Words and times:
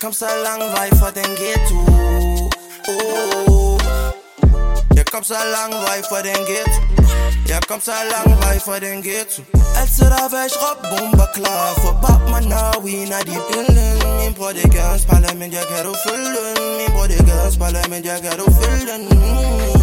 kom 0.00 0.12
så 0.12 0.26
lang 0.44 0.60
vej 0.60 0.90
fra 0.98 1.10
den 1.10 1.30
ghetto 1.40 1.78
oh. 2.88 3.80
Jeg 4.96 5.06
kom 5.06 5.24
så 5.24 5.34
lang 5.54 5.72
vej 5.86 6.00
fra 6.10 6.18
den 6.22 6.42
ghetto 6.50 6.80
Jeg 7.48 7.62
kom 7.68 7.80
så 7.80 7.92
lang 8.12 8.28
vej 8.42 8.58
fra 8.66 8.78
den 8.78 9.02
ghetto 9.02 9.42
Altid 9.80 10.06
der 10.14 10.28
væk 10.34 10.52
råb 10.62 10.78
bomber 10.90 11.28
klar 11.34 11.66
For 11.82 11.94
bab 12.02 12.22
man 12.30 12.44
now 12.54 12.74
we 12.84 12.94
na 13.10 13.18
de 13.28 13.36
billen 13.48 13.98
Min 14.18 14.34
bror 14.34 14.52
det 14.58 14.70
gadens 14.74 15.04
parlament 15.06 15.54
Jeg 15.54 15.66
kan 15.70 15.84
du 15.86 15.94
følge 16.06 16.38
den 16.46 16.58
Min 16.78 16.90
bror 16.94 17.06
det 17.12 17.20
gadens 17.28 17.56
parlament 17.56 18.04
Jeg 18.06 18.18
kan 18.22 18.38
du 18.40 18.46
følge 18.60 19.77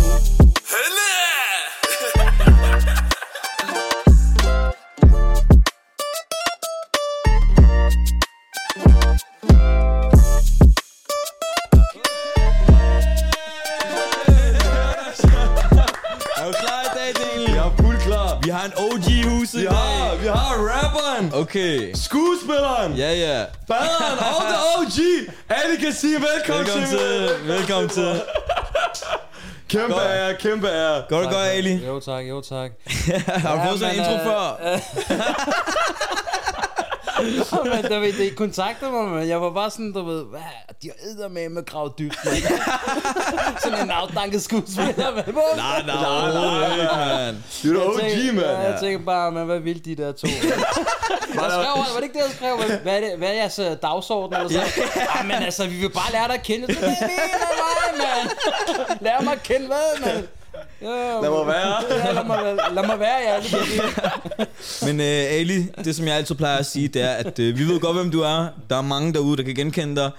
Okay. 21.35 21.94
skuespilleren, 21.94 22.94
Ja, 22.98 23.13
ja. 23.13 23.45
baderen 23.67 24.17
og 24.20 24.41
the 24.49 24.57
OG. 24.77 24.99
Alle 25.49 25.77
kan 25.77 25.94
sige 25.94 26.13
velkommen, 26.16 26.66
Velkommen 26.66 26.89
til. 26.89 27.30
Velkommen 27.48 27.89
til. 27.89 28.21
Kæmpe 29.70 29.94
Godt. 29.94 30.03
ære, 30.05 30.34
kæmpe 30.35 30.67
ære. 30.67 31.03
Går 31.09 31.20
det 31.20 31.30
godt, 31.31 31.48
Ali? 31.48 31.73
Jo 31.85 31.99
tak, 31.99 32.23
jo 32.30 32.41
tak. 32.41 32.71
Har 33.44 33.55
du 33.55 33.70
fået 33.70 33.80
sådan 33.80 33.95
en 33.95 33.99
intro 33.99 34.13
øh, 34.13 34.23
før? 34.23 34.80
men 37.73 37.83
du 37.91 37.99
ved, 37.99 38.13
det 38.13 38.35
kontaktede 38.35 38.91
mig, 38.91 39.03
men 39.08 39.27
jeg 39.30 39.41
var 39.41 39.49
bare 39.49 39.69
sådan, 39.71 39.91
du 39.94 40.03
ved, 40.05 40.23
hvad, 40.25 40.39
de 40.81 40.88
har 40.88 41.09
æder 41.11 41.27
med 41.30 41.49
med 41.49 41.66
grav 41.66 41.94
dybt, 41.99 42.17
man. 42.25 42.33
sådan 43.63 43.81
en 43.83 43.89
afdanket 43.91 44.41
skuespiller, 44.44 45.16
man. 45.16 45.23
Hvor- 45.23 45.55
Nej, 45.55 45.81
nej, 45.85 45.95
overhovedet 45.95 46.72
ikke, 46.72 46.95
mand. 46.95 47.38
Du 47.63 47.80
er 47.80 48.03
Jeg 48.03 48.30
OG, 48.30 48.35
mand. 48.35 48.45
Jeg 48.72 48.77
tænker 48.81 49.05
bare, 49.05 49.31
man, 49.31 49.45
hvad 49.45 49.59
vil 49.59 49.85
de 49.85 49.95
der 49.95 50.11
to? 50.11 50.27
Jeg 51.35 51.52
skrev, 51.52 51.77
var 51.77 51.95
det 51.95 52.03
ikke 52.03 52.13
det, 52.19 52.25
jeg 52.25 52.33
skrev? 52.35 52.55
Hvad, 52.83 52.95
er, 52.95 52.99
det, 52.99 53.17
hvad 53.17 53.27
er 53.27 53.33
jeres 53.33 53.59
øh, 53.59 53.72
dagsorden 53.81 54.35
eller 54.35 54.50
sådan? 54.50 54.67
Ja, 55.16 55.23
men 55.23 55.31
altså, 55.31 55.67
vi 55.67 55.75
vil 55.75 55.89
bare 55.89 56.11
lære 56.11 56.27
dig 56.27 56.33
at 56.35 56.44
kende. 56.44 56.73
Så, 56.73 56.79
hvad 56.79 56.89
mener 56.89 57.52
mig, 57.63 58.07
mand? 58.07 59.00
Lær 59.02 59.22
mig 59.22 59.33
at 59.33 59.44
kende 59.44 59.67
hvad, 59.67 60.00
mand? 60.05 60.27
Ja, 60.81 61.22
Lad 61.22 61.30
mig 61.30 61.48
være. 61.48 61.84
Ja, 62.06 62.12
lad 62.12 62.26
mig, 62.26 62.58
lad 62.72 62.86
mig 62.88 63.00
være, 63.00 63.20
ja. 63.28 63.36
Det 63.40 64.48
Men 64.86 65.00
uh, 65.00 65.06
Ali, 65.40 65.68
det 65.86 65.95
som 65.95 66.08
jeg 66.08 66.16
altid 66.16 66.36
plejer 66.36 66.58
at 66.58 66.66
sige, 66.66 66.88
det 66.88 67.02
er, 67.02 67.09
at 67.12 67.40
uh, 67.40 67.45
vi 67.45 67.64
ved 67.68 67.80
godt, 67.80 67.98
hvem 67.98 68.12
du 68.12 68.22
er. 68.22 68.48
Der 68.70 68.76
er 68.78 68.81
mange 68.81 69.14
derude, 69.14 69.38
der 69.38 69.44
kan 69.44 69.56
genkende 69.56 69.96
dig. 69.96 70.12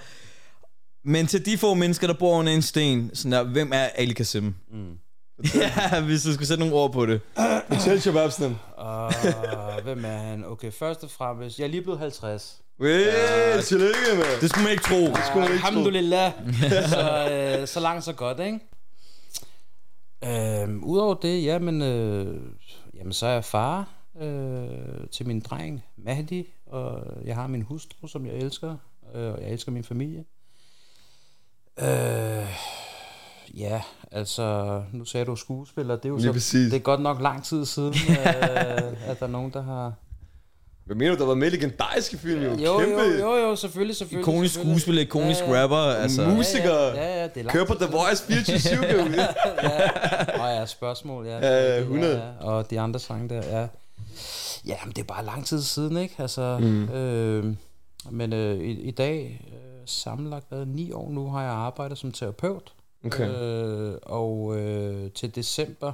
Men 1.05 1.27
til 1.27 1.45
de 1.45 1.57
få 1.57 1.73
mennesker, 1.73 2.07
der 2.07 2.13
bor 2.13 2.37
under 2.39 2.53
en 2.53 2.61
sten, 2.61 3.11
sådan 3.13 3.31
der, 3.31 3.43
hvem 3.43 3.71
er 3.73 3.87
Ali 3.95 4.13
Kasim? 4.13 4.55
Mm. 4.71 4.93
ja, 5.55 5.99
hvis 6.01 6.23
du 6.23 6.33
skulle 6.33 6.47
sætte 6.47 6.59
nogle 6.63 6.75
ord 6.75 6.93
på 6.93 7.05
det. 7.05 7.21
Fortæl 7.73 8.01
shababsen. 8.01 8.59
Uh, 8.79 9.83
hvem 9.83 10.05
er 10.05 10.17
han? 10.17 10.45
Okay, 10.47 10.71
først 10.71 11.03
og 11.03 11.09
fremmest, 11.17 11.59
jeg 11.59 11.65
er 11.65 11.69
lige 11.69 11.81
blevet 11.81 11.99
50. 11.99 12.57
Wey, 12.81 13.05
tillykke, 13.63 13.95
mand. 14.13 14.41
Det 14.41 14.49
skulle 14.49 14.63
man 14.63 14.71
ikke 14.71 14.83
tro. 14.83 14.95
Det 14.99 15.19
skulle 15.27 15.43
man 15.43 15.51
ikke 15.51 15.61
tro. 15.63 15.67
Alhamdulillah. 15.67 16.31
så, 16.89 17.29
øh, 17.61 17.67
så 17.67 17.79
langt, 17.79 18.03
så 18.03 18.13
godt, 18.13 18.39
ikke? 18.39 18.59
Øhm, 20.23 20.83
Udover 20.83 21.13
det, 21.13 21.43
jamen, 21.43 21.81
øh, 21.81 22.41
jamen, 22.93 23.13
så 23.13 23.25
er 23.25 23.33
jeg 23.33 23.45
far 23.45 23.89
øh, 24.21 25.07
til 25.11 25.27
min 25.27 25.39
dreng, 25.39 25.83
Mahdi, 25.97 26.47
og 26.65 27.03
jeg 27.25 27.35
har 27.35 27.47
min 27.47 27.61
hustru, 27.61 28.07
som 28.07 28.25
jeg 28.25 28.33
elsker, 28.33 28.77
øh, 29.15 29.33
og 29.33 29.41
jeg 29.41 29.51
elsker 29.51 29.71
min 29.71 29.83
familie. 29.83 30.25
Øh, 31.79 32.47
ja, 33.57 33.81
altså, 34.11 34.83
nu 34.93 35.05
sagde 35.05 35.25
du 35.25 35.35
skuespiller, 35.35 35.95
det 35.95 36.05
er 36.05 36.09
jo 36.09 36.15
Lige 36.15 36.25
så, 36.25 36.33
præcis. 36.33 36.71
det 36.71 36.79
er 36.79 36.83
godt 36.83 37.01
nok 37.01 37.21
lang 37.21 37.43
tid 37.43 37.65
siden, 37.65 37.93
øh, 38.09 39.09
at 39.09 39.19
der 39.19 39.25
er 39.25 39.27
nogen, 39.27 39.53
der 39.53 39.61
har... 39.61 39.93
Hvad 40.87 40.95
mener 40.95 41.15
du, 41.15 41.19
der 41.19 41.25
var 41.25 41.35
med 41.35 41.47
i 41.47 41.55
legendariske 41.55 42.17
film, 42.17 42.41
jo? 42.41 42.49
Jo, 42.49 42.79
Kæmpe 42.79 43.01
jo, 43.01 43.19
jo, 43.19 43.35
jo, 43.35 43.55
selvfølgelig, 43.55 43.95
selvfølgelig. 43.95 44.23
Ikonisk 44.33 44.53
selvfølgelig. 44.53 44.81
skuespiller, 44.81 45.01
ikonisk 45.01 45.41
Ja, 45.41 45.51
ja. 45.53 45.63
rapper. 45.63 45.77
Altså. 45.77 46.27
musiker. 46.27 46.73
Ja, 46.73 46.93
ja, 46.93 47.21
ja, 47.21 47.27
det 47.27 47.45
er 47.45 47.49
Kører 47.49 47.65
på 47.65 47.73
The 47.73 47.85
Voice 47.91 48.23
24 48.23 48.75
jo. 48.91 48.99
Og 50.41 50.49
ja, 50.49 50.65
spørgsmål, 50.65 51.25
ja. 51.25 51.37
Ja, 51.47 51.79
100. 51.79 52.13
Ja, 52.13 52.25
ja. 52.25 52.31
Og 52.39 52.69
de 52.69 52.79
andre 52.79 52.99
sange 52.99 53.29
der, 53.29 53.59
ja. 53.59 53.67
Ja, 54.67 54.75
men 54.85 54.93
det 54.93 55.01
er 55.01 55.05
bare 55.05 55.25
lang 55.25 55.45
tid 55.45 55.61
siden, 55.61 55.97
ikke? 55.97 56.15
Altså, 56.17 56.57
mm. 56.61 56.89
øh, 56.89 57.55
men 58.11 58.33
øh, 58.33 58.57
i, 58.59 58.71
i 58.71 58.91
dag, 58.91 59.45
øh, 59.53 59.57
sammenlagt 59.85 60.51
været 60.51 60.67
ni 60.67 60.91
år 60.91 61.09
nu, 61.11 61.29
har 61.29 61.41
jeg 61.41 61.51
arbejdet 61.51 61.97
som 61.97 62.11
terapeut. 62.11 62.73
Okay. 63.05 63.29
Øh, 63.29 63.93
og 64.03 64.57
øh, 64.57 65.11
til 65.11 65.35
december, 65.35 65.91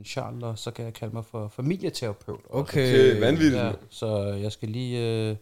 inshallah, 0.00 0.56
så 0.56 0.70
kan 0.70 0.84
jeg 0.84 0.94
kalde 0.94 1.14
mig 1.14 1.24
for 1.24 1.48
familieterapeut. 1.48 2.40
Okay. 2.50 2.60
Okay, 3.10 3.20
vanvittigt. 3.20 3.54
Ja, 3.62 3.72
så 3.90 4.22
jeg 4.42 4.52
skal 4.52 4.68
lige 4.68 5.28
øh, 5.30 5.36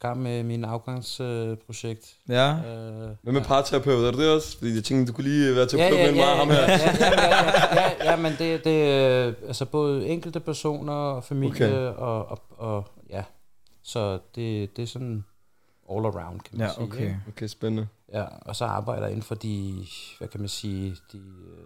gang 0.00 0.22
med 0.22 0.42
min 0.42 0.64
afgangsprojekt. 0.64 2.16
Øh. 2.30 2.34
Ja. 2.34 2.50
øh, 2.56 3.10
Hvad 3.22 3.32
med 3.32 3.42
parterapeut, 3.44 4.04
er 4.04 4.10
det 4.10 4.18
det 4.18 4.30
også? 4.34 4.58
Fordi 4.58 4.74
jeg 4.74 4.84
tænkte, 4.84 5.12
du 5.12 5.16
kunne 5.16 5.24
lige 5.28 5.54
være 5.54 5.60
Ja, 5.60 5.66
terapeut 5.66 5.98
ja, 6.00 6.06
med 6.06 6.12
mig 6.12 6.20
ja, 6.20 6.36
ham 6.36 6.48
ja, 6.48 6.54
her. 6.54 6.62
ja, 6.66 6.96
ja, 7.00 7.36
ja, 7.74 8.04
ja, 8.04 8.10
ja, 8.10 8.16
men 8.16 8.32
det, 8.38 8.64
det 8.64 8.90
er 8.90 9.32
altså 9.46 9.64
både 9.66 10.06
enkelte 10.06 10.40
personer 10.40 10.92
og 10.92 11.24
familie 11.24 11.66
Okay. 11.66 11.96
og, 11.98 12.26
og, 12.26 12.38
og 12.50 12.88
ja, 13.10 13.24
så 13.82 14.18
det, 14.34 14.76
det 14.76 14.82
er 14.82 14.86
sådan 14.86 15.24
all 15.90 16.06
around, 16.06 16.40
kan 16.40 16.58
man 16.58 16.66
Ja, 16.66 16.72
sige. 16.74 16.84
okay. 16.84 17.00
ikke? 17.00 17.20
Okay, 17.28 17.46
spændende. 17.46 17.86
Ja, 18.12 18.24
og 18.42 18.56
så 18.56 18.64
arbejder 18.64 19.02
jeg 19.02 19.10
inden 19.10 19.22
for 19.22 19.34
de, 19.34 19.86
hvad 20.18 20.28
kan 20.28 20.40
man 20.40 20.48
sige, 20.48 20.96
de, 21.12 21.18
øh, 21.18 21.64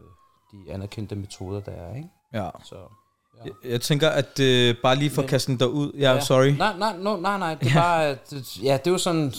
de 0.66 0.72
anerkendte 0.72 1.16
metoder, 1.16 1.60
der 1.60 1.72
er, 1.72 1.94
ikke? 1.97 2.08
Ja. 2.34 2.49
Så, 2.65 2.75
ja. 2.75 3.50
Jeg, 3.65 3.71
jeg 3.72 3.81
tænker, 3.81 4.09
at 4.09 4.41
øh, 4.41 4.75
bare 4.83 4.97
lige 4.97 5.11
for 5.11 5.22
at 5.22 5.28
kaste 5.28 5.53
den 5.53 5.61
derud. 5.61 5.93
Ja, 5.99 6.12
ja. 6.12 6.21
sorry. 6.21 6.47
Nej, 6.49 6.72
nej, 6.78 6.97
no, 6.99 7.16
nej, 7.16 7.39
nej, 7.39 7.55
det 7.55 7.69
er 7.71 7.75
bare, 7.75 8.06
at- 8.06 8.33
ja, 8.62 8.72
det 8.77 8.87
er 8.87 8.91
jo 8.91 8.99
sådan, 8.99 9.33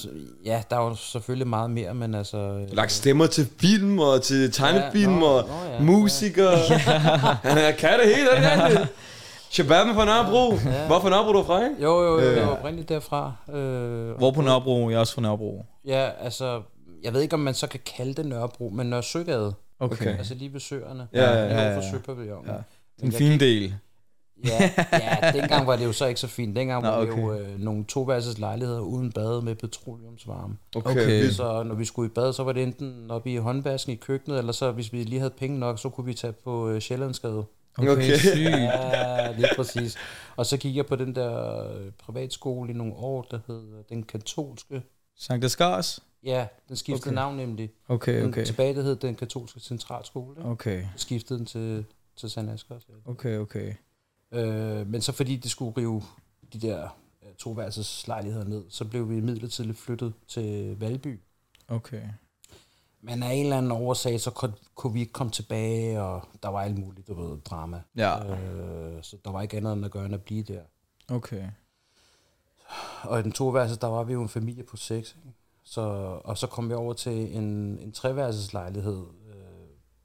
ja, 0.45 0.63
der 0.69 0.75
er 0.77 0.81
jo 0.83 0.95
selvfølgelig 0.95 1.47
meget 1.47 1.71
mere, 1.71 1.93
men 1.93 2.15
altså... 2.15 2.37
øh, 2.37 2.67
Lagt 2.75 2.91
stemmer 2.91 3.25
til 3.27 3.47
film 3.61 3.99
og 3.99 4.21
til 4.21 4.51
tegnefilm 4.51 5.11
nå, 5.11 5.25
og 5.25 5.49
ja, 5.73 5.79
musikere. 5.83 6.57
Han 7.43 7.57
er 7.57 7.71
kan 7.71 7.99
det 7.99 8.15
helt, 8.15 8.29
er 8.31 8.55
det 8.57 8.63
rigtigt? 8.65 8.89
Shababen 9.51 9.93
fra 9.95 10.05
Nørrebro. 10.05 10.55
Hvor 10.87 10.99
fra 10.99 11.09
Nørrebro 11.09 11.29
er 11.29 11.33
du 11.33 11.43
fra, 11.43 11.63
ikke? 11.63 11.75
Jo, 11.83 12.01
jo, 12.01 12.19
jo, 12.19 12.19
Øh. 12.19 12.37
jeg 12.37 12.47
var 12.47 12.51
oprindeligt 12.57 12.89
derfra. 12.89 13.33
Øh, 13.53 14.11
Hvor 14.17 14.31
på 14.31 14.41
Nørrebro? 14.41 14.89
Jeg 14.89 14.95
er 14.95 14.99
også 14.99 15.13
fra 15.13 15.21
Nørrebro. 15.21 15.65
Ja, 15.85 16.09
altså, 16.21 16.61
jeg 17.03 17.13
ved 17.13 17.21
ikke, 17.21 17.33
om 17.33 17.39
man 17.39 17.53
så 17.53 17.67
kan 17.67 17.79
kalde 17.97 18.13
det 18.13 18.25
Nørrebro, 18.25 18.69
men 18.69 18.87
Nørre 18.89 19.03
Søgade. 19.03 19.53
Okay. 19.79 20.17
Altså 20.17 20.33
lige 20.33 20.53
ved 20.53 20.59
søerne. 20.59 21.07
Ja, 21.13 21.31
ja, 21.31 21.45
ja, 21.45 21.73
ja. 21.75 21.91
Søpavillonen. 21.91 22.45
Ja. 22.49 22.55
Ja. 23.01 23.05
En 23.05 23.11
fin 23.11 23.39
del. 23.39 23.75
Ja, 24.45 24.71
ja, 24.93 25.31
dengang 25.31 25.67
var 25.67 25.75
det 25.75 25.85
jo 25.85 25.91
så 25.91 26.05
ikke 26.05 26.19
så 26.19 26.27
fint. 26.27 26.55
Dengang 26.55 26.83
Nå, 26.83 26.89
var 26.89 26.99
det 27.01 27.09
okay. 27.11 27.21
jo 27.21 27.33
øh, 27.33 27.59
nogle 27.59 27.85
toværelses 27.85 28.37
lejligheder 28.37 28.79
uden 28.79 29.11
bad 29.11 29.41
med 29.41 29.55
petroleumsvarme. 29.55 30.57
Okay. 30.75 30.91
Okay. 30.91 31.29
Så 31.29 31.63
når 31.63 31.75
vi 31.75 31.85
skulle 31.85 32.09
i 32.09 32.13
bad, 32.13 32.33
så 32.33 32.43
var 32.43 32.51
det 32.53 32.63
enten 32.63 33.11
oppe 33.11 33.31
i 33.33 33.37
håndvasken 33.37 33.93
i 33.93 33.95
køkkenet, 33.95 34.37
eller 34.37 34.51
så 34.51 34.71
hvis 34.71 34.93
vi 34.93 35.03
lige 35.03 35.19
havde 35.19 35.33
penge 35.37 35.59
nok, 35.59 35.79
så 35.79 35.89
kunne 35.89 36.05
vi 36.05 36.13
tage 36.13 36.33
på 36.33 36.69
øh, 36.69 36.81
Sjællandsgade. 36.81 37.45
Okay, 37.77 37.89
Okay. 37.91 38.17
sygt. 38.17 38.39
Ja, 38.39 39.31
lige 39.31 39.49
præcis. 39.55 39.97
Og 40.35 40.45
så 40.45 40.57
gik 40.57 40.75
jeg 40.75 40.85
på 40.85 40.95
den 40.95 41.15
der 41.15 41.63
øh, 41.71 41.91
privatskole 41.91 42.69
i 42.69 42.73
nogle 42.73 42.93
år, 42.93 43.21
der 43.31 43.39
hed 43.47 43.63
øh, 43.77 43.83
den 43.89 44.03
katolske. 44.03 44.81
Sankt 45.17 45.51
Skars? 45.51 45.99
Ja, 46.23 46.47
den 46.67 46.75
skiftede 46.75 47.09
Okay. 47.09 47.15
navn 47.15 47.37
nemlig. 47.37 47.69
Okay, 47.87 48.19
Den 48.19 48.27
okay. 48.27 48.45
Tilbage 48.45 48.75
det 48.75 48.83
hed 48.83 48.95
den 48.95 49.15
katolske 49.15 49.59
centralskole. 49.59 50.45
Okay, 50.45 50.81
Så 50.81 50.87
skiftede 51.03 51.39
den 51.39 51.45
til, 51.45 51.85
til 52.19 52.29
San. 52.29 52.47
Ja. 52.47 52.75
okay, 53.05 53.37
okay. 53.37 53.73
Øh, 54.31 54.87
men 54.87 55.01
så 55.01 55.11
fordi 55.11 55.35
det 55.35 55.51
skulle 55.51 55.77
rive 55.77 56.01
de 56.53 56.59
der 56.59 56.97
øh, 57.23 57.33
toværelses 57.37 58.07
lejligheder 58.07 58.45
ned, 58.45 58.63
så 58.69 58.85
blev 58.85 59.09
vi 59.09 59.19
midlertidigt 59.21 59.77
flyttet 59.77 60.13
til 60.27 60.79
Valby. 60.79 61.19
Okay. 61.67 62.03
Men 63.01 63.23
af 63.23 63.33
en 63.33 63.43
eller 63.43 63.57
anden 63.57 63.71
årsag, 63.71 64.21
så 64.21 64.31
kunne, 64.31 64.53
kunne 64.75 64.93
vi 64.93 64.99
ikke 64.99 65.13
komme 65.13 65.31
tilbage, 65.31 66.01
og 66.01 66.23
der 66.43 66.49
var 66.49 66.61
alt 66.61 66.77
muligt, 66.77 67.07
du 67.07 67.13
ved, 67.13 67.37
drama. 67.41 67.81
Ja, 67.95 68.33
Øh, 68.35 69.03
så 69.03 69.17
der 69.25 69.31
var 69.31 69.41
ikke 69.41 69.57
andet 69.57 69.73
end 69.73 69.85
at 69.85 69.91
gøre 69.91 70.05
end 70.05 70.13
at 70.13 70.21
blive 70.23 70.43
der. 70.43 70.61
okay. 71.07 71.47
Og 73.03 73.19
i 73.19 73.23
den 73.23 73.31
toværelses, 73.31 73.77
der 73.77 73.87
var 73.87 74.03
vi 74.03 74.13
jo 74.13 74.21
en 74.21 74.29
familie 74.29 74.63
på 74.63 74.77
seks. 74.77 75.15
Ikke? 75.25 75.37
Så, 75.63 75.81
og 76.23 76.37
så 76.37 76.47
kom 76.47 76.69
vi 76.69 76.73
over 76.73 76.93
til 76.93 77.35
en, 77.35 77.43
en 77.79 77.91
treværelses 77.91 78.53
lejlighed 78.53 78.97
øh, 78.97 79.18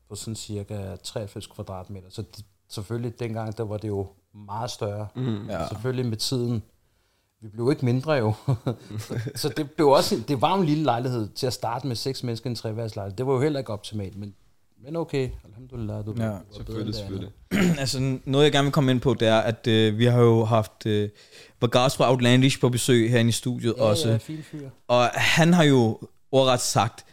på 0.08 0.14
sådan 0.14 0.36
cirka 0.36 0.96
93 1.02 1.46
kvadratmeter. 1.46 2.06
Så 2.10 2.22
det, 2.22 2.44
selvfølgelig 2.68 3.20
dengang, 3.20 3.56
der 3.56 3.64
var 3.64 3.76
det 3.76 3.88
jo 3.88 4.06
meget 4.34 4.70
større. 4.70 5.06
Mm. 5.16 5.48
Ja. 5.50 5.68
Selvfølgelig 5.68 6.06
med 6.06 6.16
tiden. 6.16 6.62
Vi 7.40 7.48
blev 7.48 7.70
ikke 7.70 7.84
mindre 7.84 8.12
jo. 8.12 8.32
så 9.34 9.48
det 9.56 9.70
blev 9.70 9.88
også, 9.88 10.22
det 10.28 10.40
var 10.40 10.54
en 10.54 10.64
lille 10.66 10.84
lejlighed 10.84 11.28
til 11.28 11.46
at 11.46 11.52
starte 11.52 11.86
med 11.86 11.96
seks 11.96 12.22
mennesker 12.22 12.46
i 12.46 12.50
en 12.50 12.56
treværelseslejlighed. 12.56 13.16
Det 13.16 13.26
var 13.26 13.32
jo 13.32 13.40
heller 13.40 13.58
ikke 13.58 13.72
optimalt, 13.72 14.16
men, 14.16 14.34
men 14.84 14.96
okay. 14.96 15.30
Alhamdulillah, 15.44 16.06
du 16.06 16.14
Ja, 16.18 16.26
var- 16.26 16.42
Selvfølgelig, 16.56 16.94
selvfølgelig. 16.94 17.32
altså, 17.78 18.18
noget 18.24 18.44
jeg 18.44 18.52
gerne 18.52 18.64
vil 18.64 18.72
komme 18.72 18.90
ind 18.90 19.00
på, 19.00 19.14
det 19.14 19.28
er, 19.28 19.38
at 19.38 19.66
øh, 19.66 19.98
vi 19.98 20.04
har 20.04 20.20
jo 20.20 20.44
haft 20.44 20.86
øh, 20.86 21.08
Vargas 21.60 21.96
fra 21.96 22.10
Outlandish 22.10 22.60
på 22.60 22.68
besøg 22.68 23.10
herinde 23.10 23.28
i 23.28 23.32
studiet 23.32 23.74
Ja, 23.78 23.82
også. 23.82 24.08
ja, 24.10 24.16
fin 24.16 24.42
fyr. 24.42 24.68
Og 24.88 25.04
han 25.14 25.52
har 25.52 25.62
jo 25.64 25.98
ordret 26.32 26.60
sagt, 26.60 27.04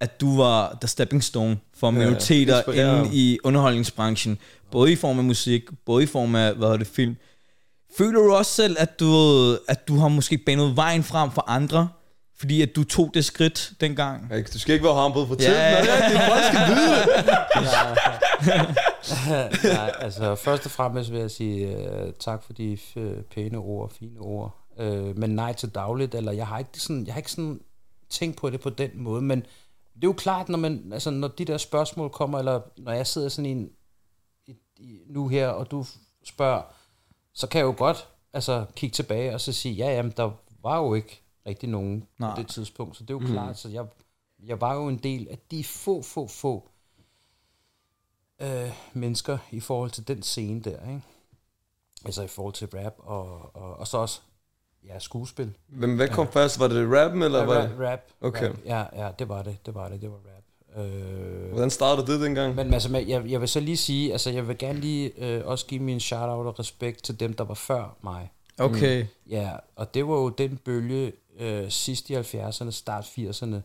at 0.00 0.20
du 0.20 0.36
var 0.36 0.78
the 0.80 0.88
stepping 0.88 1.24
stone 1.24 1.58
for 1.76 1.90
minoriteter 1.90 2.56
inspireret. 2.56 3.04
inde 3.06 3.16
i 3.16 3.38
underholdningsbranchen. 3.44 4.38
Både 4.70 4.92
i 4.92 4.96
form 4.96 5.18
af 5.18 5.24
musik, 5.24 5.62
både 5.86 6.02
i 6.02 6.06
form 6.06 6.34
af, 6.34 6.54
hvad 6.54 6.66
hedder 6.68 6.78
det, 6.78 6.86
film. 6.86 7.16
Føler 7.98 8.20
du 8.20 8.34
også 8.34 8.52
selv, 8.52 8.76
at 8.78 9.00
du, 9.00 9.12
at 9.68 9.88
du 9.88 9.96
har 9.96 10.08
måske 10.08 10.38
banet 10.38 10.76
vejen 10.76 11.02
frem 11.02 11.30
for 11.30 11.44
andre, 11.50 11.88
fordi 12.38 12.62
at 12.62 12.76
du 12.76 12.84
tog 12.84 13.10
det 13.14 13.24
skridt 13.24 13.72
dengang? 13.80 14.30
Du 14.52 14.58
skal 14.58 14.72
ikke 14.72 14.84
være 14.84 15.02
humble 15.02 15.26
for 15.26 15.34
tiden. 15.34 15.52
Ja, 15.52 15.70
ja. 15.70 15.84
Ja, 15.84 16.10
ja. 16.10 16.28
Folk 16.28 16.44
skal 16.44 16.74
vide 16.74 16.90
det. 16.96 18.76
Nej, 19.74 19.90
altså 20.04 20.34
først 20.34 20.64
og 20.64 20.70
fremmest 20.70 21.12
vil 21.12 21.20
jeg 21.20 21.30
sige 21.30 21.76
uh, 21.78 22.10
tak 22.20 22.42
for 22.42 22.52
de 22.52 22.78
f- 22.96 23.22
pæne 23.34 23.58
ord, 23.58 23.92
fine 23.98 24.20
ord. 24.20 24.56
Uh, 24.80 25.18
men 25.18 25.30
nej 25.30 25.52
til 25.52 25.68
dagligt, 25.68 26.14
eller 26.14 26.32
jeg 26.32 26.46
har 26.46 26.58
ikke 26.58 26.70
sådan, 26.76 27.06
jeg 27.06 27.14
har 27.14 27.18
ikke 27.18 27.30
sådan 27.30 27.60
tænkt 28.10 28.36
på 28.40 28.50
det 28.50 28.60
på 28.60 28.70
den 28.70 28.90
måde, 28.94 29.22
men 29.22 29.42
det 30.00 30.06
er 30.06 30.08
jo 30.08 30.14
klart, 30.16 30.48
når, 30.48 30.58
man, 30.58 30.92
altså, 30.92 31.10
når 31.10 31.28
de 31.28 31.44
der 31.44 31.58
spørgsmål 31.58 32.10
kommer, 32.10 32.38
eller 32.38 32.60
når 32.76 32.92
jeg 32.92 33.06
sidder 33.06 33.28
sådan 33.28 33.46
i 33.46 33.50
en, 33.50 33.70
i, 34.46 34.56
i, 34.76 35.00
nu 35.06 35.28
her, 35.28 35.48
og 35.48 35.70
du 35.70 35.84
spørger, 36.24 36.62
så 37.32 37.46
kan 37.46 37.58
jeg 37.58 37.64
jo 37.64 37.74
godt 37.78 38.08
altså, 38.32 38.66
kigge 38.76 38.94
tilbage 38.94 39.34
og 39.34 39.40
så 39.40 39.52
sige, 39.52 39.74
ja, 39.74 39.90
jamen, 39.90 40.12
der 40.16 40.30
var 40.62 40.78
jo 40.78 40.94
ikke 40.94 41.22
rigtig 41.46 41.68
nogen 41.68 42.06
Nej. 42.18 42.34
på 42.34 42.40
det 42.40 42.48
tidspunkt, 42.48 42.96
så 42.96 43.02
det 43.02 43.10
er 43.10 43.14
jo 43.14 43.18
mm. 43.18 43.26
klart, 43.26 43.58
så 43.58 43.68
jeg, 43.68 43.86
jeg 44.42 44.60
var 44.60 44.74
jo 44.74 44.88
en 44.88 44.98
del 44.98 45.28
af 45.28 45.38
de 45.50 45.64
få, 45.64 46.02
få, 46.02 46.26
få 46.26 46.68
øh, 48.40 48.72
mennesker 48.92 49.38
i 49.50 49.60
forhold 49.60 49.90
til 49.90 50.08
den 50.08 50.22
scene 50.22 50.60
der, 50.60 50.88
ikke? 50.88 51.02
Altså 52.04 52.22
i 52.22 52.28
forhold 52.28 52.54
til 52.54 52.68
rap, 52.74 52.94
og, 52.98 53.56
og, 53.56 53.76
og 53.76 53.86
så 53.86 53.98
også, 53.98 54.20
ja, 54.88 54.98
skuespil. 54.98 55.56
Men 55.68 55.96
hvad 55.96 56.08
kom 56.08 56.28
først? 56.32 56.60
Var 56.60 56.68
det 56.68 56.92
rappen, 56.98 57.22
eller 57.22 57.38
Ja, 57.38 57.44
hvad? 57.44 57.56
rap, 57.56 57.80
rap, 57.80 58.00
Okay. 58.20 58.48
rap. 58.48 58.56
Ja, 58.64 58.84
ja, 59.04 59.10
det 59.18 59.28
var 59.28 59.42
det, 59.42 59.56
det 59.66 59.74
var 59.74 59.88
det, 59.88 60.00
det 60.02 60.10
var 60.10 60.16
rap. 60.16 60.84
Øh, 60.84 61.50
Hvordan 61.52 61.70
startede 61.70 62.06
det 62.12 62.20
dengang? 62.20 62.54
men 62.54 62.74
altså, 62.74 62.98
jeg, 62.98 63.30
jeg 63.30 63.40
vil 63.40 63.48
så 63.48 63.60
lige 63.60 63.76
sige, 63.76 64.12
altså 64.12 64.30
jeg 64.30 64.48
vil 64.48 64.58
gerne 64.58 64.80
lige 64.80 65.12
øh, 65.36 65.46
også 65.46 65.66
give 65.66 65.82
min 65.82 66.00
shout-out 66.00 66.46
og 66.46 66.58
respekt 66.58 67.02
til 67.04 67.20
dem, 67.20 67.32
der 67.32 67.44
var 67.44 67.54
før 67.54 67.96
mig. 68.02 68.30
Okay. 68.58 69.06
Ja, 69.30 69.50
og 69.76 69.94
det 69.94 70.06
var 70.08 70.14
jo 70.14 70.28
den 70.28 70.56
bølge 70.56 71.12
øh, 71.38 71.70
sidst 71.70 72.10
i 72.10 72.14
70'erne, 72.16 72.70
start 72.70 73.04
80'erne. 73.04 73.56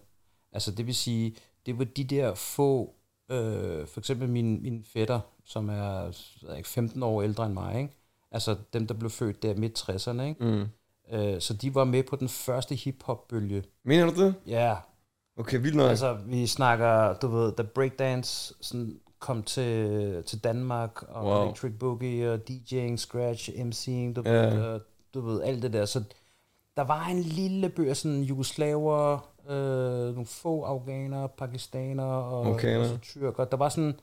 Altså 0.54 0.72
det 0.72 0.86
vil 0.88 0.96
sige, 0.96 1.36
det 1.66 1.80
var 1.80 1.84
de 1.86 2.04
der 2.04 2.34
få, 2.34 2.94
øh, 3.32 3.88
for 3.88 4.00
eksempel 4.00 4.30
min, 4.30 4.62
min 4.64 4.86
fætter, 4.94 5.20
som 5.46 5.70
er 5.70 5.74
jeg 6.04 6.14
ved 6.50 6.58
ikke, 6.58 6.70
15 6.70 7.04
år 7.04 7.22
ældre 7.22 7.46
end 7.46 7.54
mig, 7.54 7.78
ikke? 7.78 7.94
altså 8.32 8.56
dem, 8.74 8.88
der 8.88 8.94
blev 8.94 9.10
født 9.10 9.44
der 9.44 9.56
midt 9.56 9.80
60'erne, 9.90 10.22
ikke? 10.22 10.44
Mm. 10.46 10.66
Øh, 11.12 11.42
så 11.42 11.54
de 11.54 11.76
var 11.76 11.84
med 11.84 12.04
på 12.04 12.16
den 12.16 12.30
første 12.30 12.76
hip-hop-bølge. 12.76 13.64
Mener 13.86 14.06
du 14.12 14.24
det? 14.26 14.36
Ja, 14.48 14.76
Okay, 15.38 15.62
vildt 15.62 15.76
nok. 15.76 15.90
altså 15.90 16.18
vi 16.26 16.48
snakker, 16.48 17.14
du 17.14 17.28
ved, 17.28 17.52
da 17.52 17.64
breakdance 17.64 18.54
sådan 18.62 19.00
kom 19.20 19.44
til, 19.44 20.24
til 20.24 20.44
Danmark, 20.44 21.04
og 21.10 21.26
Wow. 21.26 21.44
Electric 21.44 21.72
Boogie, 21.80 22.34
og 22.34 22.40
DJ'ing, 22.50 22.96
Scratch, 22.98 23.50
MC'ing, 23.50 24.14
du, 24.14 24.22
Ja. 24.26 24.32
ved, 24.32 24.64
og, 24.64 24.82
du 25.14 25.22
ved, 25.22 25.42
alt 25.42 25.64
det 25.64 25.74
der. 25.74 25.86
Så 25.86 26.04
der 26.78 26.82
var 26.84 27.06
en 27.06 27.20
lille 27.20 27.70
bøger, 27.70 27.94
sådan 27.94 28.22
jugoslaver, 28.22 29.30
øh, 29.50 30.14
nogle 30.14 30.26
få 30.26 30.62
afghanere, 30.64 31.30
pakistanere 31.30 32.24
og, 32.24 32.42
Okay, 32.54 32.78
og 32.78 33.02
tyrker. 33.02 33.46
Der 33.46 33.58
var 33.58 33.70
sådan, 33.70 34.00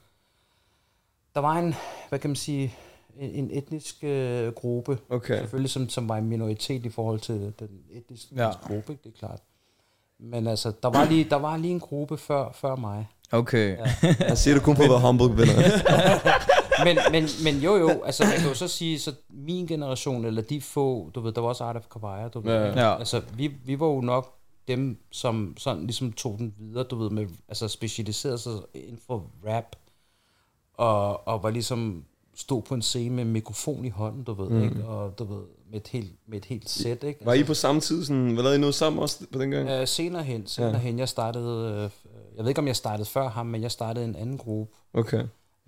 der 1.35 1.41
var 1.41 1.53
en, 1.59 1.75
hvad 2.09 2.19
kan 2.19 2.31
man 2.31 2.37
sige, 2.37 2.75
en, 3.19 3.51
etnisk 3.53 4.05
øh, 4.05 4.53
gruppe, 4.53 4.99
Okay. 5.11 5.39
selvfølgelig 5.39 5.71
som, 5.71 5.89
som 5.89 6.09
var 6.09 6.17
en 6.17 6.29
minoritet 6.29 6.87
i 6.87 6.89
forhold 6.89 7.21
til 7.21 7.53
den 7.59 7.69
etniske 7.91 8.35
Ja. 8.37 8.51
gruppe, 8.63 8.93
det 9.05 9.13
er 9.15 9.19
klart. 9.19 9.41
Men 10.19 10.47
altså, 10.47 10.73
der 10.83 10.89
var 10.89 11.05
lige, 11.05 11.25
der 11.31 11.37
var 11.37 11.57
lige 11.57 11.73
en 11.73 11.81
gruppe 11.81 12.17
før, 12.19 12.53
før 12.53 12.77
mig. 12.77 13.09
Okay. 13.33 13.77
Ja. 13.79 13.85
Han 14.27 14.37
siger 14.43 14.55
det 14.55 14.63
kun 14.63 14.73
at 14.75 14.81
være 14.91 15.01
humble, 15.01 15.25
venner. 15.37 15.63
Men, 16.85 16.99
men, 17.13 17.25
men 17.45 17.55
jo 17.63 17.77
jo, 17.77 18.03
altså 18.03 18.25
man 18.25 18.33
kan 18.39 18.49
jo 18.49 18.55
så 18.55 18.69
sige, 18.69 18.99
så 18.99 19.13
min 19.31 19.67
generation, 19.67 20.25
eller 20.25 20.43
de 20.43 20.61
få, 20.61 21.11
du 21.15 21.21
ved, 21.21 21.33
der 21.33 21.41
var 21.41 21.49
også 21.49 21.65
Art 21.65 21.77
of 21.77 21.83
Kabaya, 21.93 22.29
du 22.29 22.41
ved, 22.41 22.53
Ja. 22.53 22.81
Ja. 22.81 22.99
altså 22.99 23.23
vi, 23.37 23.47
vi 23.65 23.81
var 23.81 23.87
jo 23.87 24.01
nok 24.01 24.35
dem, 24.69 24.99
som 25.11 25.55
sådan 25.59 25.83
ligesom 25.83 26.13
tog 26.13 26.39
den 26.39 26.55
videre, 26.59 26.85
du 26.85 26.97
ved, 26.97 27.11
med, 27.11 27.27
altså 27.49 27.69
specialiserede 27.69 28.39
sig 28.39 28.53
inden 28.75 28.99
for 29.07 29.31
rap, 29.47 29.77
og, 30.75 31.29
og 31.29 31.43
var 31.43 31.51
ligesom 31.51 32.05
stod 32.37 32.63
på 32.63 32.75
en 32.75 32.83
scene 32.83 33.15
med 33.15 33.25
en 33.25 33.33
mikrofon 33.33 33.85
i 33.85 33.89
hånden, 33.89 34.23
du 34.25 34.33
ved, 34.35 34.49
mm. 34.49 34.63
ikke? 34.65 34.85
Og 34.85 35.19
du 35.19 35.25
ved, 35.25 35.43
med 35.71 35.81
et 35.81 35.89
helt, 35.89 36.11
med 36.29 36.39
et 36.39 36.45
helt 36.45 36.71
sæt, 36.71 37.03
ikke? 37.05 37.27
Var 37.27 37.33
I 37.35 37.43
på 37.45 37.55
samme 37.55 37.81
tid? 37.81 38.05
Sådan, 38.05 38.31
hvad 38.31 38.43
lavede 38.43 38.57
I 38.57 38.61
noget 38.61 38.75
sammen 38.75 39.03
også 39.03 39.19
på 39.33 39.39
den 39.39 39.51
gang? 39.51 39.69
Øh, 39.69 39.87
senere 39.89 40.23
hen, 40.23 40.47
senere 40.47 40.71
Ja. 40.73 40.79
hen, 40.79 40.99
jeg 40.99 41.09
startede, 41.09 41.73
øh, 41.75 41.91
jeg 42.37 42.45
ved 42.45 42.49
ikke 42.49 42.59
om 42.61 42.67
jeg 42.67 42.77
startede 42.77 43.09
før 43.09 43.29
ham, 43.29 43.47
men 43.47 43.63
jeg 43.63 43.71
startede 43.71 44.05
en 44.05 44.17
anden 44.17 44.39
gruppe. 44.39 44.73
Okay. 44.95 45.23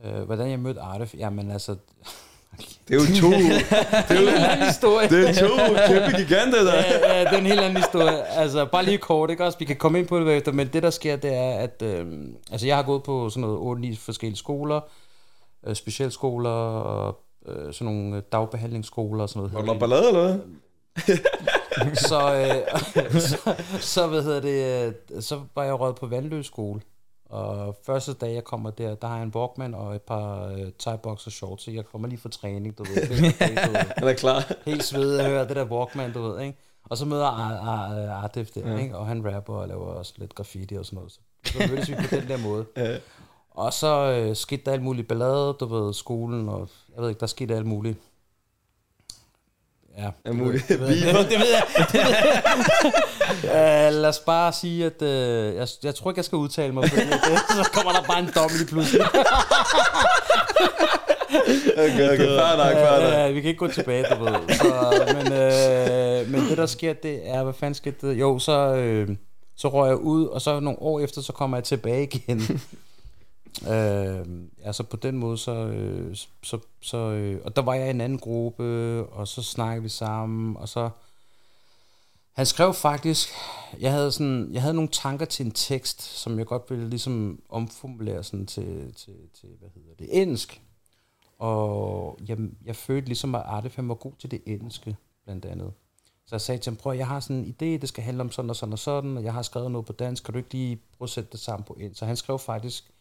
Øh, 0.05 0.23
hvordan 0.23 0.51
jeg 0.51 0.59
mødte 0.59 0.81
Artef, 0.81 1.15
jamen 1.15 1.51
altså, 1.51 1.77
Det 2.89 2.95
er 2.95 2.95
jo 2.95 3.21
to, 3.21 3.31
det 3.31 4.17
er 4.19 4.21
jo 4.23 4.29
en 4.29 4.35
anden 4.35 4.67
historie. 4.67 5.09
det 5.09 5.29
er 5.29 5.33
to 5.49 5.55
kæmpe 5.93 6.17
giganter, 6.17 6.65
der. 6.65 6.75
ja, 6.75 7.17
ja, 7.19 7.21
det 7.21 7.33
er 7.33 7.39
en 7.39 7.47
helt 7.47 7.61
anden 7.61 7.77
historie. 7.83 8.25
Altså, 8.27 8.65
bare 8.73 8.85
lige 8.85 8.99
kort, 8.99 9.31
ikke 9.31 9.45
også? 9.45 9.59
Vi 9.59 9.65
kan 9.65 9.77
komme 9.77 9.99
ind 9.99 10.07
på 10.09 10.19
det 10.19 10.27
bagefter, 10.27 10.53
men 10.53 10.69
det, 10.73 10.83
der 10.83 10.91
sker, 10.91 11.17
det 11.17 11.35
er, 11.35 11.51
at... 11.59 11.83
Øh, 11.83 12.07
altså, 12.53 12.67
jeg 12.67 12.77
har 12.77 12.83
gået 12.83 13.03
på 13.03 13.31
sådan 13.31 13.41
noget 13.49 13.93
8-9 13.93 13.97
forskellige 13.99 14.39
skoler, 14.39 14.81
øh, 15.67 15.75
specialskoler, 15.75 16.51
og 16.51 17.21
øh, 17.47 17.73
sådan 17.75 17.95
nogle 17.95 18.17
øh, 18.17 18.23
dagbehandlingsskoler 18.33 19.23
og 19.23 19.29
sådan 19.29 19.51
noget. 19.51 19.67
Var 19.67 19.73
der 19.73 19.81
ballade, 19.81 20.09
eller 20.09 20.23
hvad? 20.23 20.39
så, 22.09 22.35
øh, 22.35 23.21
så, 23.31 23.55
så, 23.81 24.07
hvad 24.07 24.23
hedder 24.23 24.41
det, 24.41 24.87
øh, 25.17 25.23
så 25.23 25.41
var 25.55 25.65
jeg 25.65 25.81
røget 25.81 25.97
på 25.97 26.07
Vandløs 26.07 26.47
skole. 26.47 26.81
Og 27.31 27.77
første 27.87 28.13
dag, 28.13 28.35
jeg 28.35 28.45
kommer 28.45 28.71
der, 28.71 28.95
der 28.95 29.07
har 29.09 29.15
jeg 29.17 29.23
en 29.25 29.33
Walkman 29.35 29.75
og 29.75 29.95
et 29.95 30.03
par 30.03 30.47
øh, 30.47 30.71
thai 30.79 30.97
boxer 31.03 31.31
shorts, 31.31 31.65
så 31.65 31.71
jeg 31.71 31.85
kommer 31.93 32.09
lige 32.09 32.19
fra 32.21 32.29
træning, 32.29 32.79
du 32.79 32.85
ved. 32.85 33.33
Han 33.99 34.09
er 34.09 34.13
klar. 34.13 34.53
helt 34.67 34.85
svedet 34.85 35.19
at 35.19 35.27
høre 35.31 35.49
det 35.49 35.57
der 35.57 35.65
Walkman, 35.65 36.13
du 36.13 36.23
ved, 36.23 36.41
ikke? 36.41 36.59
Og 36.91 36.97
så 36.97 37.05
møder 37.07 37.27
Ar- 37.27 37.59
Ar- 37.59 38.11
Artif 38.25 38.49
der, 38.51 38.73
Ja. 38.73 38.79
ikke? 38.79 38.97
Og 38.97 39.07
han 39.07 39.35
rapper 39.35 39.55
og 39.55 39.69
laver 39.69 39.87
også 39.87 40.13
lidt 40.17 40.35
graffiti 40.35 40.75
og 40.75 40.85
sådan 40.87 40.97
noget. 40.97 41.13
Så, 41.13 41.21
så 41.45 41.59
mødtes 41.59 41.89
vi 41.91 41.95
på 41.95 42.17
den 42.17 42.29
der 42.29 42.37
måde. 42.39 42.65
Ja. 42.77 42.97
Og 43.55 43.73
så 43.73 43.87
øh, 44.11 44.37
skete 44.37 44.63
der 44.67 44.73
alt 44.73 44.83
muligt 44.83 45.09
ballade, 45.09 45.57
du 45.61 45.67
ved, 45.67 45.95
skolen, 45.95 46.49
og 46.49 46.69
jeg 46.95 47.03
ved 47.03 47.09
ikke, 47.09 47.21
der 47.21 47.27
skete 47.27 47.55
alt 47.57 47.67
muligt. 47.67 47.99
Ja, 49.99 50.11
Er 50.25 50.33
muligt. 50.33 50.69
det 50.69 50.81
ved, 50.81 50.87
det, 50.89 51.15
ved, 51.15 51.25
det 51.25 51.39
ved 51.39 51.47
jeg. 51.51 51.87
Det 51.93 51.95
ved 51.95 52.15
jeg. 53.45 53.89
uh, 53.89 53.95
lad 54.01 54.09
os 54.09 54.19
bare 54.19 54.53
sige, 54.53 54.87
at 54.87 55.03
uh, 55.03 55.57
jeg, 55.57 55.69
jeg 55.83 55.95
tror 55.95 56.11
ikke, 56.11 56.19
jeg 56.19 56.25
skal 56.25 56.37
udtale 56.37 56.73
mig 56.75 56.91
på 56.91 56.97
det. 56.97 57.09
Så 57.65 57.71
kommer 57.73 57.93
der 57.93 58.03
bare 58.03 58.19
en 58.19 58.31
dom 58.35 58.51
lige 58.59 58.67
pludselig. 58.67 59.07
Okay, 61.77 62.11
okay, 62.13 62.27
fair 62.27 62.57
nok, 62.57 62.73
fair 62.73 63.01
nok. 63.03 63.13
Ja, 63.13 63.31
vi 63.31 63.41
kan 63.41 63.49
ikke 63.49 63.59
gå 63.59 63.69
tilbage, 63.69 64.05
du 64.15 64.25
ved. 64.25 64.35
Så, 64.57 65.05
men, 65.15 65.33
øh, 65.33 66.31
men 66.33 66.51
det, 66.51 66.59
der 66.59 66.67
sker, 66.67 66.93
det 66.93 67.21
er, 67.31 67.43
hvad 67.45 67.53
fanden 67.55 67.75
skete 67.75 68.09
det? 68.09 68.21
Jo, 68.21 68.39
så, 68.39 68.75
øh, 68.75 69.09
så 69.57 69.69
røg 69.69 69.89
jeg 69.89 69.97
ud, 69.97 70.27
og 70.27 70.41
så 70.41 70.61
nogle 70.61 70.79
år 70.83 71.01
efter, 71.01 71.21
så 71.21 71.33
kommer 71.33 71.57
jeg 71.57 71.65
tilbage 71.65 72.05
igen 72.05 72.61
øh, 73.63 74.27
altså 74.65 74.83
på 74.83 74.97
den 74.97 75.19
måde, 75.19 75.39
så, 75.39 75.53
øh, 75.53 76.17
så, 76.43 76.59
så 76.81 76.97
øh, 76.97 77.41
og 77.45 77.57
der 77.57 77.63
var 77.63 77.75
jeg 77.75 77.87
i 77.87 77.91
en 77.91 78.01
anden 78.01 78.19
gruppe, 78.19 78.65
og 79.07 79.29
så 79.29 79.43
snakkede 79.43 79.83
vi 79.83 79.89
sammen, 79.89 80.57
og 80.57 80.69
så, 80.69 80.91
han 82.33 82.47
skrev 82.47 82.75
faktisk, 82.75 83.29
jeg 83.81 83.93
havde, 83.93 84.13
sådan, 84.13 84.49
jeg 84.53 84.63
havde 84.63 84.75
nogle 84.75 84.91
tanker 84.91 85.27
til 85.27 85.47
en 85.47 85.53
tekst, 85.53 86.03
som 86.03 86.39
jeg 86.39 86.47
godt 86.47 86.71
ville 86.71 86.89
ligesom 86.91 87.43
omformulere 87.49 88.25
sådan 88.25 88.47
til, 88.47 88.95
til, 88.95 89.15
til 89.41 89.49
hvad 89.59 89.69
hedder 89.75 89.95
det, 89.99 90.23
engelsk. 90.23 90.63
Og 91.39 92.19
jeg, 92.29 92.39
jeg 92.65 92.77
følte 92.77 93.09
ligesom, 93.09 93.35
at 93.35 93.43
Artefam 93.45 93.89
var 93.89 93.95
god 93.95 94.13
til 94.19 94.31
det 94.31 94.43
engelske, 94.47 94.97
blandt 95.25 95.45
andet. 95.45 95.73
Så 96.27 96.35
jeg 96.35 96.41
sagde 96.41 96.61
til 96.61 96.71
ham, 96.71 96.77
prøv, 96.77 96.93
jeg 96.93 97.07
har 97.07 97.21
sådan 97.21 97.37
en 97.37 97.57
idé, 97.61 97.81
det 97.81 97.89
skal 97.89 98.05
handle 98.05 98.21
om 98.21 98.31
sådan 98.31 98.51
og 98.51 98.57
sådan 98.57 98.73
og 98.73 98.79
sådan, 98.79 99.17
og 99.17 99.25
jeg 99.25 99.33
har 99.33 99.43
skrevet 99.43 99.71
noget 99.71 99.87
på 99.87 99.93
dansk, 99.93 100.25
kan 100.25 100.33
du 100.33 100.39
ikke 100.39 100.53
lige 100.53 100.77
prøve 100.77 101.07
at 101.07 101.11
sætte 101.11 101.31
det 101.33 101.41
sammen 101.41 101.65
på 101.65 101.73
engelsk? 101.73 101.99
Så 101.99 102.07
han 102.07 102.17
skrev 102.17 102.39
faktisk 102.39 102.94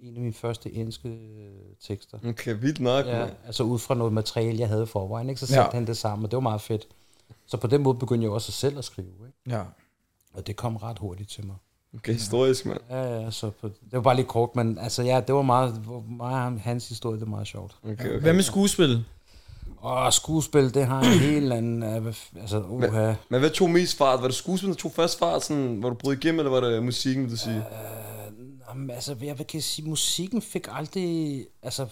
en 0.00 0.14
af 0.16 0.20
mine 0.20 0.32
første 0.34 0.72
engelske 0.72 1.08
øh, 1.08 1.48
tekster. 1.88 2.18
Okay, 2.28 2.56
vildt 2.60 2.80
nok, 2.80 3.06
Ja, 3.06 3.20
ja. 3.20 3.28
altså 3.46 3.62
ud 3.62 3.78
fra 3.78 3.94
noget 3.94 4.12
materiale, 4.12 4.58
jeg 4.58 4.68
havde 4.68 4.86
forvejen, 4.86 5.28
ikke? 5.28 5.40
så 5.40 5.46
satte 5.46 5.62
Ja. 5.62 5.70
han 5.78 5.86
det 5.86 5.96
sammen, 5.96 6.24
og 6.24 6.30
det 6.30 6.36
var 6.36 6.40
meget 6.40 6.60
fedt. 6.60 6.86
Så 7.46 7.56
på 7.56 7.66
den 7.66 7.82
måde 7.82 7.98
begyndte 7.98 8.24
jeg 8.24 8.32
også 8.32 8.52
selv 8.52 8.78
at 8.78 8.84
skrive, 8.84 9.08
ikke? 9.26 9.56
ja. 9.56 9.62
og 10.34 10.46
det 10.46 10.56
kom 10.56 10.76
ret 10.76 10.98
hurtigt 10.98 11.30
til 11.30 11.46
mig. 11.46 11.56
Okay, 11.94 12.12
historisk, 12.12 12.66
mand. 12.66 12.80
Ja, 12.90 13.20
ja, 13.20 13.30
så 13.30 13.50
på, 13.50 13.68
det 13.68 13.92
var 13.92 14.00
bare 14.00 14.16
lige 14.16 14.26
kort, 14.26 14.56
men 14.56 14.78
altså 14.78 15.02
ja, 15.02 15.20
det 15.26 15.34
var 15.34 15.42
meget, 15.42 15.82
meget 16.10 16.60
hans 16.60 16.88
historie, 16.88 17.14
det 17.20 17.26
var 17.26 17.30
meget 17.30 17.46
sjovt. 17.46 17.76
Okay, 17.84 17.92
okay. 17.92 18.20
Hvad 18.20 18.32
med 18.32 18.42
skuespil? 18.42 19.04
Og 19.76 20.12
skuespil, 20.12 20.74
det 20.74 20.86
har 20.86 21.00
en 21.00 21.18
helt 21.20 21.52
anden... 21.52 21.82
Altså, 22.40 22.62
uha. 22.68 23.14
Men 23.28 23.40
hvad 23.40 23.50
tog 23.50 23.70
mest 23.70 23.96
fart? 23.96 24.20
Var 24.20 24.26
det 24.26 24.34
skuespil, 24.36 24.68
der 24.68 24.74
tog 24.74 24.92
først 24.92 25.18
fart, 25.18 25.44
sådan, 25.44 25.76
hvor 25.76 25.88
du 25.88 25.94
brød 25.94 26.16
igennem, 26.16 26.38
eller 26.38 26.50
var 26.50 26.60
det 26.60 26.82
musikken, 26.82 27.24
vil 27.24 27.32
du 27.32 27.36
sige? 27.36 27.56
Øh, 27.56 27.62
jamen, 28.68 28.90
altså, 28.90 29.16
jeg 29.22 29.46
kan 29.46 29.62
sige, 29.62 29.88
musikken 29.88 30.42
fik 30.42 30.66
aldrig... 30.70 31.46
Altså, 31.62 31.86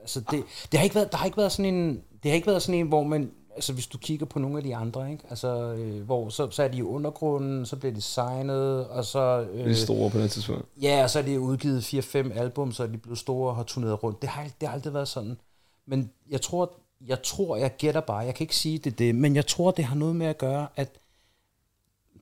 altså 0.00 0.20
det, 0.20 0.44
det 0.72 0.78
har 0.78 0.84
ikke 0.84 0.94
været, 0.94 1.12
der 1.12 1.18
har 1.18 1.24
ikke 1.24 1.36
været 1.36 1.52
sådan 1.52 1.74
en... 1.74 2.02
Det 2.22 2.30
har 2.30 2.34
ikke 2.34 2.46
været 2.46 2.62
sådan 2.62 2.80
en, 2.80 2.86
hvor 2.86 3.02
man 3.02 3.30
altså 3.56 3.72
hvis 3.72 3.86
du 3.86 3.98
kigger 3.98 4.26
på 4.26 4.38
nogle 4.38 4.56
af 4.56 4.62
de 4.62 4.76
andre, 4.76 5.10
ikke? 5.12 5.24
Altså, 5.30 5.72
øh, 5.72 6.02
hvor 6.02 6.28
så, 6.28 6.50
så 6.50 6.62
er 6.62 6.68
de 6.68 6.78
i 6.78 6.82
undergrunden, 6.82 7.66
så 7.66 7.76
bliver 7.76 7.92
de 7.92 8.00
signet, 8.00 8.86
og 8.86 9.04
så... 9.04 9.46
Øh, 9.52 9.64
De 9.64 9.76
store 9.76 10.10
på 10.10 10.18
det 10.18 10.30
tidspunkt. 10.30 10.64
Ja, 10.82 11.02
og 11.02 11.10
så 11.10 11.18
er 11.18 11.22
de 11.22 11.40
udgivet 11.40 11.94
4-5 11.94 12.38
album, 12.38 12.72
så 12.72 12.82
er 12.82 12.86
de 12.86 12.98
blevet 12.98 13.18
store 13.18 13.50
og 13.50 13.56
har 13.56 13.62
turneret 13.62 14.02
rundt. 14.02 14.22
Det 14.22 14.30
har, 14.30 14.46
det 14.60 14.68
har 14.68 14.74
aldrig 14.74 14.94
været 14.94 15.08
sådan. 15.08 15.36
Men 15.86 16.10
jeg 16.30 16.40
tror, 16.40 16.72
jeg 17.06 17.22
tror, 17.22 17.56
jeg 17.56 17.76
gætter 17.78 18.00
bare, 18.00 18.18
jeg 18.18 18.34
kan 18.34 18.44
ikke 18.44 18.56
sige 18.56 18.78
det, 18.78 18.98
det, 18.98 19.14
men 19.14 19.36
jeg 19.36 19.46
tror, 19.46 19.70
det 19.70 19.84
har 19.84 19.96
noget 19.96 20.16
med 20.16 20.26
at 20.26 20.38
gøre, 20.38 20.66
at 20.76 20.88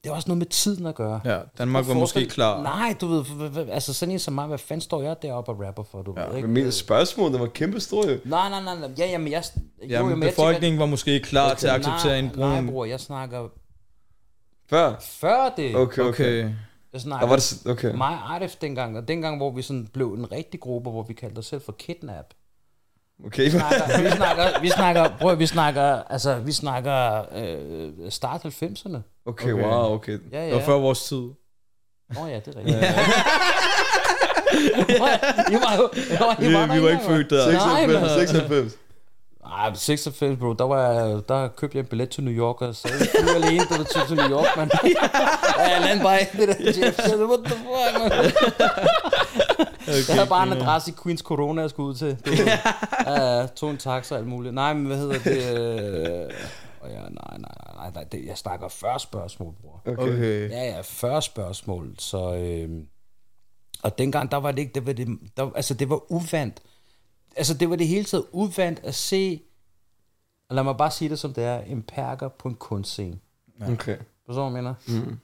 det 0.05 0.11
har 0.11 0.17
også 0.17 0.29
noget 0.29 0.39
med 0.39 0.47
tiden 0.47 0.87
at 0.87 0.95
gøre. 0.95 1.21
Ja, 1.25 1.39
Danmark 1.59 1.89
var 1.89 1.95
måske 1.95 2.27
klar. 2.27 2.63
Nej, 2.63 2.97
du 3.01 3.07
ved, 3.07 3.69
altså 3.69 3.95
sådan 3.95 4.13
en 4.13 4.19
som 4.19 4.35
mig, 4.35 4.47
hvad 4.47 4.59
fanden 4.59 4.81
står 4.81 5.03
jeg 5.03 5.17
deroppe 5.23 5.53
og 5.53 5.61
rapper 5.67 5.83
for, 5.83 6.03
du 6.03 6.15
ja, 6.17 6.27
ved, 6.27 6.37
ikke? 6.37 6.49
Men 6.49 6.65
mit 6.65 6.75
spørgsmål, 6.75 7.33
det 7.33 7.41
var 7.41 7.47
kæmpe 7.47 7.81
stor 7.81 8.11
jo. 8.11 8.19
Nej, 8.25 8.49
nej, 8.49 8.63
nej, 8.63 8.79
nej, 8.79 8.91
ja, 8.99 9.07
jamen, 9.07 9.33
jeg... 9.33 9.45
Ja, 9.89 10.03
men 10.03 10.11
jeg 10.11 10.17
tænker- 10.17 10.31
befolkningen 10.31 10.81
var 10.81 10.87
måske 10.87 11.11
ikke 11.13 11.27
klar 11.27 11.55
til 11.55 11.67
at 11.67 11.71
Nej, 11.81 11.93
acceptere 11.95 12.19
en 12.19 12.25
Nej, 12.37 12.61
brun... 12.61 12.67
bror, 12.73 12.85
jeg 12.85 13.01
snakker 13.01 13.49
Før? 14.71 14.95
før 15.01 15.53
det. 15.57 15.77
Okay, 15.77 16.03
okay. 16.03 16.09
Okay. 16.43 16.51
Jeg 16.93 17.01
snakker 17.01 17.27
var 17.29 17.37
det, 17.37 17.67
okay. 17.67 17.95
mig 17.95 18.09
og 18.09 18.35
Arif 18.35 18.57
dengang, 18.61 18.97
og 18.99 19.09
dengang, 19.09 19.37
hvor 19.37 19.51
vi 19.51 19.63
sådan 19.63 19.87
blev 19.93 20.13
en 20.13 20.33
rigtig 20.33 20.61
gruppe, 20.61 20.91
hvor 20.91 21.03
vi 21.03 21.13
kaldte 21.15 21.39
os 21.39 21.47
selv 21.47 21.61
for 21.63 21.73
Kidnap. 21.73 22.25
Okay. 23.27 23.45
Vi 23.45 23.51
snakker, 23.51 24.03
vi 24.03 24.11
snakker, 24.11 24.61
vi 24.61 24.69
snakker, 24.71 25.09
bror, 25.21 25.35
vi 25.35 25.47
snakker, 25.47 26.03
altså, 26.11 26.35
vi 26.39 26.53
snakker 26.53 27.25
øh, 27.37 28.11
start 28.11 28.45
90'erne. 28.45 28.99
Okay, 29.27 29.53
Okay. 29.53 29.65
wow, 29.65 29.95
okay. 29.95 30.19
Ja, 30.33 30.39
ja. 30.41 30.47
Det 30.47 30.55
var 30.55 30.61
før 30.61 30.79
vores 30.79 31.03
tid. 31.05 31.17
Nå 32.15 32.27
ja, 32.27 32.41
det 32.45 32.55
er 32.55 32.59
rigtigt. 32.59 32.77
Bror, 34.99 35.51
I 35.51 35.55
var 35.55 35.77
jo, 35.77 35.91
I 35.97 36.17
var, 36.21 36.37
I 36.41 36.47
Vi, 36.49 36.55
var 36.55 36.67
der 36.67 36.75
vi 36.75 36.83
var 36.83 36.89
ikke 36.89 37.05
født 37.05 37.31
der. 37.31 37.53
Nej, 37.53 37.87
96, 37.87 38.33
men- 38.33 38.43
96. 38.51 38.79
Ej, 39.47 39.75
96, 39.75 40.39
bro, 40.39 40.53
der, 40.53 40.65
var 40.65 40.91
jeg, 40.91 41.29
der 41.29 41.49
købte 41.49 41.77
jeg 41.77 41.83
en 41.83 41.89
billet 41.89 42.11
til 42.11 42.25
New 42.25 42.35
York, 42.35 42.63
og 42.63 42.75
så 42.75 42.89
flyv 42.89 43.43
alene, 43.43 43.65
da 43.71 43.77
du 43.77 43.85
tog 43.85 44.07
til 44.09 44.17
New 44.17 44.31
York, 44.31 44.57
mand. 44.57 44.71
ja, 45.59 45.71
jeg 45.71 45.81
landede 45.81 46.03
bare 46.03 46.23
i 46.23 46.25
det 46.33 46.49
der 46.49 46.55
Jeff. 46.67 46.99
Jeg 46.99 47.07
sagde, 47.07 47.27
What 47.27 47.41
the 47.45 47.55
fuck, 47.55 47.99
man? 47.99 48.13
Jeg 49.87 50.15
havde 50.17 50.29
bare 50.29 50.47
en 50.47 50.53
adresse 50.53 50.91
i 50.91 50.95
Queens 51.03 51.21
Corona, 51.21 51.61
jeg 51.61 51.71
skulle 51.71 51.89
ud 51.89 51.95
til. 51.95 52.19
Ja, 53.07 53.47
tog 53.47 53.71
en 53.71 53.77
taxa 53.77 54.15
og 54.15 54.19
alt 54.19 54.29
muligt. 54.29 54.55
Nej, 54.55 54.73
men 54.73 54.87
hvad 54.87 54.97
hedder 54.97 55.19
det? 55.19 55.59
Øh... 55.59 56.31
Og 56.81 56.91
ja, 56.91 57.01
nej, 57.01 57.09
nej, 57.11 57.39
nej, 57.77 57.91
nej, 57.95 58.05
det, 58.13 58.27
jeg 58.27 58.39
snakker 58.39 58.69
40 58.69 59.01
spørgsmål, 59.01 59.55
bror. 59.63 59.93
Okay. 59.93 60.51
Ja, 60.51 60.65
ja, 60.65 60.81
40 60.83 61.23
spørgsmål, 61.23 61.95
så... 61.99 62.35
Øh... 62.35 62.69
Og 63.83 63.99
dengang, 63.99 64.31
der 64.31 64.37
var 64.37 64.51
det 64.51 64.59
ikke, 64.59 64.73
det 64.75 64.87
var 64.87 64.93
det, 64.93 65.09
der, 65.37 65.51
altså 65.55 65.75
det 65.75 65.91
var 65.91 66.13
uvandt. 66.13 66.61
Altså 67.37 67.55
det 67.55 67.71
var 67.71 67.77
det 67.77 67.89
hele 67.89 68.05
taget 68.05 68.27
uvandt 68.33 68.81
at 68.83 68.95
se, 68.95 69.43
og 70.49 70.55
lad 70.55 70.65
mig 70.65 70.77
bare 70.77 70.91
sige 70.91 71.09
det 71.09 71.19
som 71.19 71.35
det 71.35 71.45
er, 71.45 71.61
en 71.61 71.83
perker 71.83 72.29
på 72.29 72.49
en 72.49 72.55
kunstscene. 72.55 73.19
Okay. 73.61 73.99
Forstår 74.27 74.45
du, 74.45 74.51
hvad 74.51 74.63
jeg 74.63 74.75
mener? 74.87 75.05
Mm. 75.05 75.19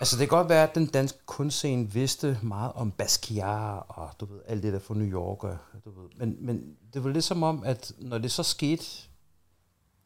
Altså, 0.00 0.16
det 0.18 0.28
kan 0.28 0.38
godt 0.38 0.48
være, 0.48 0.68
at 0.68 0.74
den 0.74 0.86
danske 0.86 1.18
kunstscene 1.26 1.90
vidste 1.92 2.38
meget 2.42 2.72
om 2.72 2.90
Basquiat 2.90 3.82
og 3.88 4.10
du 4.20 4.24
ved, 4.24 4.40
alt 4.46 4.62
det 4.62 4.72
der 4.72 4.78
fra 4.78 4.94
New 4.94 5.06
York. 5.06 5.44
Og, 5.44 5.58
du 5.84 6.00
ved. 6.00 6.08
Men, 6.16 6.36
men 6.40 6.76
det 6.94 7.04
var 7.04 7.10
lidt 7.10 7.24
som 7.24 7.42
om, 7.42 7.62
at 7.64 7.92
når 7.98 8.18
det 8.18 8.32
så 8.32 8.42
skete 8.42 8.84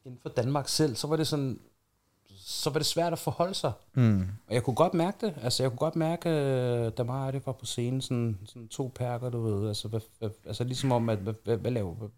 inden 0.05 0.21
for 0.23 0.29
Danmark 0.29 0.69
selv, 0.69 0.97
så 0.97 1.07
var 1.07 1.17
det 1.17 1.27
sådan, 1.27 1.61
så 2.47 2.71
var 2.71 2.79
det 2.79 2.87
svært 2.87 3.13
at 3.13 3.19
forholde 3.19 3.55
sig. 3.55 3.73
Mm. 3.95 4.21
Og 4.49 4.55
jeg 4.55 4.63
kunne 4.63 4.77
godt 4.77 4.95
mærke 4.95 5.27
det. 5.27 5.35
Altså, 5.43 5.63
jeg 5.63 5.71
kunne 5.71 5.79
godt 5.79 5.97
mærke, 5.97 6.31
øh, 6.31 6.93
da 6.99 7.03
mig 7.03 7.33
det 7.33 7.47
var 7.47 7.53
på 7.53 7.67
scenen, 7.67 8.01
sådan, 8.01 8.39
sådan 8.45 8.69
to 8.69 8.93
perker, 8.95 9.31
du 9.31 9.43
ved. 9.43 9.69
Altså, 9.69 9.89
hvad, 9.89 10.01
hvad, 10.19 10.31
altså 10.47 10.65
ligesom 10.65 10.93
om, 10.93 11.09
at 11.09 11.19
hvad, 11.19 11.35
hvad, 11.45 11.57
hvad 11.57 11.71
laver 11.71 11.95
hvad, 11.95 12.09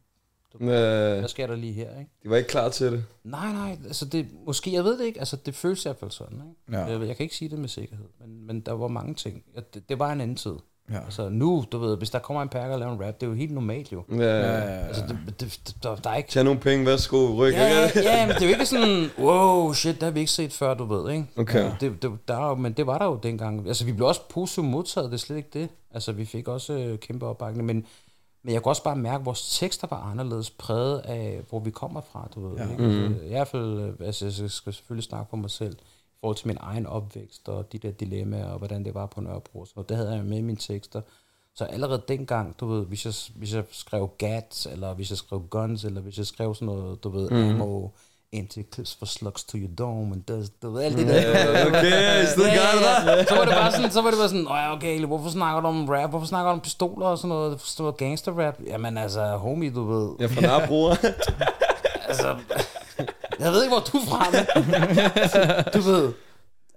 Øh, 0.60 1.18
hvad 1.18 1.28
sker 1.28 1.46
der 1.46 1.56
lige 1.56 1.72
her, 1.72 1.98
ikke? 1.98 2.10
de 2.22 2.30
var 2.30 2.36
ikke 2.36 2.48
klar 2.48 2.68
til 2.68 2.92
det. 2.92 3.04
Nej, 3.24 3.52
nej, 3.52 3.78
altså 3.84 4.04
det, 4.04 4.28
måske, 4.46 4.72
jeg 4.72 4.84
ved 4.84 4.98
det 4.98 5.04
ikke, 5.04 5.18
altså 5.18 5.36
det 5.36 5.54
føles 5.54 5.84
i 5.84 5.88
hvert 5.88 5.96
fald 5.96 6.10
sådan, 6.10 6.36
ikke? 6.36 6.78
Ja. 6.78 6.84
Jeg, 6.84 7.08
jeg 7.08 7.16
kan 7.16 7.24
ikke 7.24 7.36
sige 7.36 7.48
det 7.48 7.58
med 7.58 7.68
sikkerhed, 7.68 8.06
men, 8.20 8.46
men 8.46 8.60
der 8.60 8.72
var 8.72 8.88
mange 8.88 9.14
ting. 9.14 9.44
Det, 9.74 9.88
det 9.88 9.98
var 9.98 10.12
en 10.12 10.20
anden 10.20 10.36
tid. 10.36 10.54
Ja. 10.90 11.04
Altså 11.04 11.28
nu, 11.28 11.64
du 11.72 11.78
ved, 11.78 11.96
hvis 11.96 12.10
der 12.10 12.18
kommer 12.18 12.42
en 12.42 12.48
perker 12.48 12.72
og 12.72 12.78
laver 12.78 12.92
en 12.92 13.06
rap, 13.06 13.14
det 13.20 13.26
er 13.26 13.30
jo 13.30 13.34
helt 13.36 13.52
normalt 13.52 13.92
jo. 13.92 14.04
Ja, 14.10 14.16
ja. 14.16 14.86
Altså, 14.86 15.02
det, 15.08 15.40
det, 15.40 15.60
det, 15.66 15.76
der, 15.82 15.96
der 15.96 16.10
er 16.10 16.16
ikke... 16.16 16.28
Tag 16.30 16.44
nogle 16.44 16.60
penge, 16.60 16.86
værsgo, 16.86 17.34
ryg. 17.34 17.52
Ja, 17.52 17.90
ja, 17.94 18.26
men 18.26 18.34
det 18.34 18.42
er 18.42 18.46
jo 18.46 18.52
ikke 18.52 18.66
sådan, 18.66 19.10
wow, 19.18 19.72
shit, 19.72 19.94
det 19.94 20.02
har 20.02 20.10
vi 20.10 20.20
ikke 20.20 20.32
set 20.32 20.52
før, 20.52 20.74
du 20.74 20.84
ved, 20.84 21.12
ikke? 21.12 21.26
Okay. 21.36 21.64
Ja, 21.64 21.72
Det, 21.80 22.02
det, 22.02 22.12
der, 22.28 22.50
er 22.50 22.54
men 22.54 22.72
det 22.72 22.86
var 22.86 22.98
der 22.98 23.04
jo 23.04 23.18
dengang. 23.22 23.68
Altså, 23.68 23.84
vi 23.84 23.92
blev 23.92 24.06
også 24.06 24.20
positivt 24.30 24.66
modtaget, 24.66 25.10
det 25.10 25.16
er 25.16 25.20
slet 25.20 25.36
ikke 25.36 25.50
det. 25.52 25.68
Altså, 25.94 26.12
vi 26.12 26.24
fik 26.24 26.48
også 26.48 26.72
øh, 26.72 26.98
kæmpe 26.98 27.26
opbakning, 27.26 27.66
men, 27.66 27.86
men 28.42 28.54
jeg 28.54 28.62
kunne 28.62 28.70
også 28.70 28.82
bare 28.82 28.96
mærke, 28.96 29.20
at 29.20 29.26
vores 29.26 29.58
tekster 29.58 29.86
var 29.90 30.10
anderledes 30.10 30.50
præget 30.50 30.98
af, 30.98 31.40
hvor 31.48 31.60
vi 31.60 31.70
kommer 31.70 32.00
fra, 32.12 32.28
du 32.34 32.48
ved. 32.48 32.56
Ja. 32.56 32.70
Ikke? 32.70 32.84
Altså, 32.84 33.24
I 33.24 33.28
hvert 33.28 33.48
fald, 33.48 33.80
øh, 33.80 34.06
altså, 34.06 34.24
jeg 34.24 34.50
skal 34.50 34.72
selvfølgelig 34.72 35.04
snakke 35.04 35.26
for 35.30 35.36
mig 35.36 35.50
selv, 35.50 35.76
forhold 36.20 36.36
til 36.36 36.46
min 36.46 36.58
egen 36.60 36.86
opvækst, 36.86 37.48
og 37.48 37.72
de 37.72 37.78
der 37.78 37.90
dilemmaer, 37.90 38.46
og 38.46 38.58
hvordan 38.58 38.84
det 38.84 38.94
var 38.94 39.06
på 39.06 39.20
Nørrebro. 39.20 39.64
Så 39.64 39.84
det 39.88 39.96
havde 39.96 40.14
jeg 40.14 40.24
med 40.24 40.38
i 40.38 40.42
mine 40.42 40.58
tekster. 40.58 41.00
Så 41.54 41.64
allerede 41.64 42.02
dengang, 42.08 42.60
du 42.60 42.66
ved, 42.66 42.86
hvis 42.86 43.04
jeg, 43.04 43.14
hvis 43.34 43.54
jeg 43.54 43.64
skrev 43.70 44.10
gats, 44.18 44.66
eller 44.66 44.94
hvis 44.94 45.10
jeg 45.10 45.18
skrev 45.18 45.42
guns, 45.50 45.84
eller 45.84 46.00
hvis 46.00 46.18
jeg 46.18 46.26
skrev 46.26 46.54
sådan 46.54 46.66
noget, 46.66 47.04
du 47.04 47.08
ved, 47.08 47.30
mm. 47.30 47.36
ammo, 47.36 47.88
into 48.32 48.60
clips 48.72 48.94
for 48.94 49.06
slugs 49.06 49.44
to 49.44 49.58
your 49.58 49.70
dome, 49.78 50.12
and 50.12 50.22
does, 50.22 50.50
du 50.62 50.70
ved, 50.70 50.82
alt 50.82 50.96
det 50.96 51.06
der. 51.06 51.66
Okay, 51.66 52.22
i 52.22 52.26
stedet 52.26 52.48
Ja, 52.48 53.04
gør 53.06 53.16
det. 53.16 53.28
Så 53.28 53.34
var 53.34 53.44
det 53.44 53.54
bare 53.54 53.72
sådan, 53.72 53.90
så 53.90 54.02
var 54.02 54.10
det 54.10 54.18
bare 54.18 54.28
sådan, 54.28 54.46
Åh, 54.46 54.56
ja, 54.56 54.72
okay, 54.72 55.04
hvorfor 55.04 55.30
snakker 55.30 55.60
du 55.60 55.66
om 55.66 55.88
rap? 55.88 56.10
Hvorfor 56.10 56.26
snakker 56.26 56.50
du 56.50 56.52
om 56.52 56.60
pistoler 56.60 57.06
og 57.06 57.18
sådan 57.18 57.28
noget, 57.28 57.60
sådan 57.60 57.82
noget 57.82 57.96
gangster 57.96 58.46
rap? 58.46 58.58
Jamen 58.66 58.98
altså, 58.98 59.36
homie, 59.36 59.70
du 59.70 59.84
ved. 59.84 60.10
Jeg 60.18 60.24
er 60.24 60.28
fra 60.28 60.40
Nørrebro. 60.40 60.90
Altså, 62.08 62.36
jeg 63.40 63.52
ved 63.52 63.62
ikke, 63.64 63.74
hvor 63.74 63.84
du 63.92 63.96
er 63.98 64.06
fra, 64.08 64.26
men 64.30 65.74
du 65.74 65.90
ved. 65.90 66.12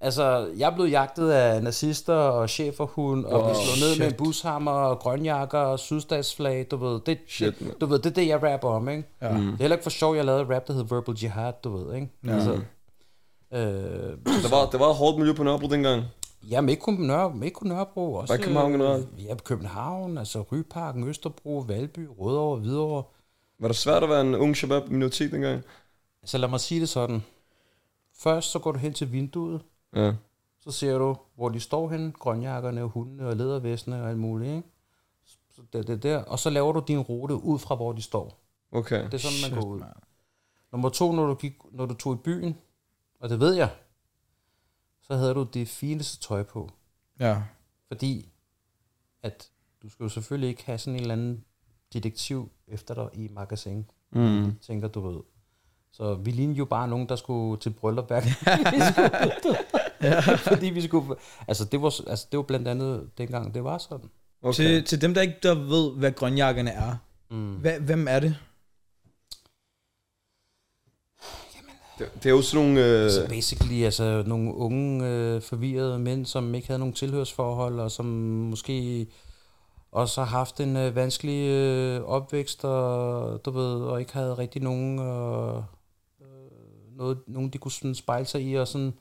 Altså, 0.01 0.49
jeg 0.57 0.73
blev 0.75 0.85
jagtet 0.87 1.31
af 1.31 1.63
nazister 1.63 2.13
og 2.13 2.49
cheferhund, 2.49 3.25
og 3.25 3.31
blev 3.43 3.49
Oh, 3.49 3.55
slået 3.55 3.79
ned 3.79 3.89
shit. 3.89 3.99
med 3.99 4.07
en 4.07 4.13
bushammer 4.17 4.71
og 4.71 4.99
grønjakker 4.99 5.59
og 5.59 5.79
sydstatsflag, 5.79 6.67
du 6.71 6.77
ved. 6.77 6.99
Det, 7.05 7.17
Shit, 7.27 7.61
man. 7.61 7.73
du 7.81 7.85
ved, 7.85 7.99
det 7.99 8.05
er 8.09 8.13
det, 8.13 8.27
jeg 8.27 8.43
rapper 8.43 8.69
om, 8.69 8.89
ikke? 8.89 9.03
Ja. 9.21 9.27
Det 9.27 9.35
er 9.37 9.55
heller 9.59 9.75
ikke 9.75 9.83
for 9.83 9.89
sjov, 9.89 10.15
jeg 10.15 10.25
lavede 10.25 10.55
rap, 10.55 10.67
der 10.67 10.73
hed 10.73 10.83
Verbal 10.89 11.15
Jihad, 11.21 11.53
du 11.63 11.77
ved, 11.77 11.95
ikke? 11.95 12.07
Ja. 12.25 12.33
Altså, 12.33 12.51
øh, 13.53 13.59
Det 14.43 14.51
var, 14.51 14.65
det 14.71 14.79
var 14.79 14.89
et 14.89 14.95
hårdt 14.95 15.17
miljø 15.17 15.33
på 15.33 15.43
Nørrebro 15.43 15.67
dengang. 15.67 16.03
Jamen 16.49 16.69
ikke 16.69 16.81
kun, 16.81 16.93
Nørre, 16.93 17.33
ikke 17.43 17.55
kun 17.55 17.67
Nørrebro, 17.67 18.13
også 18.13 18.33
Bare 18.33 18.43
København 18.43 18.71
generelt? 18.71 19.07
øh, 19.19 19.25
Ja, 19.25 19.35
København, 19.43 20.17
altså 20.17 20.41
Ryparken, 20.51 21.07
Østerbro, 21.09 21.63
Valby, 21.67 22.07
Rødovre, 22.19 22.59
Hvidovre. 22.59 23.03
Var 23.61 23.67
det 23.67 23.77
svært 23.77 24.03
at 24.03 24.09
være 24.09 24.21
en 24.21 24.35
ung 24.35 24.57
shabab 24.57 24.89
minoritet 24.89 25.31
dengang? 25.31 25.61
Så 26.23 26.37
lad 26.37 26.49
mig 26.49 26.59
sige 26.59 26.81
det 26.81 26.89
sådan. 26.89 27.21
Først 28.13 28.51
så 28.51 28.59
går 28.59 28.71
du 28.71 28.77
hen 28.79 28.93
til 28.93 29.11
vinduet, 29.11 29.61
Ja. 29.95 30.13
så 30.59 30.71
ser 30.71 30.97
du, 30.97 31.17
hvor 31.35 31.49
de 31.49 31.59
står 31.59 31.89
hen, 31.89 32.11
grønjakkerne, 32.11 32.83
hundene 32.83 33.27
og 33.27 33.35
ledervestene 33.35 34.03
og 34.03 34.09
alt 34.09 34.17
muligt, 34.19 34.49
ikke? 34.55 34.67
Så 35.51 35.61
det, 35.73 35.87
det 35.87 36.03
der. 36.03 36.23
Og 36.23 36.39
så 36.39 36.49
laver 36.49 36.71
du 36.73 36.83
din 36.87 36.99
rute 36.99 37.35
ud 37.35 37.59
fra, 37.59 37.75
hvor 37.75 37.91
de 37.93 38.01
står. 38.01 38.39
Okay. 38.71 39.05
Det 39.05 39.13
er 39.13 39.17
sådan, 39.17 39.51
man 39.51 39.61
går 39.61 39.67
ud. 39.69 39.81
Nummer 40.71 40.89
to, 40.89 41.11
når 41.11 41.25
du, 41.27 41.35
gik, 41.35 41.53
når 41.71 41.85
du 41.85 41.93
tog 41.93 42.13
i 42.13 42.17
byen, 42.17 42.57
og 43.19 43.29
det 43.29 43.39
ved 43.39 43.53
jeg, 43.53 43.69
så 45.01 45.15
havde 45.15 45.33
du 45.33 45.43
det 45.43 45.67
fineste 45.67 46.27
tøj 46.27 46.43
på. 46.43 46.69
Ja. 47.19 47.43
Fordi 47.87 48.29
at 49.21 49.49
du 49.81 49.89
skal 49.89 50.03
jo 50.03 50.09
selvfølgelig 50.09 50.49
ikke 50.49 50.65
have 50.65 50.77
sådan 50.77 50.95
en 50.95 51.01
eller 51.01 51.13
anden 51.13 51.45
detektiv 51.93 52.49
efter 52.67 52.93
dig 52.93 53.09
i 53.13 53.27
magasin, 53.27 53.89
Mm. 54.11 54.55
tænker 54.61 54.87
du 54.87 54.99
ved. 55.07 55.21
Så 55.93 56.13
vi 56.13 56.31
lignede 56.31 56.57
jo 56.57 56.65
bare 56.65 56.87
nogen, 56.87 57.09
der 57.09 57.15
skulle 57.15 57.59
til 57.59 57.69
bryllup 57.69 58.07
hver 58.07 58.21
skulle, 58.21 59.57
Fordi 60.51 60.69
vi 60.69 60.81
skulle... 60.81 61.15
Altså 61.47 61.65
det, 61.65 61.81
var, 61.81 62.09
altså, 62.09 62.27
det 62.31 62.37
var 62.37 62.43
blandt 62.43 62.67
andet 62.67 63.09
dengang, 63.17 63.53
det 63.53 63.63
var 63.63 63.77
sådan. 63.77 64.09
Okay. 64.41 64.53
Til, 64.53 64.83
til 64.83 65.01
dem, 65.01 65.13
der 65.13 65.21
ikke 65.21 65.37
der 65.43 65.55
ved, 65.55 65.91
hvad 65.91 66.11
grønjakkerne 66.11 66.71
er. 66.71 66.95
Mm. 67.31 67.53
Hva, 67.53 67.79
hvem 67.79 68.07
er 68.07 68.19
det? 68.19 68.35
Det, 71.99 72.09
det 72.15 72.25
er 72.25 72.29
jo 72.29 72.41
sådan 72.41 72.65
nogle... 72.65 72.85
Øh, 72.85 73.11
Så 73.11 73.25
basically 73.29 73.83
altså 73.83 74.23
nogle 74.25 74.55
unge, 74.55 75.07
øh, 75.07 75.41
forvirrede 75.41 75.99
mænd, 75.99 76.25
som 76.25 76.55
ikke 76.55 76.67
havde 76.67 76.79
nogen 76.79 76.93
tilhørsforhold, 76.93 77.79
og 77.79 77.91
som 77.91 78.05
måske 78.05 79.07
også 79.91 80.21
har 80.21 80.29
haft 80.29 80.59
en 80.59 80.77
øh, 80.77 80.95
vanskelig 80.95 81.49
øh, 81.49 82.01
opvækst, 82.01 82.65
og, 82.65 83.45
du 83.45 83.51
ved, 83.51 83.81
og 83.81 83.99
ikke 83.99 84.13
havde 84.13 84.33
rigtig 84.33 84.61
nogen, 84.61 84.99
øh, 84.99 85.63
noget, 86.99 87.17
nogen 87.27 87.49
de 87.49 87.57
kunne 87.57 87.71
sådan 87.71 87.95
spejle 87.95 88.25
sig 88.25 88.41
i, 88.41 88.55
og 88.55 88.67
sådan 88.67 88.93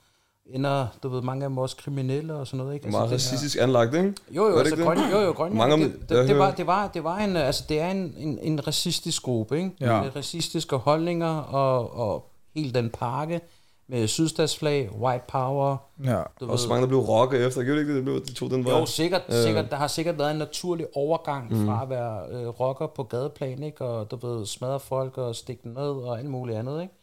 ender, 0.46 0.86
du 1.02 1.08
ved, 1.08 1.22
mange 1.22 1.44
af 1.44 1.50
dem 1.50 1.58
også 1.58 1.76
kriminelle 1.76 2.34
og 2.34 2.46
sådan 2.46 2.58
noget, 2.58 2.74
ikke? 2.74 2.90
meget 2.90 3.04
det, 3.04 3.14
racistisk 3.14 3.58
anlagt, 3.60 3.94
ikke? 3.94 4.14
jo, 4.30 4.48
jo, 4.48 4.58
altså, 4.58 4.76
det? 4.76 4.84
grøn, 4.84 4.98
jo, 5.12 5.20
jo, 5.20 5.32
grøn, 5.32 5.56
Mange 5.56 5.76
det, 5.76 5.92
det, 6.08 6.28
det, 6.28 6.38
var, 6.38 6.50
det, 6.50 6.66
var, 6.66 6.88
det 6.88 7.04
var 7.04 7.18
en, 7.18 7.36
altså, 7.36 7.64
det 7.68 7.80
er 7.80 7.90
en, 7.90 8.14
en, 8.18 8.38
en 8.42 8.66
racistisk 8.66 9.22
gruppe, 9.22 9.56
ikke? 9.56 9.70
Ja. 9.80 10.02
Med 10.02 10.16
racistiske 10.16 10.76
holdninger 10.76 11.36
og, 11.38 11.96
og 11.96 12.30
hele 12.54 12.72
den 12.72 12.90
pakke. 12.90 13.40
med 13.88 14.08
sydstatsflag, 14.08 14.90
white 15.00 15.24
power. 15.28 15.76
Ja. 16.04 16.22
Du 16.40 16.50
Og 16.50 16.58
så 16.58 16.68
mange, 16.68 16.82
der 16.82 16.88
blev 16.88 16.98
rocket 16.98 17.46
efter. 17.46 17.62
Gjorde 17.62 17.80
det 17.80 17.80
ikke 17.80 17.90
det, 17.90 17.96
det 17.96 18.04
blev, 18.04 18.24
de 18.24 18.32
tog 18.32 18.50
den 18.50 18.64
vej? 18.64 18.78
Jo, 18.78 18.86
sikkert, 18.86 19.22
øh. 19.28 19.34
sikkert. 19.34 19.70
Der 19.70 19.76
har 19.76 19.86
sikkert 19.86 20.18
været 20.18 20.30
en 20.30 20.36
naturlig 20.36 20.86
overgang 20.94 21.52
mm. 21.52 21.66
fra 21.66 21.82
at 21.82 21.90
være 21.90 22.22
øh, 22.30 22.48
rocker 22.48 22.86
på 22.86 23.02
gadeplan, 23.02 23.62
ikke? 23.62 23.84
Og 23.84 24.10
du 24.10 24.16
ved, 24.26 24.46
smadre 24.46 24.80
folk 24.80 25.18
og 25.18 25.36
stikke 25.36 25.62
dem 25.64 25.72
ned 25.72 25.90
og 25.90 26.18
alt 26.18 26.30
muligt 26.30 26.58
andet, 26.58 26.82
ikke? 26.82 26.94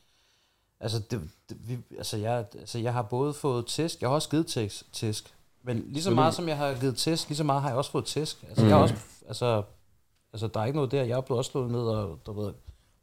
Altså, 0.86 1.00
det, 1.00 1.22
det, 1.50 1.70
vi, 1.70 1.78
altså, 1.98 2.18
jeg, 2.18 2.46
altså, 2.60 2.80
jeg 2.80 2.94
har 2.94 3.02
både 3.02 3.34
fået 3.34 3.66
tæsk, 3.66 4.02
jeg 4.02 4.10
har 4.10 4.16
også 4.16 4.30
givet 4.30 4.48
tæsk, 4.48 4.94
tæsk. 4.94 5.34
Men 5.64 5.84
lige 5.88 6.04
så 6.04 6.12
meget 6.12 6.34
som 6.34 6.48
jeg 6.48 6.58
har 6.58 6.74
givet 6.80 6.98
tæsk, 6.98 7.28
lige 7.30 7.38
så 7.38 7.44
meget 7.44 7.62
har 7.62 7.70
jeg 7.70 7.78
også 7.78 7.92
fået 7.92 8.06
tæsk. 8.06 8.44
Altså, 8.44 8.64
mm. 8.64 8.70
jeg 8.70 8.76
har 8.78 8.84
også, 8.84 8.96
altså, 9.28 9.64
altså, 10.34 10.48
der 10.48 10.60
er 10.60 10.66
ikke 10.66 10.76
noget 10.76 10.92
der. 10.92 11.04
Jeg 11.04 11.18
er 11.18 11.22
blevet 11.22 11.38
også 11.38 11.52
slået 11.52 11.72
ned 11.72 11.80
og, 11.82 12.20
du 12.26 12.34
ved, 12.34 12.54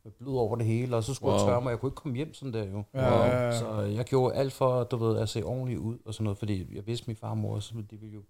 med 0.04 0.12
blod 0.12 0.38
over 0.38 0.56
det 0.56 0.66
hele, 0.66 0.96
og 0.96 1.04
så 1.04 1.14
skulle 1.14 1.30
wow. 1.32 1.40
jeg 1.40 1.48
tørre 1.48 1.60
mig. 1.62 1.70
Jeg 1.70 1.80
kunne 1.80 1.88
ikke 1.88 1.96
komme 1.96 2.16
hjem 2.16 2.34
sådan 2.34 2.52
der, 2.54 2.64
jo. 2.64 2.84
Ja, 2.94 3.14
ja, 3.14 3.46
ja. 3.46 3.58
Så 3.58 3.80
jeg 3.80 4.04
gjorde 4.04 4.34
alt 4.34 4.52
for, 4.52 4.84
du 4.84 4.96
ved, 4.96 5.18
at 5.18 5.28
se 5.28 5.44
ordentligt 5.44 5.80
ud 5.80 5.98
og 6.04 6.14
sådan 6.14 6.24
noget, 6.24 6.38
fordi 6.38 6.76
jeg 6.76 6.86
vidste, 6.86 7.06
min 7.06 7.16
far 7.16 7.30
og 7.30 7.38
mor, 7.38 7.60
så 7.60 7.74
de 7.90 7.96
ville 7.96 8.14
jo 8.14 8.20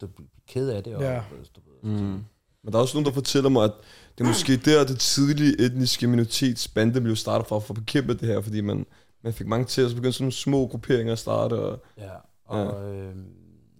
de 0.00 0.06
ville 0.06 0.14
blive 0.14 0.28
ked 0.46 0.68
af 0.68 0.84
det. 0.84 0.94
Og, 0.96 1.02
Ja. 1.02 1.22
du 1.56 1.60
ved, 1.86 2.00
Mm. 2.00 2.24
Men 2.64 2.72
der 2.72 2.78
er 2.78 2.82
også 2.82 2.96
nogen, 2.96 3.06
der 3.06 3.12
fortæller 3.12 3.50
mig, 3.50 3.64
at 3.64 3.72
det 4.18 4.24
er 4.24 4.28
måske 4.28 4.56
der, 4.56 4.84
det 4.86 5.00
tidlige 5.00 5.60
etniske 5.60 6.06
minoritetsbande 6.06 7.00
blev 7.00 7.16
startet 7.16 7.46
fra, 7.48 7.58
for 7.58 7.74
at 7.74 7.80
bekæmpe 7.80 8.14
det 8.14 8.28
her, 8.28 8.40
fordi 8.40 8.60
man, 8.60 8.86
man 9.22 9.32
fik 9.32 9.46
mange 9.46 9.64
til, 9.64 9.84
og 9.84 9.90
så 9.90 9.96
begyndte 9.96 10.12
sådan 10.12 10.24
nogle 10.24 10.32
små 10.32 10.66
grupperinger 10.66 11.12
at 11.12 11.18
starte. 11.18 11.54
Og, 11.54 11.82
Ja, 11.98 12.10
og 12.44 12.58
ja. 12.82 12.88
Øh, 12.88 13.16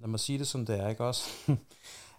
lad 0.00 0.08
mig 0.08 0.20
sige 0.20 0.38
det 0.38 0.46
som 0.46 0.66
det 0.66 0.80
er, 0.80 0.88
ikke 0.88 1.04
også? 1.04 1.24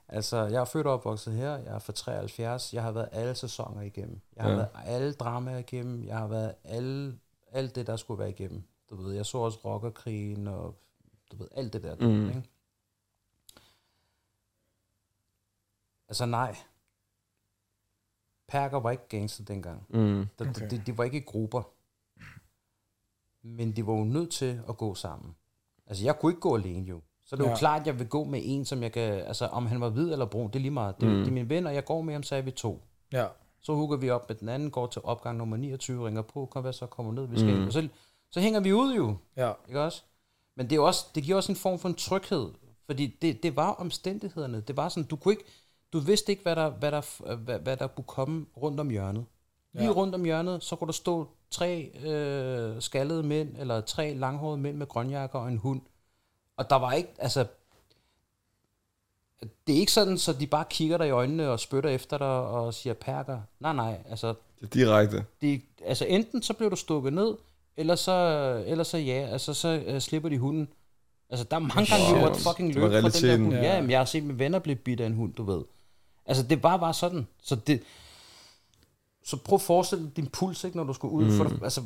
altså, 0.07 0.37
jeg 0.37 0.61
er 0.61 0.65
født 0.65 0.87
og 0.87 0.93
opvokset 0.93 1.33
her, 1.33 1.49
jeg 1.57 1.75
er 1.75 1.79
fra 1.79 1.93
73, 1.93 2.73
jeg 2.73 2.83
har 2.83 2.91
været 2.91 3.09
alle 3.11 3.35
sæsoner 3.35 3.81
igennem. 3.81 4.19
Jeg 4.35 4.43
har 4.43 4.51
Ja. 4.51 4.55
været 4.55 4.69
alle 4.85 5.13
dramaer 5.13 5.57
igennem, 5.57 6.05
jeg 6.07 6.17
har 6.17 6.27
været 6.27 6.53
alle, 6.63 7.13
alt 7.51 7.75
det, 7.75 7.87
der 7.87 7.95
skulle 7.95 8.19
være 8.19 8.29
igennem. 8.29 8.63
Du 8.89 8.95
ved, 8.95 9.13
jeg 9.15 9.25
så 9.25 9.37
også 9.37 9.59
rockerkrigen 9.65 10.47
og 10.47 10.75
du 11.31 11.37
ved, 11.37 11.47
alt 11.55 11.73
det 11.73 11.83
der. 11.83 11.95
Mm. 11.99 12.27
ikke? 12.27 12.43
Altså 16.09 16.25
nej. 16.25 16.55
Perker 18.47 18.79
var 18.79 18.91
ikke 18.91 19.07
gangster 19.09 19.43
dengang. 19.43 19.85
mm. 19.89 20.25
De, 20.39 20.49
Okay. 20.49 20.69
de, 20.69 20.77
de 20.85 20.97
var 20.97 21.03
ikke 21.03 21.17
i 21.17 21.23
grupper. 21.25 21.61
Men 23.43 23.75
de 23.75 23.87
var 23.87 23.93
jo 23.93 24.03
nødt 24.03 24.31
til 24.31 24.61
at 24.69 24.77
gå 24.77 24.95
sammen. 24.95 25.35
Altså, 25.87 26.03
jeg 26.05 26.19
kunne 26.19 26.31
ikke 26.31 26.41
gå 26.41 26.55
alene 26.57 26.85
jo. 26.87 27.01
Så 27.25 27.35
det 27.35 27.41
er 27.43 27.45
jo 27.47 27.51
Ja. 27.51 27.57
klart, 27.57 27.81
at 27.81 27.87
jeg 27.87 27.99
vil 27.99 28.07
gå 28.09 28.23
med 28.23 28.41
en, 28.43 28.65
som 28.65 28.83
jeg 28.83 28.91
kan... 28.91 29.13
Altså, 29.13 29.45
om 29.47 29.65
han 29.65 29.81
var 29.81 29.89
hvid 29.89 30.11
eller 30.11 30.25
brun, 30.25 30.47
det 30.47 30.55
er 30.55 30.59
lige 30.59 30.71
meget. 30.71 30.95
Det, 31.01 31.07
Mm. 31.09 31.15
det 31.15 31.27
er 31.27 31.31
min 31.31 31.49
ven, 31.49 31.67
og 31.67 31.73
jeg 31.75 31.85
går 31.85 32.01
med 32.01 32.13
ham, 32.13 32.23
så 32.23 32.35
er 32.35 32.41
vi 32.41 32.51
to. 32.51 32.81
Ja. 33.13 33.27
Så 33.61 33.73
hugger 33.75 33.97
vi 33.97 34.09
op 34.09 34.29
med 34.29 34.35
den 34.37 34.49
anden, 34.49 34.71
går 34.71 34.87
til 34.87 35.01
opgang 35.05 35.37
nummer 35.37 35.57
29, 35.57 36.07
ringer 36.07 36.21
på, 36.21 36.45
kom 36.45 36.61
hvad 36.61 36.73
så, 36.73 36.85
kommer 36.85 37.11
ned, 37.11 37.27
vi 37.27 37.39
skal 37.39 37.53
Mm. 37.53 37.59
mm. 37.59 37.67
Og 37.67 37.73
så, 37.73 37.87
så 38.31 38.39
hænger 38.39 38.59
vi 38.59 38.73
ud 38.73 38.95
jo, 38.95 39.17
Ja. 39.35 39.53
ikke 39.67 39.81
også? 39.81 40.03
Men 40.55 40.69
det, 40.69 40.75
er 40.75 40.79
også, 40.79 41.05
det 41.15 41.23
giver 41.23 41.37
også 41.37 41.51
en 41.51 41.55
form 41.55 41.79
for 41.79 41.89
en 41.89 41.95
tryghed, 41.95 42.51
fordi 42.85 43.07
det, 43.21 43.43
det 43.43 43.55
var 43.55 43.71
omstændighederne. 43.71 44.61
Det 44.61 44.77
var 44.77 44.89
sådan, 44.89 45.07
du 45.09 45.15
kunne 45.15 45.31
ikke, 45.33 45.43
du 45.93 45.99
vidste 45.99 46.31
ikke, 46.31 46.43
hvad 46.43 46.55
der, 46.55 46.69
hvad 46.69 46.91
der, 46.91 47.35
hvad, 47.35 47.59
hvad 47.59 47.77
der 47.77 47.87
kunne 47.87 48.03
komme 48.07 48.45
rundt 48.57 48.79
om 48.79 48.89
hjørnet. 48.89 49.25
Lige 49.73 49.85
Ja. 49.85 49.91
rundt 49.91 50.15
om 50.15 50.23
hjørnet, 50.25 50.63
så 50.63 50.75
kunne 50.75 50.85
der 50.87 50.93
stå 50.93 51.27
tre 51.51 51.91
øh, 52.03 52.81
skaldede 52.81 53.23
mænd, 53.23 53.55
eller 53.59 53.81
tre 53.81 54.13
langhårede 54.13 54.57
mænd 54.57 54.77
med 54.77 54.87
grønjakker 54.87 55.39
og 55.39 55.47
en 55.47 55.57
hund. 55.57 55.81
Og 56.57 56.69
der 56.69 56.75
var 56.75 56.91
ikke, 56.91 57.09
altså, 57.17 57.45
det 59.67 59.75
er 59.75 59.79
ikke 59.79 59.91
sådan, 59.91 60.17
så 60.17 60.33
de 60.33 60.47
bare 60.47 60.65
kigger 60.69 60.97
dig 60.97 61.07
i 61.07 61.11
øjnene 61.11 61.49
og 61.49 61.59
spytter 61.59 61.89
efter 61.89 62.17
dig 62.17 62.27
og 62.27 62.73
siger 62.73 62.93
perker. 62.93 63.39
Nej, 63.59 63.73
nej, 63.73 63.97
altså, 64.09 64.33
Det 64.61 64.65
er 64.65 64.67
direkte. 64.69 65.25
de, 65.41 65.61
altså 65.85 66.05
enten 66.05 66.41
så 66.41 66.53
bliver 66.53 66.69
du 66.69 66.75
stukket 66.75 67.13
ned, 67.13 67.35
eller 67.77 67.95
så, 67.95 68.11
eller 68.67 68.83
så 68.83 68.97
ja, 68.97 69.27
altså 69.31 69.53
så 69.53 69.83
uh, 69.93 69.99
slipper 69.99 70.29
de 70.29 70.37
hunden. 70.37 70.67
Altså 71.29 71.45
der 71.51 71.55
er 71.55 71.59
mange 71.59 71.85
gange, 71.85 72.15
vi 72.15 72.21
måtte 72.21 72.39
fucking 72.41 72.73
løbe 72.73 72.87
fra 72.89 72.95
den 72.95 73.03
der 73.11 73.37
hund. 73.43 73.53
Ja. 73.53 73.75
Ja, 73.75 73.81
men 73.81 73.91
jeg 73.91 73.99
har 73.99 74.05
set 74.05 74.23
mine 74.23 74.39
venner 74.39 74.59
blive 74.59 74.75
bidt 74.75 74.99
af 75.01 75.05
en 75.05 75.13
hund, 75.15 75.33
du 75.33 75.43
ved. 75.43 75.61
Altså 76.29 76.43
det 76.43 76.63
var 76.63 76.77
bare 76.77 76.93
sådan. 76.93 77.27
Så 77.43 77.55
det, 77.55 77.81
så 79.23 79.37
prøv 79.37 79.55
at 79.55 79.61
forestille 79.61 80.03
dig 80.05 80.15
din 80.17 80.27
puls, 80.27 80.63
ikke, 80.63 80.77
når 80.77 80.83
du 80.83 80.93
skal 80.93 81.09
ud. 81.09 81.25
Mm. 81.25 81.31
For, 81.37 81.43
du- 81.43 81.63
altså, 81.63 81.81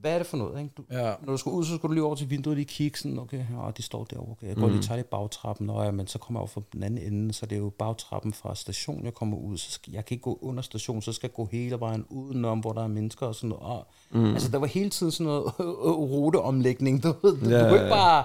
hvad 0.00 0.12
er 0.14 0.18
det 0.18 0.26
for 0.26 0.36
noget? 0.36 0.62
Ikke? 0.62 0.72
Du, 0.76 0.82
Ja. 0.90 1.14
når 1.22 1.32
du 1.32 1.36
skal 1.36 1.50
ud, 1.50 1.64
så 1.64 1.76
skal 1.76 1.88
du 1.88 1.92
lige 1.94 2.04
over 2.04 2.14
til 2.14 2.30
vinduet 2.30 2.52
og 2.52 2.56
lige 2.56 2.66
kigge 2.66 2.98
sådan, 2.98 3.18
okay, 3.18 3.38
ja, 3.38 3.70
de 3.76 3.82
står 3.82 4.04
derovre, 4.04 4.32
okay, 4.32 4.46
jeg 4.46 4.56
går 4.56 4.66
mm. 4.66 4.72
lige 4.72 4.82
tager 4.82 4.96
lige 4.96 5.06
bagtrappen, 5.06 5.70
og 5.70 5.84
ja, 5.84 5.90
men 5.90 6.06
så 6.06 6.18
kommer 6.18 6.38
jeg 6.38 6.42
over 6.42 6.48
fra 6.48 6.60
den 6.72 6.82
anden 6.82 7.12
ende, 7.12 7.32
så 7.34 7.46
det 7.46 7.56
er 7.56 7.60
jo 7.60 7.70
bagtrappen 7.78 8.32
fra 8.32 8.54
station, 8.54 9.04
jeg 9.04 9.14
kommer 9.14 9.36
ud, 9.36 9.56
så 9.58 9.70
skal, 9.70 9.92
jeg 9.92 10.04
kan 10.04 10.14
ikke 10.14 10.22
gå 10.22 10.38
under 10.42 10.62
station, 10.62 11.02
så 11.02 11.12
skal 11.12 11.28
jeg 11.28 11.34
gå 11.34 11.48
hele 11.52 11.80
vejen 11.80 12.06
udenom, 12.08 12.58
hvor 12.60 12.72
der 12.72 12.82
er 12.82 12.86
mennesker 12.88 13.26
og 13.26 13.34
sådan 13.34 13.48
noget. 13.48 13.64
Og, 13.64 13.86
mm. 14.10 14.24
Altså, 14.32 14.48
der 14.50 14.58
var 14.58 14.66
hele 14.66 14.90
tiden 14.90 15.12
sådan 15.12 15.26
noget 15.26 15.52
ruteomlægning, 16.12 17.02
du 17.02 17.14
ved, 17.22 17.40
du, 17.40 17.48
Ja, 17.50 17.62
du 17.64 17.68
kunne 17.68 17.78
ikke 17.78 17.90
bare, 17.90 18.24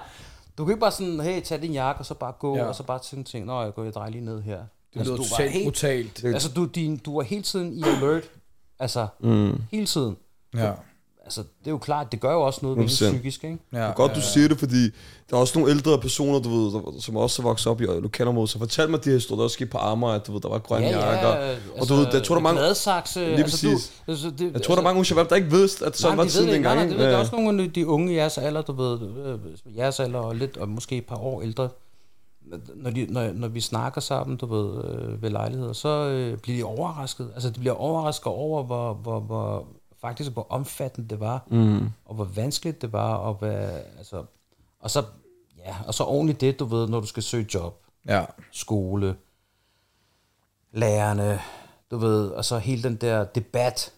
du 0.58 0.64
kan 0.64 0.72
ikke 0.72 0.80
bare 0.80 0.92
sådan, 0.92 1.20
hey, 1.20 1.42
tag 1.42 1.62
din 1.62 1.72
jakke, 1.72 2.00
og 2.00 2.06
så 2.06 2.14
bare 2.14 2.32
gå, 2.38 2.56
Ja. 2.56 2.64
og 2.64 2.74
så 2.74 2.82
bare 2.82 2.98
tænke, 2.98 3.30
tænke, 3.30 3.46
nå, 3.46 3.62
jeg 3.62 3.74
går, 3.74 3.84
jeg 3.84 3.94
drejer 3.94 4.10
lige 4.10 4.24
ned 4.24 4.42
her. 4.42 4.64
Det 4.94 5.02
lyder 5.06 5.16
du 5.16 5.22
var 5.22 5.28
totalt 5.28 5.50
helt, 5.52 5.64
brutalt. 5.64 6.24
altså, 6.24 6.48
du, 6.56 6.64
din, 6.64 6.96
du 6.96 7.16
var 7.16 7.22
hele 7.22 7.42
tiden 7.42 7.72
i 7.72 7.82
alert, 7.82 8.22
altså, 8.78 9.06
Mm. 9.20 9.60
hele 9.72 9.86
tiden. 9.86 10.16
Ja. 10.56 10.72
Altså, 11.26 11.40
det 11.40 11.66
er 11.66 11.70
jo 11.70 11.78
klart, 11.78 12.12
det 12.12 12.20
gør 12.20 12.32
jo 12.32 12.40
også 12.42 12.58
noget 12.62 12.76
ved 12.78 12.84
en 12.84 12.88
100%. 12.90 13.12
psykisk, 13.12 13.44
ikke? 13.44 13.58
Ja. 13.72 13.78
Det 13.78 13.84
er 13.84 13.92
godt, 13.92 14.14
du 14.14 14.20
siger 14.20 14.48
det, 14.48 14.58
fordi 14.58 14.82
der 15.30 15.36
er 15.36 15.40
også 15.40 15.58
nogle 15.58 15.72
ældre 15.74 15.98
personer, 16.00 16.38
du 16.38 16.48
ved, 16.48 16.72
der, 16.72 17.00
som 17.00 17.16
også 17.16 17.42
er 17.42 17.44
vokset 17.44 17.66
op 17.66 17.80
i 17.80 17.84
lokalområdet, 17.84 18.50
så 18.50 18.58
fortæl 18.58 18.90
mig 18.90 19.04
de 19.04 19.08
her 19.10 19.16
historier, 19.16 19.36
der 19.38 19.44
også 19.44 19.54
skete 19.54 19.70
på 19.70 19.78
Amager, 19.78 20.12
at 20.12 20.26
du 20.26 20.32
ved, 20.32 20.40
der 20.40 20.48
var 20.48 20.58
grønne 20.58 20.86
ja, 20.86 21.10
jakker. 21.10 21.28
ja, 21.28 21.36
altså, 21.46 21.60
og 21.80 21.88
du 21.88 21.94
ved, 21.94 22.06
jeg 22.12 22.22
tror, 22.22 22.34
der 22.34 22.40
er 22.40 22.42
mange, 22.42 22.60
Gladsaxe, 22.60 23.20
Lige 23.20 23.36
altså, 23.36 23.66
du, 23.66 23.72
præcis. 23.72 23.92
altså, 24.08 24.30
det, 24.38 24.52
jeg 24.52 24.62
tror, 24.62 24.74
der 24.74 24.80
er 24.82 24.84
mange 24.84 25.00
Ushabab, 25.00 25.30
der 25.30 25.36
ikke 25.36 25.50
vidste, 25.50 25.86
at 25.86 25.96
sådan 25.96 26.16
nej, 26.16 26.24
var 26.24 26.30
tiden 26.30 26.48
det. 26.48 26.60
Nej, 26.60 26.74
dengang. 26.74 26.76
nej, 26.76 26.86
det 26.86 26.96
ved, 26.98 27.04
ikke? 27.04 27.10
der 27.10 27.16
er 27.16 27.20
også 27.20 27.36
nogle 27.36 27.62
af 27.62 27.72
de 27.72 27.86
unge 27.86 28.12
i 28.12 28.16
jeres 28.16 28.38
alder, 28.38 28.62
du 28.62 28.72
ved, 28.72 28.98
øh, 29.66 29.76
jeres 29.76 30.00
alder 30.00 30.18
og 30.18 30.36
lidt, 30.36 30.56
og 30.56 30.68
måske 30.68 30.96
et 30.96 31.06
par 31.06 31.16
år 31.16 31.42
ældre, 31.42 31.68
når, 32.74 32.90
de, 32.90 33.06
når, 33.10 33.32
når 33.32 33.48
vi 33.48 33.60
snakker 33.60 34.00
sammen, 34.00 34.36
du 34.36 34.46
ved, 34.46 34.84
øh, 34.84 35.22
ved 35.22 35.30
lejligheder, 35.30 35.72
så 35.72 35.88
øh, 35.88 36.38
bliver 36.38 36.58
de 36.58 36.64
overrasket. 36.64 37.30
Altså, 37.34 37.50
de 37.50 37.58
bliver 37.60 37.74
overrasket 37.74 38.26
over, 38.26 38.62
hvor, 38.62 38.94
hvor, 38.94 39.20
hvor 39.20 39.66
faktisk, 40.00 40.30
hvor 40.32 40.46
omfattende 40.50 41.08
det 41.08 41.20
var, 41.20 41.42
Mm. 41.50 41.88
og 42.04 42.14
hvor 42.14 42.24
vanskeligt 42.24 42.82
det 42.82 42.92
var, 42.92 43.14
og 43.14 43.34
hvad, 43.34 43.68
altså, 43.98 44.24
og 44.80 44.90
så, 44.90 45.04
ja, 45.58 45.76
og 45.86 45.94
så 45.94 46.04
i 46.30 46.32
det, 46.32 46.58
du 46.58 46.64
ved, 46.64 46.88
når 46.88 47.00
du 47.00 47.06
skal 47.06 47.22
søge 47.22 47.46
job, 47.54 47.80
Ja. 48.08 48.24
skole, 48.52 49.16
lærerne, 50.72 51.40
du 51.90 51.96
ved, 51.96 52.28
og 52.28 52.44
så 52.44 52.58
hele 52.58 52.82
den 52.82 52.96
der 52.96 53.24
debat, 53.24 53.92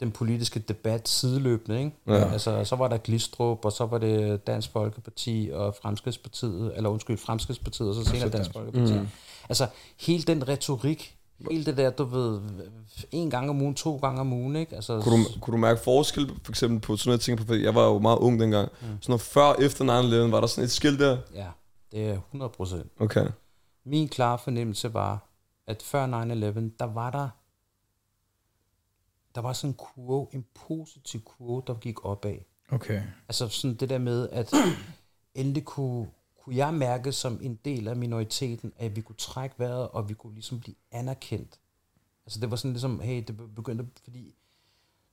den 0.00 0.12
politiske 0.12 0.60
debat 0.60 1.08
sideløbende, 1.08 1.78
ikke? 1.78 1.96
Ja. 2.06 2.32
Altså, 2.32 2.64
så 2.64 2.76
var 2.76 2.88
der 2.88 2.96
Glistrup, 2.96 3.64
og 3.64 3.72
så 3.72 3.86
var 3.86 3.98
det 3.98 4.46
Dansk 4.46 4.70
Folkeparti 4.70 5.50
og 5.52 5.74
Fremskridspartiet, 5.82 6.72
eller 6.76 6.90
undskyld, 6.90 7.18
Fremskridspartiet, 7.18 7.88
og 7.88 7.94
så 7.94 8.04
senere 8.04 8.28
Dansk 8.28 8.52
Folkeparti. 8.52 8.92
Mm. 8.92 9.08
Altså, 9.48 9.66
hele 10.00 10.22
den 10.22 10.48
retorik, 10.48 11.16
hele 11.50 11.64
det 11.64 11.76
der, 11.76 11.90
du 11.90 12.04
ved, 12.04 12.40
en 13.10 13.30
gang 13.30 13.50
om 13.50 13.62
ugen, 13.62 13.74
to 13.74 13.96
gange 13.96 14.20
om 14.20 14.32
ugen, 14.32 14.56
ikke? 14.56 14.74
Altså, 14.76 15.00
Kunne 15.00 15.24
du, 15.24 15.40
kunne 15.40 15.52
du 15.52 15.58
mærke 15.58 15.80
forskel, 15.80 16.30
for 16.44 16.52
eksempel 16.52 16.80
på 16.80 16.96
sådan 16.96 17.08
noget, 17.08 17.18
jeg 17.18 17.24
tænker 17.24 17.44
på, 17.44 17.54
jeg 17.54 17.74
var 17.74 17.84
jo 17.84 17.98
meget 17.98 18.18
ung 18.18 18.40
dengang. 18.40 18.68
Mm. 18.80 18.86
Sådan 18.86 18.98
noget 19.08 19.20
før 19.20 19.52
efter 19.54 19.84
9-11, 20.28 20.30
var 20.30 20.40
der 20.40 20.46
sådan 20.46 20.64
et 20.64 20.70
skilt 20.70 21.00
der? 21.00 21.18
Ja, 21.34 21.46
det 21.92 22.08
er 22.08 22.12
100 22.12 22.52
procent. 22.56 22.86
Okay. 23.00 23.26
Min 23.86 24.08
klare 24.08 24.38
fornemmelse 24.38 24.94
var, 24.94 25.30
at 25.68 25.82
før 25.82 26.06
9-11, 26.06 26.76
der 26.78 26.94
var 26.94 27.10
der 27.10 27.28
der 29.34 29.40
var 29.40 29.52
sådan 29.52 29.70
en 29.70 29.74
kurve, 29.74 30.26
en 30.32 30.44
positiv 30.54 31.22
kurve, 31.24 31.62
der 31.66 31.74
gik 31.74 32.04
opad. 32.04 32.36
Okay. 32.72 33.02
Altså 33.28 33.48
sådan 33.48 33.76
det 33.76 33.88
der 33.88 33.98
med, 33.98 34.28
at 34.32 34.52
endelig 35.34 35.64
kunne, 35.64 36.08
kunne 36.44 36.56
jeg 36.56 36.74
mærke 36.74 37.12
som 37.12 37.38
en 37.42 37.58
del 37.64 37.88
af 37.88 37.96
minoriteten, 37.96 38.72
at 38.78 38.96
vi 38.96 39.00
kunne 39.00 39.16
trække 39.16 39.54
vejret, 39.58 39.88
og 39.88 40.08
vi 40.08 40.14
kunne 40.14 40.34
ligesom 40.34 40.60
blive 40.60 40.74
anerkendt. 40.92 41.58
Altså 42.26 42.40
det 42.40 42.50
var 42.50 42.56
sådan 42.56 42.72
ligesom, 42.72 43.00
hey, 43.00 43.24
det 43.26 43.54
begyndte, 43.54 43.86
fordi 44.04 44.34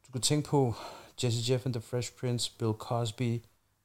du 0.08 0.12
kan 0.12 0.22
tænke 0.22 0.50
på 0.50 0.74
Jesse 1.24 1.54
Jeff 1.54 1.66
and 1.66 1.74
the 1.74 1.82
Fresh 1.82 2.12
Prince, 2.20 2.52
Bill 2.60 2.72
Cosby, 2.74 3.42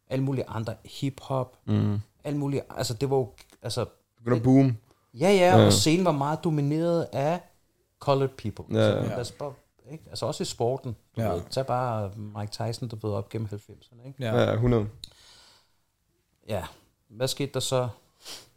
alle 0.08 0.24
mulige 0.24 0.48
andre, 0.48 0.74
hip-hop, 0.84 1.56
Mm. 1.64 1.98
alle 2.24 2.38
mulige, 2.38 2.62
altså 2.70 2.94
det 2.94 3.10
var 3.10 3.16
jo, 3.16 3.32
altså 3.62 3.86
Begynder 4.18 4.36
at 4.36 4.42
boom. 4.42 4.76
Ja, 5.14 5.30
ja, 5.30 5.56
Ja. 5.58 5.66
og 5.66 5.72
scenen 5.72 6.04
var 6.04 6.12
meget 6.12 6.44
domineret 6.44 7.08
af 7.12 7.40
colored 8.00 8.28
people. 8.28 8.64
Ja, 8.78 8.90
Så 8.90 8.96
ja. 8.96 9.02
lad 9.08 9.20
os 9.20 9.32
bare, 9.32 9.52
ikke? 9.92 10.04
Altså 10.10 10.26
også 10.26 10.42
i 10.42 10.44
sporten. 10.46 10.96
Du 11.16 11.20
Ja. 11.22 11.28
ved. 11.32 11.42
Tag 11.50 11.66
bare 11.66 12.10
Mike 12.16 12.52
Tyson, 12.52 12.88
du 12.88 12.96
ved, 13.08 13.14
op 13.16 13.28
gennem 13.28 13.48
90'erne. 13.52 14.06
Ikke? 14.06 14.22
Ja. 14.24 14.36
Ja, 14.42 14.52
100. 14.54 14.86
Ja. 16.48 16.64
Hvad 17.08 17.28
skete 17.28 17.52
der 17.54 17.60
så? 17.60 17.88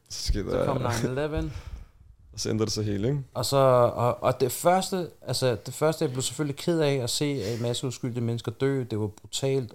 Så 0.10 0.24
skete 0.24 0.52
Så 0.52 0.66
kom 0.66 0.80
der, 0.80 0.90
9-11. 0.90 1.52
og 2.34 2.40
så 2.40 2.50
ændrer 2.50 2.66
det 2.66 2.74
sig 2.74 2.86
hele, 2.86 3.08
ikke? 3.08 3.24
Og, 3.34 3.46
så, 3.46 3.58
og, 3.96 4.24
og 4.24 4.40
det 4.40 4.52
første, 4.52 5.10
altså 5.22 5.58
det 5.66 5.74
første, 5.74 6.06
jeg 6.06 6.12
blev 6.12 6.22
selvfølgelig 6.22 6.56
ked 6.56 6.80
af 6.80 6.94
at 6.94 7.10
se 7.10 7.54
en 7.56 7.62
masse 7.62 7.88
uskyldige 7.88 8.24
mennesker 8.24 8.52
dø. 8.52 8.84
Det 8.84 9.00
var 9.00 9.08
brutalt. 9.08 9.74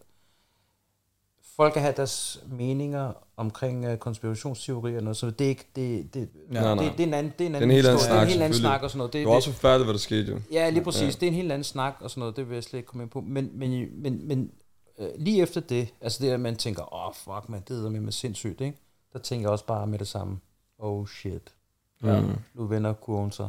Folk 1.57 1.73
kan 1.73 1.83
have 1.83 1.95
deres 1.97 2.43
meninger 2.51 3.12
omkring 3.37 3.88
uh, 3.93 3.97
konspirationsteorier 3.97 4.97
og 4.97 5.03
noget, 5.05 5.17
så 5.17 5.31
det 5.31 5.45
er 5.45 5.49
ikke, 5.49 5.67
det, 5.77 6.14
det, 6.14 6.29
Ja. 6.53 6.61
Nej, 6.61 6.75
nej. 6.75 6.85
det, 6.85 6.93
det, 6.93 7.01
er 7.03 7.07
en 7.07 7.14
anden, 7.14 7.33
det 7.38 7.45
er 7.45 7.47
en 7.47 7.53
en 7.53 7.55
anden, 7.57 7.71
helt 7.71 7.87
anden 7.87 7.99
historie. 7.99 8.14
det 8.14 8.19
er 8.19 8.23
en 8.23 8.29
snak, 8.29 8.29
helt 8.29 8.43
anden 8.43 8.59
snak 8.61 8.83
og 8.83 8.90
sådan 8.90 8.99
noget. 8.99 9.12
Det, 9.12 9.19
Det 9.21 9.29
var 9.29 9.35
også 9.35 9.53
forfærdeligt, 9.53 9.87
hvad 9.87 9.95
der 9.95 9.99
skete 10.01 10.33
jo. 10.33 10.40
Ja, 10.53 10.71
lige 10.71 10.85
præcis. 10.85 11.01
Ja. 11.01 11.07
Ja. 11.07 11.11
Det 11.12 11.23
er 11.23 11.27
en 11.29 11.35
helt 11.35 11.53
anden 11.53 11.64
snak 11.64 11.95
og 12.01 12.11
sådan 12.11 12.21
noget. 12.21 12.37
Det 12.37 12.49
vil 12.49 12.55
jeg 12.55 12.62
slet 12.64 12.79
ikke 12.79 12.87
komme 12.87 13.03
ind 13.03 13.11
på. 13.11 13.21
Men, 13.21 13.51
men, 13.55 14.03
men, 14.03 14.29
men 14.29 14.51
øh, 14.99 15.09
lige 15.19 15.43
efter 15.43 15.61
det, 15.61 15.88
altså 16.01 16.25
det, 16.25 16.31
at 16.31 16.40
man 16.40 16.57
tænker, 16.57 16.95
åh, 16.95 17.09
oh, 17.09 17.14
fuck, 17.14 17.49
man, 17.49 17.62
det 17.69 17.85
er 17.87 17.90
med 17.90 18.12
sindssygt, 18.12 18.61
ikke? 18.61 18.79
Der 19.12 19.19
tænker 19.19 19.45
jeg 19.45 19.51
også 19.53 19.67
bare 19.67 19.87
med 19.87 19.99
det 19.99 20.09
samme, 20.09 20.38
oh 20.79 21.07
shit, 21.07 21.55
Ja. 22.05 22.23
nu 22.55 22.67
vender 22.67 22.93
kurven 22.93 23.31
sig. 23.33 23.49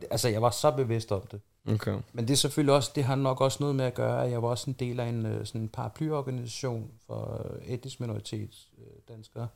Det- 0.00 0.08
Altså, 0.10 0.28
jeg 0.28 0.42
var 0.42 0.50
så 0.50 0.70
bevidst 0.70 1.12
om 1.12 1.22
det. 1.30 1.40
Okay. 1.68 2.00
Men 2.12 2.28
det 2.28 2.32
er 2.32 2.36
selvfølgelig 2.36 2.74
også, 2.74 2.92
det 2.94 3.04
har 3.04 3.14
nok 3.14 3.40
også 3.40 3.56
noget 3.60 3.74
med 3.74 3.84
at 3.84 3.94
gøre, 3.94 4.24
at 4.24 4.30
jeg 4.30 4.42
var 4.42 4.48
også 4.48 4.70
en 4.70 4.76
del 4.78 5.00
af 5.00 5.06
en 5.06 5.26
øh, 5.26 5.46
sådan 5.46 5.60
en 5.60 5.68
paraplyorganisation 5.68 6.90
for 7.06 7.42
øh, 7.44 7.66
etnisk 7.66 8.00
minoritets 8.00 8.70
danskere, 9.08 9.48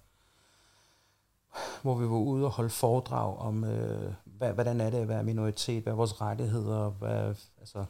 hvor 1.83 1.94
vi 1.94 2.05
var 2.05 2.16
ude 2.16 2.44
og 2.44 2.51
holde 2.51 2.70
foredrag 2.70 3.38
om, 3.38 3.64
øh, 3.64 4.12
hvad, 4.25 4.53
hvordan 4.53 4.81
er 4.81 4.90
det 4.90 4.99
at 4.99 5.09
være 5.09 5.25
minoritet, 5.25 5.83
hvad 5.83 5.92
er 5.92 5.96
vores 5.96 6.20
rettigheder, 6.20 6.90
hvad, 6.90 7.35
altså, 7.59 7.85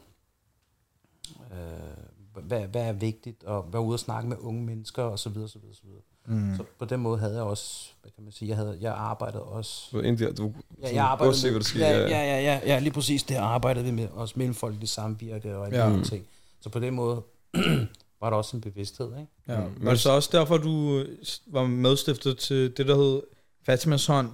øh, 1.51 2.43
hvad, 2.43 2.67
hvad 2.67 2.87
er 2.87 2.93
vigtigt, 2.93 3.43
og 3.43 3.73
være 3.73 3.81
ude 3.81 3.95
og 3.95 3.99
snakke 3.99 4.29
med 4.29 4.37
unge 4.39 4.63
mennesker, 4.63 5.03
og 5.03 5.19
så 5.19 5.29
videre, 5.29 5.49
Mm. 6.25 6.55
Så 6.57 6.63
på 6.79 6.85
den 6.85 6.99
måde 6.99 7.19
havde 7.19 7.33
jeg 7.33 7.43
også, 7.43 7.89
hvad 8.01 8.11
kan 8.11 8.23
man 8.23 8.33
sige, 8.33 8.49
jeg, 8.49 8.57
havde, 8.57 8.77
jeg 8.81 8.93
arbejdede 8.93 9.43
også 9.43 9.87
Du 9.91 10.01
der, 10.01 10.33
du 10.33 10.53
Ja, 10.81 10.93
jeg 10.95 11.03
arbejdede 11.05 11.37
se, 11.37 11.49
hvad 11.49 11.59
der 11.59 11.65
sker. 11.65 11.87
Ja, 11.87 11.99
ja, 11.99 12.07
ja, 12.07 12.41
ja, 12.41 12.59
ja, 12.65 12.79
lige 12.79 12.93
præcis. 12.93 13.23
Det 13.23 13.35
arbejdede 13.35 13.85
vi 13.85 13.91
med. 13.91 14.07
Også 14.13 14.33
mellemfolkelig 14.37 14.89
samvirke 14.89 15.57
og 15.57 15.65
alle 15.65 15.83
Ja. 15.83 15.89
de 15.89 16.03
ting. 16.03 16.25
Så 16.61 16.69
på 16.69 16.79
den 16.79 16.93
måde 16.93 17.21
var 18.21 18.29
der 18.29 18.37
også 18.37 18.57
en 18.57 18.61
bevidsthed, 18.61 19.07
ikke? 19.07 19.31
Ja. 19.47 19.59
Mm. 19.59 19.85
Var 19.85 19.91
det 19.91 19.99
så 19.99 20.11
også 20.11 20.29
derfor, 20.31 20.57
du 20.57 20.97
øh, 20.97 21.17
var 21.47 21.63
medstifter 21.67 22.33
til 22.33 22.77
det, 22.77 22.87
der 22.87 22.95
hed 22.95 23.21
Fatimas 23.65 24.05
hånd? 24.05 24.29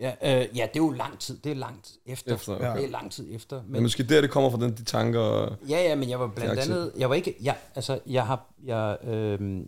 Ja, 0.00 0.10
øh, 0.22 0.56
ja, 0.56 0.62
det 0.74 0.80
er 0.80 0.84
jo 0.84 0.90
lang 0.90 1.18
tid. 1.18 1.38
Det 1.44 1.52
er 1.52 1.56
langt 1.56 1.90
efter. 2.06 2.34
Efter, 2.34 2.54
okay. 2.54 2.76
Det 2.76 2.84
er 2.84 2.90
lang 2.90 3.12
tid 3.12 3.26
efter. 3.34 3.62
Men 3.62 3.72
Men, 3.72 3.82
måske 3.82 4.02
der, 4.02 4.20
det 4.20 4.30
kommer 4.30 4.50
fra 4.50 4.58
den, 4.58 4.70
de 4.76 4.84
tanker. 4.84 5.56
Ja, 5.68 5.82
ja, 5.88 5.94
men 5.94 6.08
jeg 6.10 6.20
var 6.20 6.26
blandt 6.26 6.60
andet... 6.60 6.92
Jeg 6.98 7.08
var 7.08 7.14
ikke... 7.14 7.34
Jeg, 7.42 7.56
altså, 7.74 7.98
jeg 8.06 8.26
har... 8.26 8.46
Jeg, 8.64 8.96
øh, 9.04 9.60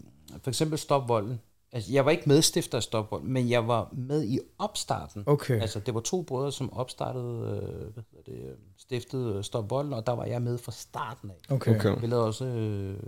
for 0.43 0.51
eksempel 0.51 0.79
Stop 0.79 1.09
Volden. 1.09 1.41
Altså, 1.73 1.93
jeg 1.93 2.05
var 2.05 2.11
ikke 2.11 2.29
medstifter 2.29 2.79
af 2.79 2.83
Stop 2.83 3.11
Volden, 3.11 3.33
men 3.33 3.51
jeg 3.51 3.69
var 3.69 3.89
med 3.93 4.25
i 4.25 4.39
opstarten. 4.59 5.25
Okay. 5.27 5.61
Altså, 5.61 5.81
det 5.81 5.95
var 5.95 6.01
to 6.01 6.23
brødre, 6.23 6.53
som 6.53 6.73
opstartede, 6.73 7.61
øh, 7.63 7.93
hvad 7.93 8.03
hedder 8.11 8.33
det, 8.33 8.51
øh, 8.51 8.57
stiftede 8.77 9.35
øh, 9.37 9.45
Stop 9.45 9.71
Volden, 9.71 9.93
og 9.93 10.07
der 10.07 10.13
var 10.13 10.25
jeg 10.25 10.43
med 10.43 10.59
fra 10.59 10.73
starten 10.73 11.31
af. 11.31 11.55
Okay. 11.55 11.75
okay. 11.75 12.01
Vi 12.01 12.07
lavede 12.07 12.27
også, 12.27 12.45
øh, 12.45 12.99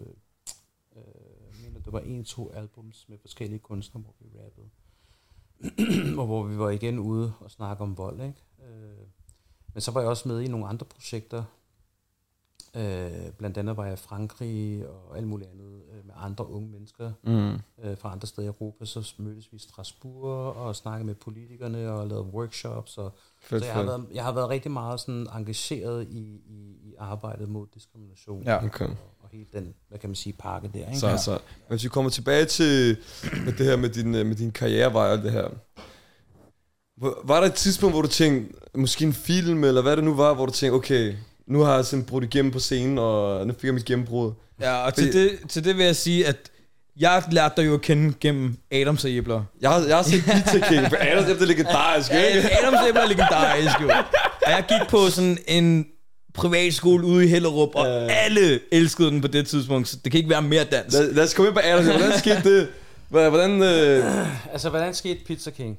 øh, 0.96 1.02
mener, 1.62 1.80
det 1.80 1.92
var 1.92 2.00
en, 2.00 2.24
to 2.24 2.52
albums 2.54 3.08
med 3.08 3.18
forskellige 3.18 3.58
kunstnere, 3.58 4.02
hvor 4.02 4.14
vi 4.20 4.26
rappede. 4.44 4.68
og 6.20 6.26
hvor 6.26 6.42
vi 6.42 6.58
var 6.58 6.70
igen 6.70 6.98
ude 6.98 7.32
og 7.40 7.50
snakke 7.50 7.82
om 7.82 7.98
vold, 7.98 8.20
ikke? 8.20 8.44
Øh, 8.68 9.06
men 9.74 9.80
så 9.80 9.90
var 9.90 10.00
jeg 10.00 10.10
også 10.10 10.28
med 10.28 10.40
i 10.40 10.48
nogle 10.48 10.66
andre 10.66 10.86
projekter. 10.86 11.44
Øh, 12.76 13.10
blandt 13.38 13.58
andet 13.58 13.76
var 13.76 13.84
jeg 13.84 13.92
i 13.92 13.96
Frankrig 13.96 14.84
og 14.88 15.16
alt 15.16 15.26
muligt 15.26 15.50
andet 15.50 15.82
øh, 15.92 16.06
med 16.06 16.14
andre 16.16 16.50
unge 16.50 16.68
mennesker 16.68 17.12
Mm. 17.22 17.52
øh, 17.84 17.98
fra 17.98 18.12
andre 18.12 18.26
steder 18.26 18.42
i 18.42 18.46
Europa. 18.46 18.84
Så 18.84 19.14
mødtes 19.18 19.52
vi 19.52 19.56
i 19.56 19.60
Strasbourg 19.60 20.56
og 20.56 20.76
snakkede 20.76 21.06
med 21.06 21.14
politikerne 21.14 21.92
og 21.92 22.06
lavede 22.08 22.24
workshops. 22.26 22.98
Og, 22.98 23.12
Fedt, 23.40 23.62
så 23.62 23.66
jeg 23.66 23.74
har, 23.74 23.80
fedt. 23.82 23.88
været, 23.88 24.06
jeg 24.14 24.24
har 24.24 24.32
været 24.32 24.48
rigtig 24.48 24.70
meget 24.70 25.00
sådan 25.00 25.26
engageret 25.36 26.06
i, 26.10 26.40
i, 26.46 26.76
i 26.84 26.94
arbejdet 26.98 27.48
mod 27.48 27.66
diskrimination. 27.74 28.42
Ja. 28.42 28.64
Okay. 28.64 28.84
Og, 28.84 28.96
og 29.20 29.28
hele 29.32 29.46
den, 29.52 29.74
hvad 29.88 29.98
kan 29.98 30.10
man 30.10 30.14
sige, 30.16 30.32
pakke 30.32 30.70
der. 30.74 30.86
Ikke? 30.86 30.98
Så, 30.98 31.08
ja. 31.08 31.16
så, 31.16 31.38
hvis 31.68 31.84
vi 31.84 31.88
kommer 31.88 32.10
tilbage 32.10 32.44
til 32.44 32.96
med 33.44 33.52
det 33.52 33.66
her 33.66 33.76
med 33.76 33.88
din, 33.88 34.14
øh, 34.14 34.26
med 34.26 34.34
din 34.36 34.50
karrierevej 34.52 35.12
og 35.12 35.18
det 35.18 35.32
her. 35.32 35.48
Var 37.24 37.40
der 37.40 37.46
et 37.46 37.54
tidspunkt, 37.54 37.94
hvor 37.94 38.02
du 38.02 38.08
tænkte, 38.08 38.54
måske 38.74 39.04
en 39.04 39.12
film, 39.12 39.64
eller 39.64 39.82
hvad 39.82 39.96
det 39.96 40.04
nu 40.04 40.14
var, 40.14 40.34
hvor 40.34 40.46
du 40.46 40.52
tænkte, 40.52 40.74
okay, 40.74 41.14
nu 41.48 41.60
har 41.60 41.74
jeg 41.74 41.84
simpelthen 41.84 42.10
brudt 42.10 42.24
igennem 42.24 42.52
på 42.52 42.58
scenen, 42.58 42.98
og 42.98 43.46
nu 43.46 43.52
fik 43.52 43.64
jeg 43.64 43.74
mit 43.74 43.84
gennembrud. 43.84 44.32
Ja, 44.60 44.76
og 44.76 44.94
til 44.94 45.04
Fordi- 45.06 45.18
det, 45.18 45.38
til 45.48 45.64
det 45.64 45.76
vil 45.76 45.84
jeg 45.84 45.96
sige, 45.96 46.26
at 46.26 46.36
jeg 47.00 47.22
lærte 47.30 47.54
dig 47.62 47.66
jo 47.68 47.74
at 47.74 47.80
kende 47.80 48.14
gennem 48.20 48.56
Adams 48.72 49.04
og 49.04 49.10
æbler. 49.10 49.42
Jeg 49.60 49.70
har, 49.70 49.80
jeg 49.86 49.96
har 49.96 50.02
set 50.02 50.22
Pizza 50.24 50.68
King, 50.68 50.88
for 50.88 50.96
Adams 51.00 51.30
efter 51.30 51.46
legendarisk, 51.46 52.10
Ja, 52.10 52.22
ikke? 52.22 52.48
Adams 52.62 52.78
æbler 52.88 53.02
er 53.02 53.06
legendarisk 53.06 53.80
jo. 53.82 53.86
Og 54.46 54.50
jeg 54.50 54.64
gik 54.68 54.88
på 54.88 55.10
sådan 55.10 55.38
en 55.46 55.86
privatskole 56.34 57.06
ude 57.06 57.24
i 57.24 57.28
Hellerup, 57.28 57.68
og 57.74 58.12
alle 58.12 58.60
elskede 58.72 59.10
den 59.10 59.20
på 59.20 59.28
det 59.28 59.46
tidspunkt, 59.46 59.88
så 59.88 59.96
det 60.04 60.12
kan 60.12 60.18
ikke 60.18 60.30
være 60.30 60.42
mere 60.42 60.64
dansk. 60.64 60.96
Lad, 60.98 61.12
lad 61.12 61.24
os 61.24 61.34
komme 61.34 61.48
ind 61.48 61.54
på 61.54 61.60
Adams. 61.64 61.86
Hvordan 61.86 62.18
skete 62.18 62.56
det? 62.58 62.68
Hvordan... 63.08 63.62
Øh, 63.62 64.04
Altså, 64.52 64.68
hvordan 64.70 64.94
skete 64.94 65.18
Pizza 65.26 65.50
King? 65.50 65.78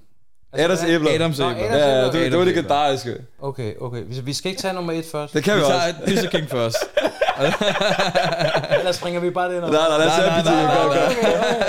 Adams 0.53 0.79
hvordan- 0.79 0.95
æbler. 0.95 1.11
Adams 1.11 1.39
æbler. 1.39 1.49
Adams 1.49 1.71
Ja, 1.71 2.05
det, 2.05 2.13
det 2.13 2.13
var 2.13 2.19
Adams 2.19 2.33
æbler. 2.33 2.43
legendarisk. 2.45 3.07
Okay, 3.41 3.73
okay. 3.81 4.03
Vi, 4.07 4.19
vi 4.19 4.33
skal 4.33 4.49
ikke 4.49 4.61
tage 4.61 4.73
nummer 4.73 4.93
et 4.93 5.05
først. 5.11 5.33
Det 5.33 5.43
kan 5.43 5.53
vi 5.53 5.59
Vi 5.59 5.63
også. 5.65 5.77
tager 5.77 5.93
Pizza 6.05 6.27
King 6.29 6.49
først. 6.49 6.77
Ellers 8.79 8.95
springer 8.95 9.19
vi 9.19 9.29
bare 9.29 9.49
det 9.49 9.55
ind. 9.55 9.61
Nej, 9.61 9.71
nej, 9.71 9.97
lad 9.97 10.07
os 10.07 10.17
Nej, 10.17 10.19
tage 10.19 10.27
nej, 10.29 10.41
Pizza 10.41 10.51
nej, 10.53 10.63
King. 11.09 11.21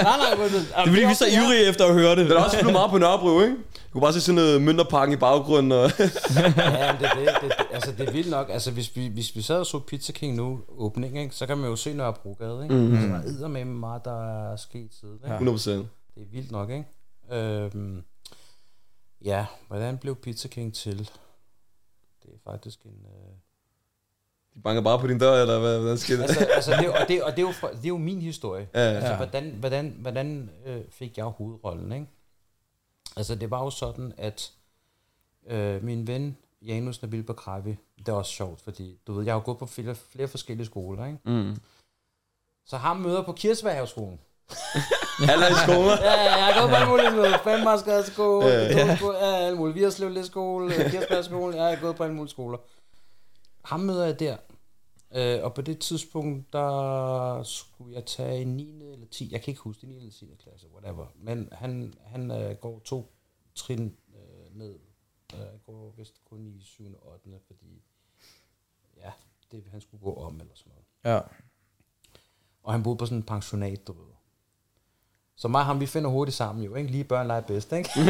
nej. 0.03 0.29
Det 0.39 0.71
er 0.75 0.87
fordi, 0.87 0.91
vi 0.91 1.03
er 1.03 1.13
så 1.15 1.27
ivrige 1.27 1.69
efter 1.69 1.85
at 1.85 1.95
høre 1.95 2.11
det. 2.17 2.31
Den 2.31 2.37
er 2.37 2.43
også 2.45 2.59
blevet 2.59 2.73
meget 2.73 2.91
på 2.91 2.99
Nørrebro, 2.99 3.41
ikke? 3.41 3.55
Du 3.55 3.93
kunne 3.93 4.01
bare 4.01 4.13
se 4.13 4.21
sådan 4.21 4.35
noget 4.35 4.63
mønterpakken 4.63 5.13
i 5.15 5.17
baggrunden. 5.17 5.73
Og 5.73 5.91
Ja, 5.99 6.03
men 6.03 7.01
det, 7.01 7.07
er 7.07 7.15
det, 7.15 7.29
det, 7.43 7.53
det, 7.59 7.67
altså, 7.73 7.93
det 7.99 8.09
er 8.09 8.13
vildt 8.13 8.31
nok. 8.31 8.47
Altså, 8.53 8.71
hvis 8.71 8.97
vi, 8.97 9.07
hvis 9.07 9.37
vi 9.37 9.43
sad 9.43 9.57
og 9.57 9.67
så 9.67 9.79
Pizza 9.79 10.13
King 10.13 10.37
nu, 10.37 10.59
åbning, 10.79 11.19
ikke, 11.19 11.35
så 11.35 11.47
kan 11.47 11.59
man 11.59 11.71
jo 11.71 11.77
se 11.77 11.93
Nørrebrogade, 11.93 12.61
ikke? 12.63 12.75
Mm. 12.75 13.15
Altså, 13.15 13.39
der 13.39 13.45
er 13.45 13.49
med 13.49 13.65
meget, 13.65 14.05
der 14.05 14.51
er 14.53 14.57
sket 14.57 14.89
siden, 15.01 15.15
ikke? 15.25 15.33
100 15.35 15.55
procent. 15.55 15.87
Det 16.15 16.21
er 16.23 16.27
vildt 16.33 16.53
nok, 16.53 16.71
ikke? 16.71 16.85
Øhm, 17.33 18.03
ja, 19.25 19.47
hvordan 19.67 19.99
blev 19.99 20.17
Pizza 20.17 20.49
King 20.49 20.75
til? 20.75 20.99
Det 22.23 22.35
er 22.35 22.39
faktisk 22.45 22.83
en... 22.85 23.07
Øh... 23.07 23.35
De 24.55 24.61
banker 24.63 24.83
bare 24.83 24.99
på 25.01 25.07
din 25.07 25.19
dør, 25.19 25.43
eller 25.43 25.59
hvad, 25.61 25.79
hvordan 25.81 25.99
sker 25.99 26.17
det? 26.17 26.23
Altså, 26.23 26.45
altså 26.45 26.73
det, 26.81 26.91
og, 26.91 27.09
det, 27.09 27.23
og 27.23 27.31
det, 27.31 27.39
er 27.39 27.43
jo, 27.47 27.53
fra- 27.53 27.73
det 27.73 27.85
er 27.85 27.89
jo 27.89 27.97
min 27.97 28.21
historie. 28.23 28.69
Ja, 28.75 28.81
ja. 28.81 28.97
Altså, 28.97 29.17
hvordan, 29.17 29.51
hvordan, 29.51 29.97
hvordan 30.01 30.51
øh, 30.67 30.85
fik 30.91 31.17
jeg 31.19 31.25
hovedrollen, 31.25 31.93
ikke? 31.93 32.07
Altså, 33.17 33.35
det 33.35 33.51
var 33.51 33.65
jo 33.65 33.71
sådan, 33.71 34.13
at 34.17 34.53
øh, 35.47 35.85
min 35.85 36.07
ven, 36.07 36.37
Janus 36.63 37.03
Nabil 37.03 37.23
Bakravi, 37.23 37.77
det 37.99 38.09
er 38.09 38.13
også 38.13 38.33
sjovt, 38.33 38.61
fordi, 38.61 38.99
du 39.07 39.13
ved, 39.13 39.25
jeg 39.25 39.35
har 39.35 39.41
gået 39.41 39.59
på 39.59 39.67
flere, 39.67 39.95
flere 39.95 40.29
forskellige 40.29 40.67
skoler, 40.67 41.07
ikke? 41.07 41.19
Mm. 41.25 41.57
Så 42.67 42.77
ham 42.77 42.97
møder 42.97 43.23
på 43.23 43.33
Kirsværhavskolen. 43.33 44.21
Alle 45.33 45.47
i 45.55 45.57
skole. 45.65 45.91
Ja, 45.91 46.13
jeg 46.23 46.45
har 46.47 46.61
gået 46.61 46.71
på 46.71 46.77
alle 46.77 46.91
mulige 46.91 47.11
møder. 47.11 47.39
Fandmarsgade 47.39 48.05
skole, 48.07 48.47
Ja, 48.47 48.63
ja, 48.63 48.97
skole, 48.97 49.19
ja, 49.19 49.37
alle 49.37 49.59
mulige. 49.59 49.75
Virslev 49.75 50.11
Lidt 50.11 50.27
skole, 50.27 50.75
Kirsberg 50.75 51.55
ja, 51.55 51.63
jeg 51.63 51.77
har 51.77 51.81
gået 51.81 51.97
på 51.97 52.03
alle 52.03 52.17
mulige 52.17 52.31
skoler. 52.31 52.59
Ham 53.65 53.81
møder 53.81 54.05
jeg 54.05 54.21
der. 54.21 54.37
Øh, 55.15 55.45
og 55.45 55.55
på 55.55 55.63
det 55.63 55.79
tidspunkt, 55.79 56.53
der 56.53 57.43
skulle 57.43 57.95
jeg 57.95 58.07
tage 58.07 58.45
9. 58.45 58.83
eller 58.93 59.07
10. 59.07 59.29
Jeg 59.33 59.43
kan 59.43 59.51
ikke 59.51 59.63
huske 59.63 59.81
det, 59.81 59.89
9. 59.89 59.97
eller 59.97 60.13
10. 60.13 60.37
klasse, 60.43 60.67
whatever. 60.75 61.07
Men 61.15 61.49
han, 61.53 61.95
han 62.05 62.31
øh, 62.31 62.57
går 62.57 62.79
to 62.85 63.13
trin 63.55 63.97
øh, 64.15 64.59
ned. 64.59 64.79
Øh, 65.35 65.41
går 65.67 65.95
vist 65.97 66.25
kun 66.25 66.47
i 66.47 66.63
7. 66.63 66.85
og 67.03 67.13
8. 67.13 67.29
Fordi, 67.47 67.83
ja, 68.97 69.11
det, 69.53 69.65
han 69.71 69.81
skulle 69.81 70.05
gå 70.05 70.15
om 70.15 70.41
eller 70.41 70.55
sådan 70.55 70.73
noget. 70.73 71.15
Ja. 71.15 71.21
Og 72.63 72.73
han 72.73 72.83
boede 72.83 72.99
på 72.99 73.07
sådan 73.07 73.19
en 73.19 73.23
pensionat, 73.23 73.87
du 73.87 73.93
ved. 73.93 74.18
Så 75.41 75.49
mig 75.49 75.61
og 75.61 75.67
ham, 75.67 75.81
vi 75.81 75.87
finder 75.87 76.11
hurtigt 76.11 76.37
sammen 76.37 76.65
jo, 76.65 76.75
ikke? 76.75 76.91
Lige 76.91 77.05
børn 77.05 77.27
leger 77.27 77.41
bedst, 77.41 77.73
ikke? 77.73 77.91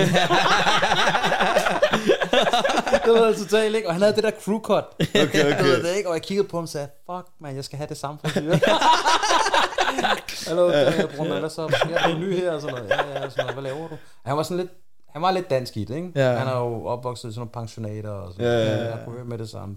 det 3.04 3.12
var 3.12 3.32
totalt, 3.32 3.76
ikke? 3.76 3.88
Og 3.88 3.94
han 3.94 4.02
havde 4.02 4.14
det 4.14 4.24
der 4.24 4.30
crew 4.44 4.60
cut. 4.60 4.84
Okay, 5.00 5.24
okay. 5.24 5.82
det, 5.82 5.96
ikke? 5.96 6.08
Og 6.08 6.14
jeg 6.14 6.22
kiggede 6.22 6.48
på 6.48 6.56
ham 6.56 6.62
og 6.62 6.68
sagde, 6.68 6.88
fuck, 7.10 7.26
man, 7.40 7.56
jeg 7.56 7.64
skal 7.64 7.76
have 7.76 7.88
det 7.88 7.96
samme 7.96 8.18
frisyr. 8.24 8.56
Hallo, 10.48 10.70
jeg 10.70 11.08
bruger 11.16 11.28
man, 11.30 11.40
hvad 11.40 11.50
så? 11.50 11.76
Jeg 11.90 12.10
er 12.10 12.18
ny 12.18 12.36
her 12.36 12.52
og 12.52 12.60
sådan 12.60 12.74
noget. 12.76 12.90
Ja, 12.90 12.96
ja, 12.96 13.30
sådan 13.30 13.32
noget. 13.36 13.52
Hvad 13.54 13.62
laver 13.62 13.88
du? 13.88 13.96
Han 14.24 14.36
var 14.36 14.42
sådan 14.42 14.56
lidt, 14.56 14.70
han 15.12 15.22
var 15.22 15.30
lidt 15.30 15.50
dansk 15.50 15.76
i 15.76 15.84
det, 15.84 15.96
ikke? 15.96 16.12
Ja. 16.14 16.32
Han 16.32 16.46
er 16.48 16.58
jo 16.58 16.86
opvokset 16.86 17.28
i 17.28 17.32
sådan 17.32 17.40
nogle 17.40 17.50
pensionater 17.52 18.10
og 18.10 18.32
sådan 18.32 18.46
Ja, 18.46 18.58
ja, 18.58 18.76
ja. 18.76 18.90
Jeg 18.90 18.98
kunne 19.04 19.14
høre 19.14 19.24
med 19.24 19.38
det 19.38 19.48
samme. 19.48 19.76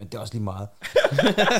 Men 0.00 0.08
det 0.08 0.14
er 0.14 0.20
også 0.20 0.34
lige 0.34 0.42
meget. 0.42 0.68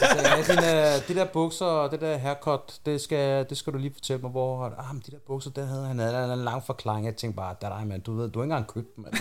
så 0.01 0.07
sagde 0.13 0.29
jeg, 0.29 0.45
dine, 0.49 1.01
de 1.09 1.15
der 1.21 1.25
bukser 1.33 1.67
og 1.67 1.91
det 1.91 2.01
der 2.01 2.17
haircut, 2.17 2.81
det 2.87 3.01
skal, 3.01 3.47
det 3.49 3.59
skal 3.59 3.73
du 3.73 3.79
lige 3.79 3.95
fortælle 3.95 4.23
mig, 4.23 4.31
hvor... 4.31 4.65
Ah, 4.65 4.95
men 4.95 5.03
de 5.07 5.11
der 5.11 5.19
bukser, 5.27 5.51
der 5.51 5.65
havde 5.65 5.87
han 5.87 5.99
havde 5.99 6.33
en 6.33 6.39
lang 6.39 6.63
forklaring. 6.67 7.07
Jeg 7.07 7.17
tænkte 7.17 7.37
bare, 7.37 7.55
der 7.61 7.69
er 7.69 7.85
mand. 7.85 8.03
Du 8.03 8.13
ved, 8.17 8.31
du 8.31 8.39
har 8.39 8.45
ikke 8.45 8.55
engang 8.55 8.67
købt 8.67 8.97
dem, 8.97 9.05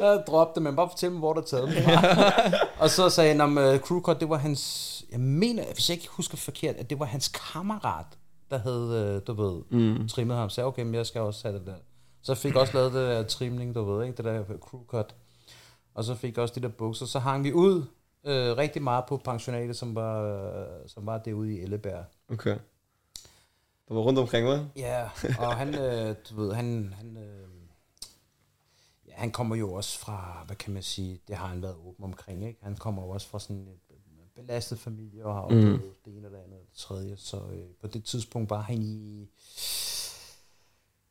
jeg 0.00 0.22
droppede 0.26 0.54
det, 0.54 0.62
men 0.62 0.76
bare 0.76 0.88
fortæl 0.88 1.10
mig, 1.10 1.18
hvor 1.18 1.32
du 1.32 1.40
har 1.40 1.46
taget 1.46 1.68
dem 1.68 1.84
og 2.78 2.90
så 2.90 3.10
sagde 3.10 3.30
han, 3.32 3.40
om 3.40 3.56
uh, 3.58 3.78
crewcut, 3.78 4.20
det 4.20 4.28
var 4.28 4.36
hans... 4.36 4.92
Jeg 5.12 5.20
mener, 5.20 5.64
hvis 5.74 5.88
jeg 5.90 5.96
ikke 5.96 6.08
husker 6.10 6.36
forkert, 6.36 6.76
at 6.76 6.90
det 6.90 6.98
var 7.00 7.06
hans 7.06 7.28
kammerat, 7.28 8.06
der 8.50 8.58
havde, 8.58 9.16
uh, 9.16 9.26
du 9.26 9.42
ved, 9.42 9.62
mm. 9.70 10.08
trimmet 10.08 10.36
ham. 10.36 10.50
Så 10.50 10.54
sagde, 10.54 10.66
okay, 10.66 10.82
men 10.82 10.94
jeg 10.94 11.06
skal 11.06 11.20
også 11.20 11.48
have 11.48 11.58
det 11.58 11.66
der. 11.66 11.74
Så 12.22 12.34
fik 12.34 12.52
jeg 12.52 12.60
også 12.60 12.74
lavet 12.74 12.92
det 12.92 13.08
der 13.08 13.22
trimning, 13.22 13.74
du 13.74 13.84
ved, 13.84 14.04
ikke? 14.04 14.16
Det 14.16 14.24
der 14.24 14.42
crewcut. 14.60 15.14
Og 15.96 16.04
så 16.04 16.14
fik 16.14 16.36
jeg 16.36 16.42
også 16.42 16.54
de 16.54 16.60
der 16.60 16.68
bukser. 16.68 17.06
Så 17.06 17.18
hang 17.18 17.44
vi 17.44 17.52
ud 17.52 17.84
øh, 18.24 18.56
rigtig 18.56 18.82
meget 18.82 19.04
på 19.08 19.16
pensionatet, 19.16 19.76
som 19.76 19.94
var, 19.94 20.22
øh, 20.22 20.88
som 20.88 21.06
var 21.06 21.18
derude 21.18 21.54
i 21.54 21.60
Ellebær. 21.60 22.02
Okay. 22.28 22.58
Der 23.88 23.94
var 23.94 24.00
rundt 24.00 24.18
omkring, 24.18 24.46
hvad? 24.46 24.64
Ja, 24.76 25.08
og 25.38 25.56
han, 25.56 25.74
øh, 25.74 26.16
du 26.30 26.36
ved, 26.36 26.52
han, 26.54 26.94
han, 26.96 27.16
øh, 27.16 27.48
ja, 29.08 29.12
han 29.14 29.30
kommer 29.30 29.56
jo 29.56 29.72
også 29.72 29.98
fra, 29.98 30.42
hvad 30.46 30.56
kan 30.56 30.72
man 30.72 30.82
sige, 30.82 31.20
det 31.28 31.36
har 31.36 31.46
han 31.46 31.62
været 31.62 31.76
åben 31.76 32.04
omkring, 32.04 32.46
ikke? 32.46 32.60
Han 32.62 32.76
kommer 32.76 33.02
jo 33.02 33.08
også 33.08 33.28
fra 33.28 33.38
sådan 33.38 33.68
et 33.68 33.96
belastet 34.34 34.78
familie 34.78 35.24
og 35.24 35.34
har 35.34 35.42
oplevet 35.42 35.84
mm. 35.84 35.90
det 36.04 36.16
ene 36.16 36.28
det 36.28 36.36
andet 36.36 36.58
og 36.58 36.66
det 36.70 36.74
tredje. 36.74 37.16
Så 37.16 37.36
øh, 37.36 37.66
på 37.80 37.86
det 37.86 38.04
tidspunkt 38.04 38.50
var 38.50 38.60
han 38.60 38.82
i, 38.82 39.28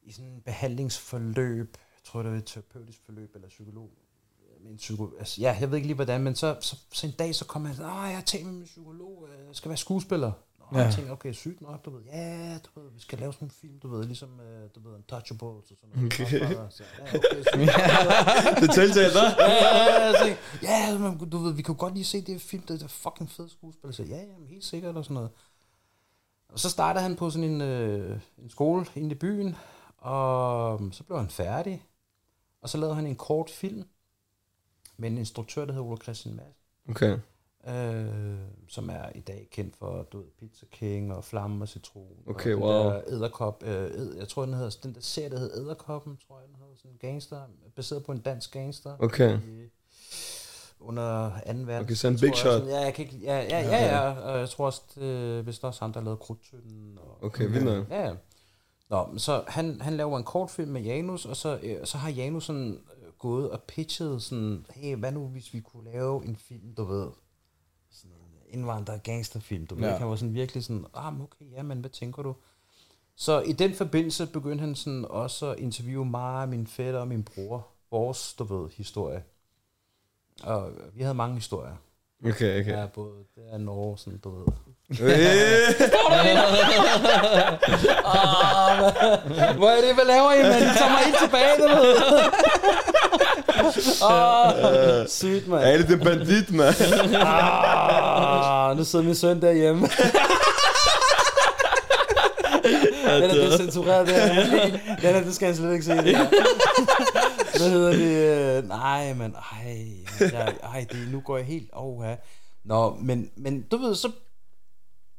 i 0.03 0.11
sådan 0.11 0.31
en 0.31 0.41
behandlingsforløb, 0.41 1.77
jeg 1.77 2.03
tror 2.03 2.21
det 2.21 2.31
var 2.31 2.37
et 2.37 2.45
terapeutisk 2.45 3.01
forløb 3.05 3.35
eller 3.35 3.47
psykolog. 3.47 3.89
En 4.69 4.77
psyko, 4.77 5.11
altså, 5.19 5.41
ja, 5.41 5.57
jeg 5.59 5.69
ved 5.69 5.77
ikke 5.77 5.87
lige 5.87 5.95
hvordan, 5.95 6.23
men 6.23 6.35
så, 6.35 6.57
så, 6.59 6.77
så 6.93 7.07
en 7.07 7.13
dag 7.19 7.35
så 7.35 7.45
kom 7.45 7.65
han, 7.65 7.75
åh, 7.75 8.07
jeg 8.07 8.15
har 8.15 8.21
talt 8.21 8.45
med 8.45 8.53
min 8.53 8.65
psykolog, 8.65 9.27
øh, 9.29 9.47
jeg 9.47 9.55
skal 9.55 9.69
være 9.69 9.77
skuespiller. 9.77 10.31
Nå, 10.71 10.79
ja. 10.79 10.85
jeg 10.85 10.93
tænkte, 10.93 11.11
okay, 11.11 11.33
sygt 11.33 11.61
nok, 11.61 11.85
du 11.85 11.89
ved, 11.89 12.01
ja, 12.03 12.57
du 12.57 12.79
ved, 12.79 12.91
vi 12.93 12.99
skal 12.99 13.19
lave 13.19 13.33
sådan 13.33 13.47
en 13.47 13.51
film, 13.51 13.79
du 13.79 13.87
ved, 13.87 14.05
ligesom, 14.05 14.39
øh, 14.39 14.69
du 14.75 14.79
ved, 14.79 14.95
Untouchables 14.95 15.71
og 15.71 15.77
sådan 15.81 15.89
noget. 15.95 16.13
Okay. 16.13 16.29
Så, 16.69 16.83
ja, 16.99 17.03
okay, 17.17 17.43
sygt. 17.53 17.71
Det 18.61 18.73
tiltalte 18.73 19.19
dig? 19.19 19.35
ja, 19.39 20.35
ja, 20.63 20.91
ja, 20.91 20.97
men, 20.97 21.29
du 21.29 21.37
ved, 21.37 21.53
vi 21.53 21.61
kunne 21.61 21.77
godt 21.77 21.93
lige 21.93 22.05
se 22.05 22.21
det 22.21 22.41
film, 22.41 22.63
det 22.63 22.83
er 22.83 22.87
fucking 22.87 23.31
fed 23.31 23.49
skuespil. 23.49 23.93
Så 23.93 24.03
ja, 24.03 24.17
ja, 24.17 24.37
men 24.39 24.47
helt 24.47 24.65
sikkert 24.65 24.97
og 24.97 25.03
sådan 25.03 25.13
noget. 25.13 25.29
Og 26.49 26.59
så 26.59 26.69
startede 26.69 27.03
han 27.03 27.15
på 27.15 27.29
sådan 27.29 27.49
en, 27.49 27.61
øh, 27.61 28.19
en 28.37 28.49
skole 28.49 28.85
inde 28.95 29.11
i 29.11 29.17
byen, 29.17 29.55
og 29.97 30.81
så 30.91 31.03
blev 31.03 31.19
han 31.19 31.29
færdig. 31.29 31.83
Og 32.61 32.69
så 32.69 32.77
lavede 32.77 32.95
han 32.95 33.07
en 33.07 33.15
kort 33.15 33.49
film 33.49 33.83
med 34.97 35.09
en 35.11 35.17
instruktør, 35.17 35.65
der 35.65 35.73
hedder 35.73 35.87
Ole 35.87 35.97
Christian 35.97 36.35
Madsen, 36.35 36.53
Okay. 36.89 37.17
øh, 37.67 38.37
som 38.67 38.89
er 38.89 39.09
i 39.15 39.19
dag 39.19 39.47
kendt 39.51 39.75
for 39.75 40.03
du 40.11 40.17
ved, 40.17 40.27
Pizza 40.39 40.65
King 40.71 41.13
og 41.13 41.23
Flamme 41.23 41.63
og 41.63 41.67
Citron. 41.67 42.17
Okay, 42.27 42.53
og 42.53 42.61
wow. 42.61 42.83
Der 42.83 43.01
edderkop, 43.07 43.63
øh, 43.65 43.91
ed, 43.91 44.15
jeg 44.17 44.27
tror, 44.27 44.45
den 44.45 44.53
hedder, 44.53 44.77
den 44.83 44.93
der 44.95 45.01
serie, 45.01 45.29
der 45.29 45.39
hedder 45.39 45.55
Edderkoppen, 45.55 46.17
tror 46.27 46.39
jeg, 46.39 46.47
den 46.47 46.55
hedder, 46.55 46.75
sådan 46.75 46.91
en 46.91 46.97
gangster, 46.97 47.41
baseret 47.75 48.03
på 48.03 48.11
en 48.11 48.19
dansk 48.19 48.51
gangster. 48.53 48.95
Okay. 48.99 49.37
I, 49.37 49.69
under 50.79 51.29
2. 51.29 51.35
verdenskrig. 51.37 51.79
Okay, 51.79 51.93
så 51.95 52.07
en 52.07 52.13
big 52.19 52.23
jeg 52.29 52.35
shot. 52.35 52.53
Sådan, 52.53 52.67
ja, 52.67 52.79
jeg 52.79 52.93
kan 52.93 53.05
ikke, 53.05 53.17
ja, 53.17 53.37
ja, 53.41 53.59
ja, 53.59 53.85
ja, 53.85 54.09
og 54.11 54.39
jeg 54.39 54.49
tror 54.49 54.65
også, 54.65 54.81
det, 54.95 55.43
hvis 55.43 55.59
der 55.59 55.67
også 55.67 55.79
ham, 55.81 55.93
der 55.93 56.01
lavede 56.01 56.17
Krudtønden. 56.17 56.97
Og, 57.01 57.23
Okay, 57.23 57.47
vildt. 57.49 57.89
Ja, 57.89 58.07
ja. 58.07 58.13
Nå, 58.89 59.17
så 59.17 59.43
han, 59.47 59.81
han 59.81 59.97
laver 59.97 60.17
en 60.17 60.23
kortfilm 60.23 60.71
med 60.71 60.81
Janus, 60.81 61.25
og 61.25 61.35
så, 61.35 61.59
øh, 61.63 61.85
så 61.85 61.97
har 61.97 62.09
Janus 62.09 62.45
sådan 62.45 62.71
øh, 62.73 62.94
gået 63.19 63.51
og 63.51 63.63
pitchet 63.63 64.21
sådan, 64.21 64.65
hey, 64.75 64.95
hvad 64.95 65.11
nu 65.11 65.27
hvis 65.27 65.53
vi 65.53 65.59
kunne 65.59 65.91
lave 65.91 66.25
en 66.25 66.35
film, 66.35 66.73
du 66.77 66.83
ved, 66.83 67.07
sådan 67.91 68.11
en 68.11 68.59
indvandrer 68.59 68.97
gangsterfilm, 68.97 69.67
du 69.67 69.75
ved, 69.75 69.83
Ja. 69.83 69.89
ja. 69.91 69.97
han 69.97 70.07
var 70.09 70.15
sådan 70.15 70.33
virkelig 70.33 70.63
sådan, 70.63 70.85
ah, 70.93 71.21
okay, 71.21 71.45
ja, 71.51 71.63
men 71.63 71.79
hvad 71.79 71.89
tænker 71.89 72.23
du? 72.23 72.35
Så 73.15 73.41
i 73.41 73.51
den 73.51 73.73
forbindelse 73.75 74.27
begyndte 74.27 74.61
han 74.61 74.75
sådan 74.75 75.05
også 75.09 75.47
at 75.51 75.59
interviewe 75.59 76.05
mig, 76.05 76.49
min 76.49 76.67
fætter 76.67 76.99
og 76.99 77.07
min 77.07 77.23
bror, 77.23 77.67
vores, 77.91 78.33
du 78.33 78.43
ved, 78.43 78.69
historie. 78.77 79.23
Og 80.43 80.71
vi 80.93 81.01
havde 81.01 81.15
mange 81.15 81.35
historier. 81.35 81.75
Okay, 82.25 82.61
okay. 82.61 82.71
Ja, 82.71 82.85
både 82.85 83.23
det 83.35 83.43
er 83.51 83.57
Norge, 83.57 83.97
sådan, 83.97 84.19
du 84.19 84.29
ved. 84.29 84.45
Øh, 84.89 84.97
Hvor 89.57 89.69
er 89.69 89.81
det, 89.81 89.93
hvad 89.95 90.05
laver 90.05 90.31
I, 90.33 90.43
mand? 90.43 90.63
I 90.63 90.77
tager 90.79 90.89
mig 90.89 90.99
helt 91.05 91.17
tilbage, 91.23 91.53
du 91.61 91.67
ved. 91.67 91.95
Åh, 94.03 95.07
sygt, 95.07 95.47
mand. 95.47 95.63
Er 95.63 95.77
det 95.77 95.87
den 95.87 95.99
bandit, 95.99 96.51
mand? 96.51 96.75
Ah, 97.15 98.77
nu 98.77 98.83
sidder 98.83 99.05
min 99.05 99.15
søn 99.15 99.41
derhjemme. 99.41 99.89
Den 103.05 103.23
er 103.29 103.33
det 103.33 103.59
censureret, 103.59 104.07
det 104.07 104.15
her. 104.15 104.79
Den 105.01 105.15
er, 105.15 105.23
det 105.23 105.35
skal 105.35 105.45
han 105.45 105.55
slet 105.55 105.73
ikke 105.73 105.85
se. 105.85 105.91
Det 105.91 106.17
her. 106.17 106.29
Hvad 107.57 107.69
hedder 107.69 107.91
det? 107.91 108.67
Nej, 108.67 109.13
men 109.13 109.35
ej, 109.51 109.87
jeg, 110.19 110.53
ej 110.63 110.85
det, 110.91 111.07
nu 111.11 111.19
går 111.19 111.37
jeg 111.37 111.45
helt 111.45 111.69
over 111.73 112.15
Nå, 112.63 112.97
men, 113.01 113.29
men 113.35 113.61
du 113.61 113.77
ved, 113.77 113.95
så, 113.95 114.11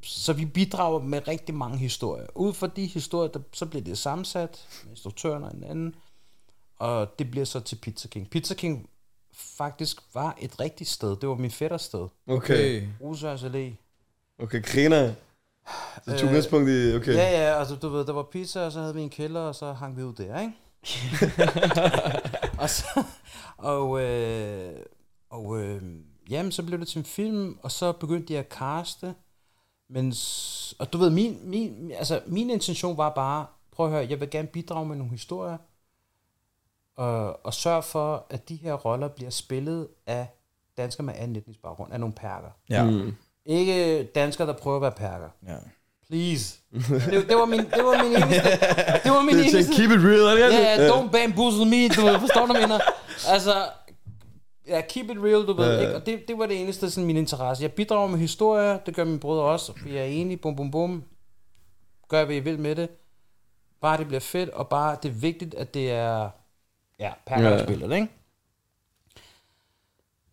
så 0.03 0.33
vi 0.33 0.45
bidrager 0.45 0.99
med 0.99 1.27
rigtig 1.27 1.55
mange 1.55 1.77
historier. 1.77 2.25
Ud 2.35 2.53
fra 2.53 2.67
de 2.75 2.85
historier, 2.85 3.31
der, 3.31 3.39
så 3.53 3.65
bliver 3.65 3.83
det 3.83 3.97
sammensat 3.97 4.65
med 4.83 4.91
instruktøren 4.91 5.43
og 5.43 5.51
en 5.53 5.63
anden, 5.63 5.95
og 6.79 7.19
det 7.19 7.31
bliver 7.31 7.45
så 7.45 7.59
til 7.59 7.75
Pizza 7.75 8.07
King. 8.07 8.29
Pizza 8.29 8.53
King 8.53 8.89
faktisk 9.33 9.97
var 10.13 10.37
et 10.41 10.59
rigtigt 10.59 10.89
sted. 10.89 11.09
Det 11.15 11.29
var 11.29 11.35
min 11.35 11.51
fætters 11.51 11.81
sted. 11.81 12.07
Okay. 12.27 12.87
Rosørs 13.01 13.43
Allé. 13.43 13.75
Okay, 14.39 14.63
griner. 14.63 15.13
Så 16.05 16.17
tog 16.17 16.29
udgangspunkt 16.29 16.69
i, 16.69 16.95
okay. 16.95 17.13
Ja, 17.13 17.29
ja, 17.31 17.59
altså 17.59 17.75
du 17.75 17.89
ved, 17.89 18.05
der 18.05 18.13
var 18.13 18.23
pizza, 18.23 18.65
og 18.65 18.71
så 18.71 18.79
havde 18.79 18.95
vi 18.95 19.01
en 19.01 19.09
kælder, 19.09 19.39
og 19.39 19.55
så 19.55 19.73
hang 19.73 19.97
vi 19.97 20.03
ud 20.03 20.13
der, 20.13 20.39
ikke? 20.39 20.53
og 22.61 22.69
så, 22.69 23.03
og, 23.57 24.01
øh, 24.01 24.75
og 25.29 25.61
øh, 25.61 25.81
jamen, 26.29 26.51
så 26.51 26.63
blev 26.63 26.79
det 26.79 26.87
til 26.87 26.99
en 26.99 27.05
film, 27.05 27.57
og 27.61 27.71
så 27.71 27.91
begyndte 27.91 28.33
de 28.33 28.37
at 28.37 28.47
caste, 28.49 29.13
men, 29.89 30.13
og 30.79 30.93
du 30.93 30.97
ved, 30.97 31.09
min, 31.09 31.39
min, 31.43 31.91
altså, 31.91 32.21
min 32.25 32.49
intention 32.49 32.97
var 32.97 33.09
bare, 33.09 33.45
prøv 33.71 33.85
at 33.85 33.91
høre, 33.91 34.07
jeg 34.09 34.19
vil 34.19 34.29
gerne 34.29 34.47
bidrage 34.47 34.85
med 34.85 34.95
nogle 34.95 35.11
historier, 35.11 35.57
og, 36.97 37.45
og 37.45 37.53
sørge 37.53 37.83
for, 37.83 38.25
at 38.29 38.49
de 38.49 38.55
her 38.55 38.73
roller 38.73 39.07
bliver 39.07 39.29
spillet 39.29 39.87
af 40.07 40.27
danskere 40.77 41.05
med 41.05 41.13
anden 41.17 41.35
etnisk 41.35 41.61
baggrund, 41.61 41.93
af 41.93 41.99
nogle 41.99 42.13
perker. 42.15 42.49
Ja. 42.69 42.83
Mm. 42.83 43.15
Ikke 43.45 44.03
danskere, 44.03 44.47
der 44.47 44.53
prøver 44.53 44.75
at 44.75 44.81
være 44.81 44.91
perker. 44.91 45.29
ja. 45.47 45.55
Please. 46.09 46.57
Det, 46.71 47.25
det, 47.29 47.35
var 47.37 47.45
min, 47.45 47.59
det 47.59 47.83
var 47.83 48.03
min 48.03 48.11
eneste. 48.11 48.41
Det 49.03 49.11
var 49.11 49.21
min 49.21 49.35
Det 49.35 49.45
er 49.45 49.49
eneste. 49.49 49.73
keep 49.75 49.91
it 49.91 49.97
real, 50.05 50.37
Ja, 50.39 50.45
ikke? 50.47 50.57
yeah, 50.59 50.89
don't 50.89 51.11
bamboozle 51.11 51.65
me, 51.65 51.87
du 51.89 52.01
ved, 52.01 52.19
forstår 52.19 52.45
du, 52.45 52.51
hvad 52.51 52.61
jeg 52.61 52.69
mener? 52.69 52.79
Altså, 53.27 53.53
ja, 54.67 54.81
keep 54.89 55.09
it 55.09 55.17
real, 55.23 55.47
du 55.47 55.53
ved, 55.53 55.73
Ja. 55.75 55.81
ikke? 55.81 55.95
Og 55.95 56.05
det, 56.05 56.27
det 56.27 56.37
var 56.37 56.45
det 56.45 56.61
eneste, 56.61 56.91
sådan 56.91 57.07
min 57.07 57.17
interesse. 57.17 57.63
Jeg 57.63 57.71
bidrager 57.73 58.07
med 58.07 58.19
historier, 58.19 58.77
det 58.77 58.95
gør 58.95 59.03
min 59.03 59.19
brødre 59.19 59.43
også. 59.43 59.73
Vi 59.85 59.97
er 59.97 60.03
enige, 60.03 60.37
bum 60.37 60.55
bum 60.55 60.71
bum. 60.71 61.03
Gør, 62.09 62.25
hvad 62.25 62.35
I 62.35 62.39
vil 62.39 62.59
med 62.59 62.75
det. 62.75 62.89
Bare 63.81 63.97
det 63.97 64.07
bliver 64.07 64.19
fedt, 64.19 64.49
og 64.49 64.67
bare 64.67 64.97
det 65.03 65.09
er 65.09 65.13
vigtigt, 65.13 65.55
at 65.55 65.73
det 65.73 65.91
er, 65.91 66.29
ja, 66.99 67.13
per 67.25 67.39
Ja. 67.41 67.63
spiller 67.63 67.87
det, 67.87 67.95
ikke? 67.95 68.07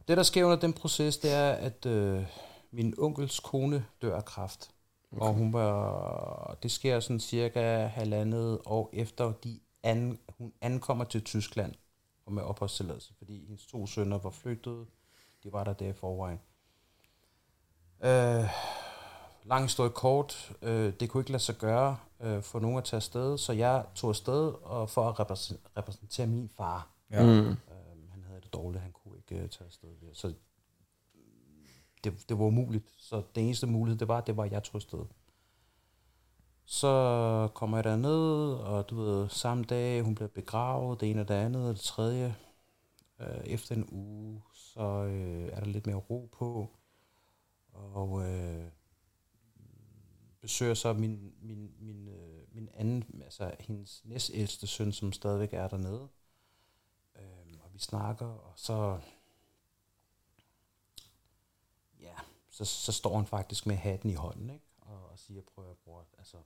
Det, 0.08 0.16
der 0.16 0.22
sker 0.22 0.44
under 0.44 0.56
den 0.56 0.72
proces, 0.72 1.18
det 1.18 1.32
er, 1.32 1.52
at 1.52 1.86
øh, 1.86 2.26
min 2.70 2.94
onkels 2.98 3.40
kone 3.40 3.86
dør 4.02 4.16
af 4.16 4.24
kræft. 4.24 4.70
Okay. 5.12 5.26
Og 5.26 5.34
hun 5.34 5.52
var, 5.52 6.58
det 6.62 6.70
sker 6.72 7.00
sådan 7.00 7.20
cirka 7.20 7.86
halvandet 7.86 8.60
år 8.66 8.90
efter, 8.92 9.32
de 9.32 9.60
an, 9.82 10.18
hun 10.38 10.52
ankommer 10.60 11.04
til 11.04 11.24
Tyskland 11.24 11.74
og 12.26 12.32
med 12.32 12.42
opholdstilladelse, 12.42 13.14
fordi 13.18 13.46
hendes 13.46 13.66
to 13.66 13.86
sønner 13.86 14.18
var 14.18 14.30
flygtet. 14.30 14.86
De 15.44 15.52
var 15.52 15.64
der 15.64 15.72
der 15.72 15.88
i 15.88 15.92
forvejen. 15.92 16.40
Øh, 18.04 18.44
lang 19.44 19.64
historie 19.64 19.90
kort. 19.90 20.52
Øh, 20.62 20.92
det 21.00 21.10
kunne 21.10 21.20
ikke 21.20 21.32
lade 21.32 21.42
sig 21.42 21.56
gøre 21.56 21.96
øh, 22.20 22.42
for 22.42 22.60
nogen 22.60 22.78
at 22.78 22.84
tage 22.84 22.98
afsted, 22.98 23.38
så 23.38 23.52
jeg 23.52 23.84
tog 23.94 24.08
afsted 24.10 24.52
og 24.62 24.90
for 24.90 25.08
at 25.08 25.20
repræsen- 25.20 25.58
repræsentere 25.76 26.26
min 26.26 26.48
far. 26.48 26.88
Ja. 27.10 27.22
Mm. 27.22 27.48
Øh, 27.48 27.56
han 28.10 28.22
havde 28.26 28.40
det 28.40 28.52
dårligt, 28.52 28.82
han 28.82 28.92
kunne 28.92 29.16
ikke 29.16 29.44
uh, 29.44 29.50
tage 29.50 29.66
afsted. 29.66 29.88
Så 30.12 30.34
det, 32.04 32.28
det 32.28 32.38
var 32.38 32.44
umuligt. 32.44 32.84
Så 32.98 33.22
den 33.34 33.44
eneste 33.44 33.66
mulighed, 33.66 33.98
det 33.98 34.08
var, 34.08 34.20
det 34.20 34.36
var, 34.36 34.44
at 34.44 34.52
jeg 34.52 34.62
tog 34.62 34.74
afsted. 34.74 35.04
Så 36.66 37.48
kommer 37.54 37.76
jeg 37.76 37.84
derned, 37.84 38.54
og 38.54 38.90
du 38.90 38.96
ved, 38.96 39.28
samme 39.28 39.64
dag, 39.64 40.02
hun 40.02 40.14
bliver 40.14 40.28
begravet, 40.28 41.00
det 41.00 41.10
ene 41.10 41.20
og 41.20 41.28
det 41.28 41.34
andet, 41.34 41.68
og 41.68 41.74
det 41.74 41.80
tredje. 41.80 42.36
Øh, 43.20 43.44
efter 43.44 43.74
en 43.74 43.88
uge, 43.92 44.42
så 44.52 44.80
øh, 44.82 45.48
er 45.52 45.60
der 45.60 45.66
lidt 45.66 45.86
mere 45.86 45.96
ro 45.96 46.30
på. 46.32 46.70
Og 47.72 48.22
øh, 48.30 48.64
besøger 50.44 50.74
så 50.74 50.92
min, 50.92 51.34
min, 51.40 51.74
min, 51.80 52.08
øh, 52.08 52.54
min 52.54 52.68
anden, 52.74 53.22
altså 53.24 53.54
hendes 53.60 54.02
næstældste 54.04 54.66
søn, 54.66 54.92
som 54.92 55.12
stadigvæk 55.12 55.52
er 55.52 55.68
dernede. 55.68 56.08
Øhm, 57.16 57.60
og 57.60 57.74
vi 57.74 57.78
snakker, 57.78 58.26
og 58.26 58.52
så, 58.56 59.00
ja, 62.00 62.14
så, 62.50 62.64
så 62.64 62.92
står 62.92 63.16
han 63.16 63.26
faktisk 63.26 63.66
med 63.66 63.76
hatten 63.76 64.10
i 64.10 64.14
hånden, 64.14 64.50
ikke? 64.50 64.64
Og, 64.78 65.10
og 65.10 65.18
siger, 65.18 65.42
prøv 65.54 65.70
at 65.70 65.76
bror, 65.76 66.06
altså, 66.18 66.36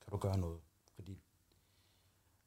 kan 0.00 0.10
du 0.10 0.16
gøre 0.16 0.38
noget? 0.38 0.60
Fordi 0.94 1.22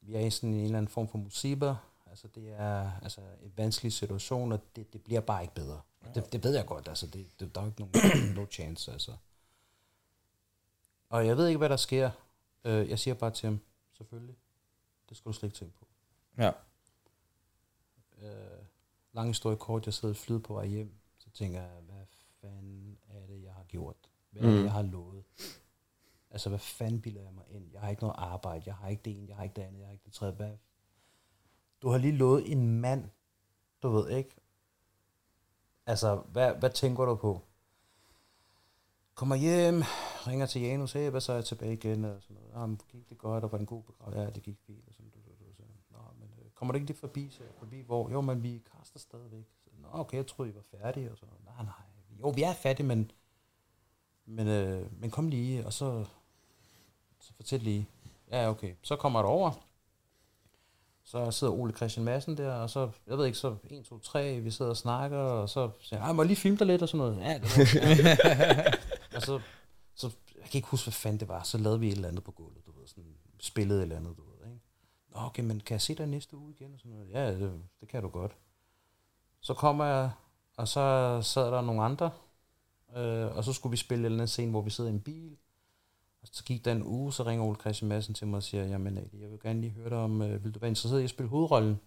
vi 0.01 0.15
er 0.15 0.19
i 0.19 0.29
sådan 0.29 0.53
en 0.53 0.65
eller 0.65 0.77
anden 0.77 0.91
form 0.91 1.08
for 1.08 1.17
musiber, 1.17 1.75
altså 2.05 2.27
det 2.27 2.49
er 2.51 2.91
altså 3.01 3.21
en 3.41 3.53
vanskelig 3.55 3.93
situation, 3.93 4.51
og 4.51 4.75
det, 4.75 4.93
det 4.93 5.03
bliver 5.03 5.21
bare 5.21 5.41
ikke 5.41 5.55
bedre. 5.55 5.82
Og 6.01 6.15
Det, 6.15 6.34
det 6.34 6.43
ved 6.43 6.55
jeg 6.55 6.65
godt, 6.65 6.88
altså 6.88 7.08
det, 7.08 7.39
det, 7.39 7.55
der 7.55 7.62
er 7.62 7.65
jo 7.65 7.71
ikke 7.71 7.82
nogen 7.82 8.34
no 8.38 8.45
chance, 8.51 8.91
altså. 8.91 9.17
Og 11.10 11.28
jeg 11.28 11.38
ved 11.38 11.48
ikke, 11.48 11.58
hvad 11.58 11.69
der 11.69 11.76
sker. 11.78 12.12
Øh, 12.63 12.89
jeg 12.89 13.00
siger 13.00 13.13
bare 13.13 13.32
til 13.32 13.48
ham, 13.48 13.60
selvfølgelig, 13.91 14.36
det 15.10 15.17
skal 15.17 15.30
du 15.30 15.34
slet 15.34 15.48
ikke 15.50 15.58
tænke 15.58 15.76
på. 15.80 15.88
Ja. 16.38 16.52
Øh, 18.22 18.63
lang 19.13 19.28
historie 19.30 19.58
kort, 19.58 19.86
jeg 19.86 19.93
sidder 19.93 20.13
flyet 20.15 20.43
på 20.43 20.54
vej 20.54 20.65
hjem, 20.65 20.93
så 21.17 21.30
tænker 21.30 21.62
jeg, 21.62 21.82
hvad 21.82 22.06
fanden 22.41 22.98
er 23.10 23.26
det, 23.28 23.43
jeg 23.43 23.54
har 23.54 23.63
gjort? 23.63 23.95
Hvad 24.30 24.41
er 24.41 24.48
det, 24.48 24.58
Mm. 24.58 24.63
jeg 24.63 24.72
har 24.72 24.82
lovet? 24.82 25.24
Altså, 26.32 26.50
hvad 26.50 26.60
fanden 26.60 27.02
bilder 27.02 27.22
jeg 27.22 27.34
mig 27.34 27.45
ind? 27.50 27.72
Jeg 27.72 27.82
har 27.82 27.89
ikke 27.89 28.02
noget 28.02 28.15
arbejde, 28.17 28.63
jeg 28.65 28.76
har 28.76 28.88
ikke 28.88 29.02
det 29.06 29.17
ene, 29.17 29.28
jeg 29.28 29.36
har 29.36 29.43
ikke 29.43 29.56
det 29.56 29.62
andet, 29.62 29.80
jeg 29.80 29.88
har 29.88 29.93
ikke 29.93 30.06
det 30.06 30.13
tredje. 30.13 30.34
Hvad? 30.36 30.58
Du 31.82 31.89
har 31.89 31.98
lige 31.98 32.15
lovet 32.17 32.52
en 32.52 32.82
mand, 32.82 33.10
du 33.84 33.89
ved 33.89 34.10
ikke. 34.10 34.36
Altså, 35.86 36.15
hvad, 36.15 36.54
hvad 36.56 36.69
tænker 36.69 37.06
du 37.06 37.15
på? 37.15 37.41
Kommer 39.19 39.36
hjem, 39.36 39.84
ringer 40.27 40.45
til 40.45 40.62
Janus, 40.62 40.91
hey, 40.93 41.10
hvad 41.10 41.21
så 41.21 41.32
er 41.32 41.36
jeg 41.36 41.45
tilbage 41.45 41.73
igen? 41.73 42.05
Og 42.05 42.21
sådan 42.21 42.36
noget. 42.36 42.51
Jamen, 42.55 42.79
gik 42.91 43.10
det 43.10 43.17
godt, 43.17 43.43
og 43.43 43.51
var 43.51 43.58
en 43.58 43.65
god 43.65 43.84
begravelse? 43.84 44.21
Ja, 44.21 44.29
det 44.29 44.43
gik 44.43 44.58
fint. 44.67 44.88
Og 44.88 44.93
sådan, 44.93 45.10
du, 45.10 45.19
du, 45.19 45.32
du, 45.39 45.53
så, 45.58 45.63
Nå, 45.91 45.97
men 46.19 46.29
øh, 46.39 46.51
kommer 46.55 46.71
du 46.71 46.75
ikke 46.75 46.88
lige 46.88 46.97
forbi? 46.97 47.29
Så, 47.32 47.43
forbi 47.60 47.82
hvor? 47.82 48.12
Jo, 48.12 48.21
men 48.21 48.43
vi 48.43 48.62
kaster 48.77 48.99
stadigvæk. 48.99 49.45
Så, 49.63 49.69
Nå, 49.82 49.88
okay, 49.91 50.17
jeg 50.17 50.27
troede, 50.27 50.51
I 50.51 50.55
var 50.55 50.77
færdige. 50.77 51.12
Og 51.12 51.17
så, 51.17 51.25
nej, 51.45 51.63
nej. 51.63 51.73
Jo, 52.19 52.29
vi 52.29 52.43
er 52.43 52.53
færdige, 52.53 52.86
men, 52.86 53.12
men, 54.25 54.47
øh, 54.47 55.01
men 55.01 55.12
kom 55.12 55.27
lige, 55.27 55.65
og 55.65 55.73
så, 55.73 56.05
så 57.19 57.34
fortæl 57.36 57.60
lige. 57.60 57.88
Ja, 58.32 58.49
okay. 58.49 58.73
Så 58.82 58.95
kommer 58.95 59.19
det 59.19 59.29
over. 59.29 59.51
Så 61.03 61.32
sidder 61.32 61.53
Ole 61.53 61.73
Christian 61.73 62.05
Madsen 62.05 62.38
der, 62.38 62.53
og 62.53 62.69
så, 62.69 62.89
jeg 63.08 63.17
ved 63.17 63.25
ikke, 63.25 63.38
så 63.38 63.55
1, 63.69 63.86
2, 63.86 63.99
3, 63.99 64.39
vi 64.39 64.51
sidder 64.51 64.71
og 64.71 64.77
snakker, 64.77 65.17
og 65.17 65.49
så 65.49 65.69
siger 65.79 66.05
jeg, 66.05 66.15
må 66.15 66.21
jeg 66.21 66.27
lige 66.27 66.38
filme 66.38 66.58
dig 66.58 66.67
lidt, 66.67 66.82
og 66.82 66.89
sådan 66.89 66.97
noget. 66.97 67.17
Ja, 67.21 67.34
det 67.34 67.43
var. 67.43 68.75
og 69.19 69.25
så, 69.25 69.39
så, 69.95 70.10
jeg 70.36 70.43
kan 70.49 70.58
ikke 70.58 70.67
huske, 70.67 70.86
hvad 70.86 70.93
fanden 70.93 71.19
det 71.19 71.27
var, 71.27 71.43
så 71.43 71.58
lavede 71.58 71.79
vi 71.79 71.88
et 71.88 71.95
eller 71.95 72.08
andet 72.08 72.23
på 72.23 72.32
gulvet, 72.32 72.65
du 72.65 72.71
ved, 72.79 72.88
sådan, 72.88 73.03
spillede 73.39 73.79
et 73.79 73.84
eller 73.84 73.95
andet, 73.97 74.17
du 74.17 74.23
ved, 74.23 74.47
ikke? 74.51 74.62
Nå, 75.15 75.19
okay, 75.21 75.43
men 75.43 75.60
kan 75.60 75.73
jeg 75.73 75.82
se 75.82 75.95
dig 75.95 76.08
næste 76.08 76.38
uge 76.38 76.53
igen? 76.60 76.73
Og 76.73 76.79
sådan 76.79 76.91
noget. 76.91 77.10
Ja, 77.12 77.32
det, 77.32 77.62
det 77.79 77.88
kan 77.89 78.01
du 78.01 78.08
godt. 78.08 78.32
Så 79.41 79.53
kommer 79.53 79.86
jeg, 79.86 80.10
og 80.58 80.67
så 80.67 81.19
sad 81.21 81.45
der 81.51 81.62
nogle 81.62 81.84
andre, 81.84 82.12
øh, 82.97 83.36
og 83.38 83.43
så 83.43 83.53
skulle 83.53 83.71
vi 83.71 83.77
spille 83.77 84.01
en 84.01 84.05
eller 84.05 84.15
anden 84.17 84.27
scene, 84.27 84.51
hvor 84.51 84.62
vi 84.62 84.69
sidder 84.69 84.89
i 84.89 84.93
en 84.93 85.01
bil, 85.01 85.38
og 86.21 86.27
så 86.32 86.43
gik 86.43 86.65
der 86.65 86.71
en 86.71 86.84
uge, 86.84 87.13
så 87.13 87.23
ringer 87.23 87.45
Ole 87.45 87.55
Christian 87.60 87.89
Madsen 87.89 88.13
til 88.13 88.27
mig 88.27 88.38
og 88.38 88.43
siger, 88.43 88.65
jamen 88.65 88.95
jeg 88.95 89.32
vil 89.32 89.39
gerne 89.43 89.62
lige 89.62 89.73
høre 89.73 89.89
dig 89.89 89.97
om, 89.97 90.21
øh, 90.21 90.43
vil 90.43 90.53
du 90.53 90.60
være 90.60 90.69
interesseret 90.69 91.01
i 91.01 91.03
at 91.03 91.10
spille 91.10 91.29
hovedrollen? 91.29 91.79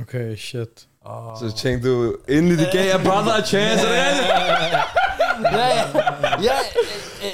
Okay, 0.00 0.36
shit. 0.36 0.88
Og, 1.00 1.38
Så 1.38 1.56
tænkte 1.56 1.88
du, 1.88 2.16
endelig 2.28 2.58
de 2.58 2.66
gav 2.72 2.86
jer 2.86 3.04
brother 3.04 3.32
a 3.32 3.44
chance, 3.44 3.86
ja, 5.52 5.66
ja, 5.68 5.84
ja, 6.42 6.52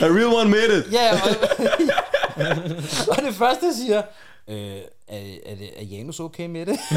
A 0.01 0.05
real 0.07 0.27
one 0.27 0.51
made 0.51 0.79
it. 0.79 0.93
ja, 0.93 1.13
og, 1.13 1.19
og 3.17 3.23
det 3.27 3.35
første, 3.35 3.75
siger, 3.75 4.03
øh, 4.49 4.77
er, 5.09 5.19
er, 5.47 5.55
det, 5.55 5.71
er 5.81 5.85
Janus 5.85 6.21
okay 6.21 6.47
med 6.47 6.67
det? 6.67 6.79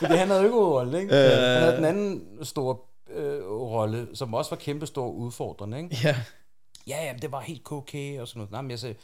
Fordi 0.00 0.14
han 0.14 0.28
havde 0.28 0.40
jo 0.40 0.46
ikke 0.46 0.54
hovedrolle, 0.56 1.00
ikke? 1.00 1.16
Ja. 1.16 1.52
Han 1.52 1.62
havde 1.62 1.76
den 1.76 1.84
anden 1.84 2.22
store 2.42 2.76
øh, 3.14 3.46
rolle, 3.50 4.08
som 4.14 4.34
også 4.34 4.50
var 4.50 4.56
kæmpe 4.56 4.86
stor 4.86 5.08
udfordrende, 5.08 5.78
ikke? 5.82 5.96
Ja. 6.04 6.16
ja, 6.86 7.04
ja, 7.04 7.12
det 7.22 7.32
var 7.32 7.40
helt 7.40 7.72
okay, 7.72 8.20
og 8.20 8.28
sådan 8.28 8.38
noget. 8.38 8.52
Nej, 8.52 8.62
men 8.62 8.70
jeg 8.70 8.78
sagde, 8.78 8.94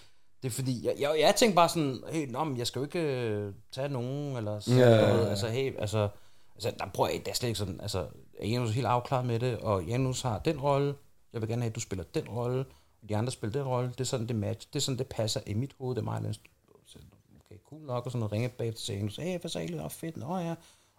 det 0.43 0.49
er 0.49 0.53
fordi, 0.53 0.87
jeg, 0.87 0.95
jeg, 1.01 1.11
jeg 1.21 1.35
tænkte 1.35 1.57
bare 1.57 1.69
sådan, 1.69 2.01
hey, 2.13 2.27
nå, 2.31 2.45
men 2.45 2.59
jeg 2.59 2.67
skal 2.67 2.81
jo 2.81 2.85
ikke 2.85 3.01
øh, 3.01 3.53
tage 3.75 3.89
nogen, 3.89 4.37
eller 4.37 4.61
sådan 4.61 4.79
Ja. 4.81 5.01
noget. 5.09 5.29
Altså, 5.31 5.47
hey, 5.49 5.81
altså, 5.81 6.09
altså 6.55 6.71
der 6.79 6.85
prøver 6.95 7.11
jeg, 7.11 7.21
det 7.25 7.31
er 7.31 7.35
slet 7.35 7.49
ikke 7.49 7.59
sådan, 7.59 7.81
altså, 7.83 8.05
Janus 8.43 8.71
er 8.71 8.75
helt 8.75 8.87
afklaret 8.87 9.27
med 9.27 9.39
det, 9.39 9.59
og 9.59 9.85
Janus 9.85 10.23
har 10.23 10.39
den 10.39 10.61
rolle, 10.61 10.95
jeg 11.33 11.41
vil 11.41 11.49
gerne 11.49 11.63
have, 11.63 11.71
at 11.71 11.75
du 11.75 11.81
spiller 11.81 12.05
den 12.15 12.29
rolle, 12.29 12.65
og 13.03 13.09
de 13.09 13.17
andre 13.17 13.33
spiller 13.33 13.61
den 13.61 13.69
rolle, 13.69 13.91
det 13.91 14.01
er 14.01 14.05
sådan, 14.05 14.29
det 14.29 14.37
match, 14.37 14.69
det 14.73 14.77
er 14.77 14.81
sådan, 14.81 14.99
det 14.99 15.07
passer 15.07 15.41
i 15.47 15.55
mit 15.55 15.71
hoved, 15.79 15.95
det 15.95 16.01
er 16.01 16.05
mig, 16.05 16.23
der 16.23 16.33
så, 16.33 16.99
okay, 17.47 17.61
cool 17.71 17.83
nok, 17.83 18.07
og 18.07 18.13
sådan 18.13 18.19
noget, 18.19 18.33
ringe 18.33 18.49
bag 18.49 18.75
til 18.75 18.95
Janus, 18.95 19.17
hey, 19.17 19.41
hvad 19.41 19.51
så 19.51 19.59
egentlig, 19.59 19.85
oh, 19.85 19.91
fedt, 19.91 20.17
nå 20.17 20.39
ja, 20.39 20.55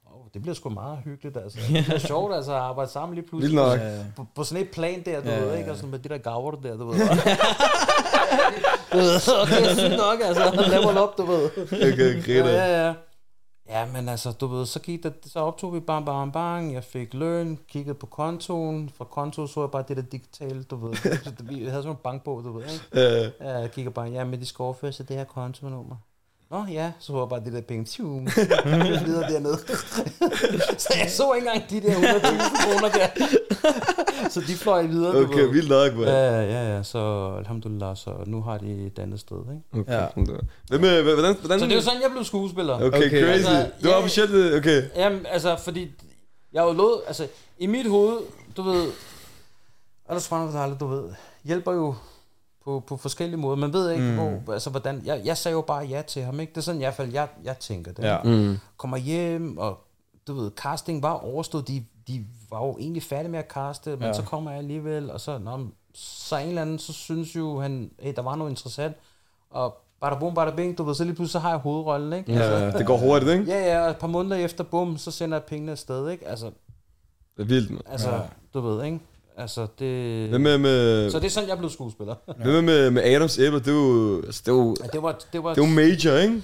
oh, 0.05 0.25
det 0.33 0.41
bliver 0.41 0.55
sgu 0.55 0.69
meget 0.69 0.99
hyggeligt, 1.03 1.37
altså. 1.37 1.59
Det 1.73 1.83
bliver 1.83 1.99
sjovt, 1.99 2.35
altså, 2.35 2.51
at 2.51 2.57
arbejde 2.57 2.91
sammen 2.91 3.15
lige 3.15 3.27
pludselig. 3.27 3.57
Vildt 3.57 3.79
nok. 3.79 4.15
På, 4.15 4.25
på 4.35 4.43
sådan 4.43 4.63
et 4.63 4.71
plan 4.71 5.05
der, 5.05 5.21
du 5.21 5.29
ja, 5.29 5.39
ved, 5.39 5.57
ikke? 5.57 5.71
Og 5.71 5.77
sådan 5.77 5.89
med 5.89 5.99
de 5.99 6.09
der 6.09 6.17
gaver 6.17 6.51
der, 6.51 6.77
du 6.77 6.85
ved. 6.85 6.99
du 8.91 8.97
ved, 8.97 9.15
og 9.41 9.47
det 9.47 9.71
er 9.71 9.75
sygt 9.75 9.97
nok, 9.97 10.19
altså. 10.23 10.65
Level 10.71 11.03
up, 11.03 11.17
du 11.17 11.25
ved. 11.25 11.49
Okay, 11.93 12.23
griner. 12.23 12.49
Ja, 12.49 12.85
ja. 12.85 12.85
Ja, 12.87 12.93
men 13.93 14.09
altså, 14.09 14.31
du 14.31 14.47
ved, 14.47 14.65
så 14.65 14.79
gik 14.79 15.03
der, 15.03 15.11
så 15.25 15.39
optog 15.39 15.73
vi 15.73 15.79
bang, 15.79 16.05
bang, 16.05 16.33
bang, 16.33 16.73
jeg 16.73 16.83
fik 16.83 17.13
løn, 17.13 17.59
kiggede 17.67 17.95
på 17.95 18.05
kontoen, 18.05 18.89
fra 18.89 19.05
konto 19.05 19.47
så 19.47 19.61
jeg 19.61 19.71
bare 19.71 19.83
det 19.87 19.97
der 19.97 20.03
digitale, 20.03 20.63
du 20.63 20.75
ved, 20.75 20.95
Så 20.95 21.33
vi 21.49 21.63
havde 21.63 21.83
sådan 21.83 21.91
en 21.91 21.97
bankbog, 22.03 22.43
du 22.43 22.51
ved, 22.51 22.63
ikke? 22.63 23.25
Øh, 23.25 23.31
Ja, 23.39 23.57
jeg 23.57 23.71
kigger 23.71 23.91
bare, 23.91 24.07
ja, 24.07 24.23
men 24.23 24.39
de 24.39 24.45
skal 24.45 24.63
overføre 24.63 24.91
sig 24.91 25.09
det 25.09 25.15
her 25.17 25.23
kontonummer. 25.23 25.95
Nå 26.51 26.65
ja, 26.71 26.91
så 26.99 27.13
var 27.13 27.25
bare 27.25 27.39
det 27.45 27.53
der 27.53 27.61
penge, 27.61 27.85
tjum, 27.85 28.25
videre 29.05 29.31
dernede. 29.33 29.57
så 30.83 30.93
jeg 31.01 31.09
så 31.11 31.33
ikke 31.33 31.47
engang 31.47 31.69
de 31.69 31.81
der 31.81 31.95
100.000 31.95 32.65
kroner 32.65 32.89
der. 32.89 34.29
så 34.29 34.41
de 34.47 34.53
fløj 34.55 34.81
videre, 34.85 35.19
du 35.21 35.25
Okay, 35.27 35.39
ved. 35.39 35.51
vildt 35.51 35.69
nok, 35.69 35.93
man. 35.95 36.03
Ja, 36.07 36.41
ja, 36.41 36.75
ja, 36.75 36.83
så 36.83 37.33
alhamdulillah, 37.37 37.97
så 37.97 38.11
nu 38.25 38.41
har 38.41 38.57
de 38.57 38.85
et 38.85 38.99
andet 38.99 39.19
sted, 39.19 39.37
ikke? 39.37 39.79
Okay, 39.81 39.93
Ja. 39.93 40.05
Hvem, 40.69 40.83
øh, 40.83 41.03
hvordan, 41.03 41.35
hvordan, 41.39 41.59
Så 41.59 41.65
det 41.65 41.71
er 41.71 41.75
jo 41.75 41.81
sådan, 41.81 42.01
jeg 42.01 42.11
blev 42.11 42.23
skuespiller. 42.23 42.73
Okay, 42.75 42.87
Okay. 42.97 43.09
crazy. 43.09 43.47
Altså, 43.47 43.69
du 43.83 43.87
var 43.89 43.95
officielt, 43.95 44.31
øh, 44.31 44.57
okay. 44.57 44.83
Jamen, 44.95 45.25
altså, 45.25 45.55
fordi 45.63 45.91
jeg 46.53 46.63
var 46.63 46.73
lovet, 46.73 47.01
altså, 47.07 47.27
i 47.59 47.67
mit 47.67 47.89
hoved, 47.89 48.17
du 48.57 48.61
ved, 48.61 48.87
wa 50.09 50.15
ta'ala, 50.17 50.77
du 50.77 50.87
ved, 50.87 51.03
hjælper 51.43 51.73
jo 51.73 51.95
på, 52.69 52.79
på 52.87 52.97
forskellige 52.97 53.37
måder. 53.37 53.55
Man 53.55 53.73
ved 53.73 53.91
ikke, 53.91 54.03
mm. 54.03 54.15
hvor, 54.15 54.53
altså, 54.53 54.69
hvordan, 54.69 55.01
jeg, 55.05 55.21
jeg 55.25 55.37
sagde 55.37 55.55
jo 55.55 55.61
bare 55.61 55.85
ja 55.85 56.01
til 56.01 56.21
ham, 56.21 56.39
ikke? 56.39 56.51
Det 56.51 56.57
er 56.57 56.61
sådan 56.61 56.81
i 56.81 56.83
hvert 56.83 56.93
fald, 56.93 57.11
jeg, 57.13 57.27
jeg 57.43 57.57
tænker 57.59 57.91
det. 57.91 58.03
Ja. 58.03 58.17
Mm. 58.23 58.57
Kommer 58.77 58.97
hjem, 58.97 59.57
og 59.57 59.77
du 60.27 60.33
ved, 60.33 60.51
casting 60.51 61.03
var 61.03 61.13
overstået, 61.13 61.67
de, 61.67 61.85
de 62.07 62.25
var 62.49 62.65
jo 62.65 62.77
egentlig 62.79 63.03
færdige 63.03 63.31
med 63.31 63.39
at 63.39 63.47
caste, 63.53 63.89
men 63.89 64.01
Ja. 64.01 64.13
så 64.13 64.21
kommer 64.23 64.51
jeg 64.51 64.57
alligevel, 64.59 65.11
og 65.11 65.21
så, 65.21 65.37
nå, 65.37 65.59
så 65.93 66.37
en 66.37 66.47
eller 66.47 66.61
anden, 66.61 66.79
så 66.79 66.93
synes 66.93 67.35
jo 67.35 67.59
han, 67.59 67.91
hey, 67.99 68.13
der 68.15 68.21
var 68.21 68.35
noget 68.35 68.51
interessant, 68.51 68.95
og 69.49 69.77
bada 70.01 70.15
bum, 70.19 70.33
bada 70.35 70.51
bing, 70.55 70.77
du 70.77 70.83
ved, 70.83 70.95
så 70.95 71.03
lige 71.03 71.15
pludselig 71.15 71.31
så 71.31 71.39
har 71.39 71.49
jeg 71.49 71.59
hovedrollen, 71.59 72.13
ikke? 72.13 72.33
Ja, 72.33 72.71
det 72.71 72.85
går 72.85 72.97
hurtigt, 72.97 73.31
ikke? 73.31 73.43
Ja, 73.53 73.73
ja, 73.73 73.83
og 73.83 73.89
et 73.89 73.97
par 73.97 74.07
måneder 74.07 74.35
efter, 74.35 74.63
bum, 74.63 74.97
så 74.97 75.11
sender 75.11 75.37
jeg 75.37 75.43
pengene 75.43 75.71
afsted, 75.71 76.09
ikke? 76.09 76.27
Altså, 76.27 76.45
Det 77.37 77.43
er 77.43 77.47
vildt, 77.47 77.71
man. 77.71 77.81
altså 77.85 78.09
ja. 78.15 78.21
du 78.53 78.61
ved, 78.61 78.83
ikke? 78.85 78.99
Altså, 79.39 79.67
det... 79.79 80.29
Hvem 80.29 80.41
med, 80.41 80.57
med, 80.57 81.11
Så 81.11 81.19
det 81.19 81.25
er 81.25 81.29
sådan, 81.29 81.49
jeg 81.49 81.57
blev 81.57 81.69
skuespiller. 81.69 82.15
hvem 82.43 82.47
med, 82.47 82.61
med, 82.61 82.91
med 82.91 83.03
Adams 83.03 83.39
æbler? 83.39 83.59
Det 83.59 83.71
jo, 83.71 84.21
altså, 84.25 84.41
det 84.45 84.51
jo, 84.51 84.75
Ja, 84.83 84.87
det 84.87 85.03
var, 85.03 85.19
det 85.33 85.43
var, 85.43 85.49
det 85.53 85.57
jo 85.57 85.65
major, 85.65 86.17
ikke? 86.17 86.43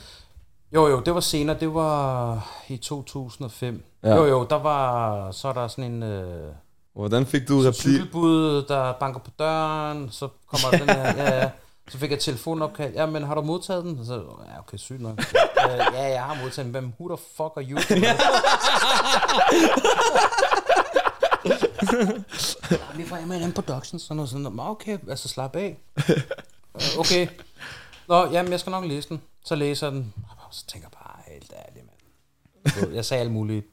jo, 0.74 0.88
jo, 0.88 1.00
det 1.00 1.14
var 1.14 1.20
senere, 1.20 1.58
det 1.60 1.74
var 1.74 2.52
i 2.68 2.78
2005. 2.78 3.84
Ja. 4.04 4.16
Jo, 4.16 4.26
jo, 4.26 4.48
der 4.50 4.56
var, 4.56 5.32
så 5.32 5.48
er 5.48 5.54
der 5.54 5.68
sådan 5.68 5.92
en 5.92 6.04
øh, 6.04 6.52
Hvordan 6.96 7.26
fik 7.26 7.48
du 7.48 7.60
replik? 7.60 7.76
cykelbud, 7.76 8.64
der 8.68 8.94
banker 9.00 9.20
på 9.20 9.32
døren, 9.40 10.10
så 10.12 10.28
kommer 10.48 10.78
den 10.78 10.90
her, 10.90 11.14
ja, 11.24 11.40
ja. 11.40 11.50
Så 11.90 11.98
fik 11.98 12.12
jeg 12.12 12.20
telefonopkald. 12.20 12.94
Ja, 12.94 13.06
men 13.06 13.24
har 13.24 13.36
du 13.36 13.42
modtaget 13.42 13.84
den? 13.84 14.06
Så, 14.06 14.14
ja, 14.14 14.60
okay, 14.60 14.78
sygt 14.78 15.02
nok. 15.02 15.20
Øh, 15.70 15.78
ja, 15.94 16.04
jeg 16.04 16.24
har 16.24 16.38
modtaget 16.44 16.66
den. 16.66 16.72
Hvem 16.72 16.94
who 17.00 17.16
the 17.16 17.26
fuck 17.38 17.54
are 17.58 17.64
you? 17.64 17.78
Vi 22.96 23.04
er 23.04 23.08
fra 23.08 23.20
M&M 23.26 23.52
Productions, 23.52 24.04
sådan 24.04 24.16
noget 24.16 24.30
sådan 24.30 24.42
noget. 24.44 24.56
"Nå, 24.56 24.64
Okay, 24.64 24.98
altså 25.10 25.28
slap 25.28 25.56
af. 25.56 25.78
Øh, 26.10 26.82
Okay. 27.00 27.28
Nå, 28.08 28.32
jamen, 28.32 28.52
jeg 28.52 28.60
skal 28.60 28.72
nok 28.72 28.86
læse 28.86 29.10
den. 29.10 29.22
Så 29.46 29.56
læser 29.56 29.90
den. 29.90 30.14
Så 30.52 30.66
tænker 30.68 30.88
jeg 30.92 31.00
bare, 31.04 31.34
helt 31.34 31.54
ærligt, 31.68 31.86
mand. 31.86 32.86
Du 32.90 32.96
Jeg 32.96 33.06
sagde 33.06 33.22
alt 33.22 33.32
muligt. 33.32 33.66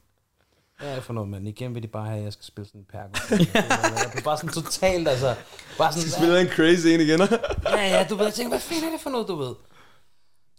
Hvad 0.79 0.89
er 0.91 0.95
det 0.95 1.03
for 1.03 1.13
noget, 1.13 1.29
mand? 1.29 1.47
Igen 1.47 1.75
vil 1.75 1.83
de 1.83 1.87
bare 1.87 2.05
have, 2.05 2.17
at 2.17 2.23
jeg 2.23 2.33
skal 2.33 2.45
spille 2.45 2.67
sådan 2.67 2.81
en 2.81 2.85
pergo. 2.91 3.13
Jeg 4.03 4.09
blev 4.11 4.23
bare 4.23 4.37
sådan 4.37 4.53
totalt, 4.53 5.07
altså. 5.07 5.35
Bare 5.77 5.93
sådan, 5.93 6.09
Spiller 6.09 6.37
en 6.39 6.47
crazy 6.47 6.85
en 6.87 6.99
igen? 7.01 7.19
Ja, 7.65 7.97
ja, 7.97 8.05
du 8.09 8.15
ved, 8.15 8.25
jeg 8.25 8.33
tænker, 8.33 8.49
hvad 8.49 8.59
fanden 8.59 8.85
er 8.87 8.91
det 8.91 9.01
for 9.01 9.09
noget, 9.09 9.27
du 9.27 9.35
ved? 9.35 9.55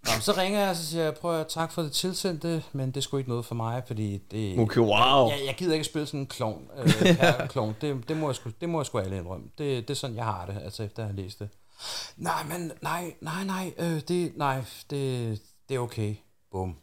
Nå, 0.04 0.10
så 0.20 0.32
ringer 0.32 0.60
jeg, 0.60 0.70
og 0.70 0.76
så 0.76 0.86
siger 0.86 1.04
jeg, 1.04 1.14
prøv 1.14 1.40
at 1.40 1.46
tak 1.48 1.72
for 1.72 1.82
det 1.82 1.92
tilsendte, 1.92 2.64
men 2.72 2.90
det 2.90 3.02
sgu 3.02 3.16
ikke 3.16 3.30
noget 3.30 3.44
for 3.44 3.54
mig, 3.54 3.82
fordi 3.86 4.18
det... 4.18 4.58
Okay, 4.58 4.80
wow. 4.80 5.28
Jeg, 5.28 5.40
jeg 5.46 5.54
gider 5.58 5.72
ikke 5.72 5.84
spille 5.84 6.06
sådan 6.06 6.20
en 6.20 6.26
klovn, 6.26 6.68
øh, 6.76 7.48
klovn. 7.52 7.76
Det, 7.80 8.08
det, 8.08 8.16
må 8.16 8.28
jeg 8.28 8.34
sgu, 8.34 8.50
det 8.60 8.68
må 8.68 8.78
jeg 8.80 8.86
sgu 8.86 8.98
alle 8.98 9.16
indrømme. 9.18 9.46
Det, 9.58 9.88
det 9.88 9.94
er 9.94 9.98
sådan, 9.98 10.16
jeg 10.16 10.24
har 10.24 10.46
det, 10.46 10.60
altså 10.64 10.82
efter 10.82 11.02
at 11.02 11.08
have 11.08 11.16
læst 11.22 11.38
det. 11.38 11.48
Nej, 12.16 12.44
men 12.48 12.72
nej, 12.82 13.14
nej, 13.20 13.44
nej, 13.44 13.72
øh, 13.78 14.00
det, 14.08 14.32
nej, 14.36 14.64
det, 14.90 15.40
det 15.68 15.74
er 15.74 15.78
okay. 15.78 16.14
Bum. 16.50 16.76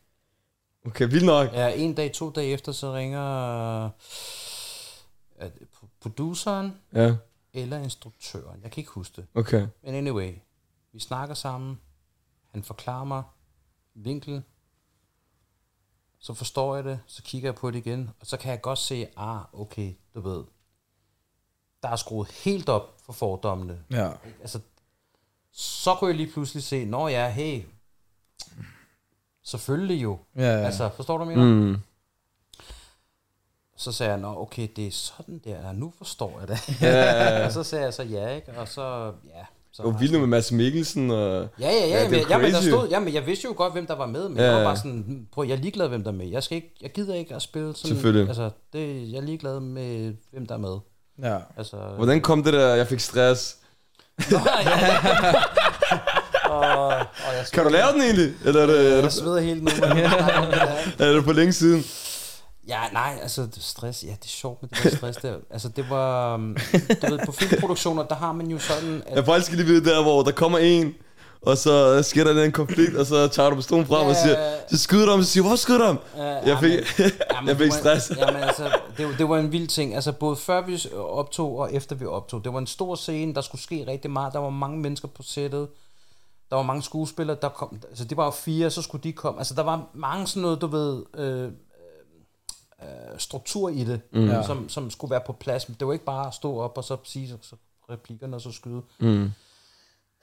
Okay, 0.85 1.09
vildt 1.09 1.25
nok. 1.25 1.53
Ja, 1.53 1.67
en 1.75 1.93
dag, 1.93 2.11
to 2.13 2.29
dage 2.29 2.47
efter, 2.47 2.71
så 2.71 2.93
ringer 2.93 3.89
øh, 5.41 5.49
produceren 6.01 6.73
Ja, 6.95 7.15
eller 7.53 7.77
instruktøren. 7.77 8.59
Jeg 8.63 8.71
kan 8.71 8.81
ikke 8.81 8.91
huske 8.91 9.13
det. 9.15 9.25
okay. 9.35 9.67
Men 9.83 9.95
anyway, 9.95 10.33
vi 10.93 10.99
snakker 10.99 11.35
sammen. 11.35 11.79
Han 12.51 12.63
forklarer 12.63 13.03
mig 13.03 13.23
vinkel. 13.93 14.43
Så 16.19 16.33
forstår 16.33 16.75
jeg 16.75 16.83
det. 16.83 16.99
Så 17.07 17.23
kigger 17.23 17.47
jeg 17.47 17.55
på 17.55 17.71
det 17.71 17.77
igen. 17.77 18.09
Og 18.19 18.27
så 18.27 18.37
kan 18.37 18.51
jeg 18.51 18.61
godt 18.61 18.79
se, 18.79 19.07
ah, 19.17 19.41
okay, 19.53 19.93
du 20.15 20.21
ved. 20.21 20.43
Der 21.83 21.89
er 21.89 21.95
skruet 21.95 22.31
helt 22.31 22.69
op 22.69 22.97
for 23.05 23.13
fordommene. 23.13 23.83
Ja. 23.91 24.11
Altså, 24.41 24.59
så 25.51 25.95
kunne 25.95 26.07
jeg 26.07 26.17
lige 26.17 26.31
pludselig 26.33 26.63
se, 26.63 26.85
nå 26.85 27.07
ja, 27.07 27.29
hey, 27.29 27.63
selvfølgelig 29.43 30.03
jo. 30.03 30.19
Ja, 30.35 30.41
ja. 30.41 30.65
Altså, 30.65 30.89
forstår 30.95 31.17
du, 31.17 31.29
jeg 31.29 31.37
mener? 31.37 31.71
Mm. 31.71 31.81
Så 33.75 33.91
sagde 33.91 34.11
jeg, 34.11 34.21
nå 34.21 34.41
okay, 34.41 34.67
det 34.75 34.87
er 34.87 34.91
sådan 34.91 35.39
der, 35.39 35.67
ja, 35.67 35.71
nu 35.71 35.93
forstår 35.97 36.39
jeg 36.39 36.47
det. 36.47 36.81
Ja, 36.81 37.45
og 37.45 37.51
så 37.51 37.63
sagde 37.63 37.85
jeg 37.85 37.93
så 37.93 38.03
ja, 38.03 38.29
ikke? 38.35 38.59
Og 38.59 38.67
så, 38.67 39.13
ja. 39.25 39.45
Så 39.73 39.83
det 39.83 39.93
var 39.93 39.99
vildt 39.99 40.19
med 40.19 40.27
Mads 40.27 40.51
Mikkelsen 40.51 41.11
og... 41.11 41.47
Ja, 41.59 41.69
ja, 41.69 41.71
ja, 41.71 41.87
Ja, 41.87 42.03
ja, 42.03 42.09
men, 42.09 42.19
ja, 42.29 42.37
men 42.37 42.51
der 42.51 42.61
stod, 42.61 42.87
ja, 42.89 42.99
men 42.99 43.13
jeg 43.13 43.25
vidste 43.27 43.45
jo 43.45 43.53
godt, 43.57 43.73
hvem 43.73 43.87
der 43.87 43.95
var 43.95 44.05
med, 44.05 44.29
men 44.29 44.37
Ja, 44.37 44.43
ja, 44.43 44.47
jeg 44.49 44.55
var 44.55 44.61
ja. 44.61 44.67
bare 44.67 44.77
sådan, 44.77 45.03
"Hmm, 45.07 45.25
prøv, 45.33 45.45
jeg 45.47 45.53
er 45.53 45.57
ligeglad, 45.61 45.87
hvem 45.87 46.03
der 46.03 46.11
er 46.11 46.15
med. 46.15 46.27
Jeg, 46.29 46.43
skal 46.43 46.55
ikke, 46.55 46.71
jeg 46.81 46.91
gider 46.91 47.15
ikke 47.15 47.35
at 47.35 47.41
spille 47.41 47.73
sådan, 47.75 47.95
Selvfølgelig. 47.95 48.27
Altså, 48.27 48.49
det, 48.73 49.11
jeg 49.11 49.17
er 49.17 49.21
ligeglad 49.21 49.59
med, 49.59 50.13
hvem 50.31 50.45
der 50.47 50.55
er 50.55 50.59
med. 50.59 50.77
Ja. 51.23 51.37
Altså, 51.57 51.75
Hvordan 51.97 52.21
kom 52.21 52.43
det 52.43 52.53
der, 52.53 52.75
jeg 52.75 52.87
fik 52.87 52.99
stress? 52.99 53.57
og, 56.45 56.87
og 56.87 57.03
jeg 57.37 57.45
Kan 57.53 57.63
du 57.63 57.69
lave 57.69 57.87
den 57.93 58.01
egentlig? 58.01 58.33
Eller 58.45 58.61
er 58.61 58.65
det, 58.65 58.77
er 58.91 58.93
Jeg 58.95 59.03
det, 59.03 59.13
sveder 59.13 59.39
helt 59.41 59.63
nu. 59.63 59.69
er 61.05 61.13
det 61.13 61.23
på 61.25 61.31
længe 61.31 61.53
siden? 61.53 61.83
Ja, 62.67 62.79
nej, 62.93 63.19
altså 63.21 63.47
stress, 63.59 64.03
ja, 64.03 64.09
det 64.09 64.23
er 64.25 64.27
sjovt 64.27 64.61
med 64.61 64.69
det 64.69 64.83
der 64.91 64.97
stress 64.97 65.17
der. 65.17 65.35
Altså 65.53 65.69
det 65.69 65.89
var, 65.89 66.35
um, 66.35 66.57
du 67.01 67.07
ved, 67.09 67.19
på 67.25 67.31
filmproduktioner, 67.31 68.03
der 68.03 68.15
har 68.15 68.31
man 68.31 68.47
jo 68.47 68.59
sådan, 68.59 69.03
at 69.07 69.15
Jeg 69.15 69.25
faktisk 69.25 69.45
skal 69.45 69.57
lige 69.57 69.67
vide 69.67 69.85
der, 69.89 70.01
hvor 70.01 70.23
der 70.23 70.31
kommer 70.31 70.57
en, 70.57 70.93
og 71.41 71.57
så 71.57 72.03
sker 72.03 72.23
der 72.23 72.43
en 72.43 72.51
konflikt, 72.51 72.95
og 72.95 73.05
så 73.05 73.27
tager 73.27 73.49
du 73.49 73.55
pistolen 73.55 73.85
frem 73.85 74.07
og 74.07 74.15
siger, 74.15 74.35
så 74.69 74.77
skyder 74.77 75.05
du 75.05 75.11
ham, 75.11 75.19
og 75.19 75.25
så 75.25 75.31
siger, 75.31 75.47
hvor 75.47 75.55
skyder 75.55 75.77
du 75.79 75.85
ham? 75.85 75.99
Uh, 76.13 76.19
Jeg 76.49 76.57
fik, 76.59 76.71
jeg 77.47 77.57
fik 77.57 77.71
stress. 77.71 78.11
Jamen, 78.17 78.43
altså, 78.43 78.71
det, 78.97 79.05
var- 79.05 79.15
det 79.17 79.29
var 79.29 79.37
en 79.37 79.51
vild 79.51 79.67
ting. 79.67 79.95
Altså, 79.95 80.11
både 80.11 80.35
før 80.35 80.65
vi 80.65 80.85
optog 80.97 81.57
og 81.59 81.73
efter 81.73 81.95
vi 81.95 82.05
optog. 82.05 82.43
Det 82.43 82.53
var 82.53 82.59
en 82.59 82.67
stor 82.67 82.95
scene, 82.95 83.33
der 83.35 83.41
skulle 83.41 83.61
ske 83.61 83.85
rigtig 83.87 84.11
meget. 84.11 84.33
Der 84.33 84.39
var 84.39 84.49
mange 84.49 84.79
mennesker 84.79 85.07
på 85.07 85.23
sættet. 85.23 85.67
Der 86.49 86.55
var 86.55 86.63
mange 86.63 86.81
skuespillere, 86.83 87.37
der 87.41 87.49
kom... 87.49 87.79
Altså, 87.89 88.03
det 88.05 88.17
var 88.17 88.25
jo 88.25 88.31
fire, 88.31 88.69
så 88.69 88.81
skulle 88.81 89.03
de 89.03 89.13
komme. 89.13 89.39
Altså, 89.39 89.53
der 89.53 89.63
var 89.63 89.83
mange 89.93 90.27
sådan 90.27 90.41
noget, 90.41 90.61
du 90.61 90.67
ved... 90.67 91.03
Øh, 91.17 91.51
øh, 92.83 93.19
struktur 93.19 93.69
i 93.69 93.83
det, 93.83 94.01
mm. 94.13 94.29
som, 94.45 94.69
som 94.69 94.89
skulle 94.89 95.11
være 95.11 95.21
på 95.25 95.33
plads. 95.33 95.65
Det 95.65 95.87
var 95.87 95.93
ikke 95.93 96.05
bare 96.05 96.27
at 96.27 96.33
stå 96.33 96.57
op 96.59 96.77
og 96.77 96.83
så 96.83 96.97
sige 97.03 97.29
så, 97.29 97.37
så 97.41 97.55
replikkerne 97.89 98.35
og 98.35 98.41
så 98.41 98.51
skyde. 98.51 98.81
Mm. 98.99 99.29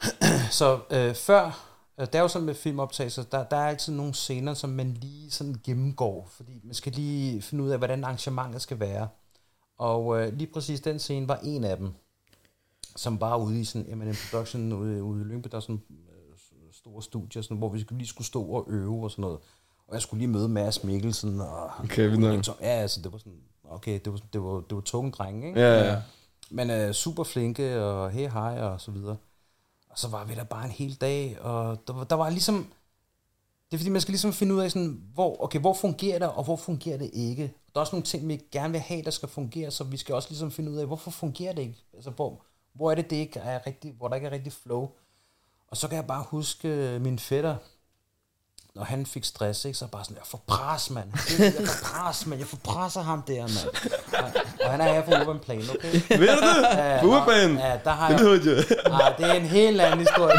Så 0.50 0.80
øh, 0.90 1.14
før, 1.14 1.68
øh, 1.98 2.06
det 2.06 2.14
er 2.14 2.20
jo 2.20 2.28
sådan 2.28 2.46
med 2.46 2.54
filmoptagelser, 2.54 3.22
der, 3.22 3.44
der 3.44 3.56
er 3.56 3.68
altid 3.68 3.92
nogle 3.92 4.14
scener, 4.14 4.54
som 4.54 4.70
man 4.70 4.94
lige 4.94 5.30
sådan 5.30 5.56
gennemgår, 5.64 6.28
fordi 6.30 6.60
man 6.64 6.74
skal 6.74 6.92
lige 6.92 7.42
finde 7.42 7.64
ud 7.64 7.70
af, 7.70 7.78
hvordan 7.78 8.04
arrangementet 8.04 8.62
skal 8.62 8.80
være. 8.80 9.08
Og 9.78 10.20
øh, 10.20 10.32
lige 10.32 10.52
præcis 10.52 10.80
den 10.80 10.98
scene 10.98 11.28
var 11.28 11.38
en 11.42 11.64
af 11.64 11.76
dem, 11.76 11.92
som 12.96 13.20
var 13.20 13.36
ude 13.36 13.60
i 13.60 13.64
sådan, 13.64 13.88
jamen, 13.88 14.08
en 14.08 14.16
production 14.30 14.72
ude, 14.72 15.02
ude 15.02 15.20
i 15.20 15.24
Lyngby, 15.24 15.48
der 15.50 15.56
er 15.56 15.60
sådan 15.60 15.82
øh, 15.90 16.36
store 16.72 17.02
studier, 17.02 17.42
sådan, 17.42 17.56
hvor 17.56 17.68
vi 17.68 17.80
skulle- 17.80 17.98
lige 17.98 18.08
skulle 18.08 18.26
stå 18.26 18.42
og 18.44 18.64
øve 18.68 19.04
og 19.04 19.10
sådan 19.10 19.22
noget. 19.22 19.38
Og 19.88 19.94
jeg 19.94 20.02
skulle 20.02 20.18
lige 20.18 20.28
møde 20.28 20.48
Mads 20.48 20.84
Mikkelsen 20.84 21.40
og... 21.40 21.70
Okay, 21.84 22.02
vildt 22.08 22.20
nok. 22.20 22.60
Ja, 22.60 22.66
altså, 22.66 23.00
det 23.02 23.12
var 23.12 23.18
sådan, 23.18 23.40
okay, 23.70 24.00
det 24.04 24.12
var, 24.12 24.20
det 24.32 24.42
var, 24.42 24.60
det 24.60 24.74
var 24.74 24.80
tunge 24.80 25.12
drenge, 25.12 25.48
ikke? 25.48 25.60
Ja, 25.60 25.92
ja. 25.92 26.02
Men 26.50 26.70
øh, 26.70 26.92
super 26.92 27.24
flinke, 27.24 27.84
og 27.84 28.10
hey 28.10 28.30
hej, 28.30 28.60
og 28.60 28.80
så 28.80 28.90
videre. 28.90 29.16
Og 29.90 29.98
så 29.98 30.08
var 30.08 30.24
vi 30.24 30.34
der 30.34 30.44
bare 30.44 30.64
en 30.64 30.70
hel 30.70 30.94
dag, 30.94 31.40
og 31.40 31.78
der, 31.86 31.92
var- 31.92 32.04
der 32.04 32.16
var 32.16 32.30
ligesom... 32.30 32.66
Det 33.70 33.76
er 33.76 33.78
fordi, 33.78 33.90
man 33.90 34.00
skal 34.00 34.12
ligesom 34.12 34.32
finde 34.32 34.54
ud 34.54 34.60
af, 34.60 34.70
sådan, 34.70 35.02
hvor, 35.14 35.44
okay, 35.44 35.60
hvor 35.60 35.74
fungerer 35.74 36.18
det, 36.18 36.28
og 36.28 36.44
hvor 36.44 36.56
fungerer 36.56 36.98
det 36.98 37.10
ikke. 37.12 37.42
Der 37.42 37.50
er 37.74 37.80
også 37.80 37.96
nogle 37.96 38.04
ting, 38.06 38.28
vi 38.28 38.40
gerne 38.52 38.72
vil 38.72 38.80
have, 38.80 39.02
der 39.02 39.10
skal 39.10 39.28
fungere, 39.28 39.70
så 39.70 39.84
vi 39.84 39.96
skal 39.96 40.14
også 40.14 40.28
ligesom 40.30 40.50
finde 40.50 40.70
ud 40.70 40.76
af, 40.76 40.86
hvorfor 40.86 41.10
fungerer 41.10 41.52
det 41.52 41.62
ikke? 41.62 41.84
Altså, 41.94 42.10
hvor, 42.10 42.42
hvor 42.72 42.90
er 42.90 42.94
det, 42.94 43.10
det 43.10 43.16
ikke 43.16 43.38
er 43.40 43.66
rigtig, 43.66 43.92
hvor 43.98 44.08
der 44.08 44.14
ikke 44.14 44.26
er 44.26 44.30
rigtig 44.32 44.52
flow? 44.52 44.88
Og 45.68 45.76
så 45.76 45.88
kan 45.88 45.96
jeg 45.96 46.06
bare 46.06 46.24
huske 46.28 46.68
øh, 46.68 47.00
min 47.00 47.18
fætter, 47.18 47.56
når 48.78 48.84
han 48.84 49.06
fik 49.06 49.24
stress, 49.24 49.64
ikke, 49.64 49.78
så 49.78 49.86
bare 49.86 50.04
sådan, 50.04 50.16
jeg 50.16 50.26
får 50.26 50.42
pres, 50.46 50.90
mand. 50.90 51.08
Jeg 51.38 51.52
får 51.52 51.74
pres, 51.84 52.26
mand. 52.26 52.40
Jeg 52.40 52.48
får 52.48 52.56
presser 52.64 53.02
ham 53.02 53.22
der, 53.22 53.40
mand. 53.42 54.34
Og, 54.64 54.70
han 54.70 54.80
er 54.80 54.84
her 54.92 55.02
for 55.04 55.20
Urban 55.20 55.38
Plan, 55.44 55.62
okay? 55.74 55.92
Ved 56.18 56.28
du 56.28 56.40
det? 56.48 56.66
Ja, 56.76 57.00
På 57.00 57.06
urbanen? 57.06 57.58
Ja, 57.58 57.72
der 57.84 57.90
har 57.90 58.08
Det 58.08 58.18
jeg... 58.20 58.26
hørte 58.28 58.42
jeg. 58.56 58.92
Ah, 58.92 59.12
det 59.18 59.26
er 59.26 59.32
en 59.32 59.46
helt 59.46 59.80
anden 59.80 59.98
historie. 60.00 60.36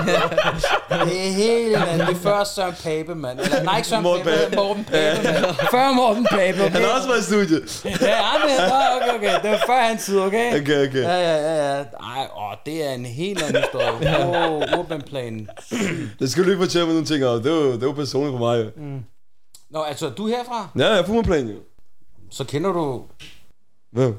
Det 1.05 1.27
er 1.27 1.31
helt 1.33 1.75
anden. 1.75 2.07
Det 2.07 2.15
er 2.15 2.19
før 2.19 2.43
Søren 2.43 2.73
Pape, 2.83 3.15
mand. 3.15 3.39
Eller, 3.39 3.63
nej, 3.63 3.77
ikke 3.77 3.89
Søren 3.89 4.03
Morten 4.03 4.23
Pape, 4.25 4.37
Pape. 4.43 4.55
Morten 4.55 4.83
Pape, 4.83 5.23
mand. 5.23 5.55
Før 5.71 5.91
Morten 5.93 6.25
Pape, 6.31 6.61
okay? 6.63 6.69
Han 6.71 6.81
har 6.81 6.89
også 6.97 7.07
været 7.07 7.19
i 7.19 7.23
studiet. 7.23 7.85
Ja, 7.85 8.17
men, 8.45 8.55
ah, 8.59 8.95
okay, 8.95 9.15
okay. 9.15 9.41
Det 9.43 9.51
var 9.51 9.61
før 9.65 9.87
hans 9.87 10.05
tid, 10.05 10.19
okay? 10.19 10.61
Okay, 10.61 10.87
okay. 10.87 11.03
Ja, 11.03 11.15
ja, 11.29 11.35
ja, 11.37 11.77
ja. 11.77 11.77
Ej, 11.77 12.27
åh, 12.37 12.53
det 12.65 12.87
er 12.89 12.91
en 12.93 13.05
helt 13.05 13.43
anden 13.43 13.61
historie. 13.63 14.17
Åh, 14.19 14.51
oh, 14.51 14.79
Urban 14.79 15.01
Plan. 15.01 15.47
Det 16.19 16.31
skal 16.31 16.43
du 16.45 16.49
ikke 16.49 16.63
fortælle 16.63 16.85
mig 16.85 16.93
nogle 16.93 17.07
ting 17.07 17.25
om. 17.25 17.43
Det 17.43 17.51
var, 17.51 17.59
det 17.59 17.85
var 17.87 17.93
personligt 17.93 18.31
for 18.33 18.37
mig. 18.39 18.57
jo. 18.77 18.99
Nå, 19.71 19.81
altså, 19.83 20.09
du 20.09 20.27
er 20.27 20.35
herfra, 20.37 20.67
Ja, 20.77 20.87
jeg 20.89 20.97
er 20.99 21.03
på 21.03 21.21
plan 21.21 21.47
jo. 21.47 21.55
så 22.31 22.43
kender 22.43 22.71
du... 22.71 23.01
Hvem? 23.91 24.15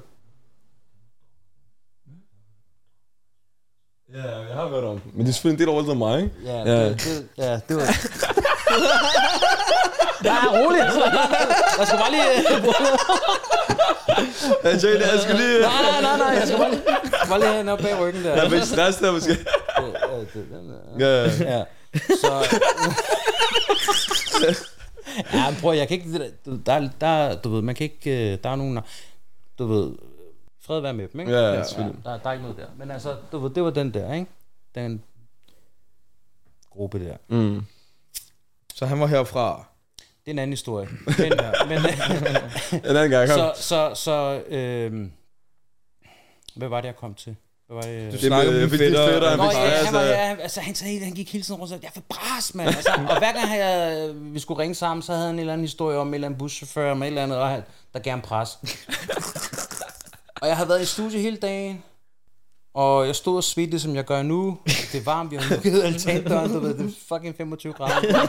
Ja, 4.14 4.38
jeg 4.38 4.54
har 4.54 4.68
hørt 4.68 4.84
om 4.84 5.00
Men 5.14 5.26
det 5.26 5.30
er 5.30 5.34
selvfølgelig 5.34 5.66
en 5.66 5.76
del 5.76 5.90
end 5.90 5.98
mig, 5.98 6.22
ikke? 6.22 6.34
Ja, 6.44 6.58
Ja. 6.58 6.88
Det, 6.88 7.00
det, 7.04 7.28
ja, 7.38 7.60
det 7.68 7.76
var... 7.76 7.82
Ja, 10.24 10.36
roligt. 10.50 10.84
Jeg 11.78 11.86
skal 11.86 11.98
bare 11.98 12.10
lige... 12.10 12.24
Jeg 14.64 14.80
tænkte, 14.80 15.06
jeg 15.12 15.20
skal 15.20 15.34
lige... 15.36 15.60
Nej, 15.60 15.82
nej, 15.82 16.00
nej, 16.02 16.18
nej. 16.18 16.26
Jeg 16.26 16.46
skal 16.46 16.58
bare 16.58 16.70
lige, 16.70 16.82
bare 17.28 17.38
lige 17.38 17.46
have 17.48 17.56
hende 17.56 17.72
op 17.72 17.78
bag 17.78 18.00
ryggen 18.00 18.24
der. 18.24 18.42
Jeg 18.42 18.50
fik 18.50 18.62
stress 18.62 18.98
der, 18.98 19.12
måske. 19.12 19.36
Ja, 20.98 20.98
Ja, 20.98 21.22
Ja. 21.58 21.64
Så... 22.22 22.58
ja, 25.34 25.50
men 25.50 25.60
prøv, 25.60 25.74
jeg 25.74 25.88
kan 25.88 25.96
ikke... 25.96 26.18
Der, 26.18 26.28
der, 26.66 26.88
der, 27.00 27.34
du 27.40 27.54
ved, 27.54 27.62
man 27.62 27.74
kan 27.74 27.84
ikke... 27.84 28.32
øh, 28.32 28.38
Der 28.44 28.50
er 28.50 28.56
nogen... 28.56 28.78
Du 29.61 29.66
ved... 29.66 29.92
Fred 30.62 30.80
være 30.80 30.92
med 30.94 31.08
dem, 31.08 31.20
ikke? 31.20 31.32
Ja, 31.32 31.62
selvfølgelig. 31.64 32.04
Der, 32.04 32.18
der 32.18 32.28
er 32.28 32.32
ikke 32.32 32.42
noget 32.42 32.56
der. 32.58 32.66
Men 32.78 32.90
altså, 32.90 33.16
du 33.32 33.38
ved, 33.38 33.50
det 33.50 33.62
var 33.62 33.70
den 33.70 33.94
der, 33.94 34.14
ikke? 34.14 34.26
Den 34.74 35.02
gruppe 36.70 37.04
der. 37.08 37.16
Mm. 37.28 37.62
Så 38.74 38.86
han 38.86 39.00
var 39.00 39.06
herfra. 39.06 39.64
Det 39.98 40.06
er 40.26 40.30
en 40.30 40.38
anden 40.38 40.52
historie. 40.52 40.88
Men, 41.06 41.32
men, 41.68 41.78
En 42.90 42.96
anden 42.96 43.11
gang, 43.11 43.28
kom. 43.28 43.38
så, 43.38 43.52
så, 43.56 43.92
så, 43.94 44.42
øhm, 44.48 45.12
hvad 46.56 46.68
var 46.68 46.80
det, 46.80 46.86
jeg 46.86 46.96
kom 46.96 47.14
til? 47.14 47.36
Hvad 47.66 47.76
var 47.76 47.82
det? 47.82 48.06
Du 48.06 48.16
Det 48.16 48.20
snakker 48.20 48.52
om 48.52 48.58
din 48.70 48.78
fætter. 48.78 49.08
fætter, 49.12 49.28
han 49.28 49.38
Nå, 49.38 49.44
ja, 49.44 49.84
han, 49.84 49.94
var, 49.94 50.00
af- 50.00 50.06
ja, 50.08 50.36
altså, 50.42 50.61
han, 50.61 50.74
sagde, 50.74 51.04
han 51.04 51.12
gik 51.12 51.32
hele 51.32 51.44
tiden 51.44 51.61
rundt 51.61 51.62
og 51.62 51.68
sagde, 51.80 51.84
jeg 51.84 51.92
får 51.94 52.02
bras, 52.08 52.54
mand. 52.54 52.68
Altså, 52.68 52.90
og 53.08 53.18
hver 53.18 53.32
gang 53.32 53.56
jeg, 53.58 54.11
vi 54.14 54.38
skulle 54.38 54.62
ringe 54.62 54.74
sammen, 54.74 55.02
så 55.02 55.12
havde 55.12 55.26
han 55.26 55.34
en 55.34 55.38
eller 55.40 55.52
anden 55.52 55.64
historie 55.64 55.98
om 55.98 56.08
en 56.08 56.14
eller 56.14 56.26
anden 56.28 56.38
buschauffør, 56.38 56.94
med 56.94 57.06
et 57.06 57.11
eller 57.11 57.22
andet, 57.22 57.38
og 57.38 57.48
han, 57.48 57.62
der 57.94 58.00
gerne 58.00 58.22
pres. 58.22 58.58
Og 60.41 60.49
jeg 60.49 60.57
havde 60.57 60.68
været 60.68 60.82
i 60.82 60.84
studie 60.84 61.20
hele 61.20 61.36
dagen, 61.36 61.82
og 62.74 63.07
jeg 63.07 63.16
stod 63.16 63.36
og 63.36 63.45
svedte, 63.45 63.80
som 63.80 63.95
jeg 63.95 64.05
gør 64.05 64.22
nu. 64.22 64.59
Det 64.66 64.95
er 64.95 65.05
varmt, 65.05 65.30
vi 65.30 65.36
har 65.36 65.51
lukket 65.55 65.82
altandøren, 65.82 66.53
du 66.53 66.59
ved, 66.59 66.74
det 66.74 66.86
er 66.86 66.91
fucking 67.09 67.36
25 67.36 67.72
grader. 67.72 68.28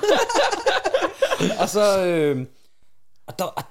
og 1.60 1.70
så, 1.70 2.06
øh, 2.06 2.46
og 3.28 3.40
der, 3.40 3.46
og 3.46 3.64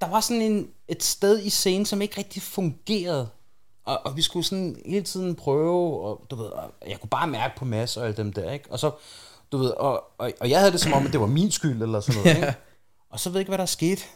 der 0.00 0.08
var 0.08 0.20
sådan 0.20 0.42
en, 0.42 0.68
et 0.88 1.02
sted 1.02 1.42
i 1.42 1.50
scenen, 1.50 1.86
som 1.86 2.02
ikke 2.02 2.18
rigtig 2.18 2.42
fungerede. 2.42 3.28
Og, 3.84 4.00
og 4.04 4.16
vi 4.16 4.22
skulle 4.22 4.44
sådan 4.44 4.76
hele 4.86 5.04
tiden 5.04 5.34
prøve, 5.34 6.00
og 6.00 6.26
du 6.30 6.36
ved, 6.36 6.46
og 6.46 6.72
jeg 6.88 7.00
kunne 7.00 7.10
bare 7.10 7.26
mærke 7.26 7.56
på 7.56 7.64
Mads 7.64 7.96
og 7.96 8.04
alle 8.04 8.16
dem 8.16 8.32
der, 8.32 8.52
ikke? 8.52 8.64
Og 8.70 8.78
så, 8.78 8.90
du 9.52 9.58
ved, 9.58 9.70
og, 9.70 10.04
og, 10.18 10.32
og 10.40 10.50
jeg 10.50 10.58
havde 10.58 10.72
det 10.72 10.80
som 10.80 10.92
om, 10.92 11.06
at 11.06 11.12
det 11.12 11.20
var 11.20 11.26
min 11.26 11.50
skyld, 11.50 11.82
eller 11.82 12.00
sådan 12.00 12.22
noget, 12.22 12.36
ikke? 12.36 12.54
Og 13.10 13.20
så 13.20 13.30
ved 13.30 13.36
jeg 13.36 13.40
ikke, 13.40 13.50
hvad 13.50 13.58
der 13.58 13.62
er 13.62 13.66
sket. 13.66 14.10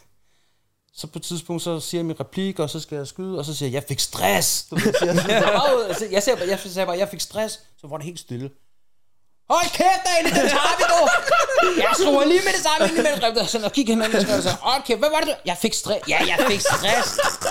Så 0.93 1.07
på 1.07 1.19
et 1.19 1.23
tidspunkt, 1.23 1.61
så 1.61 1.79
siger 1.79 1.99
jeg 1.99 2.05
min 2.05 2.19
replik, 2.19 2.59
og 2.59 2.69
så 2.69 2.79
skal 2.79 2.95
jeg 2.95 3.07
skyde, 3.07 3.37
og 3.39 3.45
så 3.45 3.55
siger 3.55 3.69
jeg, 3.69 3.73
jeg 3.73 3.83
fik 3.87 3.99
stress. 3.99 4.63
Du 4.69 4.75
ved, 4.75 4.93
siger, 4.99 5.13
jeg, 5.13 5.25
jeg, 5.29 5.85
altså, 5.87 6.05
jeg, 6.11 6.23
siger, 6.23 6.35
bare- 6.35 6.47
jeg 6.49 6.59
siger, 6.59 6.93
jeg 6.93 7.09
fik 7.09 7.19
stress, 7.21 7.59
så 7.77 7.87
var 7.87 7.97
det 7.97 8.05
helt 8.05 8.19
stille. 8.19 8.49
Hold 9.53 9.69
kæft, 9.79 10.01
Daniel, 10.07 10.35
det 10.41 10.49
tager 10.55 10.75
vi 10.79 10.83
nu! 10.93 10.99
Jeg 11.83 11.91
skriver 11.93 12.23
lige 12.25 12.41
med 12.47 12.53
det 12.57 12.63
samme 12.67 12.81
ind 12.89 12.97
i 12.99 13.01
manuskriptet, 13.01 13.49
sådan, 13.49 13.65
og 13.65 13.71
kigger 13.71 13.93
hinanden 13.93 14.29
og 14.37 14.43
så, 14.43 14.49
hold 14.61 14.83
kæft, 14.87 14.99
hvad 14.99 15.09
var 15.15 15.19
det? 15.19 15.27
du- 15.27 15.33
Jeg 15.45 15.57
fik 15.61 15.73
stress. 15.73 16.09
Ja, 16.09 16.17
jeg 16.27 16.37
fik 16.49 16.61
stress. 16.61 17.07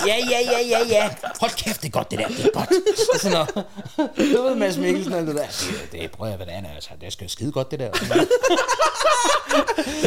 Ja, 0.07 0.15
ja, 0.31 0.39
ja, 0.53 0.59
ja, 0.73 0.79
ja. 0.95 1.09
Hold 1.41 1.51
kæft, 1.51 1.81
det 1.81 1.87
er 1.87 1.91
godt, 1.91 2.11
det 2.11 2.19
der, 2.19 2.27
det 2.27 2.45
er 2.45 2.49
godt. 2.59 2.69
Og 3.13 3.19
sådan 3.19 3.31
noget. 3.31 3.49
Du 4.35 4.41
ved, 4.43 4.55
Mads 4.55 4.77
Mikkelsen 4.77 5.13
og 5.13 5.21
det 5.21 5.35
der. 5.35 5.41
Det, 5.41 5.91
det 5.91 6.11
prøver 6.11 6.29
jeg, 6.29 6.35
hvordan 6.37 6.65
er, 6.65 6.75
altså, 6.75 6.89
det 7.01 7.13
skal 7.13 7.29
skide 7.29 7.51
godt, 7.51 7.71
det 7.71 7.79
der. 7.79 7.89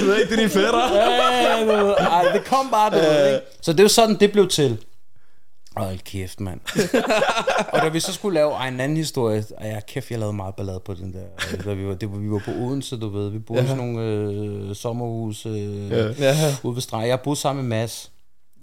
Du 0.01 0.05
ved 0.05 0.17
ikke, 0.19 0.31
det 0.31 0.33
er 0.33 0.37
din 0.43 0.51
fætter. 0.51 0.95
Ja, 0.95 1.61
du 1.61 1.85
ved, 1.87 1.95
Ej, 1.99 2.23
det 2.33 2.45
kom 2.45 2.71
bare, 2.71 2.91
du 2.91 2.97
ved, 2.97 3.27
ikke? 3.35 3.47
Så 3.63 3.73
det 3.73 3.79
er 3.81 3.85
jo 3.85 3.89
sådan, 3.89 4.15
det 4.21 4.33
blev 4.33 4.49
til. 4.49 4.79
Hold 5.77 5.99
kæft, 5.99 6.41
mand. 6.41 6.61
og 7.73 7.79
da 7.83 7.89
vi 7.89 8.01
så 8.01 8.13
skulle 8.13 8.35
lave 8.35 8.69
en 8.69 8.81
anden 8.81 8.97
historie, 8.97 9.45
og 9.57 9.65
ja, 9.67 9.81
kæft, 9.89 10.11
jeg 10.11 10.19
lavede 10.19 10.37
meget 10.37 10.55
ballade 10.55 10.81
på 10.81 10.95
den 10.95 11.13
der. 11.15 11.57
Da 11.65 11.73
vi 11.75 11.87
var, 11.87 11.95
det 11.95 12.23
vi 12.23 12.31
var 12.31 12.43
på 12.45 12.51
Odense, 12.51 12.97
du 13.01 13.09
ved. 13.09 13.31
Vi 13.31 13.39
boede 13.39 13.63
i 13.65 13.67
sådan 13.67 13.85
nogle 13.85 14.03
øh, 14.03 14.75
sommerhus 14.75 15.47
øh, 15.47 15.91
Ja. 15.91 16.37
ude 16.63 16.75
ved 16.75 16.83
stregen. 16.83 17.09
Jeg 17.09 17.21
boede 17.21 17.39
sammen 17.41 17.69
med 17.69 17.79
Mads. 17.79 18.13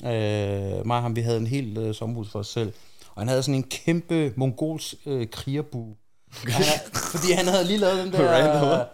Øh, 0.05 0.87
mig 0.87 0.97
og 0.97 1.01
ham, 1.03 1.15
vi 1.15 1.21
havde 1.21 1.37
en 1.37 1.47
helt 1.47 1.77
øh, 1.77 1.93
sommerhus 1.95 2.31
for 2.31 2.39
os 2.39 2.47
selv. 2.47 2.73
Og 3.15 3.21
han 3.21 3.27
havde 3.27 3.43
sådan 3.43 3.55
en 3.55 3.63
kæmpe 3.63 4.33
mongols 4.35 4.95
øh, 5.05 5.27
krigerbue. 5.31 5.95
Han 6.43 6.51
havde, 6.51 6.79
fordi 6.93 7.31
han 7.31 7.47
havde 7.47 7.63
lige 7.65 7.77
lavet 7.77 8.03
den 8.03 8.11
der 8.21 8.83
hva'? 8.83 8.87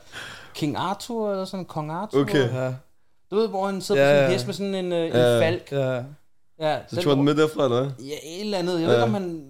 King 0.56 0.76
Arthur, 0.78 1.32
eller 1.32 1.46
sådan 1.46 1.66
Kong 1.66 1.92
Arthur. 1.92 2.22
Okay. 2.22 2.50
Ja. 2.54 2.74
Du 3.32 3.36
ved, 3.36 3.48
hvor 3.48 3.66
han 3.66 3.82
sidder 3.82 4.02
Ja, 4.02 4.08
på 4.08 4.14
sådan 4.14 4.24
en 4.26 4.30
ja. 4.32 4.34
hest 4.34 4.46
med 4.46 4.54
sådan 4.54 4.76
en, 4.76 4.92
øh, 4.94 5.06
en 5.08 5.12
Ja. 5.14 5.40
falk. 5.42 5.72
Ja. 5.72 6.02
Ja, 6.60 6.78
Så 6.88 7.02
tog 7.02 7.16
han 7.16 7.26
med 7.26 7.36
derfra, 7.36 7.64
eller 7.64 7.82
hvad? 7.82 7.92
Ja, 8.06 8.14
et 8.24 8.42
eller 8.42 8.58
andet. 8.58 8.80
Jeg 8.80 8.88
ved 8.88 8.96
ikke, 8.96 9.04
om 9.04 9.14
han, 9.14 9.42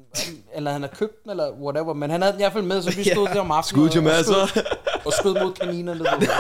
eller 0.56 0.72
han 0.72 0.82
har 0.82 0.90
købt 0.90 1.24
den, 1.24 1.32
eller 1.32 1.52
whatever, 1.52 1.94
men 1.94 2.10
han 2.10 2.22
havde 2.22 2.34
den 2.34 2.42
i 2.42 2.44
hvert 2.44 2.54
fald 2.54 2.64
med, 2.64 2.82
så 2.82 2.96
vi 2.96 3.04
stod 3.14 3.28
der 3.28 3.40
om 3.40 3.52
aftenen 3.52 3.90
Skud 3.90 4.02
til 4.02 4.08
og, 4.08 4.24
skød, 4.24 4.48
så. 4.48 4.76
og 5.06 5.14
skød 5.14 5.34
mod 5.44 5.54
kaninerne. 5.54 6.00
Ved. 6.00 6.28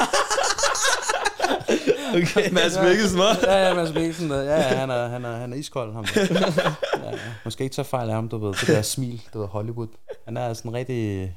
Okay. 2.10 2.52
Mads 2.52 2.80
Mikkelsen, 2.84 3.20
hva'? 3.20 3.52
Ja, 3.52 3.68
ja, 3.68 3.74
Mads 3.74 3.94
Mikkelsen, 3.94 4.30
ja, 4.30 4.42
ja, 4.42 4.62
han 4.62 4.90
er, 4.90 5.08
han 5.08 5.26
er, 5.26 5.32
han 5.38 5.54
er 5.54 5.58
iskold, 5.58 5.94
ham. 5.94 6.06
der. 6.06 6.22
Ja, 7.04 7.10
ja. 7.12 7.18
Måske 7.46 7.64
ikke 7.64 7.74
tage 7.76 7.86
fejl 7.86 8.10
af 8.10 8.16
ham, 8.16 8.30
du 8.30 8.38
ved, 8.38 8.54
det 8.54 8.68
der 8.68 8.82
smil, 8.82 9.22
du 9.34 9.40
ved, 9.40 9.48
Hollywood. 9.48 9.88
Han 10.26 10.38
er 10.38 10.54
sådan 10.54 10.74
rigtig 10.74 11.34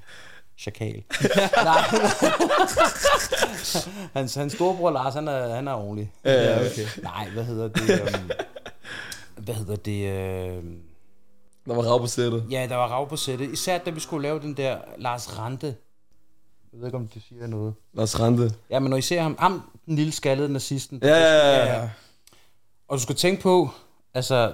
chakal. 0.58 1.02
Nej. 1.64 1.80
hans, 4.14 4.34
hans 4.34 4.52
storebror 4.52 4.90
Lars, 4.90 5.14
han 5.14 5.28
er, 5.28 5.54
han 5.54 5.68
er 5.68 5.72
ordentlig. 5.74 6.12
Ja, 6.24 6.60
okay. 6.60 6.86
Nej, 7.02 7.28
hvad 7.34 7.44
hedder 7.44 7.68
det? 7.68 8.00
Um, 8.00 8.30
hvad 9.44 9.54
hedder 9.54 9.76
det? 9.76 10.00
Uh, 10.58 10.64
Der 11.66 11.74
var 11.74 11.82
rav 11.82 12.00
på 12.00 12.06
sættet. 12.06 12.44
ja, 12.50 12.66
der 12.68 12.76
var 12.76 12.86
rav 12.88 13.08
på 13.08 13.16
sættet. 13.16 13.52
Især 13.52 13.78
da 13.78 13.90
vi 13.90 14.00
skulle 14.00 14.22
lave 14.22 14.40
den 14.40 14.56
der 14.56 14.78
Lars 14.98 15.38
Rante. 15.38 15.66
Jeg 16.72 16.80
ved 16.80 16.86
ikke, 16.86 16.96
om 16.96 17.08
det 17.08 17.22
siger 17.28 17.46
noget. 17.46 17.74
Lars 17.92 18.20
Rante. 18.20 18.54
Ja, 18.70 18.78
men 18.78 18.90
når 18.90 18.96
I 18.96 19.02
ser 19.02 19.20
ham, 19.22 19.36
ham 19.38 19.62
den 19.86 19.96
lille 19.96 20.12
skaldede 20.12 20.52
nazisten. 20.52 21.00
Ja, 21.02 21.08
ja, 21.08 21.56
ja, 21.56 21.80
ja. 21.80 21.90
Og 22.88 22.96
du 22.98 23.02
skal 23.02 23.16
tænke 23.16 23.42
på, 23.42 23.70
altså, 24.14 24.52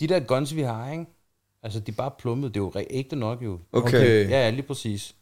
de 0.00 0.06
der 0.06 0.20
guns, 0.20 0.54
vi 0.54 0.62
har, 0.62 0.92
ikke? 0.92 1.06
Altså, 1.62 1.80
de 1.80 1.92
er 1.92 1.96
bare 1.96 2.10
plummet. 2.18 2.54
Det 2.54 2.60
er 2.60 2.64
jo 2.64 2.72
ægte 2.90 3.16
nok, 3.16 3.42
jo. 3.42 3.58
Okay. 3.72 3.88
Okay. 3.88 4.30
Ja, 4.30 4.44
ja, 4.44 4.50
lige 4.50 4.62
præcis. 4.66 5.14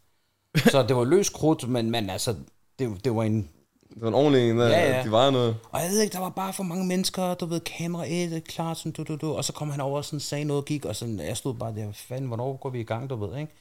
Så 0.57 0.83
det 0.83 0.97
var 0.97 1.05
løs 1.05 1.29
krudt, 1.29 1.69
men, 1.69 1.91
men 1.91 2.11
altså, 2.11 2.35
det, 2.79 3.05
det 3.05 3.15
var 3.15 3.23
en... 3.23 3.51
Det 3.95 4.03
var 4.03 4.09
en 4.09 4.15
ordentlig 4.15 4.51
en, 4.51 4.59
der, 4.59 4.69
Ja, 4.69 4.97
ja. 4.97 5.03
de 5.05 5.11
var 5.13 5.31
noget. 5.31 5.57
Og 5.71 5.81
jeg 5.81 5.91
ved 5.91 6.01
ikke, 6.01 6.13
der 6.13 6.21
var 6.21 6.29
bare 6.29 6.53
for 6.53 6.63
mange 6.63 6.87
mennesker, 6.87 7.35
du 7.35 7.47
ved, 7.47 7.61
kamera 7.61 8.05
1, 8.09 8.45
klart, 8.45 8.79
sådan, 8.79 8.93
du, 8.93 9.03
du, 9.03 9.17
du, 9.17 9.33
og 9.33 9.45
så 9.45 9.53
kom 9.53 9.71
han 9.71 9.81
over 9.81 9.97
og 9.97 10.05
sådan, 10.05 10.21
sagde 10.21 10.45
noget, 10.45 10.65
gik, 10.65 10.85
og 10.85 10.97
sådan, 10.97 11.19
jeg 11.19 11.37
stod 11.37 11.55
bare 11.55 11.75
der, 11.75 11.93
fanden, 11.93 12.27
hvornår 12.27 12.57
går 12.57 12.71
vi 12.71 12.81
i 12.81 12.85
gang, 12.85 13.11
du 13.11 13.17
ved, 13.17 13.39
ikke? 13.39 13.53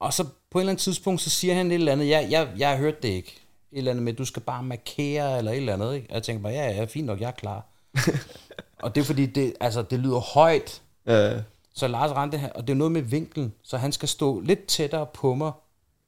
Og 0.00 0.12
så 0.12 0.24
på 0.50 0.58
et 0.58 0.62
eller 0.62 0.70
andet 0.72 0.82
tidspunkt, 0.82 1.20
så 1.20 1.30
siger 1.30 1.54
han 1.54 1.66
et 1.70 1.74
eller 1.74 1.92
andet, 1.92 2.08
jeg, 2.08 2.26
jeg, 2.30 2.48
jeg 2.58 2.68
har 2.70 2.76
hørt 2.76 3.02
det 3.02 3.08
ikke. 3.08 3.34
Et 3.72 3.78
eller 3.78 3.90
andet 3.90 4.04
med, 4.04 4.12
du 4.12 4.24
skal 4.24 4.42
bare 4.42 4.62
markere, 4.62 5.38
eller 5.38 5.50
et 5.52 5.56
eller 5.56 5.72
andet, 5.72 5.94
ikke? 5.94 6.06
Og 6.10 6.14
jeg 6.14 6.22
tænker 6.22 6.42
bare, 6.42 6.52
ja, 6.52 6.70
ja, 6.70 6.84
fint 6.84 7.06
nok, 7.06 7.20
jeg 7.20 7.26
er 7.26 7.30
klar. 7.32 7.66
og 8.82 8.94
det 8.94 9.00
er 9.00 9.04
fordi, 9.04 9.26
det, 9.26 9.54
altså, 9.60 9.82
det 9.82 9.98
lyder 9.98 10.18
højt, 10.18 10.82
Ja, 11.06 11.34
ja. 11.34 11.40
så 11.74 11.88
Lars 11.88 12.10
Rante, 12.10 12.50
og 12.54 12.66
det 12.66 12.72
er 12.72 12.76
noget 12.76 12.92
med 12.92 13.02
vinklen, 13.02 13.52
så 13.62 13.76
han 13.76 13.92
skal 13.92 14.08
stå 14.08 14.40
lidt 14.40 14.66
tættere 14.66 15.06
på 15.06 15.34
mig, 15.34 15.52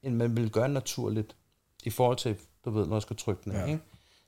end 0.02 0.14
man 0.14 0.36
ville 0.36 0.50
gøre 0.50 0.68
naturligt, 0.68 1.36
i 1.84 1.90
forhold 1.90 2.16
til, 2.16 2.36
du 2.64 2.70
ved, 2.70 2.86
når 2.86 2.96
jeg 2.96 3.02
skal 3.02 3.16
trykke 3.16 3.42
den, 3.44 3.52
ja. 3.52 3.64
ikke? 3.64 3.80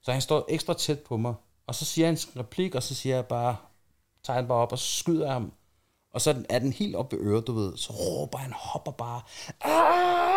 Så 0.02 0.12
han 0.12 0.20
står 0.20 0.44
ekstra 0.48 0.74
tæt 0.74 1.00
på 1.00 1.16
mig, 1.16 1.34
og 1.66 1.74
så 1.74 1.84
siger 1.84 2.06
han 2.06 2.16
sin 2.16 2.40
replik, 2.40 2.74
og 2.74 2.82
så 2.82 2.94
siger 2.94 3.14
jeg 3.14 3.26
bare, 3.26 3.56
tager 4.24 4.36
han 4.36 4.48
bare 4.48 4.58
op, 4.58 4.72
og 4.72 4.78
skyder 4.78 5.30
ham, 5.30 5.52
og 6.14 6.20
så 6.20 6.44
er 6.48 6.58
den 6.58 6.72
helt 6.72 6.96
op 6.96 7.12
ved 7.12 7.18
øret, 7.20 7.46
du 7.46 7.52
ved, 7.52 7.76
så 7.76 7.92
råber 7.92 8.38
han, 8.38 8.52
hopper 8.52 8.92
bare, 8.92 9.20
ah, 9.60 10.29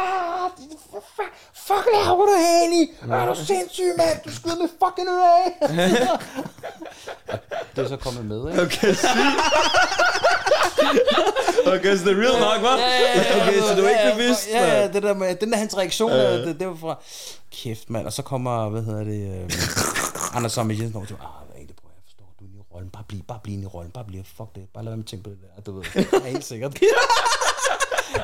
fuck, 1.67 1.85
laver 1.93 2.25
du, 2.25 2.33
Hani? 2.37 2.81
Er 3.21 3.25
du 3.33 3.35
sindssyg, 3.45 3.91
mand? 3.97 4.17
Du 4.25 4.35
skyder 4.35 4.55
med 4.55 4.69
fucking 4.83 5.09
øre 5.09 5.27
af. 5.45 5.51
Det 7.75 7.83
er 7.83 7.87
så 7.87 7.97
kommet 7.97 8.25
med, 8.25 8.49
ikke? 8.51 8.61
Okay, 8.61 8.95
okay, 11.75 11.97
så 11.97 12.05
det 12.05 12.11
er 12.17 12.21
real 12.21 12.39
nok, 12.39 12.59
hva'? 12.61 12.79
Ja, 12.79 12.89
ja, 12.89 13.37
ja, 13.37 13.47
Okay, 13.47 13.59
så 13.59 13.75
du 13.75 13.81
er 13.85 13.89
ikke 13.89 14.01
ja, 14.01 14.13
bevidst, 14.15 14.49
Ja, 14.51 14.87
det 14.87 15.03
der 15.03 15.13
med, 15.13 15.35
den 15.35 15.51
der 15.51 15.57
hans 15.57 15.77
reaktion, 15.77 16.11
det, 16.11 16.59
det 16.59 16.67
var 16.67 16.75
fra, 16.75 16.99
kæft 17.51 17.89
mand, 17.89 18.05
og 18.05 18.13
så 18.13 18.21
kommer, 18.21 18.69
hvad 18.69 18.81
hedder 18.81 19.03
det, 19.03 19.43
øh, 19.43 19.51
Anders 20.35 20.51
Sommer 20.51 20.73
Jensen 20.73 20.95
over 20.95 21.05
til, 21.05 21.15
mig, 21.15 21.25
ah, 21.25 21.47
hvad 21.51 21.67
det, 21.67 21.75
bror, 21.75 21.89
jeg 21.95 22.03
forstår, 22.05 22.33
du 22.39 22.45
inde 22.45 22.57
i 22.57 22.61
rollen, 22.73 22.89
bare 22.89 23.03
bliv, 23.07 23.21
bare 23.27 23.39
bliv 23.43 23.61
i 23.61 23.65
rollen, 23.65 23.91
bare 23.91 24.05
bliv, 24.07 24.23
fuck 24.37 24.55
det, 24.55 24.63
bare 24.73 24.83
lad 24.83 24.91
være 24.91 24.97
med 24.97 25.03
at 25.03 25.09
tænke 25.09 25.23
på 25.23 25.29
det 25.29 25.37
der, 25.55 25.61
du 25.61 25.71
ved, 25.75 25.83
det 25.93 26.13
er 26.13 26.25
helt 26.27 26.45
sikkert. 26.45 26.77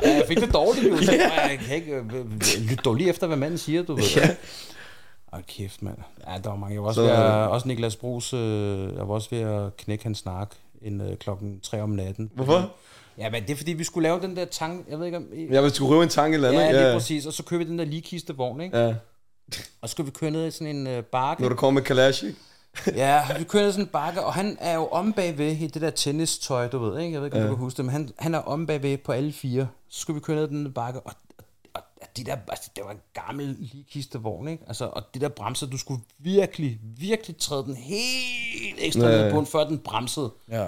ja, 0.04 0.10
jeg 0.16 0.24
fik 0.28 0.38
det 0.40 0.54
dårligt, 0.54 0.88
jo, 0.90 0.98
så 0.98 1.12
jeg 1.12 1.60
kan 1.68 1.76
ikke, 1.76 1.92
øh, 1.96 2.12
lytte 2.60 2.84
dog 2.86 2.96
lige 2.96 3.10
efter, 3.10 3.28
hvad 3.28 3.38
manden 3.38 3.58
siger, 3.58 3.84
du 3.84 3.96
ved. 3.96 4.04
Ja. 4.16 4.30
Åh, 5.34 5.40
kæft, 5.48 5.82
mand. 5.82 5.98
Ja, 6.28 6.38
der 6.44 6.50
var 6.50 6.56
mange. 6.56 6.74
Jeg 6.74 6.82
var 6.82 6.88
også, 6.88 7.02
Så- 7.02 7.08
ved 7.08 7.12
at, 7.12 7.50
også 7.50 7.68
Niklas 7.68 7.96
Brugs, 7.96 8.34
øh, 8.34 8.40
jeg 8.98 9.08
var 9.08 9.14
også 9.14 9.28
ved 9.32 9.40
at 9.40 9.78
knække 9.78 10.04
hans 10.04 10.18
snak 10.18 10.50
en, 10.82 11.02
øh, 11.02 11.18
klokken 11.18 11.60
3 11.60 11.82
om 11.82 11.90
natten. 11.90 12.32
Hvorfor? 12.36 12.72
Ja, 13.18 13.30
men 13.30 13.44
det 13.44 13.50
er 13.50 13.56
fordi, 13.56 13.74
vi 13.74 13.84
skulle 13.84 14.04
lave 14.10 14.22
den 14.22 14.36
der 14.36 14.46
tank, 14.46 14.86
jeg 14.90 15.00
ved 15.00 15.06
ikke 15.06 15.18
om... 15.18 15.26
Jeg 15.52 15.64
vil 15.64 15.72
skulle 15.72 15.92
røve 15.92 16.04
en 16.04 16.10
tanke 16.10 16.36
eller 16.36 16.48
andet. 16.50 16.62
Ja, 16.62 16.72
lige 16.72 16.88
ja. 16.88 16.94
præcis. 16.94 17.26
Og 17.26 17.34
så 17.34 17.44
kører 17.44 17.58
vi 17.58 17.66
den 17.66 17.80
der 17.80 17.86
ligekiste 17.86 18.36
vogn, 18.36 18.62
ikke? 18.62 18.78
Ja. 18.78 18.94
Og 19.82 19.90
så 19.90 19.92
skal 19.92 20.06
vi 20.06 20.12
køre 20.12 20.32
ned 20.32 20.48
i 20.48 20.52
sådan 20.52 20.76
en 20.76 20.88
øh, 20.88 21.04
bakke. 21.04 21.42
Når 21.44 21.50
du 21.50 21.56
kommer 21.56 21.80
med 21.80 21.86
Kalash, 21.86 22.24
ikke? 22.26 22.38
Ja, 22.88 23.24
vi 23.38 23.44
kører 23.44 23.64
ned 23.64 23.72
sådan 23.72 23.86
en 23.86 23.90
bakke, 23.92 24.24
og 24.24 24.34
han 24.34 24.58
er 24.62 24.74
jo 24.76 24.88
om 24.88 25.14
bagved 25.14 25.52
i 25.52 25.68
det 25.68 25.82
der 25.82 25.90
tennistøj, 25.90 26.68
du 26.68 26.80
ved, 26.80 27.00
ikke? 27.02 27.14
Jeg 27.14 27.22
ved 27.22 27.28
ikke, 27.28 27.38
om 27.38 27.44
Ja. 27.44 27.50
du 27.50 27.56
kan 27.56 27.64
huske 27.64 27.78
det, 27.78 27.86
men 27.86 27.92
han, 27.94 28.10
han 28.20 28.36
er 28.36 28.40
om 28.40 28.68
bagved 28.68 28.98
på 28.98 29.12
alle 29.12 29.34
fire. 29.34 29.68
Så 29.90 30.00
skal 30.02 30.16
vi 30.16 30.20
køre 30.20 30.36
ned 30.36 30.48
den 30.48 30.74
bakke, 30.74 31.00
og, 31.00 31.12
og, 31.74 31.82
og 32.02 32.08
de 32.18 32.24
der, 32.24 32.36
altså, 32.48 32.70
det 32.76 32.84
var 32.86 32.92
en 32.92 33.00
gammel 33.14 33.56
ligekistevogn, 33.60 34.48
ikke? 34.48 34.64
Altså, 34.68 34.86
og 34.86 35.04
det 35.14 35.22
der 35.22 35.30
bremser, 35.30 35.68
du 35.68 35.78
skulle 35.78 36.02
virkelig, 36.20 36.80
virkelig 36.98 37.38
træde 37.38 37.64
den 37.64 37.76
helt 37.76 38.76
ekstra 38.78 39.02
Ja, 39.08 39.18
ned 39.18 39.26
ja. 39.26 39.32
på 39.34 39.38
den, 39.38 39.46
før 39.46 39.64
den 39.64 39.80
bremsede. 39.80 40.32
Ja. 40.52 40.68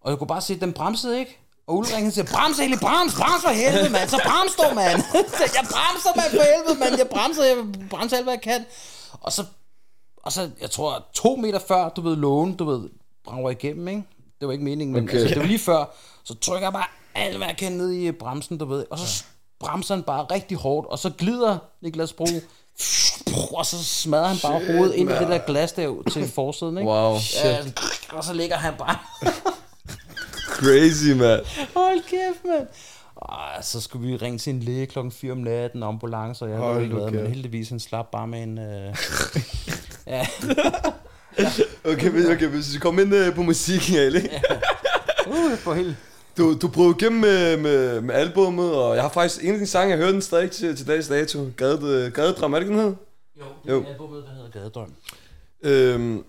Og 0.00 0.10
jeg 0.10 0.18
kunne 0.18 0.28
bare 0.28 0.40
se, 0.40 0.54
at 0.54 0.60
den 0.60 0.72
bremsede 0.72 1.18
ikke. 1.18 1.38
Og 1.66 1.76
Ulrik 1.76 2.12
siger, 2.12 2.24
brems 2.34 2.58
Eli, 2.58 2.76
brems, 2.76 3.14
brems 3.14 3.42
for 3.44 3.48
helvede, 3.50 3.90
mand. 3.90 4.08
Så 4.08 4.20
brems 4.24 4.54
dog, 4.56 4.74
mand. 4.74 5.02
Jeg 5.58 5.64
bremser, 5.74 6.10
mand, 6.16 6.30
for 6.30 6.44
helvede, 6.54 6.78
mand. 6.80 6.98
Jeg 6.98 7.08
bremser, 7.08 7.44
jeg 7.44 7.56
bremser 7.90 8.16
alt, 8.16 8.24
hvad 8.26 8.34
jeg 8.34 8.42
kan. 8.42 8.64
Og 9.20 9.32
så, 9.32 9.44
og 10.26 10.32
så, 10.32 10.50
jeg 10.60 10.70
tror, 10.70 11.04
to 11.14 11.36
meter 11.36 11.58
før, 11.68 11.88
du 11.88 12.00
ved, 12.00 12.16
lågen, 12.16 12.54
du 12.56 12.64
ved, 12.64 12.88
brager 13.24 13.50
igennem, 13.50 13.88
ikke? 13.88 14.02
Det 14.40 14.48
var 14.48 14.52
ikke 14.52 14.64
meningen, 14.64 14.94
men 14.94 15.04
Okay. 15.04 15.18
altså, 15.18 15.28
det 15.28 15.38
var 15.38 15.46
lige 15.46 15.58
før. 15.58 15.84
Så 16.24 16.34
trykker 16.34 16.66
jeg 16.66 16.72
bare 16.72 16.86
alt, 17.14 17.36
hvad 17.36 17.46
jeg 17.46 17.56
kan 17.56 17.72
ned 17.72 17.92
i 17.92 18.12
bremsen, 18.12 18.58
du 18.58 18.64
ved. 18.64 18.84
Og 18.90 18.98
så 18.98 19.24
bremser 19.60 19.94
han 19.94 20.04
bare 20.04 20.24
rigtig 20.24 20.56
hårdt, 20.56 20.88
og 20.88 20.98
så 20.98 21.10
glider 21.18 21.58
Niklas 21.82 22.12
Bro, 22.12 22.26
og 23.52 23.66
så 23.66 23.84
smadrer 23.84 24.26
han 24.26 24.36
bare 24.42 24.66
hovedet 24.66 24.94
ind 24.94 25.10
i 25.10 25.12
det 25.12 25.28
der 25.28 25.38
glas 25.38 25.72
der 25.72 26.02
til 26.12 26.28
forsiden, 26.28 26.78
ikke? 26.78 26.90
Wow. 26.90 27.16
Ja, 27.44 27.58
og 28.12 28.24
så 28.24 28.32
ligger 28.32 28.56
han 28.56 28.74
bare 28.78 28.96
Crazy, 30.48 31.08
mand. 31.08 31.40
Hold 31.74 32.02
kæft, 32.02 32.44
mand. 32.44 32.66
Og 33.16 33.38
så 33.62 33.80
skulle 33.80 34.08
vi 34.08 34.16
ringe 34.16 34.38
til 34.38 34.54
en 34.54 34.60
læge 34.60 34.86
klokken 34.86 35.12
4 35.12 35.32
om 35.32 35.38
natten, 35.38 35.82
ambulance, 35.82 36.44
og 36.44 36.50
jeg 36.50 36.58
Hold 36.58 36.76
ved 36.76 36.82
ikke 36.82 36.96
hvad, 36.96 37.10
men 37.10 37.26
heldigvis 37.26 37.68
han 37.68 37.80
slap 37.80 38.06
bare 38.12 38.26
med 38.26 38.42
en... 38.42 38.58
Øh... 38.58 38.94
ja, 40.06 40.26
Okay, 41.92 42.08
men- 42.08 42.26
okay, 42.32 42.46
hvis 42.46 42.74
vi 42.74 42.78
kommer 42.78 43.02
ind 43.02 43.14
øh, 43.14 43.34
på 43.34 43.42
musikken, 43.42 43.96
Ali. 43.96 44.28
uh, 45.28 45.58
for 45.58 45.74
helt... 45.74 45.96
Du, 46.38 46.58
du 46.58 46.68
brød 46.68 46.94
igennem 47.00 47.20
med, 47.20 47.56
med, 47.56 48.00
med 48.00 48.14
albummet, 48.14 48.74
og 48.74 48.94
jeg 48.94 49.02
har 49.04 49.08
faktisk 49.10 49.42
en 49.44 49.48
af 49.50 49.54
dine 49.54 49.66
sange, 49.66 49.90
jeg 49.90 49.98
hørte 49.98 50.12
den 50.12 50.22
stadig 50.22 50.50
til, 50.50 50.76
til 50.76 50.86
dags 50.86 51.08
dato. 51.08 51.50
Gade, 51.56 52.10
Gadedram, 52.14 52.52
er 52.54 52.58
det 52.58 52.66
ikke, 52.66 52.76
den 52.78 52.84
hed? 52.86 52.94
Jo, 53.40 53.44
Jo. 53.68 53.78
det 53.80 53.86
er 53.88 53.92
albumet, 53.92 54.24
der 54.24 54.30
hedder 54.34 54.50
Gadedrøm. 54.50 54.92
Øhm, 55.62 56.24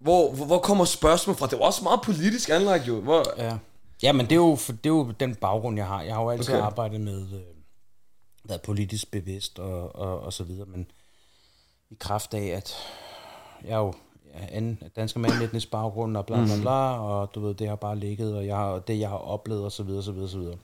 hvor, 0.00 0.32
hvor, 0.32 0.44
hvor 0.46 0.58
kommer 0.58 0.84
spørgsmål 0.84 1.36
fra? 1.36 1.46
Det 1.46 1.58
var 1.58 1.64
også 1.64 1.82
meget 1.82 2.00
politisk 2.04 2.48
anlagt, 2.48 2.88
jo. 2.88 3.00
Hvor, 3.00 3.24
Ja. 3.38 3.56
ja, 4.02 4.12
men 4.12 4.26
det 4.26 4.32
er, 4.32 4.36
jo, 4.36 4.56
for- 4.56 4.72
det 4.72 4.86
er 4.86 4.94
jo 4.94 5.10
den 5.20 5.34
baggrund, 5.34 5.76
jeg 5.76 5.86
har. 5.86 6.02
Jeg 6.02 6.14
har 6.14 6.22
jo 6.22 6.30
altid 6.30 6.48
Okay. 6.48 6.58
okay. 6.58 6.66
arbejdet 6.66 7.00
med, 7.00 7.20
øh, 7.20 7.40
været 8.44 8.62
politisk 8.62 9.10
bevidst 9.10 9.58
og, 9.58 9.96
og, 9.96 10.20
og 10.20 10.32
så 10.32 10.44
videre, 10.44 10.66
men 10.66 10.86
i 11.90 11.96
kraft 12.00 12.34
af, 12.34 12.44
at 12.46 12.74
jeg 13.64 13.70
er 13.72 13.78
jo 13.78 13.92
anden 14.52 14.82
dansker 14.96 15.20
med 15.20 15.30
en 15.30 15.42
etnisk 15.42 15.70
baggrund 15.70 16.16
og 16.16 16.26
bla 16.26 16.44
bla 16.44 16.54
Mhm. 16.54 16.60
bla, 16.62 16.98
og 17.00 17.34
du 17.34 17.40
ved, 17.40 17.54
det 17.54 17.68
har 17.68 17.76
bare 17.76 17.96
ligget, 17.98 18.36
og 18.36 18.46
jeg 18.46 18.56
har, 18.56 18.78
det 18.78 18.98
jeg 19.00 19.08
har 19.08 19.16
oplevet 19.16 19.64
og 19.64 19.72
så 19.72 19.82
videre, 19.82 20.02
så 20.02 20.12
videre, 20.12 20.28
så 20.28 20.38
videre. 20.38 20.56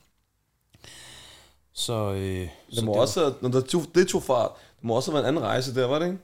Så, 1.72 2.12
øh, 2.12 2.48
så 2.70 2.76
det 2.76 2.84
må 2.84 2.94
var- 2.94 3.00
også, 3.00 3.34
når 3.40 3.48
der 3.48 3.60
tog, 3.60 3.82
det 3.94 4.08
tog 4.08 4.22
fart, 4.22 4.50
det 4.76 4.84
må 4.84 4.94
også 4.96 5.10
have 5.10 5.14
været 5.14 5.24
en 5.24 5.36
anden 5.36 5.44
rejse 5.48 5.74
der, 5.74 5.86
var 5.86 5.98
det 5.98 6.06
ikke? 6.06 6.18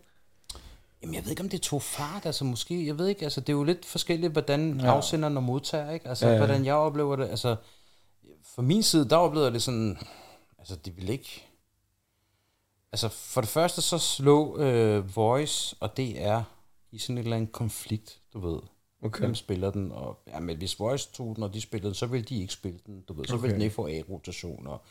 Jamen, 1.02 1.14
jeg 1.14 1.22
ved 1.24 1.30
ikke, 1.30 1.42
om 1.42 1.48
det 1.48 1.62
tog 1.62 1.82
fart, 1.82 2.26
altså 2.26 2.44
måske, 2.44 2.86
jeg 2.86 2.98
ved 2.98 3.06
ikke, 3.08 3.22
altså 3.24 3.40
det 3.40 3.48
er 3.48 3.52
jo 3.56 3.62
lidt 3.64 3.84
forskelligt, 3.86 4.32
hvordan 4.32 4.80
ja. 4.80 4.86
afsenderen 4.86 5.36
og 5.36 5.42
modtager, 5.42 5.90
ikke? 5.90 6.08
Altså, 6.08 6.26
Ja, 6.26 6.32
ja, 6.32 6.38
hvordan 6.38 6.64
jeg 6.64 6.74
oplever 6.74 7.16
det, 7.16 7.28
altså, 7.28 7.56
for 8.54 8.62
min 8.62 8.82
side, 8.82 9.08
der 9.08 9.16
oplevede 9.16 9.46
jeg 9.46 9.54
det 9.54 9.62
sådan, 9.62 9.98
altså 10.58 10.76
det 10.76 10.96
vil 10.96 11.08
ikke, 11.08 11.46
altså 12.92 13.08
for 13.08 13.40
det 13.40 13.50
første 13.50 13.82
så 13.82 13.98
slå 13.98 14.58
øh, 14.58 15.16
Voice 15.16 15.76
og 15.80 15.96
DR 15.96 16.40
i 16.92 16.98
sådan 16.98 17.18
en 17.18 17.24
eller 17.24 17.36
anden 17.36 17.50
konflikt, 17.52 18.18
du 18.32 18.50
ved. 18.50 18.60
Okay. 19.02 19.20
Hvem 19.20 19.34
spiller 19.34 19.70
den? 19.70 19.92
Og, 19.92 20.18
ja, 20.26 20.40
men 20.40 20.56
hvis 20.56 20.80
Voice 20.80 21.08
tog 21.12 21.36
den, 21.36 21.44
og 21.44 21.54
de 21.54 21.60
spillede 21.60 21.86
den, 21.86 21.94
så 21.94 22.06
ville 22.06 22.24
de 22.24 22.40
ikke 22.40 22.52
spille 22.52 22.78
den, 22.86 23.00
du 23.08 23.12
ved. 23.12 23.24
Så 23.24 23.34
okay. 23.34 23.42
Ville 23.42 23.54
den 23.54 23.62
ikke 23.62 23.74
få 23.74 23.88
A-rotation, 23.88 24.66
og 24.66 24.82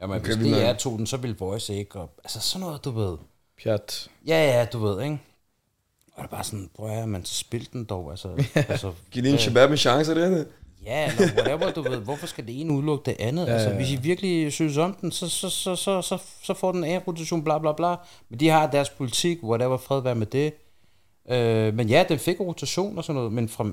jamen, 0.00 0.16
Okay, 0.16 0.32
okay, 0.32 0.42
vi 0.42 0.48
hvis. 0.48 0.62
DR 0.62 0.72
tog 0.72 0.98
den, 0.98 1.06
så 1.06 1.16
ville 1.16 1.36
Voice 1.38 1.74
ikke, 1.74 2.00
og 2.00 2.10
altså 2.24 2.40
sådan 2.40 2.66
noget, 2.66 2.84
du 2.84 2.90
ved. 2.90 3.16
Pjat. 3.62 4.10
Ja, 4.26 4.58
ja, 4.58 4.64
du 4.72 4.78
ved, 4.78 5.02
ikke? 5.02 5.18
Og 6.12 6.22
det 6.22 6.24
er 6.24 6.26
bare 6.36 6.44
sådan, 6.44 6.70
prøv 6.74 6.90
at 6.90 7.08
man 7.08 7.24
spil 7.24 7.68
den 7.72 7.84
dog, 7.84 8.10
altså. 8.10 8.44
altså 8.54 8.92
Giv 9.10 9.22
lige 9.22 9.32
en 9.32 9.38
shabab 9.38 9.70
en 9.70 9.76
chance, 9.76 10.10
er 10.10 10.14
det 10.14 10.30
det? 10.30 10.48
Ja, 10.86 11.06
eller 11.10 11.34
whatever, 11.36 11.70
du 11.72 11.82
ved. 11.82 11.96
Hvorfor 12.00 12.26
skal 12.26 12.46
det 12.46 12.60
ene 12.60 12.72
udelukke 12.72 13.02
det 13.10 13.16
andet? 13.18 13.46
Ja, 13.46 13.52
altså, 13.52 13.74
hvis 13.74 13.92
I 13.92 13.96
virkelig 13.96 14.52
synes 14.52 14.76
om 14.76 14.94
den, 14.94 15.12
så, 15.12 15.28
så, 15.28 15.50
så, 15.50 15.76
så, 15.76 16.02
så, 16.02 16.18
så 16.42 16.54
får 16.54 16.72
den 16.72 16.84
en 16.84 16.98
rotation, 17.00 17.44
bla 17.44 17.58
bla 17.58 17.72
bla. 17.72 17.94
Men 18.28 18.40
de 18.40 18.48
har 18.48 18.70
deres 18.70 18.90
politik, 18.90 19.42
whatever, 19.42 19.76
fred 19.76 20.00
være 20.02 20.14
med 20.14 20.26
det. 20.26 20.52
Øh, 21.28 21.74
men 21.74 21.88
ja, 21.88 22.04
den 22.08 22.18
fik 22.18 22.40
rotation 22.40 22.98
og 22.98 23.04
sådan 23.04 23.14
noget, 23.16 23.32
men 23.32 23.48
fra, 23.48 23.70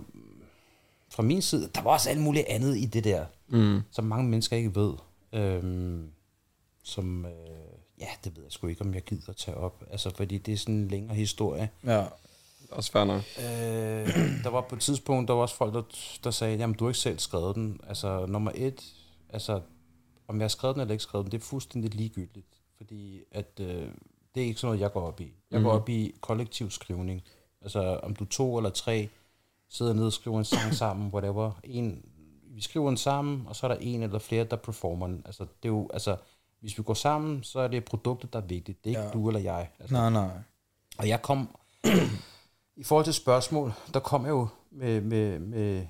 fra 1.11 1.23
min 1.23 1.41
side, 1.41 1.69
der 1.75 1.81
var 1.81 1.91
også 1.91 2.09
alt 2.09 2.21
muligt 2.21 2.45
andet 2.47 2.77
i 2.77 2.85
det 2.85 3.03
der, 3.03 3.25
Mm. 3.47 3.79
som 3.91 4.05
mange 4.05 4.29
mennesker 4.29 4.57
ikke 4.57 4.75
ved. 4.75 4.93
Øhm, 5.33 6.07
som, 6.83 7.25
øh, 7.25 7.31
ja, 7.99 8.07
det 8.23 8.35
ved 8.35 8.43
jeg 8.43 8.51
sgu 8.51 8.67
ikke, 8.67 8.81
om 8.81 8.93
jeg 8.93 9.01
gider 9.01 9.33
tage 9.33 9.57
op. 9.57 9.83
Altså, 9.91 10.09
fordi 10.15 10.37
det 10.37 10.53
er 10.53 10.57
sådan 10.57 10.75
en 10.75 10.87
længere 10.87 11.15
historie. 11.15 11.69
Ja. 11.85 12.03
Også 12.71 12.91
fair 12.91 13.03
nok. 13.03 13.21
Øh, 13.37 14.43
der 14.43 14.49
var 14.49 14.61
på 14.61 14.75
et 14.75 14.81
tidspunkt, 14.81 15.27
der 15.27 15.33
var 15.33 15.41
også 15.41 15.55
folk, 15.55 15.73
der, 15.73 15.81
der 16.23 16.31
sagde, 16.31 16.57
jamen 16.57 16.75
du 16.75 16.83
har 16.83 16.89
ikke 16.89 16.99
selv 16.99 17.19
skrevet 17.19 17.55
den. 17.55 17.79
Altså 17.87 18.25
nummer 18.25 18.51
et, 18.55 18.93
altså 19.29 19.61
om 20.27 20.39
jeg 20.39 20.43
har 20.43 20.49
skrevet 20.49 20.75
den 20.75 20.81
eller 20.81 20.91
ikke 20.91 21.03
skrevet 21.03 21.25
den, 21.25 21.31
det 21.31 21.37
er 21.37 21.45
fuldstændig 21.45 21.93
ligegyldigt. 21.93 22.61
Fordi 22.77 23.21
at, 23.31 23.59
øh, 23.59 23.87
det 24.35 24.43
er 24.43 24.47
ikke 24.47 24.59
sådan 24.59 24.67
noget, 24.67 24.81
jeg 24.81 24.91
går 24.91 25.07
op 25.07 25.21
i. 25.21 25.33
Jeg 25.51 25.59
mm. 25.59 25.65
går 25.65 25.71
op 25.71 25.89
i 25.89 26.15
kollektiv 26.21 26.71
skrivning. 26.71 27.23
Altså 27.61 27.99
om 28.03 28.15
du 28.15 28.25
to 28.25 28.57
eller 28.57 28.69
tre 28.69 29.09
sidder 29.69 29.93
nede 29.93 30.05
og 30.05 30.13
skriver 30.13 30.39
en 30.39 30.45
sang 30.45 30.73
sammen, 30.73 31.13
whatever. 31.13 31.51
En, 31.63 32.05
vi 32.43 32.61
skriver 32.61 32.87
den 32.87 32.97
sammen, 32.97 33.43
og 33.47 33.55
så 33.55 33.67
er 33.67 33.73
der 33.73 33.77
en 33.81 34.03
eller 34.03 34.19
flere, 34.19 34.43
der 34.43 34.55
performer 34.55 35.07
den. 35.07 35.21
Altså, 35.25 35.43
det 35.43 35.69
er 35.69 35.73
jo, 35.73 35.89
altså, 35.93 36.15
hvis 36.59 36.77
vi 36.77 36.83
går 36.83 36.93
sammen, 36.93 37.43
så 37.43 37.59
er 37.59 37.67
det 37.67 37.85
produktet, 37.85 38.33
der 38.33 38.39
er 38.39 38.45
vigtigt. 38.45 38.83
Det 38.83 38.89
er 38.89 38.91
ikke 38.91 39.01
ja. 39.01 39.13
du 39.13 39.27
eller 39.27 39.41
jeg. 39.41 39.69
Altså, 39.79 39.95
Nej, 39.95 40.09
nej. 40.09 40.29
og 40.97 41.07
jeg 41.07 41.21
kom, 41.21 41.57
i 42.75 42.83
forhold 42.83 43.05
til 43.05 43.13
spørgsmål, 43.13 43.73
der 43.93 43.99
kom 43.99 44.23
jeg 44.23 44.29
jo 44.29 44.47
med, 44.71 45.01
med, 45.01 45.39
med, 45.39 45.85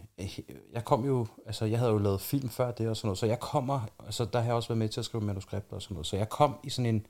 jeg 0.74 0.86
kom 0.86 1.06
jo, 1.06 1.28
altså 1.46 1.66
jeg 1.66 1.80
havde 1.80 1.92
jo 1.92 1.98
lavet 1.98 2.22
film 2.22 2.50
før 2.50 2.72
det 2.72 2.90
og 2.90 2.98
sådan 2.98 3.08
noget, 3.08 3.18
så 3.18 3.26
jeg 3.26 3.40
kommer, 3.40 3.80
altså 4.06 4.26
der 4.26 4.40
har 4.40 4.46
jeg 4.46 4.56
også 4.56 4.70
været 4.70 4.78
med 4.78 4.90
til 4.90 5.00
at 5.00 5.06
skrive 5.06 5.24
manuskripter 5.24 5.76
og 5.76 5.82
sådan 5.82 5.96
noget, 5.96 6.08
så 6.08 6.18
jeg 6.18 6.30
kom 6.30 6.56
i 6.64 6.70
sådan 6.70 6.96
en 6.96 7.06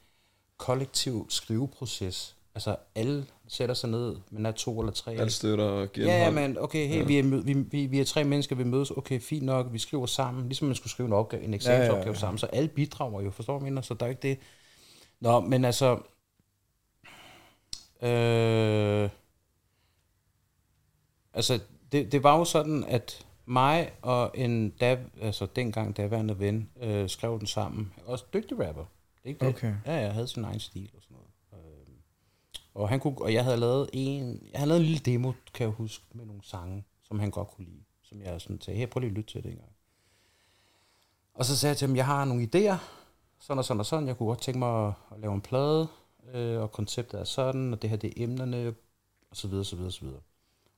kollektiv 0.58 1.26
skriveproces. 1.30 2.36
Altså 2.56 2.76
alle 2.96 3.26
sætter 3.48 3.76
sig 3.76 3.90
ned, 3.90 4.16
men 4.32 4.46
er 4.46 4.52
to 4.52 4.80
eller 4.80 4.94
tre. 4.94 5.12
Alle 5.12 5.32
støtter 5.32 5.66
og 5.66 5.92
giver 5.92 6.08
Ja, 6.08 6.24
ja, 6.24 6.32
men 6.32 6.58
okay, 6.58 6.88
hey, 6.88 7.00
ja. 7.00 7.04
vi, 7.04 7.20
er, 7.20 7.42
vi, 7.44 7.54
vi, 7.54 7.86
vi 7.86 8.00
er 8.00 8.06
tre 8.06 8.24
mennesker, 8.24 8.56
vi 8.56 8.64
mødes, 8.64 8.92
okay, 8.92 9.20
fint 9.20 9.46
nok, 9.46 9.68
vi 9.72 9.80
skriver 9.80 10.06
sammen, 10.06 10.46
ligesom 10.46 10.68
man 10.68 10.76
skulle 10.76 10.92
skrive 10.92 11.08
en 11.08 11.14
opgave, 11.14 11.44
en 11.44 11.54
eksamensopgave 11.54 12.00
ja, 12.00 12.06
ja, 12.06 12.12
ja. 12.12 12.20
sammen, 12.20 12.38
så 12.38 12.46
alle 12.46 12.70
bidrager 12.70 13.22
jo, 13.22 13.32
forstår 13.32 13.60
du, 13.60 13.66
mener? 13.66 13.82
Så 13.82 13.94
der 13.94 14.06
er 14.06 14.10
ikke 14.10 14.22
det. 14.22 14.38
Nå, 15.22 15.40
men 15.40 15.66
altså, 15.66 16.00
øh, 18.02 19.10
altså, 21.34 21.60
det, 21.92 22.12
det 22.12 22.24
var 22.24 22.38
jo 22.38 22.46
sådan, 22.46 22.84
at 22.84 23.26
mig 23.46 23.92
og 24.02 24.32
en 24.36 24.70
dav, 24.70 24.98
altså 25.22 25.46
dengang 25.46 25.98
daværende 25.98 26.40
ven, 26.40 26.70
øh, 26.82 27.10
skrev 27.10 27.40
den 27.40 27.48
sammen. 27.48 27.94
Også 28.06 28.26
dygtig 28.34 28.68
rapper. 28.68 28.84
Det 28.84 29.24
er 29.24 29.28
ikke 29.30 29.46
det. 29.46 29.56
Okay. 29.56 29.74
Ja, 29.86 29.94
jeg 29.94 30.14
havde 30.14 30.28
sin 30.28 30.44
egen 30.44 30.60
stil 30.60 30.90
og 30.98 31.02
sådan 31.04 31.18
noget. 31.18 31.64
Øh, 31.66 31.94
og, 32.74 32.90
han 32.90 33.00
kunne, 33.00 33.22
og 33.22 33.34
jeg 33.34 33.44
havde 33.44 33.58
lavet 33.58 33.90
en, 33.94 34.50
jeg 34.52 34.60
havde 34.60 34.70
lavet 34.70 34.80
en 34.82 34.86
lille 34.86 35.02
demo, 35.06 35.32
kan 35.54 35.68
jeg 35.68 35.74
huske, 35.74 36.06
med 36.14 36.26
nogle 36.26 36.44
sange, 36.44 36.84
som 37.04 37.20
han 37.20 37.32
godt 37.32 37.48
kunne 37.48 37.66
lide. 37.66 37.84
Som 38.04 38.22
jeg 38.22 38.42
sådan 38.42 38.62
sagde, 38.62 38.80
her 38.80 38.88
prøv 38.88 39.00
lige 39.00 39.10
at 39.10 39.16
lytte 39.16 39.32
til 39.32 39.44
det 39.44 39.52
engang. 39.52 39.72
Og 41.34 41.46
så 41.46 41.58
sagde 41.58 41.72
jeg 41.72 41.78
til 41.78 41.88
ham, 41.88 41.96
jeg 41.96 42.06
har 42.06 42.26
nogle 42.26 42.50
idéer, 42.56 42.78
sådan 43.40 43.58
og 43.58 43.66
sådan 43.66 43.80
og 43.80 43.86
sådan. 43.86 44.08
Jeg 44.08 44.18
kunne 44.18 44.28
godt 44.28 44.42
tænke 44.42 44.60
mig 44.60 44.88
at, 44.88 44.94
at 45.12 45.20
lave 45.20 45.34
en 45.34 45.42
plade, 45.42 45.88
øh, 46.34 46.62
og 46.62 46.72
konceptet 46.72 47.20
er 47.20 47.24
sådan, 47.24 47.74
og 47.74 47.82
det 47.82 47.90
her 47.90 47.98
det 47.98 48.08
er 48.08 48.24
emnerne, 48.24 48.76
og 49.32 49.38
så 49.38 49.48
videre, 49.48 49.66
så 49.66 49.76
videre, 49.76 49.92
så 49.92 50.06
videre. 50.06 50.22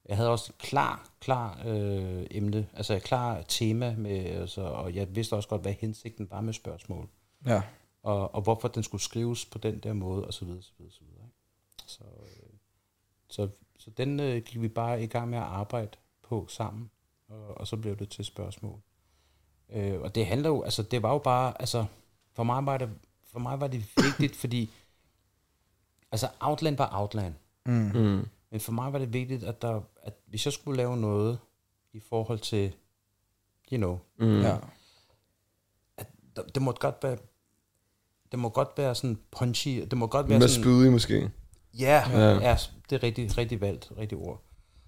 Jeg 0.06 0.18
havde 0.18 0.30
også 0.30 0.52
et 0.52 0.58
klar, 0.58 1.10
klar 1.20 1.62
øh, 1.66 2.28
emne, 2.32 2.68
altså 2.74 2.94
et 2.94 3.04
klar 3.04 3.42
tema, 3.42 3.96
med, 3.98 4.26
altså, 4.26 4.62
og 4.62 4.96
jeg 4.96 5.16
vidste 5.16 5.34
også 5.34 5.50
godt, 5.50 5.62
hvad 5.62 5.74
hensigten 5.74 6.28
var 6.32 6.42
med 6.42 6.54
spørgsmål 6.54 7.10
Ja. 7.46 7.62
og, 8.04 8.36
og 8.36 8.42
hvorfor 8.42 8.68
den 8.68 8.84
skulle 8.84 9.02
skrives 9.02 9.46
på 9.46 9.58
den 9.58 9.80
der 9.80 9.94
måde, 9.94 10.26
og 10.26 10.34
så 10.34 10.46
videre, 10.46 10.62
så 10.62 10.72
videre, 10.78 10.94
så 10.94 11.00
videre. 11.04 11.26
Ikke? 11.26 11.36
Så, 11.88 12.04
øh, 12.04 12.50
så, 13.30 13.50
så 13.80 13.90
den 13.90 14.20
øh, 14.20 14.44
gik 14.44 14.62
vi 14.62 14.68
bare 14.68 15.04
i 15.04 15.08
gang 15.08 15.30
med 15.30 15.38
at 15.38 15.44
arbejde 15.44 15.92
på 16.24 16.46
sammen, 16.50 16.90
og, 17.30 17.58
og 17.58 17.68
så 17.68 17.78
blev 17.78 17.98
det 17.98 18.10
til 18.10 18.26
spørgsmål. 18.26 18.80
Øh, 19.70 20.02
og 20.02 20.16
det 20.16 20.26
handler 20.26 20.50
jo, 20.50 20.62
altså 20.62 20.84
det 20.84 21.04
var 21.04 21.12
jo 21.12 21.18
bare, 21.18 21.62
altså 21.62 21.86
for 22.34 22.44
mig 22.44 22.66
var 22.66 22.78
det, 22.78 22.90
for 23.32 23.40
mig 23.40 23.60
var 23.60 23.68
det 23.68 23.86
vigtigt, 24.04 24.36
fordi 24.36 24.70
altså 26.12 26.30
Outland 26.40 26.78
var 26.78 26.90
Outland. 26.94 27.34
Mm. 27.66 28.28
Men 28.56 28.60
for 28.62 28.72
mig 28.72 28.94
var 28.94 29.00
det 29.00 29.14
vigtigt, 29.14 29.44
at, 29.44 29.62
der, 29.62 29.82
at 30.04 30.14
hvis 30.28 30.46
jeg 30.46 30.54
skulle 30.54 30.78
lave 30.78 30.98
noget 30.98 31.40
i 31.94 32.00
forhold 32.10 32.40
til, 32.40 32.74
you 33.72 33.78
know, 33.78 34.00
Mm. 34.20 34.42
Ja. 34.42 34.56
der, 36.36 36.42
det 36.44 36.62
må 36.62 36.72
godt 36.72 36.96
være, 37.04 37.18
det 38.32 38.40
må 38.40 38.50
godt 38.50 38.70
være 38.78 38.96
sådan 38.96 39.20
punchy, 39.32 39.70
det 39.90 39.98
må 39.98 40.08
godt 40.08 40.30
være 40.30 40.40
Med 40.40 40.48
sådan, 40.48 40.64
spydig 40.64 40.92
måske. 40.92 41.32
Ja, 41.80 42.04
Ja. 42.12 42.30
ja. 42.30 42.58
det 42.90 42.96
er 42.96 43.04
rigtig, 43.04 43.38
rigtig 43.38 43.62
valgt, 43.62 43.92
rigtig 43.98 44.18
ord. 44.18 44.42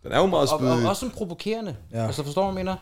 Den 0.04 0.12
er 0.12 0.20
jo 0.20 0.26
meget 0.26 0.50
Og, 0.50 0.54
og 0.54 0.60
spydig. 0.60 0.90
også 0.90 1.00
sådan 1.00 1.16
provokerende. 1.16 1.76
Ja. 1.92 2.00
Ja. 2.00 2.06
Altså, 2.06 2.24
forstår 2.24 2.46
du, 2.48 2.52
hvad 2.52 2.64
jeg 2.66 2.78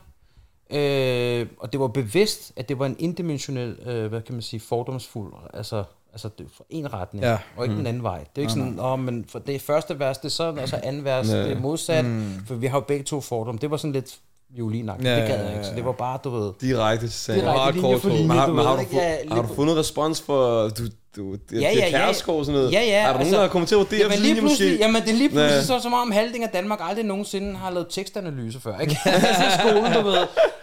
mener? 0.69 1.41
Øh, 1.41 1.47
og 1.59 1.71
det 1.71 1.79
var 1.79 1.87
bevidst, 1.87 2.53
at 2.55 2.69
det 2.69 2.79
var 2.79 2.85
en 2.85 2.95
indimensionel, 2.99 3.79
øh, 3.85 4.07
hvad 4.07 4.21
kan 4.21 4.33
man 4.35 4.41
sige, 4.41 4.59
fordomsfuld, 4.59 5.33
altså, 5.53 5.83
altså 6.15 6.29
det, 6.37 6.47
for 6.57 6.65
en 6.69 6.93
retning, 6.93 7.25
Ja. 7.25 7.37
og 7.57 7.65
ikke 7.65 7.77
den 7.77 7.87
anden 7.87 8.03
vej. 8.03 8.19
Det 8.19 8.27
er 8.35 8.41
ikke 8.41 8.53
sådan, 8.53 8.79
Åh, 8.79 8.99
men 8.99 9.25
for 9.31 9.39
det 9.39 9.61
første 9.61 9.99
vers, 9.99 10.17
det 10.17 10.25
er 10.25 10.29
sådan, 10.29 10.59
og 10.59 10.69
så 10.69 10.79
anden 10.83 11.03
vers, 11.05 11.29
Ja. 11.29 11.43
det 11.43 11.51
er 11.51 11.59
modsat, 11.59 12.05
for 12.47 12.55
vi 12.55 12.67
har 12.67 12.77
jo 12.77 12.83
begge 12.87 13.03
to 13.03 13.21
fordomme. 13.21 13.59
Det 13.61 13.71
var 13.71 13.77
sådan 13.77 13.91
lidt 13.91 14.15
violinagtigt, 14.49 15.09
Ja, 15.09 15.19
det 15.19 15.27
gad 15.27 15.35
ja, 15.37 15.41
jeg 15.43 15.49
ja, 15.51 15.53
ikke, 15.53 15.63
så 15.65 15.71
ja. 15.71 15.75
det 15.77 15.85
var 15.85 15.91
bare, 15.91 16.19
du 16.23 16.29
ved, 16.29 16.51
Direkte 16.61 17.09
sagen. 17.11 17.41
Direkte 17.41 17.81
linje 17.81 17.99
for 17.99 18.09
linje, 18.09 18.27
har, 18.35 18.47
du 18.47 18.55
har, 18.55 18.75
du, 18.75 18.81
ja, 18.93 19.15
har 19.31 19.41
du 19.41 19.47
fundet 19.55 19.77
respons 19.77 20.21
for, 20.21 20.69
du, 20.69 20.83
du, 21.15 21.31
det, 21.33 21.41
Ja, 21.51 21.55
det 21.57 21.61
ja, 21.61 21.69
er 21.81 21.85
ja. 21.85 21.89
kæreskov 21.89 22.39
og 22.39 22.45
sådan 22.45 22.59
noget? 22.61 22.73
Ja, 22.73 22.81
ja, 22.81 22.87
Er 22.91 23.01
der 23.01 23.07
nogen, 23.07 23.19
altså- 23.21 23.35
der 23.35 23.41
har 23.41 23.49
kommet 23.49 23.67
til 23.69 23.75
at 23.75 23.91
Jamen 23.99 24.11
DF's 24.11 24.21
lige 24.21 24.41
måske? 24.41 24.77
jamen 24.77 25.01
det 25.01 25.09
er 25.09 25.13
lige 25.15 25.29
pludselig 25.29 25.55
Ja. 25.55 25.63
så 25.63 25.79
som 25.79 25.93
om 25.93 26.11
halvdelen 26.11 26.43
af 26.43 26.49
Danmark 26.49 26.79
aldrig 26.83 27.05
nogensinde 27.05 27.55
har 27.55 27.69
lavet 27.71 27.87
tekstanalyse 27.89 28.59
før, 28.59 28.79
ikke? 28.79 28.97
altså 29.05 29.43
skolen, 29.59 29.93
du 29.93 30.01
ved. 30.01 30.17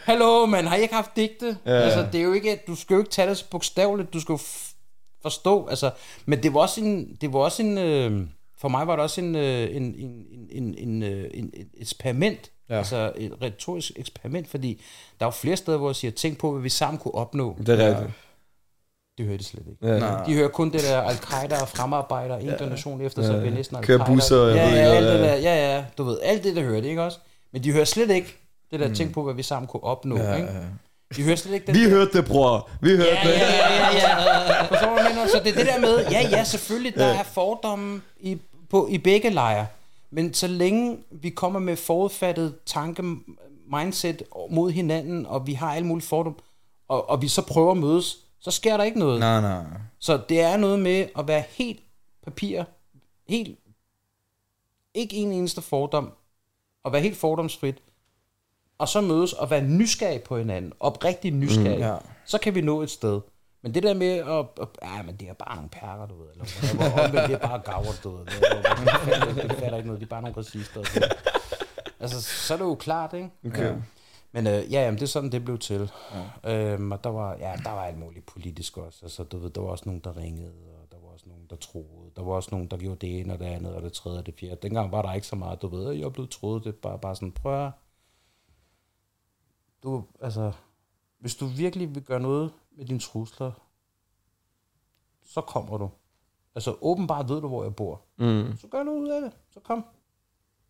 Hallo, 0.05 0.47
man, 0.47 0.67
har 0.67 0.77
I 0.77 0.83
ikke 0.83 0.95
haft 0.95 1.17
digte? 1.17 1.57
Ja. 1.67 1.73
Altså, 1.73 2.07
det 2.13 2.21
er 2.21 2.25
jo 2.25 2.33
ikke, 2.33 2.59
du 2.67 2.75
skal 2.77 2.95
jo 2.95 3.01
ikke 3.01 3.11
tage 3.11 3.29
det 3.29 3.39
så 3.39 3.45
bogstaveligt, 3.51 4.13
du 4.13 4.21
skal 4.21 4.33
jo 4.33 4.39
forstå, 5.23 5.67
altså, 5.67 5.91
men 6.27 6.43
det 6.43 6.55
var 6.55 6.61
også 6.61 6.81
en, 6.81 7.17
det 7.21 7.33
var 7.33 7.39
også 7.39 7.63
en, 7.63 7.79
øh, 7.79 8.27
for 8.59 8.69
mig 8.69 8.87
var 8.87 8.97
det 8.97 9.03
også 9.03 9.21
en, 9.21 9.35
øh, 9.37 9.77
en, 9.77 9.83
en, 9.83 10.27
en, 10.31 10.49
en, 10.51 10.75
en, 10.79 11.03
øh, 11.03 11.31
en, 11.35 11.51
et 11.55 11.69
eksperiment, 11.81 12.51
Ja. 12.69 12.75
ja. 12.75 12.79
altså 12.79 13.13
et 13.17 13.33
retorisk 13.43 13.93
eksperiment, 13.97 14.49
fordi 14.49 14.83
der 15.21 15.27
er 15.27 15.27
jo 15.27 15.31
flere 15.31 15.57
steder, 15.57 15.79
hvor 15.79 15.89
jeg 15.89 15.97
siger, 15.97 16.11
tænk 16.11 16.39
på, 16.39 16.53
hvad 16.53 16.63
vi 16.63 16.69
sammen 16.69 16.99
kunne 16.99 17.15
opnå. 17.15 17.57
Det 17.67 17.69
er 17.81 17.89
rigtigt. 17.89 18.11
Det 19.19 19.27
hører 19.27 19.39
de 19.39 19.45
slet 19.45 19.65
ikke. 19.71 19.87
Ja. 19.89 19.99
Nej. 19.99 20.25
De 20.27 20.35
hører 20.35 20.49
kun 20.49 20.71
det 20.73 20.81
der 20.83 21.01
al-Qaida 21.01 21.61
og 21.63 21.69
fremarbejder, 21.69 22.37
en 22.37 22.47
generation 22.59 23.01
efter, 23.01 23.23
så 23.23 23.33
Ja. 23.33 23.39
bliver 23.41 23.55
næsten 23.55 23.83
Kører 23.83 23.99
al-Qaida. 23.99 24.15
busser, 24.15 24.47
jeg 24.47 24.57
ja, 24.57 24.65
ved 24.71 24.77
ja, 24.79 24.85
ikke 24.85 24.97
alt 24.97 25.07
det 25.07 25.13
ja. 25.27 25.31
der, 25.31 25.35
ja, 25.37 25.75
ja, 25.77 25.85
du 25.99 26.05
ved, 26.05 26.19
alt 26.23 26.45
det, 26.45 26.57
der 26.57 26.63
hører 26.63 26.81
det, 26.81 26.89
ikke 26.89 27.03
også? 27.03 27.19
Men 27.53 27.65
de 27.65 27.73
hører 27.73 27.85
slet 27.85 28.11
ikke 28.11 28.37
det 28.71 28.81
der, 28.81 28.95
tænk 28.95 29.15
på, 29.15 29.23
hvad 29.23 29.35
vi 29.35 29.43
sammen 29.43 29.69
kunne 29.69 29.85
opnå, 29.85 30.17
Ja, 30.19 30.35
ikke? 30.35 30.49
ja. 30.49 30.59
De 31.17 31.23
hører 31.23 31.37
slet 31.37 31.55
ikke 31.55 31.67
det 31.67 31.75
Vi 31.75 31.89
hørte 31.91 32.13
det, 32.19 32.25
bror. 32.27 32.71
Vi 32.81 32.91
hørte 32.91 33.05
Ja, 33.05 33.29
det. 33.29 33.35
ja, 33.39 33.53
ja, 33.55 33.95
ja, 33.95 34.53
ja. 34.53 34.63
Forstår 34.67 34.97
du, 34.97 35.03
mener? 35.09 35.27
Så 35.27 35.41
det 35.45 35.53
er 35.53 35.57
det 35.57 35.67
der 35.67 35.79
med, 35.81 36.07
ja, 36.11 36.29
ja, 36.31 36.45
selvfølgelig, 36.45 36.95
der 36.95 37.05
er 37.07 37.23
fordomme 37.23 38.03
i, 38.21 38.39
på, 38.71 38.89
i 38.91 38.99
begge 38.99 39.31
lejre. 39.31 39.67
Men 40.11 40.35
så 40.35 40.47
længe 40.47 40.99
vi 41.11 41.31
kommer 41.31 41.61
med 41.61 41.77
forudfattet 41.77 42.55
tanke, 42.67 43.03
mindset 43.77 44.23
mod 44.51 44.71
hinanden, 44.71 45.27
og 45.27 45.47
vi 45.47 45.53
har 45.53 45.75
alle 45.75 45.87
mulige 45.87 46.07
fordomme, 46.07 46.39
og, 46.89 47.11
og 47.11 47.23
vi 47.23 47.29
så 47.29 47.43
prøver 47.43 47.71
at 47.71 47.77
mødes, 47.77 48.17
så 48.41 48.51
sker 48.51 48.77
der 48.77 48.85
ikke 48.85 48.99
noget. 48.99 49.21
Nej, 49.21 49.41
nej. 49.41 49.63
Så 49.99 50.21
det 50.29 50.41
er 50.41 50.57
noget 50.57 50.79
med 50.79 51.07
at 51.19 51.29
være 51.29 51.43
helt 51.51 51.81
papir, 52.25 52.63
helt, 53.29 53.59
ikke 54.95 55.17
en 55.17 55.33
eneste 55.33 55.63
fordom, 55.63 56.13
og 56.85 56.93
være 56.93 57.03
helt 57.03 57.17
fordomsfrit, 57.17 57.77
og 58.83 58.89
så 58.89 59.01
mødes 59.01 59.33
og 59.33 59.51
være 59.51 59.63
nysgerrig 59.63 60.23
på 60.23 60.39
hinanden, 60.39 60.73
oprigtig 60.81 61.31
nysgerrig, 61.31 61.77
Mm, 61.79 61.83
ja. 61.85 61.97
så 62.25 62.39
kan 62.39 62.55
vi 62.55 62.61
nå 62.61 62.83
et 62.83 62.91
sted. 62.91 63.21
Men 63.63 63.75
det 63.75 63.83
der 63.83 63.95
med 63.95 64.09
at, 64.13 64.47
at 64.63 64.69
ja, 64.83 65.03
men 65.03 65.17
det 65.17 65.29
er 65.29 65.33
bare 65.33 65.55
nogle 65.57 65.71
perker, 65.71 66.07
du 66.07 66.15
ved, 66.23 66.31
eller 66.33 66.45
omvendt, 67.05 67.29
det 67.29 67.35
er 67.43 67.49
bare 67.49 67.59
gavre, 67.59 67.93
du 68.05 68.17
ved, 68.17 68.25
det, 68.27 69.43
det, 69.51 69.53
fatter 69.59 69.77
ikke 69.77 69.87
noget, 69.87 70.01
det 70.01 70.07
er 70.07 70.11
bare 70.11 70.23
nogle 70.23 70.37
racister. 70.37 70.81
Altså, 72.01 72.23
så 72.23 72.55
er 72.55 72.59
det 72.59 72.65
jo 72.65 72.75
klart, 72.75 73.13
ikke? 73.15 73.31
Okay. 73.47 73.75
Men 74.33 74.47
øh, 74.47 74.53
ja, 74.73 74.85
jamen, 74.85 74.95
det 74.95 75.03
er 75.03 75.07
sådan, 75.07 75.33
det 75.33 75.45
blev 75.45 75.59
til. 75.59 75.91
Ja. 76.45 76.73
Øhm, 76.73 76.93
og 76.93 77.05
der 77.05 77.11
var, 77.11 77.37
ja, 77.41 77.53
der 77.65 77.71
var 77.71 77.85
alt 77.85 77.99
muligt 77.99 78.27
politisk 78.27 78.77
også. 78.79 78.99
Altså, 79.03 79.23
du 79.23 79.39
ved, 79.39 79.51
der 79.51 79.61
var 79.61 79.69
også 79.69 79.85
nogen, 79.87 80.01
der 80.05 80.17
ringede, 80.17 80.49
og 80.51 80.87
der 80.93 80.97
var 81.05 81.13
også 81.13 81.25
nogen, 81.29 81.45
der 81.51 81.57
troede. 81.57 82.11
Der 82.17 82.23
var 82.23 82.33
også 82.33 82.49
nogen, 82.53 82.67
der 82.67 82.77
gjorde 82.77 83.07
det 83.07 83.21
ene 83.21 83.33
og 83.33 83.39
det 83.39 83.45
andet, 83.45 83.75
og 83.75 83.83
det 83.83 83.93
tredje 83.93 84.19
og 84.19 84.27
det 84.27 84.35
fjerde. 84.41 84.57
Dengang 84.63 84.93
var 84.93 85.03
der 85.03 85.13
ikke 85.13 85.27
så 85.27 85.37
meget, 85.37 85.63
du 85.63 85.69
ved, 85.69 85.93
jeg 85.93 86.05
er 86.05 86.09
blevet 86.11 86.31
troet, 86.31 86.65
det 86.65 86.71
er 86.71 86.77
bare, 86.83 86.99
bare 86.99 87.15
sådan, 87.15 87.33
prøv. 87.33 87.71
Du, 89.83 90.05
altså, 90.21 90.53
hvis 91.21 91.35
du 91.35 91.47
virkelig 91.47 91.95
vil 91.95 92.03
gøre 92.03 92.21
noget 92.21 92.53
med 92.77 92.85
dine 92.87 93.01
trusler, 93.01 93.53
så 95.25 95.41
kommer 95.41 95.79
du. 95.79 95.91
Altså, 96.55 96.75
åbenbart 96.81 97.29
ved 97.29 97.41
du, 97.41 97.49
hvor 97.49 97.63
jeg 97.63 97.75
bor. 97.75 98.01
Mm. 98.19 98.57
Så 98.61 98.67
gør 98.67 98.83
noget 98.83 98.99
ud 98.99 99.09
af 99.09 99.21
det. 99.21 99.33
Så 99.55 99.61
kom. 99.61 99.85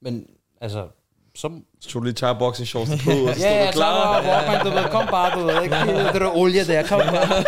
Men, 0.00 0.26
altså, 0.60 0.88
så, 1.34 1.60
Så 1.80 1.98
du 1.98 2.04
lige 2.04 2.12
tager 2.12 2.38
boxing 2.38 2.68
shorts 2.68 2.90
på, 2.90 3.10
og 3.10 3.34
så 3.36 3.46
Ja, 3.46 3.52
du 3.52 3.64
ja, 3.64 3.66
så 3.66 3.76
klar. 3.76 4.20
var 4.20 4.28
Walkman, 4.28 4.66
du 4.66 4.70
ved, 4.80 4.90
kom 4.90 5.06
bare, 5.06 5.40
du 5.40 5.46
ved, 5.46 5.62
ikke? 5.62 5.76
Det 6.12 6.20
der 6.20 6.36
olie 6.36 6.66
der, 6.66 6.86
kom 6.88 6.98
bare. 7.00 7.44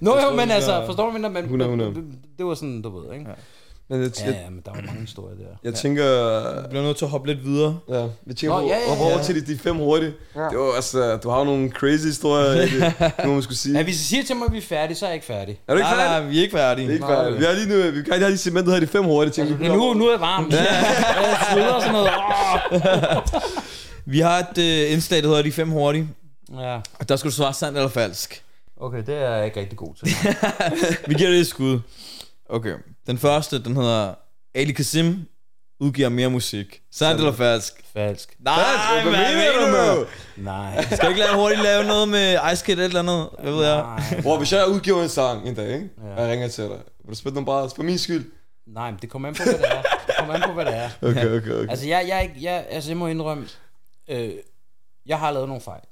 Nå 0.00 0.18
jo, 0.20 0.30
men 0.36 0.50
altså, 0.50 0.86
forstår 0.86 1.06
du, 1.06 1.12
mener? 1.12 1.28
men 1.28 1.44
100, 1.44 1.70
100. 1.70 1.94
det, 1.94 2.18
det 2.38 2.46
var 2.46 2.54
sådan, 2.54 2.82
du 2.82 2.98
ved, 3.00 3.12
ikke? 3.14 3.30
Men 3.90 4.02
jeg, 4.02 4.10
Ja, 4.20 4.26
ja, 4.30 4.50
men 4.50 4.60
der 4.66 4.70
var 4.74 4.80
mange 4.86 5.00
historier 5.00 5.36
der. 5.36 5.44
jeg 5.64 5.74
tænker... 5.74 6.04
Jeg 6.60 6.68
bliver 6.70 6.82
nødt 6.84 6.96
til 6.96 7.04
at 7.04 7.10
hoppe 7.10 7.28
lidt 7.28 7.44
videre. 7.44 7.78
Ja, 7.88 8.06
vi 8.26 8.34
tænker 8.34 8.56
Nå, 8.56 8.60
på, 8.62 8.68
ja, 8.68 8.78
ja, 8.78 8.88
hoppe 8.88 9.04
over 9.04 9.16
ja. 9.18 9.22
til 9.22 9.34
de, 9.46 9.52
de 9.52 9.58
fem 9.58 9.76
hurtige. 9.76 10.12
Ja. 10.36 10.40
Det 10.40 10.58
var, 10.58 10.72
altså, 10.76 11.16
du 11.16 11.28
har 11.30 11.38
jo 11.38 11.44
nogle 11.44 11.70
crazy 11.70 12.04
historier, 12.06 12.60
ikke? 12.62 12.80
Det 13.00 13.24
må 13.26 13.32
man 13.32 13.42
skulle 13.42 13.58
sige. 13.58 13.76
Ja, 13.76 13.82
hvis 13.84 14.00
I 14.00 14.04
siger 14.04 14.22
til 14.24 14.36
mig, 14.36 14.46
at 14.46 14.52
vi 14.52 14.58
er 14.58 14.62
færdige, 14.62 14.96
så 14.96 15.04
er 15.04 15.08
jeg 15.10 15.14
ikke 15.14 15.26
færdig. 15.26 15.60
Er 15.68 15.72
du 15.72 15.78
ikke 15.78 15.90
nej, 15.90 15.98
færdig? 15.98 16.20
nej, 16.20 16.30
vi 16.30 16.38
er 16.38 16.42
ikke 16.42 16.56
færdige. 16.56 16.86
Det 16.86 16.90
er 16.90 16.94
ikke 16.94 17.06
Nej, 17.06 17.16
færdigt. 17.16 17.40
Vi 17.40 17.44
har 17.44 17.52
lige 17.52 17.68
nu, 17.68 17.76
vi 17.76 18.02
kan 18.02 18.12
lige 18.12 18.20
have 18.20 18.32
de 18.32 18.38
segment, 18.38 18.66
der 18.66 18.72
hedder 18.72 18.86
de 18.86 18.92
fem 18.92 19.04
hurtige 19.04 19.32
ting. 19.32 19.58
Men 19.60 19.70
nu, 19.70 19.94
nu 19.94 20.06
er 20.06 20.10
jeg 20.10 20.20
varm. 20.20 20.50
Jeg 20.50 21.36
sveder 21.52 21.68
og 21.72 21.82
sådan 21.82 21.92
noget. 21.92 22.10
Vi 24.06 24.20
har 24.20 24.38
et 24.38 24.58
øh, 24.58 24.92
indslag, 24.92 25.22
der 25.22 25.28
hedder 25.28 25.42
De 25.42 25.52
Fem 25.52 25.70
Hurtige. 25.70 26.08
Ja, 26.58 26.76
Og 26.98 27.08
der 27.08 27.16
skal 27.16 27.30
du 27.30 27.34
svare 27.36 27.54
sandt 27.54 27.78
eller 27.78 27.90
falsk. 27.90 28.42
okay, 28.80 28.98
det 29.06 29.14
er 29.14 29.30
jeg 29.36 29.44
ikke 29.44 29.60
rigtig 29.60 29.78
god 29.78 29.94
til. 29.94 30.08
Vi 31.08 31.14
giver 31.14 31.30
det 31.30 31.40
et 31.40 31.46
skud. 31.46 31.80
Okay. 32.50 32.74
Den 33.06 33.18
første, 33.18 33.64
den 33.64 33.76
hedder 33.76 34.14
Ali 34.54 34.72
Kasim 34.72 35.26
udgiver 35.80 36.08
mere 36.08 36.30
musik. 36.30 36.82
Sandt 36.92 37.20
eller 37.20 37.32
falsk? 37.32 37.84
Falsk. 37.92 38.36
Nej, 38.38 38.54
Falsk? 38.54 39.08
hvad 39.08 39.34
mener 39.34 39.94
du? 39.94 40.00
du? 40.00 40.06
Nej. 40.36 40.84
Skal 40.90 41.08
ikke 41.08 41.20
lave 41.20 41.34
hurtigt 41.36 41.62
lave 41.62 41.84
noget 41.84 42.08
med 42.08 42.38
Ice 42.52 42.64
Kid 42.64 42.72
eller 42.72 42.84
et 42.84 42.88
eller 42.88 43.00
andet? 43.00 43.28
Hvad 43.42 43.52
ved 43.52 43.64
jeg? 43.66 44.02
Bror, 44.22 44.38
hvis 44.38 44.52
jeg 44.52 44.68
udgiver 44.68 45.02
en 45.02 45.08
sang 45.08 45.48
en 45.48 45.54
dag, 45.54 45.74
ikke? 45.74 45.90
Ja. 46.04 46.14
Og 46.14 46.22
jeg 46.22 46.30
ringer 46.32 46.48
til 46.48 46.64
dig. 46.64 46.78
Vil 47.04 47.10
du 47.10 47.14
spille 47.14 47.34
nogle 47.34 47.46
bars 47.46 47.74
for 47.74 47.82
min 47.82 47.98
skyld? 47.98 48.32
Nej, 48.66 48.90
men 48.90 48.98
det 49.02 49.10
kommer 49.10 49.28
an 49.28 49.34
på, 49.34 49.42
hvad 49.42 49.52
det 49.54 49.64
er. 49.70 49.82
Det 50.06 50.14
kommer 50.18 50.34
an 50.34 50.42
på, 50.46 50.52
hvad 50.52 50.64
det 50.64 50.76
er. 50.76 50.90
Okay, 51.08 51.26
okay, 51.26 51.50
okay. 51.52 51.70
Altså, 51.70 51.88
jeg, 51.88 52.04
jeg, 52.08 52.22
ikke- 52.22 52.36
jeg, 52.52 52.66
altså, 52.70 52.90
jeg 52.90 52.96
må 52.96 53.06
indrømme, 53.06 53.48
øh, 54.08 54.30
jeg 55.06 55.18
har 55.18 55.30
lavet 55.30 55.48
nogle 55.48 55.60
fejl. 55.62 55.82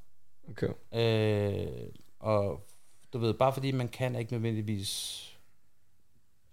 okay. 0.51 0.69
Øh, 0.95 1.67
og 2.21 2.61
du 3.13 3.19
ved, 3.19 3.35
bare 3.35 3.53
fordi 3.53 3.73
man 3.73 3.89
kan, 3.89 4.15
ikke 4.17 4.33
nødvendigvis, 4.33 5.23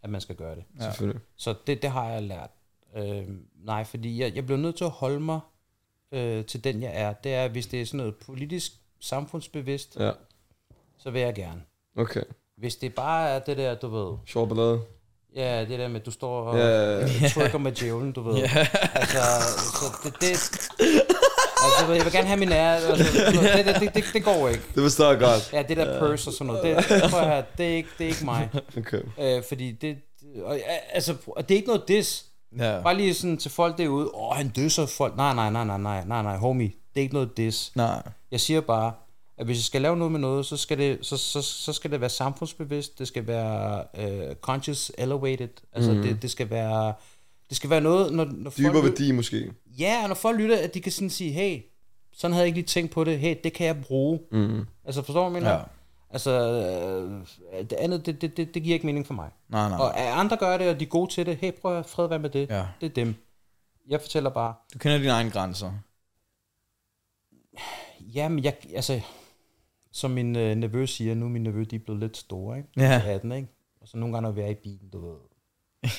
at 0.06 0.12
man 0.12 0.22
skal 0.22 0.36
gøre 0.36 0.56
det. 0.56 0.64
Ja. 0.80 0.84
Selvfølgelig. 0.84 1.22
Så 1.36 1.56
det, 1.68 1.82
det 1.82 1.89
har 1.91 2.10
jeg 2.10 2.22
lært. 2.24 2.49
Øh, 2.97 3.24
nej, 3.66 3.84
fordi 3.84 4.22
jeg, 4.22 4.36
jeg 4.36 4.45
bliver 4.45 4.60
nødt 4.60 4.76
til 4.76 4.84
at 4.84 4.89
holde 4.89 5.20
mig 5.20 5.39
øh, 6.12 6.45
til 6.45 6.64
den, 6.64 6.82
jeg 6.82 6.91
er. 6.93 7.14
Det 7.14 7.34
er, 7.34 7.47
hvis 7.47 7.68
det 7.68 7.82
er 7.82 7.86
sådan 7.86 7.97
noget 7.97 8.16
politisk 8.16 8.72
samfundsbevidst, 8.99 9.97
Ja, 9.99 10.12
så 10.97 11.12
vil 11.12 11.22
jeg 11.22 11.36
gerne. 11.36 11.62
okay. 11.97 12.24
Hvis 12.58 12.76
det 12.76 12.95
bare 12.95 13.30
er 13.30 13.39
det 13.39 13.58
der, 13.58 13.76
du 13.76 13.88
ved, 13.88 14.18
Sjov 14.26 14.47
ballade. 14.47 14.82
ja, 15.36 15.66
det 15.66 15.80
der 15.80 15.88
med, 15.88 15.99
at 15.99 16.06
du 16.06 16.12
står 16.12 16.41
og 16.41 16.58
ja. 16.58 17.08
trykker 17.30 17.58
med 17.58 17.72
djævlen, 17.72 18.12
du 18.12 18.22
ved. 18.22 18.36
Altså, 18.93 19.18
så 19.80 19.86
det, 20.03 20.14
det 20.22 21.01
altså, 21.80 21.93
jeg 21.93 22.05
vil 22.05 22.13
gerne 22.13 22.28
have 22.28 22.39
min 22.39 22.51
ære, 22.51 22.76
altså, 22.76 22.91
det, 22.91 23.66
det, 23.66 23.82
det, 23.82 23.93
det, 23.95 24.03
det 24.13 24.24
går 24.24 24.49
ikke. 24.49 24.63
Det 24.76 24.84
forstår 24.84 25.09
jeg 25.09 25.20
godt. 25.20 25.53
Ja, 25.53 25.61
det 25.61 25.78
der 25.78 25.99
purse 25.99 26.30
og 26.30 26.34
sådan 26.34 26.47
noget, 26.47 26.63
det, 26.63 26.89
det, 26.89 27.11
prøv 27.11 27.22
at 27.22 27.57
det, 27.57 27.66
er 27.66 27.76
ikke, 27.76 27.89
det 27.97 28.03
er 28.03 28.07
ikke 28.07 28.26
mig. 28.26 28.49
Okay. 28.78 29.01
Øh, 29.20 29.43
fordi 29.47 29.72
det, 29.72 29.97
og, 30.43 30.59
altså, 30.93 31.16
og 31.28 31.49
det 31.49 31.55
er 31.55 31.57
ikke 31.57 31.68
noget 31.68 31.88
diss. 31.88 32.26
Ja. 32.57 32.82
Bare 32.82 32.97
lige 32.97 33.13
sådan 33.13 33.38
til 33.38 33.51
folk 33.51 33.78
derude, 33.78 34.09
åh, 34.13 34.36
han 34.36 34.49
døsser 34.49 34.86
folk. 34.86 35.16
Nej, 35.16 35.34
nej, 35.34 35.49
nej, 35.49 35.63
nej, 35.63 35.78
nej, 35.78 36.03
nej, 36.05 36.24
nej, 36.24 36.38
homie. 36.38 36.68
Det 36.68 37.01
er 37.01 37.01
ikke 37.01 37.13
noget 37.13 37.38
diss. 37.38 37.72
Nej. 37.76 38.01
Jeg 38.32 38.39
siger 38.39 38.61
bare, 38.61 38.93
at 39.38 39.45
hvis 39.45 39.57
jeg 39.57 39.63
skal 39.63 39.82
lave 39.82 39.97
noget 39.97 40.11
med 40.11 40.20
noget, 40.20 40.45
så 40.45 40.57
skal 40.57 40.78
det, 40.78 40.97
så, 41.01 41.18
så, 41.18 41.41
så 41.41 41.74
skal 41.74 41.91
det 41.91 42.01
være 42.01 42.09
samfundsbevidst, 42.09 42.99
det 42.99 43.07
skal 43.07 43.28
være 43.28 43.84
uh, 43.97 44.36
conscious 44.41 44.91
elevated, 44.97 45.49
altså 45.74 45.91
mm. 45.91 46.01
det, 46.01 46.22
det 46.22 46.32
skal 46.32 46.49
være, 46.49 46.93
det 47.50 47.58
skal 47.58 47.70
være 47.70 47.82
noget, 47.82 48.14
når, 48.14 48.26
når 48.26 48.52
Dybere 48.58 48.74
folk, 48.74 48.86
værdi 48.86 49.12
måske. 49.12 49.54
ja, 49.80 50.00
og 50.04 50.08
når 50.08 50.16
folk 50.16 50.39
lytter, 50.39 50.58
at 50.64 50.74
de 50.74 50.82
kan 50.82 50.91
sådan 50.91 51.10
sige, 51.10 51.32
hey, 51.32 51.62
sådan 52.14 52.34
havde 52.34 52.41
jeg 52.43 52.48
ikke 52.48 52.58
lige 52.58 52.68
tænkt 52.68 52.91
på 52.91 53.04
det, 53.04 53.20
hey, 53.20 53.36
det 53.43 53.54
kan 53.54 53.68
jeg 53.68 53.82
bruge. 53.84 54.20
Mm. 54.32 54.66
Altså, 54.86 55.02
forstår 55.02 55.24
du, 55.28 55.34
mener? 55.34 55.52
Ja. 55.52 55.60
Altså, 56.10 56.32
øh, 56.32 57.60
det 57.70 57.74
andet, 57.74 58.06
det, 58.06 58.22
det, 58.22 58.38
det, 58.38 58.54
det 58.54 58.64
giver 58.64 58.74
ikke 58.74 58.86
mening 58.86 59.08
for 59.08 59.14
mig. 59.14 59.30
Nej, 59.50 59.70
nej. 59.70 59.78
Og 59.80 60.20
andre 60.20 60.38
gør 60.38 60.58
det, 60.58 60.70
og 60.70 60.80
de 60.80 60.86
er 60.86 60.89
gode 60.89 61.12
til 61.12 61.26
det, 61.26 61.38
hey, 61.38 61.52
prøv 61.62 61.80
at 61.80 61.86
fred 61.86 62.08
være 62.08 62.20
med 62.20 62.30
det. 62.30 62.50
Ja. 62.50 62.66
Det 62.82 62.89
er 62.89 62.93
dem. 62.93 63.16
Jeg 63.88 64.02
fortæller 64.02 64.30
bare, 64.30 64.54
Du 64.74 64.80
kender 64.80 64.98
dine 64.98 65.10
egne 65.12 65.32
grænser. 65.32 65.72
jamen, 68.00 68.43
jeg, 68.43 68.56
altså, 68.76 69.02
som 69.91 70.12
min 70.12 70.36
øh, 70.36 70.56
nevø 70.56 70.86
siger, 70.86 71.16
nu 71.16 71.26
er 71.26 71.30
min 71.30 71.43
nevø, 71.43 71.64
de 71.64 71.76
er 71.76 71.80
blevet 71.80 72.00
lidt 72.02 72.18
store, 72.18 72.58
ikke? 72.58 72.70
Ja. 72.78 73.02
18, 73.06 73.32
ikke? 73.32 73.48
Og 73.82 73.88
så 73.88 73.98
nogle 73.98 74.14
gange, 74.16 74.24
når 74.28 74.32
vi 74.32 74.41
er 74.41 74.48
i 74.48 74.54
bilen, 74.54 74.89
du 74.93 75.06
ved, 75.08 75.16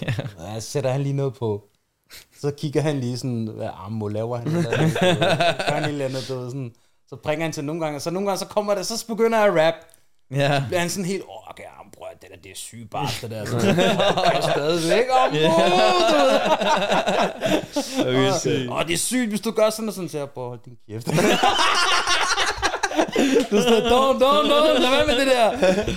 ja. 0.02 0.60
så 0.60 0.70
sætter 0.70 0.90
han 0.90 1.02
lige 1.02 1.12
noget 1.12 1.34
på. 1.34 1.64
Så 2.40 2.50
kigger 2.50 2.80
han 2.80 3.00
lige 3.00 3.18
sådan, 3.18 3.46
hvad 3.46 3.68
arm 3.74 4.06
laver 4.06 4.36
han? 4.36 4.52
Gør 4.52 5.74
han 5.74 5.84
et 5.84 5.88
eller 5.88 6.04
andet, 6.04 6.28
du 6.28 6.38
ved, 6.38 6.50
sådan. 6.50 6.72
Så 7.08 7.16
bringer 7.16 7.44
han 7.44 7.52
til 7.52 7.64
nogle 7.64 7.84
gange, 7.84 8.00
så 8.00 8.10
nogle 8.10 8.28
gange, 8.28 8.38
så 8.38 8.46
kommer 8.46 8.74
det, 8.74 8.86
så 8.86 9.06
begynder 9.06 9.38
jeg 9.38 9.46
at 9.46 9.66
rap. 9.66 9.74
Ja. 10.30 10.62
bliver 10.66 10.80
han 10.80 10.90
sådan 10.90 11.04
helt, 11.04 11.22
åh, 11.22 11.50
okay, 11.50 11.62
jamen, 11.62 11.92
bror, 11.92 12.08
det 12.22 12.28
der, 12.30 12.36
det 12.42 12.50
er 12.50 12.56
sygt 12.56 12.90
bare, 12.90 13.08
det 13.22 13.30
der. 13.30 13.44
Så, 13.50 13.56
og 14.36 14.42
stadigvæk, 14.42 15.04
om 15.10 15.34
Jeg 18.04 18.12
vil 18.12 18.32
sige. 18.40 18.72
Åh, 18.72 18.86
det 18.86 18.92
er 18.92 18.98
sygt, 18.98 19.28
hvis 19.28 19.40
du 19.40 19.50
gør 19.50 19.70
sådan 19.70 19.88
og 19.88 19.94
sådan, 19.94 20.08
så 20.08 20.18
jeg, 20.18 20.30
bror, 20.30 20.48
hold 20.48 20.60
din 20.64 20.76
kæft. 20.88 21.06
du 23.50 23.62
står, 23.62 23.78
don't, 23.92 24.18
don't, 24.22 24.48
don't, 24.52 24.78
lad 24.80 24.90
være 24.90 25.06
med 25.06 25.16
det 25.16 25.26
der. 25.26 25.50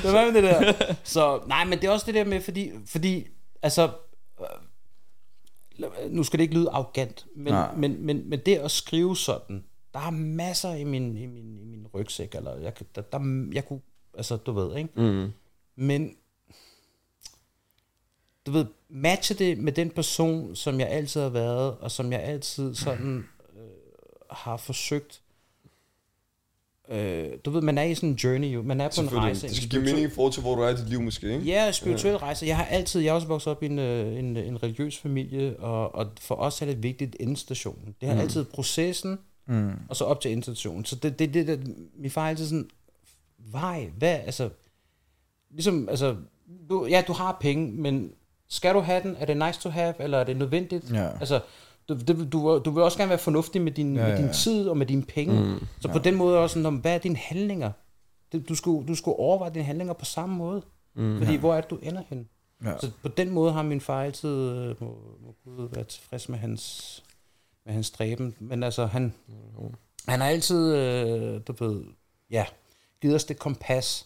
Lad 0.03 0.11
være 0.11 0.31
med 0.31 0.41
det 0.41 0.43
der. 0.43 0.73
Så, 1.03 1.39
nej, 1.47 1.65
men 1.65 1.79
det 1.81 1.87
er 1.87 1.91
også 1.91 2.05
det 2.05 2.15
der 2.15 2.25
med, 2.25 2.41
fordi, 2.41 2.71
fordi 2.87 3.27
altså, 3.61 3.91
øh, 4.39 6.11
nu 6.11 6.23
skal 6.23 6.39
det 6.39 6.43
ikke 6.43 6.55
lyde 6.55 6.69
arrogant, 6.69 7.25
men, 7.35 7.53
Nej. 7.53 7.75
men, 7.75 8.05
men, 8.05 8.29
men 8.29 8.39
det 8.45 8.55
at 8.55 8.71
skrive 8.71 9.17
sådan, 9.17 9.63
der 9.93 9.99
er 9.99 10.09
masser 10.09 10.73
i 10.73 10.83
min, 10.83 11.17
i 11.17 11.25
min, 11.25 11.59
i 11.59 11.63
min 11.63 11.87
rygsæk, 11.93 12.35
eller 12.35 12.57
jeg, 12.57 12.73
der, 12.95 13.01
der, 13.01 13.49
jeg 13.53 13.67
kunne, 13.67 13.81
altså, 14.13 14.37
du 14.37 14.51
ved, 14.51 14.77
ikke? 14.77 15.01
Mm. 15.01 15.31
Men 15.75 16.15
du 18.45 18.51
ved, 18.51 18.65
matche 18.89 19.35
det 19.35 19.57
med 19.57 19.71
den 19.71 19.89
person, 19.89 20.55
som 20.55 20.79
jeg 20.79 20.87
altid 20.89 21.21
har 21.21 21.29
været, 21.29 21.77
og 21.77 21.91
som 21.91 22.11
jeg 22.11 22.23
altid 22.23 22.75
sådan 22.75 23.27
øh, 23.55 23.61
har 24.31 24.57
forsøgt. 24.57 25.21
Øh, 26.91 27.29
du 27.45 27.51
ved, 27.51 27.61
man 27.61 27.77
er 27.77 27.83
i 27.83 27.95
sådan 27.95 28.09
en 28.09 28.15
journey 28.15 28.47
jo. 28.47 28.61
Man 28.61 28.81
er 28.81 28.89
på 28.95 29.01
en 29.01 29.13
rejse. 29.13 29.47
Det 29.47 29.55
skal 29.55 29.69
give 29.69 29.81
mening 29.81 29.99
i 29.99 30.09
forhold 30.09 30.33
til, 30.33 30.41
hvor 30.41 30.55
du 30.55 30.61
er 30.61 30.69
i 30.69 30.75
dit 30.75 30.89
liv 30.89 31.01
måske, 31.01 31.33
ikke? 31.33 31.45
Ja, 31.45 31.71
spirituel 31.71 32.17
rejse. 32.17 32.45
Jeg 32.45 32.57
har 32.57 32.65
altid, 32.65 33.01
jeg 33.01 33.09
er 33.09 33.13
også 33.13 33.27
vokset 33.27 33.51
op 33.51 33.63
i 33.63 33.65
en, 33.65 33.79
øh, 33.79 34.19
en, 34.19 34.37
en 34.37 34.63
religiøs 34.63 34.97
familie, 34.97 35.59
og, 35.59 35.95
og 35.95 36.07
for 36.19 36.35
os 36.35 36.61
er 36.61 36.65
det 36.65 36.83
vigtigt 36.83 37.15
endstationen. 37.19 37.95
Det 38.01 38.09
har 38.09 38.15
mm. 38.15 38.21
altid 38.21 38.45
processen, 38.45 39.19
Mm. 39.47 39.71
og 39.89 39.95
så 39.95 40.05
op 40.05 40.21
til 40.21 40.31
endstationen. 40.31 40.85
Så 40.85 40.95
det, 40.95 41.19
det, 41.19 41.33
det, 41.33 41.47
det 41.47 41.75
min 41.97 42.11
far 42.11 42.25
er 42.25 42.29
altid 42.29 42.45
sådan, 42.45 42.69
vej, 43.37 43.89
hvad, 43.97 44.13
altså, 44.25 44.49
ligesom, 45.51 45.89
altså, 45.89 46.15
du, 46.69 46.85
ja, 46.85 47.03
du 47.07 47.13
har 47.13 47.37
penge, 47.41 47.71
men 47.71 48.11
skal 48.49 48.75
du 48.75 48.79
have 48.79 49.03
den? 49.03 49.15
Er 49.19 49.25
det 49.25 49.37
nice 49.37 49.59
to 49.59 49.69
have, 49.69 49.93
eller 49.99 50.17
er 50.17 50.23
det 50.23 50.37
nødvendigt? 50.37 50.93
Ja. 50.93 51.09
Altså, 51.19 51.41
du, 51.89 51.99
det, 52.13 52.33
du, 52.33 52.61
du 52.65 52.71
vil 52.71 52.83
også 52.83 52.97
gerne 52.97 53.09
være 53.09 53.19
fornuftig 53.19 53.61
med 53.61 53.71
din, 53.71 53.95
Ja, 53.95 54.01
ja, 54.01 54.07
med 54.07 54.13
ja, 54.13 54.17
din 54.17 54.25
ja. 54.25 54.33
tid 54.33 54.69
og 54.69 54.77
med 54.77 54.85
dine 54.85 55.03
penge. 55.03 55.43
Mm, 55.43 55.67
så 55.79 55.87
på 55.87 55.99
den 55.99 56.15
måde 56.15 56.37
også, 56.37 56.63
sådan, 56.63 56.77
hvad 56.77 56.93
er 56.93 56.97
dine 56.97 57.15
handlinger? 57.15 57.71
Du, 58.49 58.55
skulle, 58.55 58.87
du 58.87 58.95
skulle 58.95 59.17
overveje 59.17 59.53
dine 59.53 59.63
handlinger 59.63 59.93
på 59.93 60.05
samme 60.05 60.35
måde. 60.35 60.61
Mm, 60.95 61.17
fordi 61.17 61.35
hvor 61.35 61.55
er 61.55 61.61
det, 61.61 61.69
du 61.69 61.77
ender 61.81 62.01
hen? 62.09 62.29
Ja. 62.63 62.77
Så 62.79 62.91
på 63.01 63.07
den 63.07 63.29
måde 63.29 63.51
har 63.51 63.63
min 63.63 63.81
far 63.81 64.03
altid, 64.03 64.29
øh, 64.29 64.75
må, 64.81 64.97
må 65.25 65.35
Gud 65.43 65.69
være 65.73 65.83
tilfreds 65.83 66.29
med 66.29 66.39
hans, 66.39 67.03
med 67.65 67.73
hans 67.73 67.87
stræben. 67.87 68.35
Men 68.39 68.63
altså, 68.63 68.85
han, 68.85 69.13
han 70.07 70.19
har 70.19 70.27
altid, 70.27 70.75
øh, 70.75 71.41
du 71.47 71.53
ved, 71.59 71.83
ja, 72.31 72.45
givet 73.01 73.15
os 73.15 73.23
det 73.23 73.39
kompas. 73.39 74.05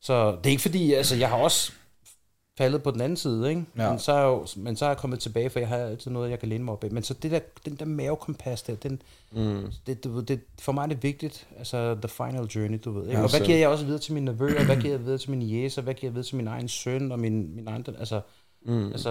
Så 0.00 0.30
det 0.30 0.46
er 0.46 0.50
ikke 0.50 0.62
fordi, 0.62 0.92
altså, 0.92 1.16
jeg 1.16 1.28
har 1.28 1.36
også 1.36 1.72
faldet 2.62 2.82
på 2.82 2.90
den 2.90 3.00
anden 3.00 3.16
side, 3.16 3.48
ikke? 3.50 3.64
Ja. 3.78 3.90
Men, 3.90 3.98
så 3.98 4.12
er 4.12 4.18
jeg 4.18 4.26
jo, 4.26 4.46
men 4.56 4.76
så 4.76 4.84
er 4.84 4.88
jeg 4.88 4.96
kommet 4.96 5.18
tilbage, 5.20 5.50
for 5.50 5.58
jeg 5.58 5.68
har 5.68 5.76
altid 5.76 6.10
noget, 6.10 6.30
jeg 6.30 6.38
kan 6.38 6.48
læne 6.48 6.64
mig 6.64 6.72
op 6.72 6.84
af. 6.84 6.90
Men 6.90 7.02
så 7.02 7.14
det 7.14 7.30
der, 7.30 7.40
den 7.64 7.74
der 7.76 7.84
mavekompas 7.84 8.62
der, 8.62 8.74
den, 8.74 9.02
Mm. 9.34 9.66
det, 9.86 10.14
ved, 10.14 10.22
det, 10.22 10.40
for 10.60 10.72
mig 10.72 10.82
er 10.82 10.86
det 10.86 11.02
vigtigt, 11.02 11.46
altså 11.58 11.94
the 11.94 12.08
final 12.08 12.44
journey, 12.44 12.80
du 12.84 12.90
ved. 12.90 13.02
Ikke? 13.02 13.18
Ja, 13.18 13.24
og 13.24 13.30
hvad 13.30 13.40
giver 13.46 13.58
jeg 13.58 13.68
også 13.68 13.84
videre 13.84 14.00
til 14.00 14.14
mine 14.14 14.26
nevøer, 14.26 14.64
hvad 14.64 14.76
giver 14.76 14.94
jeg 14.94 15.04
videre 15.04 15.18
til 15.18 15.30
mine 15.30 15.44
jæser, 15.44 15.82
hvad 15.82 15.94
giver 15.94 16.08
jeg 16.10 16.14
videre 16.14 16.26
til 16.26 16.36
min 16.36 16.46
egen 16.48 16.68
søn 16.68 17.12
og 17.12 17.18
min, 17.18 17.56
min 17.56 17.68
egen, 17.68 17.84
altså, 17.98 18.20
Mm. 18.64 18.86
altså 18.86 19.10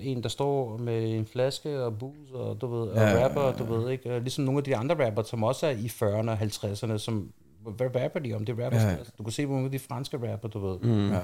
en, 0.00 0.22
der 0.22 0.28
står 0.28 0.76
med 0.78 1.14
en 1.18 1.26
flaske 1.26 1.82
og 1.84 1.98
bus 1.98 2.30
og 2.34 2.60
du 2.60 2.66
ved, 2.66 2.88
og 2.88 2.96
Ja, 2.96 3.10
ja, 3.18 3.24
rapper, 3.24 3.52
du 3.64 3.74
ved, 3.74 3.90
ikke? 3.90 4.18
Ligesom 4.20 4.44
nogle 4.44 4.58
af 4.58 4.64
de 4.64 4.76
andre 4.76 5.06
rapper, 5.06 5.22
som 5.22 5.42
også 5.42 5.66
er 5.66 5.70
i 5.70 5.86
40'erne 5.86 6.30
og 6.30 6.38
50'erne, 6.40 6.98
som, 6.98 7.32
hvad 7.76 8.02
rapper 8.04 8.20
de 8.20 8.34
om? 8.34 8.44
Det 8.44 8.58
er 8.58 8.64
rappers, 8.64 8.80
Ja, 8.82 8.86
ja. 8.86 8.92
ja. 8.92 8.98
altså, 8.98 9.12
du 9.18 9.22
kan 9.22 9.32
se 9.32 9.46
på 9.46 9.52
nogle 9.52 9.64
af 9.64 9.70
de 9.70 9.78
franske 9.78 10.32
rapper, 10.32 10.48
du 10.48 10.58
ved. 10.66 10.78
Mm. 10.78 11.10
Ja. 11.12 11.20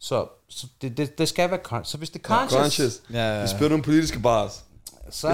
Så, 0.00 0.28
så 0.48 0.66
det, 0.82 0.96
det, 0.96 1.18
det 1.18 1.28
skal 1.28 1.50
være 1.50 1.60
conscious. 1.62 1.88
Så 1.90 1.98
hvis 1.98 2.10
det 2.10 2.18
er 2.18 2.22
conscious, 2.22 2.62
Conscious. 2.62 3.02
Ja, 3.12 3.42
Vi 3.42 3.48
spiller 3.48 3.68
nogle 3.68 3.84
politiske 3.84 4.20
bars. 4.20 4.64
så, 5.10 5.28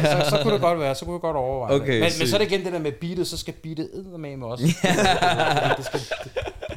så, 0.00 0.30
så, 0.30 0.38
kunne 0.42 0.52
det 0.52 0.60
godt 0.60 0.78
være, 0.78 0.94
så 0.94 1.04
kunne 1.04 1.14
det 1.14 1.22
godt 1.22 1.36
overveje 1.36 1.74
det. 1.74 1.82
Okay, 1.82 1.92
men, 1.92 2.00
men 2.00 2.10
sygt. 2.10 2.28
så 2.28 2.36
er 2.36 2.38
det 2.38 2.52
igen 2.52 2.64
det 2.64 2.72
der 2.72 2.78
med 2.78 2.92
beatet, 2.92 3.28
så 3.28 3.36
skal 3.36 3.54
beatet 3.54 3.90
eddermame 3.94 4.36
med 4.36 4.46
også. 4.46 4.64
det, 4.64 5.84
skal, 5.84 6.00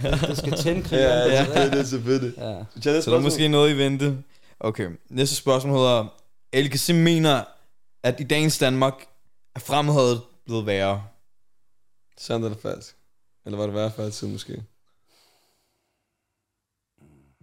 det, 0.01 0.27
det 0.27 0.37
skal 0.37 0.57
tænde 0.57 0.83
krigeren. 0.83 1.31
Ja, 1.31 1.45
du 1.45 1.51
ved, 1.51 1.85
selvfølgelig, 1.85 1.87
selvfølgelig. 1.87 2.29
ikke? 2.29 2.45
Ja. 2.45 2.63
Så 2.81 2.93
det 2.93 3.03
Så 3.03 3.11
der 3.11 3.17
er 3.17 3.21
måske 3.21 3.47
noget 3.47 3.73
i 3.73 3.77
vente. 3.77 4.17
Okay, 4.59 4.89
næste 5.09 5.35
spørgsmål 5.35 5.77
hedder, 5.77 6.07
Kasim 6.53 6.95
mener, 6.95 7.43
at 8.03 8.19
i 8.19 8.23
dagens 8.23 8.57
Danmark 8.57 8.93
er 9.55 9.59
fremheden 9.59 10.19
blevet 10.45 10.65
værre. 10.65 11.03
Sandt 12.17 12.45
eller 12.45 12.57
falsk? 12.61 12.95
Eller 13.45 13.57
var 13.57 13.65
det 13.65 13.75
værre 13.75 13.91
før 13.91 14.05
i 14.05 14.11
tiden 14.11 14.33
måske? 14.33 14.63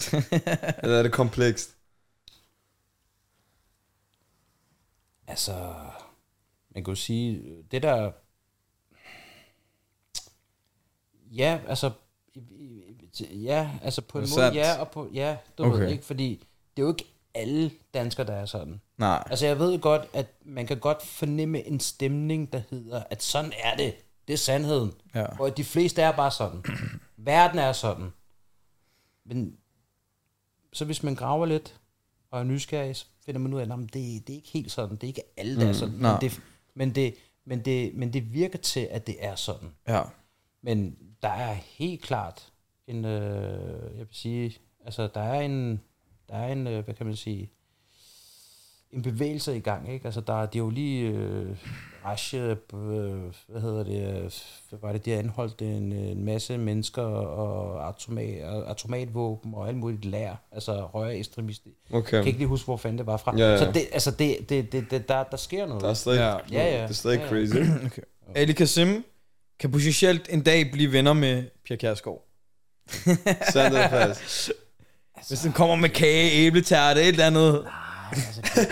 eller 0.83 0.99
er 0.99 1.03
det 1.03 1.13
komplekst? 1.13 1.75
Altså, 5.27 5.75
man 6.75 6.85
kan 6.85 6.91
jo 6.93 6.95
sige, 6.95 7.43
det 7.71 7.83
der... 7.83 8.11
Ja, 11.31 11.61
altså... 11.69 11.91
Ja, 13.31 13.71
altså 13.83 14.03
på 14.03 14.19
en 14.19 14.23
måde, 14.23 14.29
sandt. 14.31 14.57
ja, 14.57 14.81
og 14.81 14.91
på, 14.91 15.09
ja, 15.13 15.37
du 15.59 15.65
Okay. 15.65 15.79
ved 15.79 15.89
ikke, 15.89 16.05
fordi 16.05 16.47
det 16.77 16.83
er 16.83 16.87
jo 16.87 16.93
ikke 16.93 17.07
alle 17.35 17.71
danskere, 17.95 18.27
der 18.27 18.33
er 18.35 18.47
sådan. 18.47 18.81
Nej. 18.99 19.25
Altså, 19.31 19.47
jeg 19.47 19.59
ved 19.59 19.79
godt, 19.81 20.03
at 20.13 20.27
man 20.45 20.67
kan 20.67 20.79
godt 20.81 21.03
fornemme 21.03 21.67
en 21.67 21.81
stemning, 21.81 22.53
der 22.53 22.63
hedder, 22.71 23.03
at 23.11 23.23
sådan 23.23 23.53
er 23.65 23.77
det. 23.77 23.95
Det 24.29 24.35
er 24.35 24.39
sandheden. 24.39 24.93
Ja. 25.15 25.27
Og 25.41 25.47
at 25.47 25.57
de 25.57 25.65
fleste 25.65 26.03
er 26.03 26.13
bare 26.13 26.31
sådan. 26.31 26.63
Verden 27.17 27.59
er 27.59 27.73
sådan. 27.73 28.13
Men 29.25 29.57
så 30.73 30.85
hvis 30.85 31.03
man 31.03 31.15
graver 31.15 31.47
lidt 31.47 31.81
og 32.31 32.41
er 32.41 32.45
nysgerrig, 32.45 32.97
så 32.97 33.07
finder 33.25 33.41
man 33.41 33.55
ud 33.55 33.61
af, 33.61 33.65
at 33.65 33.79
det, 33.79 33.93
det 33.95 34.31
er 34.31 34.37
ikke 34.37 34.49
helt 34.49 34.71
sådan. 34.71 34.97
Det 34.97 35.03
er 35.03 35.09
ikke 35.09 35.23
alle, 35.37 35.61
der 35.61 35.69
er 35.69 35.73
sådan. 35.73 35.95
nej. 35.95 36.13
Men 36.13 36.21
det, 36.21 36.41
men, 36.75 36.95
det, 36.95 37.15
men, 37.45 37.65
det, 37.65 37.95
men 37.95 38.13
det 38.13 38.33
virker 38.33 38.59
til, 38.59 38.89
at 38.91 39.07
det 39.07 39.17
er 39.19 39.35
sådan. 39.35 39.69
Ja. 39.89 40.03
Men 40.63 40.97
der 41.23 41.29
er 41.29 41.53
helt 41.55 42.03
klart 42.03 42.53
en, 42.87 43.05
øh, 43.05 43.99
jeg 43.99 44.07
vil 44.07 44.09
sige, 44.11 44.57
altså 44.85 45.09
der 45.15 45.21
er 45.21 45.41
en, 45.41 45.81
der 46.29 46.35
er 46.37 46.53
en, 46.53 46.67
øh, 46.67 46.85
hvad 46.85 46.95
kan 46.95 47.07
man 47.07 47.17
sige, 47.17 47.51
en 48.93 49.03
bevægelse 49.03 49.57
i 49.57 49.61
gang, 49.61 49.93
ikke? 49.93 50.05
Altså 50.05 50.21
der, 50.21 50.47
det 50.47 50.55
er 50.55 50.63
jo 50.65 50.71
lige 50.71 51.09
øh, 51.09 51.47
Rashe, 52.05 52.37
øh, 52.39 52.57
hvad 53.49 53.61
hedder 53.61 53.85
det, 53.85 54.17
øh, 54.25 54.31
hvad 54.69 54.79
var 54.83 54.93
det, 54.93 55.05
de 55.05 55.11
har 55.11 55.19
anholdt 55.19 55.63
en, 55.63 55.93
en 55.93 56.25
masse 56.25 56.59
mennesker 56.59 57.03
og 57.03 57.87
automat, 57.87 58.45
og 58.45 58.69
automatvåben 58.69 59.55
og 59.55 59.69
alt 59.69 59.77
muligt 59.77 60.05
lær, 60.05 60.35
altså 60.53 60.73
højere 60.93 61.17
ekstremister. 61.19 61.71
Jeg 61.91 61.99
Okay. 61.99 62.11
kan 62.19 62.27
ikke 62.27 62.39
lige 62.39 62.49
huske, 62.49 62.65
hvor 62.65 62.77
fanden 62.77 62.99
det 62.99 63.07
var 63.07 63.17
fra. 63.17 63.35
Ja, 63.39 63.51
ja. 63.53 63.59
Så 63.59 63.73
det, 63.73 63.83
altså 63.93 64.11
det, 64.11 64.37
det, 64.49 64.73
det, 64.73 64.91
det 64.91 65.09
der, 65.09 65.23
der 65.25 65.37
sker 65.37 65.67
noget. 65.67 65.83
Der 65.83 65.89
er 65.91 65.95
stadig, 65.95 66.19
Ja. 66.19 66.59
Ja, 66.59 66.77
ja. 66.77 66.83
Det 66.83 66.91
er 66.91 66.95
stadig 66.95 67.19
Ja, 67.19 67.25
ja. 67.25 67.29
crazy. 67.31 67.55
Okay. 67.87 68.03
Ali 68.35 68.53
Kasim 68.53 69.05
kan 69.61 69.71
potentielt 69.73 70.29
en 70.31 70.43
dag 70.43 70.71
blive 70.73 70.93
venner 70.93 71.13
med 71.13 71.45
Pia 71.65 71.77
Kjærsgaard. 71.77 72.25
Sandt 73.53 73.77
er 73.77 73.89
fast. 73.89 74.53
Hvis 75.29 75.41
den 75.41 75.53
kommer 75.53 75.77
med 75.77 75.89
kage, 75.89 76.31
æbletærte, 76.33 77.01
et 77.03 77.09
eller 77.09 77.27
andet. 77.27 77.67
Altså, 78.13 78.41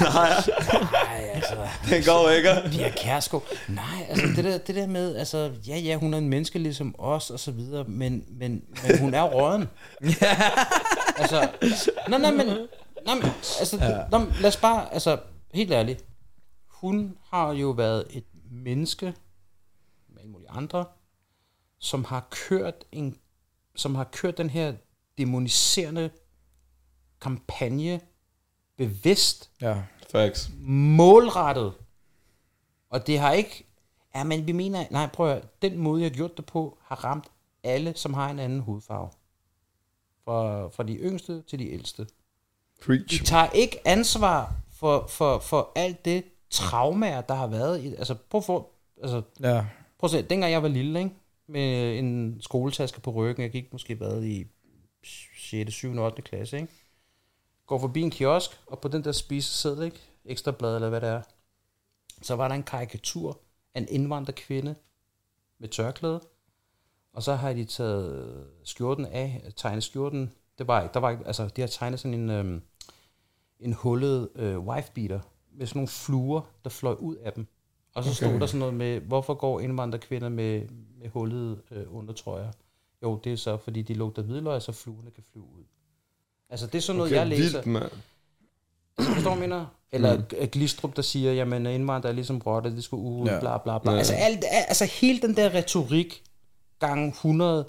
nej, 0.00 1.30
altså, 1.34 1.56
Den 1.90 2.04
går 2.04 2.30
ikke. 2.30 2.48
Pia 2.70 2.90
Kærsgaard. 2.90 3.44
Nej, 3.68 4.06
altså 4.08 4.26
det 4.26 4.44
der, 4.44 4.58
det 4.58 4.74
der 4.74 4.86
med, 4.86 5.16
altså, 5.16 5.52
ja, 5.66 5.76
ja, 5.76 5.96
hun 5.96 6.14
er 6.14 6.18
en 6.18 6.28
menneske 6.28 6.58
ligesom 6.58 6.94
os 6.98 7.30
og 7.30 7.40
så 7.40 7.50
videre, 7.50 7.84
men, 7.84 8.24
men, 8.28 8.64
men 8.82 8.98
hun 9.00 9.14
er 9.14 9.22
råden. 9.22 9.68
altså, 11.20 11.50
nej, 12.08 12.18
nej, 12.18 12.30
men, 12.30 12.46
nej, 13.06 13.14
men 13.14 13.24
altså, 13.58 13.78
ja. 13.80 14.18
nej, 14.18 14.26
lad 14.40 14.48
os 14.48 14.56
bare, 14.56 14.94
altså, 14.94 15.18
helt 15.54 15.72
ærligt. 15.72 16.04
Hun 16.66 17.16
har 17.30 17.52
jo 17.52 17.70
været 17.70 18.04
et 18.10 18.24
menneske, 18.50 19.14
med 20.08 20.20
alle 20.20 20.30
mulige 20.30 20.50
andre, 20.50 20.84
som 21.78 22.04
har 22.04 22.28
kørt 22.30 22.84
en, 22.92 23.16
som 23.76 23.94
har 23.94 24.04
kørt 24.04 24.38
den 24.38 24.50
her 24.50 24.72
demoniserende 25.18 26.10
kampagne 27.20 28.00
bevidst 28.78 29.50
Ja. 29.60 29.82
Facts. 30.12 30.50
målrettet. 30.60 31.72
Og 32.90 33.06
det 33.06 33.18
har 33.18 33.32
ikke... 33.32 33.64
Ja, 34.14 34.24
men 34.24 34.46
vi 34.46 34.52
mener... 34.52 34.84
Nej, 34.90 35.06
prøv 35.06 35.26
at 35.28 35.34
høre. 35.34 35.44
Den 35.62 35.78
måde, 35.78 36.02
jeg 36.02 36.10
har 36.10 36.14
gjort 36.16 36.36
det 36.36 36.46
på, 36.46 36.78
har 36.84 37.04
ramt 37.04 37.24
alle, 37.64 37.92
som 37.96 38.14
har 38.14 38.30
en 38.30 38.38
anden 38.38 38.60
hudfarve. 38.60 39.08
Fra, 40.24 40.68
fra 40.68 40.82
de 40.82 40.94
yngste 40.94 41.42
til 41.42 41.58
de 41.58 41.70
ældste. 41.72 42.02
De 42.02 42.08
Preach. 42.86 43.24
tager 43.24 43.50
ikke 43.50 43.88
ansvar 43.88 44.54
for, 44.72 45.06
for, 45.06 45.38
for 45.38 45.72
alt 45.76 46.04
det 46.04 46.24
traumer, 46.50 47.20
der 47.20 47.34
har 47.34 47.46
været. 47.46 47.84
I, 47.84 47.94
altså, 47.94 48.14
prøv, 48.30 48.42
for, 48.42 48.68
altså, 49.02 49.22
Ja. 49.40 49.64
prøv 49.98 50.06
at 50.06 50.10
se. 50.10 50.22
Dengang 50.22 50.52
jeg 50.52 50.62
var 50.62 50.68
lille, 50.68 50.98
ikke? 50.98 51.14
med 51.50 51.98
en 51.98 52.38
skoletaske 52.40 53.00
på 53.00 53.10
ryggen, 53.10 53.42
jeg 53.42 53.50
gik 53.50 53.72
måske 53.72 54.00
været 54.00 54.24
i 54.26 54.46
6., 55.04 55.72
7., 55.72 55.98
8. 55.98 56.22
klasse, 56.22 56.56
ikke? 56.60 56.72
Går 57.68 57.78
forbi 57.78 58.00
en 58.00 58.10
kiosk, 58.10 58.60
og 58.66 58.80
på 58.80 58.88
den 58.88 59.04
der 59.04 59.12
spiseseddel, 59.12 59.84
ikke? 59.84 60.00
Ekstrablad 60.24 60.74
eller 60.74 60.88
hvad 60.88 61.00
det 61.00 61.08
er, 61.08 61.22
så 62.22 62.36
var 62.36 62.48
der 62.48 62.54
en 62.54 62.62
karikatur 62.62 63.40
af 63.74 63.80
en 63.80 63.86
indvandrerkvinde 63.90 64.74
med 65.58 65.68
tørklæde, 65.68 66.20
og 67.12 67.22
så 67.22 67.34
har 67.34 67.52
de 67.52 67.64
taget 67.64 68.46
skjorten 68.64 69.06
af, 69.06 69.52
tegnet 69.56 69.84
skjorten, 69.84 70.32
det 70.58 70.68
var 70.68 70.82
ikke, 70.82 70.94
der 70.94 71.00
var 71.00 71.10
ikke, 71.10 71.26
altså 71.26 71.48
de 71.48 71.60
har 71.60 71.68
tegnet 71.68 72.00
sådan 72.00 72.14
en, 72.14 72.30
øhm, 72.30 72.62
en 73.60 73.72
hullet 73.72 74.28
øh, 74.34 74.58
wifebeater, 74.58 75.20
med 75.52 75.66
sådan 75.66 75.78
nogle 75.78 75.88
fluer, 75.88 76.40
der 76.64 76.70
fløj 76.70 76.94
ud 76.98 77.16
af 77.16 77.32
dem. 77.32 77.46
Og 77.94 78.04
så 78.04 78.10
okay. 78.10 78.16
stod 78.16 78.40
der 78.40 78.46
sådan 78.46 78.58
noget 78.58 78.74
med, 78.74 79.00
hvorfor 79.00 79.34
går 79.34 79.60
indvandrerkvinder 79.60 80.28
med, 80.28 80.68
med 80.98 81.08
hullede 81.08 81.62
øh, 81.70 81.96
undertrøjer? 81.96 82.52
Jo, 83.02 83.20
det 83.24 83.32
er 83.32 83.36
så, 83.36 83.56
fordi 83.56 83.82
de 83.82 83.94
lugter 83.94 84.22
hvidløg, 84.22 84.62
så 84.62 84.72
fluerne 84.72 85.10
kan 85.10 85.24
flyve 85.32 85.44
ud. 85.44 85.64
Altså, 86.50 86.66
det 86.66 86.74
er 86.74 86.80
sådan 86.82 86.96
noget, 86.96 87.12
Okay, 87.12 87.18
jeg 87.20 87.26
læser. 87.26 87.52
vildt, 87.62 87.66
mand. 87.66 87.90
Forstår 89.00 89.34
du, 89.34 89.40
mener? 89.40 89.66
Eller 89.92 90.16
mm. 90.18 90.48
Glistrup, 90.52 90.96
der 90.96 91.02
siger, 91.02 91.32
jamen 91.32 91.66
indvandrere 91.66 92.10
er 92.10 92.14
ligesom 92.14 92.38
rotter, 92.38 92.70
det 92.70 92.84
skulle 92.84 93.02
ud, 93.02 93.26
Ja. 93.26 93.34
ja. 93.34 93.40
bla 93.40 93.58
bla 93.58 93.78
bla. 93.78 93.90
Ja. 93.90 93.94
Ja. 93.94 93.98
Altså, 93.98 94.14
alt, 94.14 94.44
altså 94.50 94.84
hele 94.84 95.20
den 95.22 95.36
der 95.36 95.54
retorik 95.54 96.22
gang 96.78 97.08
100 97.08 97.68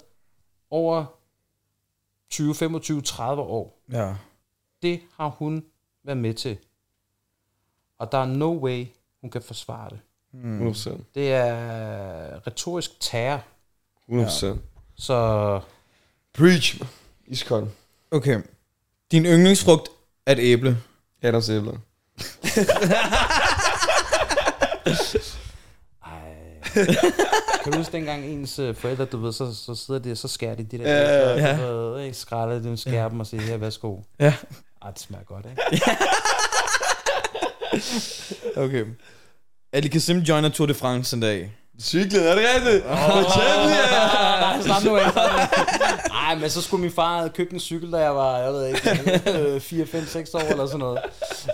over 0.70 1.04
20, 2.30 2.54
25, 2.54 3.00
30 3.02 3.42
år, 3.42 3.80
Ja. 3.92 4.14
det 4.82 5.00
har 5.16 5.28
hun 5.28 5.64
været 6.04 6.18
med 6.18 6.34
til. 6.34 6.58
Og 7.98 8.12
der 8.12 8.18
er 8.18 8.26
no 8.26 8.58
way, 8.58 8.86
hun 9.20 9.30
kan 9.30 9.42
forsvare 9.42 9.90
det. 9.90 9.98
100%. 10.32 11.04
Det 11.14 11.32
er 11.32 12.46
retorisk 12.46 13.00
terror. 13.00 13.44
100%. 14.08 14.58
Så 14.96 15.60
Preach. 16.32 16.82
Iskold. 17.26 17.68
Okay. 18.10 18.42
Din 19.12 19.24
yndlingsfrugt 19.26 19.88
er 20.26 20.32
et 20.32 20.38
æble. 20.40 20.78
Adams 21.22 21.48
æbler. 21.48 21.72
Kan 27.64 27.72
du 27.72 27.78
huske 27.78 27.92
dengang 27.92 28.24
ens 28.24 28.58
øh, 28.58 28.74
forældre, 28.74 29.04
du 29.04 29.18
ved, 29.18 29.32
så, 29.32 29.54
så 29.54 29.74
sidder 29.74 30.00
de, 30.00 30.16
så 30.16 30.28
skærer 30.28 30.54
de 30.54 30.64
de 30.64 30.78
der 30.78 30.90
Ja, 30.90 31.32
æbler, 31.32 31.48
ja. 31.48 31.56
du 31.56 31.92
ved, 31.92 32.00
ikke, 32.04 32.16
dem, 32.64 32.76
skærer 32.76 33.08
dem 33.08 33.20
og 33.20 33.26
siger, 33.26 33.42
her, 33.42 33.56
værsgo. 33.56 33.96
Ja. 34.18 34.34
Ej, 34.82 34.90
det 34.90 35.00
smager 35.00 35.24
godt, 35.24 35.46
ikke? 35.50 35.62
Okay. 38.56 38.84
Ali 39.72 39.88
Kasim 39.88 40.18
joiner 40.18 40.48
Tour 40.48 40.66
de 40.66 40.74
France 40.74 41.16
en 41.16 41.22
dag. 41.22 41.52
Cyklen, 41.80 42.22
er 42.22 42.34
det 42.34 42.44
rigtigt? 42.54 42.84
Fortæl 42.84 43.70
Nej, 43.70 44.62
snart 44.64 44.84
nu 44.84 44.96
ikke. 44.96 45.10
Nej, 46.30 46.38
men 46.38 46.50
så 46.50 46.62
skulle 46.62 46.80
min 46.80 46.90
far 46.90 47.28
købt 47.28 47.52
en 47.52 47.60
cykel, 47.60 47.92
da 47.92 47.96
jeg 47.96 48.16
var, 48.16 48.38
jeg 48.38 48.52
ved 48.52 48.66
ikke, 48.66 49.60
4, 49.60 49.86
5, 49.86 50.06
6 50.06 50.34
år 50.34 50.40
eller 50.40 50.66
sådan 50.66 50.78
noget. 50.78 50.98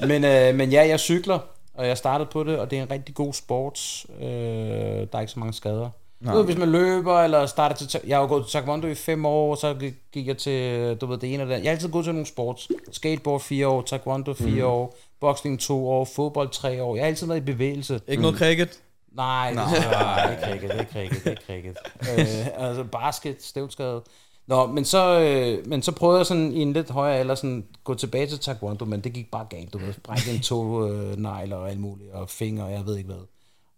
Men, 0.00 0.24
øh, 0.24 0.54
men 0.54 0.70
ja, 0.70 0.88
jeg 0.88 1.00
cykler, 1.00 1.38
og 1.74 1.86
jeg 1.86 1.98
startede 1.98 2.30
på 2.32 2.44
det, 2.44 2.58
og 2.58 2.70
det 2.70 2.78
er 2.78 2.82
en 2.82 2.90
rigtig 2.90 3.14
god 3.14 3.32
sport. 3.32 4.04
Øh, 4.20 4.26
der 4.26 5.06
er 5.12 5.20
ikke 5.20 5.32
så 5.32 5.38
mange 5.38 5.52
skader. 5.52 5.90
Nej. 6.20 6.32
Du 6.32 6.38
ved, 6.38 6.46
hvis 6.46 6.58
man 6.58 6.68
løber, 6.68 7.22
eller 7.22 7.46
starter 7.46 7.76
til... 7.76 8.00
Jeg 8.06 8.18
har 8.18 8.26
gået 8.26 8.44
til 8.44 8.52
taekwondo 8.52 8.86
i 8.86 8.94
fem 8.94 9.26
år, 9.26 9.54
så 9.54 9.74
gik- 10.12 10.26
jeg 10.26 10.38
til, 10.38 10.96
du 10.96 11.06
ved, 11.06 11.18
det 11.18 11.34
ene 11.34 11.42
og 11.42 11.46
det 11.46 11.54
andet. 11.54 11.64
Jeg 11.64 11.70
har 11.70 11.74
altid 11.74 11.88
gået 11.88 12.04
til 12.04 12.14
nogle 12.14 12.26
sports. 12.26 12.68
Skateboard 12.92 13.40
fire 13.40 13.68
år, 13.68 13.82
taekwondo 13.82 14.34
fire 14.34 14.62
mm. 14.64 14.70
år, 14.70 14.96
boxing 15.20 15.60
to 15.60 15.88
år, 15.88 16.04
fodbold 16.04 16.48
tre 16.48 16.82
år. 16.82 16.96
Jeg 16.96 17.04
har 17.04 17.08
altid 17.08 17.26
været 17.26 17.38
i 17.38 17.44
bevægelse. 17.44 18.00
Ikke 18.08 18.22
noget 18.22 18.38
cricket? 18.38 18.80
Nej, 19.12 19.54
nej. 19.54 19.64
Det, 19.66 20.54
ikke 20.54 20.68
cricket, 20.68 20.70
det 20.70 20.80
er 20.80 20.84
cricket, 20.92 21.24
det 21.24 21.32
er 21.32 21.46
cricket. 21.46 21.76
øh, 22.58 22.68
altså 22.68 22.84
basket, 22.84 23.36
stævskade. 23.40 24.02
Nå, 24.46 24.66
men 24.66 24.84
så, 24.84 25.20
øh, 25.20 25.68
men 25.68 25.82
så 25.82 25.92
prøvede 25.92 26.18
jeg 26.18 26.26
sådan 26.26 26.52
i 26.52 26.62
en 26.62 26.72
lidt 26.72 26.90
højere 26.90 27.18
alder 27.18 27.34
sådan 27.34 27.64
gå 27.84 27.94
tilbage 27.94 28.26
til 28.26 28.38
taekwondo, 28.38 28.84
men 28.84 29.00
det 29.00 29.12
gik 29.12 29.30
bare 29.30 29.46
galt, 29.50 29.72
du 29.72 29.78
ved. 29.78 29.94
Brækte 30.04 30.30
en 30.34 30.40
to 30.40 30.88
øh, 30.88 31.16
negler 31.16 31.56
og 31.56 31.70
alt 31.70 31.80
muligt, 31.80 32.10
og 32.12 32.28
fingre, 32.28 32.64
og 32.64 32.72
jeg 32.72 32.86
ved 32.86 32.96
ikke 32.96 33.06
hvad. 33.06 33.22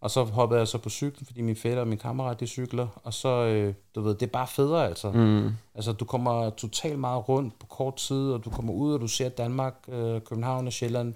Og 0.01 0.11
så 0.11 0.25
hoppede 0.25 0.61
jeg 0.61 0.69
så 0.69 0.79
på 0.79 0.91
cyklen, 0.91 1.27
fordi 1.27 1.41
min 1.41 1.57
fætter 1.57 1.81
og 1.81 1.89
min 1.89 1.99
kammerat, 1.99 2.41
de 2.41 2.47
cykler, 2.47 2.87
og 3.05 3.15
så, 3.15 3.29
øh, 3.29 3.75
du 3.95 4.01
ved, 4.01 4.15
det 4.15 4.23
er 4.27 4.31
bare 4.31 4.47
federe, 4.47 4.87
altså. 4.87 5.11
Mm. 5.11 5.51
Altså, 5.75 5.93
du 5.93 6.05
kommer 6.05 6.51
totalt 6.51 6.99
meget 6.99 7.29
rundt 7.29 7.59
på 7.59 7.67
kort 7.67 7.97
tid, 7.97 8.33
og 8.33 8.45
du 8.45 8.51
kommer 8.51 8.73
ud, 8.73 8.95
og 8.95 9.01
du 9.01 9.09
ser 9.09 9.29
Danmark, 9.29 9.75
øh, 9.89 10.21
København 10.21 10.67
og 10.67 10.73
Sjælland, 10.73 11.15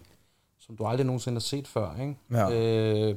som 0.60 0.76
du 0.76 0.84
aldrig 0.84 1.06
nogensinde 1.06 1.34
har 1.34 1.40
set 1.40 1.68
før, 1.68 2.00
ikke? 2.00 2.16
Ja. 2.30 3.10
Øh, 3.10 3.16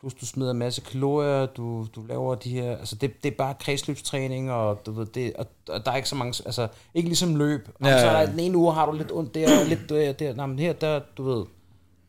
plus 0.00 0.14
du 0.14 0.26
smider 0.26 0.50
en 0.50 0.58
masse 0.58 0.80
kalorier, 0.80 1.46
du, 1.46 1.86
du 1.94 2.04
laver 2.08 2.34
de 2.34 2.50
her, 2.50 2.76
altså 2.76 2.96
det, 2.96 3.22
det 3.24 3.32
er 3.32 3.36
bare 3.36 3.54
kredsløbstræning, 3.60 4.52
og 4.52 4.82
du 4.86 4.92
ved, 4.92 5.06
det, 5.06 5.32
og, 5.38 5.46
og 5.68 5.86
der 5.86 5.92
er 5.92 5.96
ikke 5.96 6.08
så 6.08 6.14
mange, 6.14 6.42
altså 6.46 6.68
ikke 6.94 7.08
ligesom 7.08 7.36
løb, 7.36 7.68
ja, 7.82 7.88
Ja, 7.88 8.00
så 8.00 8.06
er 8.06 8.26
den 8.26 8.40
ene 8.40 8.56
uge 8.58 8.74
har 8.74 8.86
du 8.86 8.92
lidt 8.92 9.12
ondt 9.12 9.34
der, 9.34 9.60
og 9.60 9.66
lidt 9.66 9.88
der, 9.88 10.12
der, 10.12 10.34
nej, 10.34 10.46
men 10.46 10.58
her, 10.58 10.72
der, 10.72 11.00
du 11.16 11.22
ved, 11.22 11.44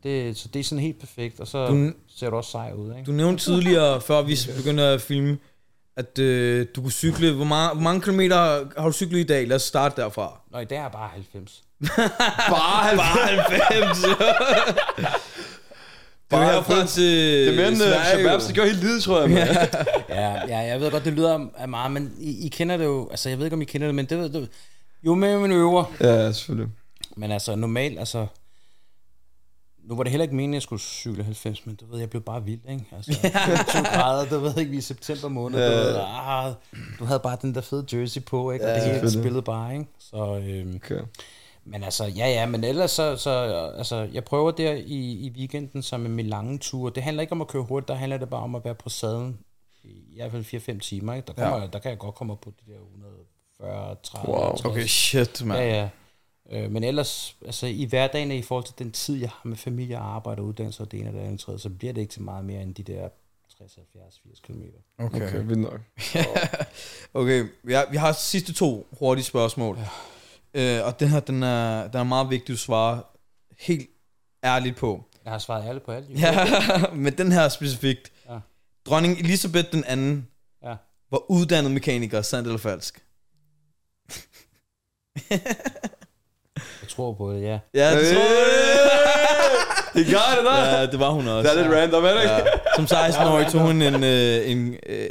det, 0.03 0.37
så 0.37 0.47
det 0.53 0.59
er 0.59 0.63
sådan 0.63 0.81
helt 0.83 0.99
perfekt, 0.99 1.39
og 1.39 1.47
så 1.47 1.67
Du- 1.67 1.91
ser 2.07 2.29
du 2.29 2.35
også 2.35 2.51
sej 2.51 2.71
ud, 2.77 2.89
ikke? 2.95 3.05
Du 3.05 3.11
nævnte 3.11 3.43
tidligere, 3.43 4.01
før 4.01 4.21
vi 4.21 4.37
begyndte 4.57 4.83
at 4.83 5.01
filme, 5.01 5.37
at 5.97 6.19
øh, 6.19 6.67
du 6.75 6.81
kunne 6.81 6.91
cykle. 6.91 7.33
Hvor 7.35 7.45
mange, 7.45 7.73
hvor 7.73 7.83
mange 7.83 8.01
kilometer 8.01 8.35
har 8.77 8.85
du 8.85 8.91
cyklet 8.91 9.19
i 9.19 9.23
dag? 9.23 9.47
Lad 9.47 9.55
os 9.55 9.61
starte 9.61 10.01
derfra. 10.01 10.39
Nå, 10.51 10.59
i 10.59 10.65
dag 10.65 10.77
er 10.77 10.81
jeg 10.81 10.91
bare 10.91 11.09
90. 11.13 11.63
Bare 12.49 12.95
Bare 12.97 13.35
90. 13.77 14.05
Det 16.31 16.35
er 16.35 16.41
Bare 16.41 16.53
herfra 16.53 16.73
fedt. 16.75 16.89
til 16.89 17.03
Det 17.03 17.49
er 17.49 17.55
mere 17.55 17.67
end 17.67 17.75
uh, 17.75 17.81
Sverige, 17.81 18.05
Shabab, 18.05 18.33
jo. 18.33 18.39
så 18.39 18.53
gør 18.53 18.65
helt 18.65 18.79
livet, 18.79 19.03
tror 19.03 19.21
jeg. 19.21 19.29
Ja. 19.29 19.67
Ja, 20.21 20.47
ja, 20.47 20.57
jeg 20.59 20.79
ved 20.81 20.91
godt, 20.91 21.05
det 21.05 21.13
lyder 21.13 21.47
af 21.57 21.67
meget, 21.67 21.91
men 21.91 22.13
I, 22.19 22.45
I 22.45 22.49
kender 22.49 22.77
det 22.77 22.85
jo, 22.85 23.07
altså 23.09 23.29
jeg 23.29 23.37
ved 23.37 23.45
ikke, 23.45 23.53
om 23.53 23.61
I 23.61 23.65
kender 23.65 23.87
det, 23.87 23.95
men 23.95 24.05
det 24.05 24.17
ved 24.17 24.29
du, 24.29 24.47
jo 25.03 25.15
mere 25.15 25.39
man 25.39 25.51
øver, 25.51 25.83
ja, 26.01 26.31
selvfølgelig. 26.31 26.71
men 27.15 27.31
altså 27.31 27.55
normalt, 27.55 27.99
altså, 27.99 28.27
nu 29.89 29.95
var 29.95 30.03
det 30.03 30.11
heller 30.11 30.23
ikke 30.23 30.35
meningen, 30.35 30.53
at 30.53 30.55
jeg 30.55 30.61
skulle 30.61 30.81
cykle 30.81 31.23
90, 31.23 31.65
men 31.65 31.75
du 31.75 31.85
ved, 31.91 31.99
jeg 31.99 32.09
blev 32.09 32.21
bare 32.21 32.43
vild, 32.43 32.59
ikke? 32.69 32.85
Altså, 32.95 33.11
20 33.69 33.83
grader, 33.83 34.29
du 34.29 34.39
ved 34.39 34.57
ikke, 34.57 34.71
vi 34.71 34.77
i 34.77 34.81
september 34.81 35.27
måned, 35.27 35.57
du, 35.59 35.75
ved, 35.75 35.95
ah, 36.17 36.53
du 36.99 37.05
havde 37.05 37.19
bare 37.19 37.37
den 37.41 37.55
der 37.55 37.61
fede 37.61 37.85
jersey 37.93 38.23
på, 38.23 38.51
ikke? 38.51 38.65
Og 38.67 38.75
det 38.75 38.83
hele 38.83 39.11
spillede 39.11 39.41
bare, 39.41 39.73
ikke? 39.73 39.85
Så, 39.99 40.41
øhm, 40.47 40.75
Okay. 40.75 40.99
Men 41.63 41.83
altså, 41.83 42.05
ja, 42.05 42.27
ja, 42.27 42.45
men 42.45 42.63
ellers 42.63 42.91
så, 42.91 43.15
så 43.15 43.29
altså, 43.77 44.09
jeg 44.13 44.23
prøver 44.23 44.51
der 44.51 44.73
i, 44.73 45.11
i 45.11 45.33
weekenden 45.37 45.83
som 45.83 45.99
med 45.99 46.09
min 46.09 46.25
lange 46.25 46.57
tur. 46.57 46.89
Det 46.89 47.03
handler 47.03 47.21
ikke 47.21 47.31
om 47.31 47.41
at 47.41 47.47
køre 47.47 47.63
hurtigt, 47.63 47.87
der 47.87 47.95
handler 47.95 48.17
det 48.17 48.29
bare 48.29 48.43
om 48.43 48.55
at 48.55 48.65
være 48.65 48.75
på 48.75 48.89
sadlen 48.89 49.39
i, 49.83 50.15
hvert 50.15 50.31
fald 50.31 50.75
4-5 50.75 50.79
timer, 50.79 51.13
ikke? 51.13 51.25
Der, 51.25 51.33
kommer, 51.33 51.61
ja. 51.61 51.67
der 51.67 51.79
kan 51.79 51.89
jeg 51.89 51.97
godt 51.99 52.15
komme 52.15 52.33
op 52.33 52.41
på 52.41 52.49
de 52.49 52.71
der 52.71 52.79
140, 52.79 53.95
30, 54.03 54.33
Wow. 54.33 54.49
60. 54.49 54.65
Okay, 54.65 54.87
shit, 54.87 55.45
mand. 55.45 55.59
Ja, 55.59 55.75
ja. 55.75 55.89
Øh, 56.51 56.71
men 56.71 56.83
ellers, 56.83 57.35
altså 57.45 57.67
i 57.67 57.85
hverdagen 57.85 58.31
i 58.31 58.41
forhold 58.41 58.65
til 58.65 58.79
den 58.79 58.91
tid, 58.91 59.15
jeg 59.15 59.29
har 59.29 59.49
med 59.49 59.57
familie 59.57 59.97
og 59.97 60.15
arbejde 60.15 60.41
og 60.41 60.45
uddannelse 60.45 60.83
og 60.83 60.91
det 60.91 60.99
ene 60.99 61.09
og 61.09 61.13
det 61.13 61.19
andet, 61.19 61.39
tredje, 61.39 61.59
så 61.59 61.69
bliver 61.69 61.93
det 61.93 62.01
ikke 62.01 62.11
til 62.11 62.21
meget 62.21 62.45
mere 62.45 62.61
end 62.61 62.75
de 62.75 62.83
der 62.83 63.09
60, 63.57 63.75
70, 63.75 64.19
80 64.23 64.39
km. 64.39 64.61
Okay, 64.97 65.27
okay 65.27 65.45
vildt 65.45 65.59
nok. 65.59 65.81
Okay, 67.13 67.45
vi 67.63 67.73
har, 67.73 67.87
vi 67.91 67.97
har 67.97 68.11
sidste 68.11 68.53
to 68.53 68.87
hurtige 68.99 69.25
spørgsmål. 69.25 69.77
Ja. 69.77 69.87
Øh, 70.53 70.85
og 70.85 70.99
den 70.99 71.07
her, 71.07 71.19
den 71.19 71.43
er, 71.43 71.87
den 71.87 71.99
er 71.99 72.03
meget 72.03 72.29
vigtig 72.29 72.53
at 72.53 72.59
svare 72.59 73.01
helt 73.59 73.89
ærligt 74.43 74.75
på. 74.77 75.03
Jeg 75.23 75.31
har 75.31 75.39
svaret 75.39 75.69
alle 75.69 75.81
på 75.85 75.91
alt. 75.91 76.05
Ja, 76.19 76.47
men 76.93 77.17
den 77.17 77.31
her 77.31 77.49
specifikt. 77.49 78.11
Ja. 78.29 78.37
Dronning 78.85 79.19
Elisabeth 79.19 79.71
den 79.71 79.83
anden 79.83 80.27
Ja. 80.63 80.75
var 81.11 81.31
uddannet 81.31 81.71
mekaniker, 81.71 82.21
sandt 82.21 82.47
eller 82.47 82.59
falsk? 82.59 83.03
Jeg 86.81 86.89
tror 86.89 87.13
på 87.13 87.33
det, 87.33 87.41
ja. 87.41 87.59
Ja, 87.73 87.99
det 87.99 88.13
tror 88.13 88.21
Det 89.93 90.05
gør 90.05 90.35
det 90.37 90.45
der. 90.45 90.79
Ja, 90.79 90.85
det 90.85 90.99
var 90.99 91.09
hun 91.09 91.27
også. 91.27 91.49
Det 91.53 91.59
er 91.59 91.63
lidt 91.63 91.75
random, 91.75 92.03
er 92.05 92.13
det 92.13 92.21
ikke? 92.21 92.33
Ja. 92.33 92.43
Som 92.75 92.85
16-årig 92.85 93.47
tog 93.47 93.61
hun 93.61 93.81
en, 93.81 94.03
øh, 94.03 94.51
en, 94.51 94.75
øh, 94.85 95.09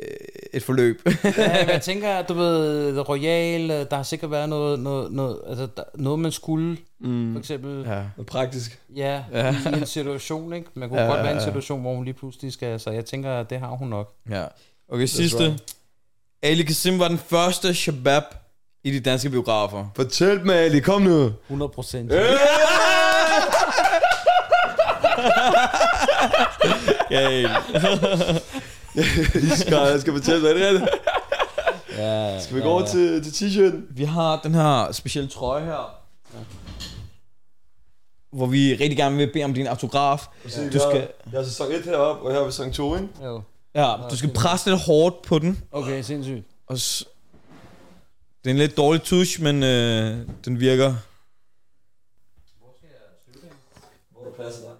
et 0.53 0.63
forløb. 0.63 1.03
ja, 1.39 1.61
men 1.65 1.69
jeg 1.71 1.81
tænker, 1.83 2.23
du 2.23 2.35
ved, 2.35 2.99
Royal, 3.09 3.71
øh, 3.71 3.87
der 3.91 3.97
har 3.97 4.03
sikkert 4.03 4.31
været 4.31 4.49
noget, 4.49 4.79
noget, 4.81 5.13
noget, 5.13 5.41
altså, 5.49 5.69
der, 5.77 5.83
noget 5.95 6.19
man 6.19 6.33
skulle, 6.33 6.77
mm. 7.01 7.33
for 7.35 7.39
eksempel, 7.39 7.71
ja. 7.87 7.95
Noget 8.17 8.27
praktisk. 8.27 8.79
ja, 8.97 9.23
Ja. 9.33 9.55
i 9.75 9.79
en 9.81 9.87
situation, 9.87 10.53
ikke? 10.53 10.69
Man 10.75 10.89
kunne 10.89 11.01
Ja, 11.01 11.07
godt 11.09 11.23
være 11.23 11.33
i 11.33 11.35
en 11.37 11.43
situation, 11.43 11.81
hvor 11.81 11.95
hun 11.95 12.05
lige 12.05 12.15
pludselig 12.15 12.53
skal, 12.53 12.81
så 12.81 12.91
jeg 12.91 13.05
tænker, 13.05 13.43
det 13.43 13.59
har 13.61 13.69
hun 13.69 13.89
nok. 13.89 14.15
ja. 14.31 14.45
Okay, 14.93 15.07
sidste. 15.07 15.45
right. 15.45 15.63
Ali 16.43 16.63
Kasim 16.63 16.99
var 16.99 17.09
den 17.09 17.19
første 17.19 17.75
shabab 17.75 18.23
i 18.85 18.91
de 18.91 19.01
danske 19.01 19.31
biografer. 19.31 19.87
Fortæl 19.97 20.47
mig, 20.47 20.57
Ali, 20.57 20.81
kom 20.81 21.03
nu. 21.03 21.33
100 21.49 21.69
procent. 21.69 22.13
Ja, 27.11 27.31
I 29.47 29.49
skal, 29.61 29.75
jeg 29.75 30.01
skal 30.01 30.13
fortælle 30.13 30.43
dig, 30.49 30.49
er 30.63 30.73
det 30.73 30.81
rigtigt? 30.83 30.91
Ja, 31.97 32.41
Skal 32.41 32.57
vi 32.57 32.61
gå 32.61 32.69
over 32.69 32.87
til, 32.87 33.25
til 33.33 33.47
t-shirten? 33.47 33.77
Vi 33.91 34.05
har 34.05 34.41
den 34.43 34.55
her 34.55 34.93
specielle 34.93 35.29
trøje 35.29 35.65
her. 35.65 35.95
Hvor 38.33 38.47
vi 38.47 38.73
rigtig 38.75 38.97
gerne 38.97 39.17
vil 39.17 39.31
bede 39.33 39.45
om 39.45 39.55
din 39.55 39.67
autograf. 39.67 40.27
Du 40.45 40.51
skal- 40.51 40.73
skal... 40.73 41.09
Jeg 41.33 41.41
har 41.41 41.45
sæson 41.45 41.73
1 41.73 41.85
heroppe, 41.85 42.23
og 42.23 42.33
her 42.33 42.41
er 42.41 42.45
vi 42.45 42.51
sæson 42.51 42.73
2, 42.73 42.95
ikke? 42.95 43.09
Jo. 43.25 43.43
Ja, 43.75 43.95
du 44.11 44.17
skal 44.17 44.31
presse 44.33 44.71
lidt 44.71 44.81
hårdt 44.83 45.23
på 45.23 45.39
den. 45.39 45.63
Okay, 45.73 46.03
sindssygt. 46.03 46.47
Og 46.67 46.79
s- 46.79 47.05
det 48.45 48.51
er 48.51 48.55
en 48.55 48.59
lidt 48.59 48.77
dårlig 48.77 49.03
touch, 49.03 49.43
men 49.43 49.63
øh, 49.63 50.19
den 50.45 50.61
virker. 50.61 50.95
Hvor 54.13 54.21
er 54.21 54.25
der 54.25 54.33
plads 54.37 54.55
der? 54.55 54.71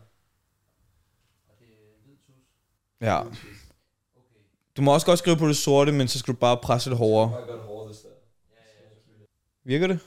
Ja. 3.01 3.23
Du 4.79 4.83
må 4.83 4.95
også 4.95 5.07
godt 5.07 5.19
skrive 5.19 5.37
på 5.37 5.49
det 5.49 5.57
sorte, 5.57 5.93
men 5.93 6.09
så 6.09 6.19
skal 6.19 6.35
du 6.35 6.39
bare 6.39 6.57
presse 6.57 6.95
hårdere. 6.95 7.33
Det 7.47 7.55
hårdest 7.67 8.03
der. 8.03 8.09
Virker 9.65 9.87
det? 9.87 9.99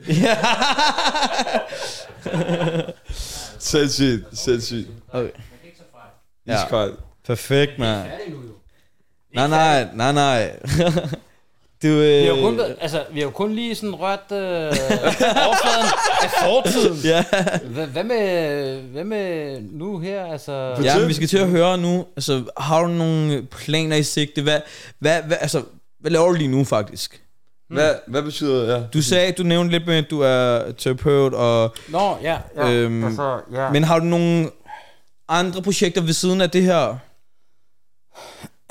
Sindssygt, 3.58 4.38
sindssygt. 4.38 4.88
Okay. 5.12 5.30
Ja, 6.46 6.88
perfekt, 7.24 7.78
mand. 7.78 8.08
Nej, 9.34 9.48
nej, 9.48 9.88
nej, 9.94 10.12
nej. 10.12 10.60
du, 11.82 11.88
øh, 11.88 12.20
Vi 12.22 12.26
har 12.26 12.36
jo 12.36 12.42
kun, 12.42 12.60
altså, 12.80 13.04
vi 13.12 13.20
har 13.20 13.26
jo 13.26 13.30
kun 13.30 13.54
lige 13.54 13.74
sådan 13.74 13.94
rørt 13.94 14.32
øh, 14.32 14.38
overfladen 15.46 15.86
af 16.22 16.30
fortiden. 16.44 16.98
Ja. 17.04 17.24
Hvad, 17.86 18.04
med, 18.04 18.82
hvad 18.82 19.04
med 19.04 19.60
nu 19.60 19.98
her? 19.98 20.24
Altså, 20.24 20.52
ja, 20.82 20.98
men 20.98 21.08
vi 21.08 21.14
skal 21.14 21.28
til 21.28 21.38
at 21.38 21.48
høre 21.48 21.78
nu. 21.78 22.06
Altså, 22.16 22.44
har 22.56 22.80
du 22.82 22.88
nogle 22.88 23.42
planer 23.42 23.96
i 23.96 24.02
sigte? 24.02 24.42
Hvad, 24.42 24.60
hvad, 24.98 25.22
hvad, 25.22 25.36
altså, 25.40 25.62
hvad 26.00 26.10
laver 26.10 26.26
du 26.26 26.32
lige 26.32 26.48
nu, 26.48 26.64
faktisk? 26.64 27.22
Hvad, 27.68 27.94
hvad 28.06 28.22
betyder 28.22 28.76
ja? 28.76 28.82
Du 28.94 29.02
sagde, 29.02 29.32
du 29.32 29.42
nævnte 29.42 29.70
lidt 29.70 29.86
med, 29.86 29.96
at 29.96 30.10
du 30.10 30.20
er 30.20 30.72
terapeut, 30.72 31.34
og, 31.34 31.74
Nå, 31.88 32.16
ja. 32.22 32.38
ja 32.56 32.70
Øhm, 32.70 33.04
altså, 33.04 33.40
ja. 33.52 33.70
men 33.70 33.84
har 33.84 33.98
du 33.98 34.04
nogle 34.04 34.50
andre 35.28 35.62
projekter 35.62 36.00
ved 36.00 36.12
siden 36.12 36.40
af 36.40 36.50
det 36.50 36.62
her? 36.62 36.98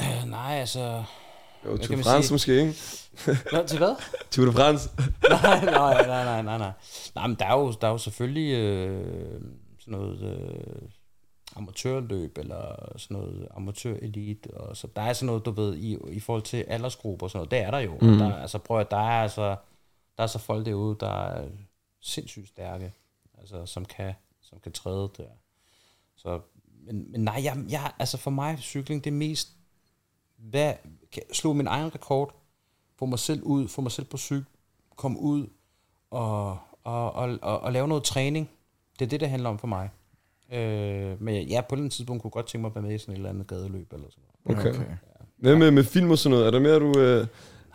Øh, 0.01 0.29
nej, 0.29 0.59
altså... 0.59 1.03
Jo, 1.65 1.77
Tour 1.77 2.03
France 2.03 2.27
sige? 2.27 2.33
måske, 2.33 2.59
ikke? 2.59 2.73
Nå, 3.53 3.67
til 3.67 3.77
hvad? 3.77 3.95
Tour 4.31 4.45
de 4.45 4.51
France. 4.53 4.89
nej, 5.29 5.65
nej, 5.65 6.07
nej, 6.07 6.23
nej, 6.23 6.41
nej, 6.41 6.57
nej. 6.57 6.71
Nej, 7.15 7.27
men 7.27 7.35
der 7.39 7.45
er 7.45 7.59
jo, 7.59 7.71
der 7.81 7.87
er 7.87 7.91
jo 7.91 7.97
selvfølgelig 7.97 8.53
øh, 8.53 9.41
sådan 9.79 9.91
noget 9.91 10.21
øh, 10.21 10.89
amatørløb, 11.55 12.37
eller 12.37 12.93
sådan 12.97 13.17
noget 13.17 13.47
amatørelite, 13.51 14.57
og 14.57 14.77
så 14.77 14.87
der 14.95 15.01
er 15.01 15.13
sådan 15.13 15.25
noget, 15.25 15.45
du 15.45 15.51
ved, 15.51 15.75
i, 15.75 15.97
i 16.09 16.19
forhold 16.19 16.43
til 16.43 16.57
aldersgrupper 16.57 17.25
og 17.25 17.31
sådan 17.31 17.39
noget, 17.39 17.51
det 17.51 17.59
er 17.59 17.71
der 17.71 17.79
jo. 17.79 17.97
Mm. 18.01 18.17
Der, 18.17 18.35
altså, 18.35 18.57
prøv 18.57 18.79
at 18.79 18.91
der 18.91 18.97
er 18.97 19.21
altså, 19.21 19.55
der 20.17 20.23
er 20.23 20.27
så 20.27 20.39
folk 20.39 20.65
derude, 20.65 20.97
der 20.99 21.25
er 21.25 21.47
sindssygt 22.01 22.47
stærke, 22.47 22.93
altså, 23.37 23.65
som 23.65 23.85
kan, 23.85 24.13
som 24.41 24.59
kan 24.59 24.71
træde 24.71 25.11
der. 25.17 25.29
Så, 26.15 26.39
men, 26.65 27.11
men 27.11 27.21
nej, 27.21 27.41
jeg, 27.43 27.57
jeg, 27.69 27.91
altså 27.99 28.17
for 28.17 28.31
mig, 28.31 28.59
cykling, 28.59 29.03
det 29.03 29.09
er 29.09 29.15
mest, 29.15 29.49
hvad, 30.37 30.73
kan, 31.11 31.23
slå 31.33 31.53
min 31.53 31.67
egen 31.67 31.95
rekord, 31.95 32.38
få 32.99 33.05
mig 33.05 33.19
selv 33.19 33.43
ud, 33.43 33.67
få 33.67 33.81
mig 33.81 33.91
selv 33.91 34.05
på 34.05 34.17
cykel, 34.17 34.45
komme 34.95 35.19
ud 35.19 35.47
og, 36.11 36.57
og, 36.83 37.15
og, 37.15 37.39
og, 37.41 37.59
og 37.59 37.71
lave 37.71 37.87
noget 37.87 38.03
træning. 38.03 38.49
Det 38.99 39.05
er 39.05 39.09
det, 39.09 39.19
det 39.19 39.29
handler 39.29 39.49
om 39.49 39.59
for 39.59 39.67
mig. 39.67 39.89
Øh, 40.53 41.21
men 41.21 41.47
ja, 41.47 41.61
på 41.69 41.75
den 41.75 41.89
tidspunkt 41.89 42.21
kunne 42.21 42.29
jeg 42.29 42.33
godt 42.33 42.47
tænke 42.47 42.61
mig 42.61 42.69
at 42.69 42.75
være 42.75 42.81
med 42.81 42.95
i 42.95 42.97
sådan 42.97 43.13
et 43.13 43.17
eller 43.17 43.29
andet 43.29 43.47
gadeløb 43.47 43.93
eller 43.93 44.07
sådan 44.09 44.23
noget. 44.45 44.59
Okay. 44.59 44.79
okay. 44.79 44.91
Hvad 45.37 45.55
med, 45.55 45.71
med 45.71 45.83
film 45.83 46.11
og 46.11 46.17
sådan 46.17 46.31
noget? 46.31 46.47
Er 46.47 46.51
der 46.51 46.59
mere, 46.59 46.79
du... 46.79 46.99
Øh, 46.99 47.27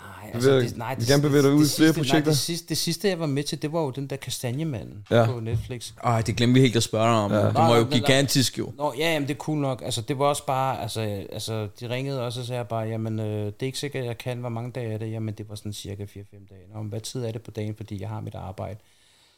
Nej, 0.04 0.40
Bevæger- 0.40 0.96
vil 0.98 1.06
gerne 1.08 1.22
bevæge 1.22 1.42
dig 1.42 1.52
ud 1.52 1.54
i 1.54 1.58
flere 1.58 1.68
sidste, 1.68 1.92
projekter? 1.94 2.18
Nej, 2.20 2.24
det, 2.24 2.38
sidste, 2.38 2.68
det 2.68 2.76
sidste, 2.78 3.08
jeg 3.08 3.20
var 3.20 3.26
med 3.26 3.42
til, 3.42 3.62
det 3.62 3.72
var 3.72 3.80
jo 3.80 3.90
den 3.90 4.06
der 4.06 4.16
kastanjemanden 4.16 5.04
Ja. 5.10 5.26
på 5.26 5.40
Netflix. 5.40 5.92
Ej, 6.04 6.20
det 6.22 6.36
glemte 6.36 6.54
vi 6.54 6.60
helt 6.60 6.76
at 6.76 6.82
spørge 6.82 7.06
dig 7.06 7.14
om. 7.16 7.32
Ja. 7.32 7.36
Det 7.38 7.44
var 7.54 7.68
Nej, 7.68 7.78
jo 7.78 7.84
gigantisk, 7.90 8.58
jo. 8.58 8.72
Nå, 8.76 8.94
ja, 8.98 9.12
jamen, 9.12 9.28
det 9.28 9.34
er 9.34 9.38
cool 9.38 9.58
nok. 9.58 9.82
Altså, 9.84 10.00
det 10.00 10.18
var 10.18 10.24
også 10.26 10.46
bare, 10.46 10.82
altså, 10.82 11.00
altså 11.32 11.68
de 11.80 11.88
ringede 11.90 12.22
også 12.26 12.40
og 12.40 12.46
sagde 12.46 12.64
bare, 12.64 12.82
jamen, 12.82 13.20
øh, 13.20 13.26
det 13.46 13.54
er 13.60 13.66
ikke 13.66 13.78
sikkert, 13.78 14.04
jeg 14.04 14.18
kan, 14.18 14.38
hvor 14.38 14.48
mange 14.48 14.70
dage 14.70 14.92
er 14.92 14.98
det? 14.98 15.10
Jamen, 15.12 15.34
det 15.34 15.48
var 15.48 15.54
sådan 15.54 15.72
cirka 15.72 16.04
4-5 16.04 16.46
dage. 16.50 16.60
Nå, 16.74 16.80
men 16.82 16.88
hvad 16.88 17.00
tid 17.00 17.24
er 17.24 17.32
det 17.32 17.42
på 17.42 17.50
dagen, 17.50 17.74
fordi 17.76 18.00
jeg 18.00 18.08
har 18.08 18.20
mit 18.20 18.34
arbejde? 18.34 18.78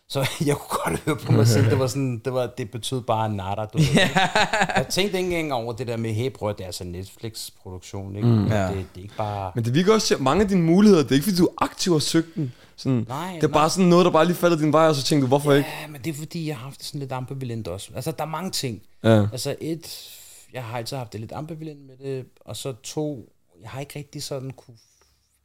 Så 0.08 0.20
jeg 0.46 0.56
kunne 0.56 0.80
godt 0.84 1.00
høre 1.00 1.16
på 1.16 1.32
mig 1.32 1.46
selv, 1.46 1.70
det 1.70 1.78
var 1.78 1.86
sådan, 1.86 2.18
det, 2.24 2.32
var, 2.32 2.46
det 2.58 2.70
betød 2.70 3.00
bare 3.00 3.28
nada, 3.28 3.64
du 3.72 3.78
ved. 3.78 3.86
Jeg 4.76 4.86
tænkte 4.90 5.18
ikke 5.18 5.38
engang 5.38 5.52
over 5.52 5.72
det 5.72 5.86
der 5.86 5.96
med, 5.96 6.12
hey 6.12 6.30
bror, 6.34 6.52
det 6.52 6.60
er 6.60 6.66
altså 6.66 6.84
Netflix-produktion, 6.84 8.16
ikke? 8.16 8.28
Mm, 8.28 8.46
Ja. 8.46 8.62
det, 8.68 8.74
det, 8.76 8.98
er 8.98 9.02
ikke 9.02 9.16
bare... 9.16 9.52
men 9.54 9.64
det 9.64 9.74
virker 9.74 9.92
også 9.92 10.14
at 10.14 10.20
mange 10.20 10.42
af 10.42 10.48
dine 10.48 10.62
muligheder, 10.62 11.02
det 11.02 11.10
er 11.10 11.14
ikke 11.14 11.24
fordi, 11.24 11.36
du 11.36 11.48
aktivt 11.58 11.94
har 11.94 11.98
søgt 11.98 12.34
den. 12.34 12.52
Sådan, 12.76 13.04
Nej, 13.08 13.32
det 13.34 13.44
er 13.44 13.48
bare 13.48 13.70
sådan 13.70 13.88
noget, 13.88 14.04
der 14.04 14.10
bare 14.10 14.24
lige 14.26 14.36
falder 14.36 14.56
din 14.56 14.72
vej, 14.72 14.88
og 14.88 14.94
så 14.94 15.02
tænker 15.02 15.22
du, 15.22 15.28
hvorfor 15.28 15.52
ikke? 15.52 15.68
Ja, 15.82 15.86
men 15.86 16.00
det 16.04 16.10
er 16.10 16.14
fordi, 16.14 16.48
jeg 16.48 16.56
har 16.56 16.64
haft 16.64 16.78
det 16.78 16.86
sådan 16.86 17.00
lidt 17.00 17.12
ambivalent 17.12 17.68
også. 17.68 17.90
Altså, 17.94 18.10
der 18.10 18.24
er 18.24 18.28
mange 18.28 18.50
ting. 18.50 18.82
Ja. 19.04 19.20
Altså 19.32 19.56
et, 19.60 20.10
jeg 20.52 20.64
har 20.64 20.78
altid 20.78 20.96
haft 20.96 21.12
det 21.12 21.20
lidt 21.20 21.32
ambivalent 21.32 21.86
med 21.86 21.96
det, 21.96 22.26
og 22.40 22.56
så 22.56 22.72
to, 22.82 23.32
jeg 23.62 23.70
har 23.70 23.80
ikke 23.80 23.98
rigtig 23.98 24.22
sådan 24.22 24.50
kunne, 24.50 24.76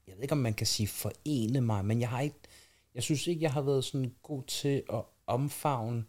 jeg 0.07 0.15
ved 0.15 0.21
ikke 0.23 0.31
om 0.31 0.37
man 0.37 0.53
kan 0.53 0.67
sige 0.67 0.87
forene 0.87 1.61
mig, 1.61 1.85
men 1.85 2.01
jeg 2.01 2.09
har 2.09 2.19
ikke, 2.21 2.35
jeg 2.95 3.03
synes 3.03 3.27
ikke, 3.27 3.41
jeg 3.41 3.53
har 3.53 3.61
været 3.61 3.83
sådan 3.83 4.15
god 4.23 4.43
til 4.43 4.83
at 4.93 5.03
omfavne 5.27 6.05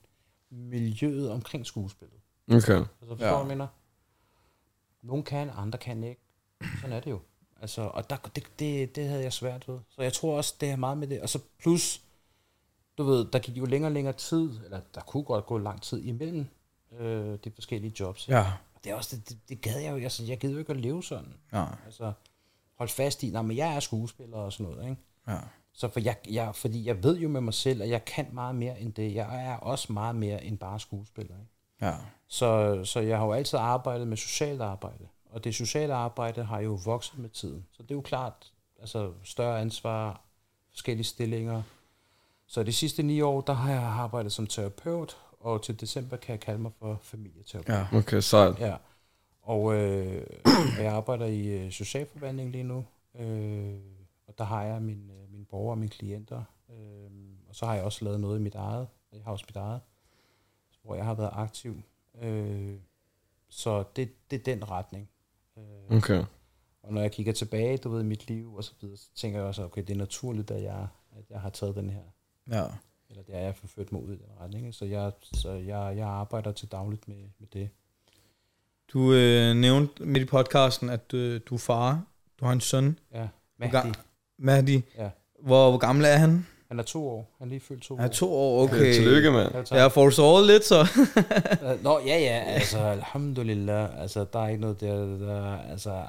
miljøet 0.50 1.30
omkring 1.30 1.66
skuespillet. 1.66 2.16
Okay. 2.48 2.56
Altså, 2.56 2.86
forstår 3.08 3.26
Ja. 3.26 3.38
jeg 3.38 3.46
mener? 3.46 3.66
Nogle 5.02 5.24
kan, 5.24 5.50
andre 5.56 5.78
kan 5.78 6.04
ikke. 6.04 6.20
Sådan 6.80 6.96
er 6.96 7.00
det 7.00 7.10
jo. 7.10 7.20
Altså, 7.60 7.82
og 7.82 8.10
der, 8.10 8.16
det, 8.16 8.44
det, 8.58 8.96
det 8.96 9.08
havde 9.08 9.22
jeg 9.22 9.32
svært 9.32 9.68
ved. 9.68 9.78
Så 9.88 10.02
jeg 10.02 10.12
tror 10.12 10.36
også, 10.36 10.54
det 10.60 10.70
er 10.70 10.76
meget 10.76 10.98
med 10.98 11.08
det. 11.08 11.20
Og 11.20 11.28
så 11.28 11.38
plus, 11.60 12.02
du 12.98 13.02
ved, 13.02 13.24
der 13.30 13.38
gik 13.38 13.56
jo 13.58 13.64
længere 13.64 13.88
og 13.88 13.92
længere 13.92 14.12
tid, 14.14 14.50
eller 14.64 14.80
der 14.94 15.00
kunne 15.00 15.22
godt 15.22 15.46
gå 15.46 15.58
lang 15.58 15.82
tid 15.82 16.02
imellem 16.04 16.46
øh, 16.98 17.38
de 17.44 17.50
forskellige 17.54 17.94
jobs. 18.00 18.28
Ja. 18.28 18.52
Og 18.74 18.84
det 18.84 18.90
er 18.92 18.94
også, 18.96 19.16
det, 19.16 19.28
det, 19.28 19.38
det 19.48 19.60
gad 19.60 19.80
jeg 19.80 19.90
jo 19.90 19.94
ikke, 19.96 20.06
altså 20.06 20.24
jeg 20.24 20.38
gider 20.38 20.52
jo 20.52 20.58
ikke 20.58 20.70
at 20.72 20.80
leve 20.80 21.02
sådan. 21.02 21.34
Ja. 21.52 21.66
Altså, 21.84 22.12
hold 22.78 22.88
fast 22.88 23.22
i, 23.22 23.30
nej, 23.30 23.42
men 23.42 23.56
jeg 23.56 23.74
er 23.76 23.80
skuespiller 23.80 24.36
og 24.36 24.52
sådan 24.52 24.72
noget, 24.72 24.90
ikke? 24.90 25.02
Ja. 25.28 25.38
Så 25.74 25.88
for 25.88 26.00
jeg, 26.00 26.16
jeg, 26.30 26.54
fordi 26.54 26.86
jeg 26.86 27.02
ved 27.02 27.18
jo 27.18 27.28
med 27.28 27.40
mig 27.40 27.54
selv, 27.54 27.82
at 27.82 27.88
jeg 27.88 28.04
kan 28.04 28.26
meget 28.32 28.54
mere 28.54 28.80
end 28.80 28.92
det. 28.92 29.14
Jeg 29.14 29.46
er 29.46 29.56
også 29.56 29.92
meget 29.92 30.16
mere 30.16 30.44
end 30.44 30.58
bare 30.58 30.80
skuespiller, 30.80 31.34
ikke? 31.34 31.86
Ja. 31.86 31.94
Så, 32.28 32.80
så 32.84 33.00
jeg 33.00 33.18
har 33.18 33.24
jo 33.26 33.32
altid 33.32 33.58
arbejdet 33.58 34.08
med 34.08 34.16
socialt 34.16 34.60
arbejde. 34.60 35.08
Og 35.30 35.44
det 35.44 35.54
sociale 35.54 35.94
arbejde 35.94 36.44
har 36.44 36.60
jo 36.60 36.78
vokset 36.84 37.18
med 37.18 37.28
tiden. 37.28 37.66
Så 37.72 37.82
det 37.82 37.90
er 37.90 37.94
jo 37.94 38.00
klart, 38.00 38.52
altså 38.80 39.12
større 39.24 39.60
ansvar, 39.60 40.20
forskellige 40.70 41.06
stillinger. 41.06 41.62
Så 42.46 42.62
de 42.62 42.72
sidste 42.72 43.02
ni 43.02 43.20
år, 43.20 43.40
der 43.40 43.52
har 43.52 43.72
jeg 43.72 43.82
arbejdet 43.82 44.32
som 44.32 44.46
terapeut, 44.46 45.16
og 45.40 45.62
til 45.62 45.80
december 45.80 46.16
kan 46.16 46.32
jeg 46.32 46.40
kalde 46.40 46.58
mig 46.62 46.72
for 46.78 46.98
familieterapeut. 47.02 47.76
Ja. 47.92 47.98
Okay, 47.98 48.20
sejt. 48.20 48.60
Ja. 48.60 48.76
Og 49.42 49.74
øh, 49.74 50.26
jeg 50.78 50.92
arbejder 50.92 51.26
i 51.26 51.46
øh, 51.46 51.70
socialforvaltning 51.70 52.50
lige 52.50 52.64
nu. 52.64 52.84
Øh, 53.18 53.74
og 54.26 54.38
der 54.38 54.44
har 54.44 54.62
jeg 54.62 54.82
mine, 54.82 55.12
øh, 55.12 55.21
borgere 55.52 55.72
og 55.72 55.78
mine 55.78 55.90
klienter. 55.90 56.42
Øh, 56.70 57.10
og 57.48 57.54
så 57.54 57.66
har 57.66 57.74
jeg 57.74 57.84
også 57.84 58.04
lavet 58.04 58.20
noget 58.20 58.38
i 58.38 58.42
mit 58.42 58.54
eget. 58.54 58.88
Jeg 59.12 59.20
har 59.24 59.32
også 59.32 59.44
mit 59.48 59.56
eget, 59.56 59.80
hvor 60.82 60.94
jeg 60.94 61.04
har 61.04 61.14
været 61.14 61.30
aktiv. 61.32 61.82
Øh, 62.22 62.74
så 63.48 63.84
det, 63.96 64.30
det 64.30 64.38
er 64.38 64.54
den 64.54 64.70
retning. 64.70 65.08
Øh, 65.58 65.96
Okay. 65.96 66.24
og 66.82 66.92
når 66.92 67.00
jeg 67.00 67.12
kigger 67.12 67.32
tilbage, 67.32 67.76
du 67.78 67.88
ved, 67.88 68.00
i 68.00 68.04
mit 68.06 68.28
liv 68.28 68.54
og 68.54 68.64
så 68.64 68.72
videre, 68.80 68.96
så 68.96 69.08
tænker 69.14 69.38
jeg 69.38 69.46
også, 69.48 69.64
okay, 69.64 69.82
det 69.82 69.90
er 69.90 69.98
naturligt, 69.98 70.50
at 70.50 70.62
jeg, 70.62 70.88
at 71.16 71.24
jeg 71.30 71.40
har 71.40 71.50
taget 71.50 71.74
den 71.76 71.90
her, 71.90 72.02
Ja. 72.50 72.64
eller 73.10 73.22
det 73.22 73.34
er, 73.34 73.40
jeg 73.40 73.56
forført 73.56 73.92
mig 73.92 74.02
ud 74.02 74.12
i 74.12 74.16
den 74.16 74.26
retning. 74.40 74.74
Så 74.74 74.84
jeg, 74.84 75.12
så 75.22 75.50
jeg, 75.52 75.96
jeg 75.96 76.08
arbejder 76.08 76.52
til 76.52 76.68
dagligt 76.72 77.08
med, 77.08 77.28
med 77.38 77.48
det. 77.52 77.70
Du 78.92 79.12
øh, 79.12 79.54
nævnte 79.56 80.04
midt 80.04 80.22
i 80.22 80.26
podcasten, 80.26 80.90
at 80.90 81.14
øh, 81.14 81.40
du 81.46 81.54
er 81.54 81.58
far. 81.58 82.04
Du 82.40 82.44
har 82.44 82.52
en 82.52 82.60
søn, 82.60 82.98
Ja, 83.12 83.28
Mahdi, 83.56 83.88
Mahdi. 84.38 84.82
Ja. 84.96 85.10
Hvor, 85.46 85.70
hvor 85.70 85.78
gammel 85.78 86.04
er 86.04 86.16
han? 86.16 86.46
han 86.68 86.78
er 86.78 86.82
to 86.82 87.08
år. 87.08 87.30
Han 87.38 87.46
er 87.46 87.48
lige 87.48 87.60
fyldt 87.60 87.82
to 87.82 87.96
Han 87.96 88.04
er 88.04 88.08
år. 88.08 88.12
to 88.12 88.32
år, 88.34 88.62
Okay. 88.62 88.76
okay. 88.76 88.92
Tillykke, 88.94 89.30
mand. 89.30 89.54
Ja, 89.54 89.62
tak. 89.62 89.78
Jeg 89.78 89.92
får 89.92 90.10
sovet 90.10 90.46
lidt, 90.46 90.64
så. 90.64 90.80
Øh, 91.64 91.82
Nå, 91.84 92.00
ja, 92.06 92.18
ja, 92.18 92.42
altså, 92.46 92.78
alhamdulillah, 92.78 94.00
altså, 94.02 94.24
der 94.32 94.38
er 94.44 94.48
ikke 94.48 94.60
noget 94.60 94.80
der, 94.80 94.94
der, 95.18 95.56
altså, 95.70 96.02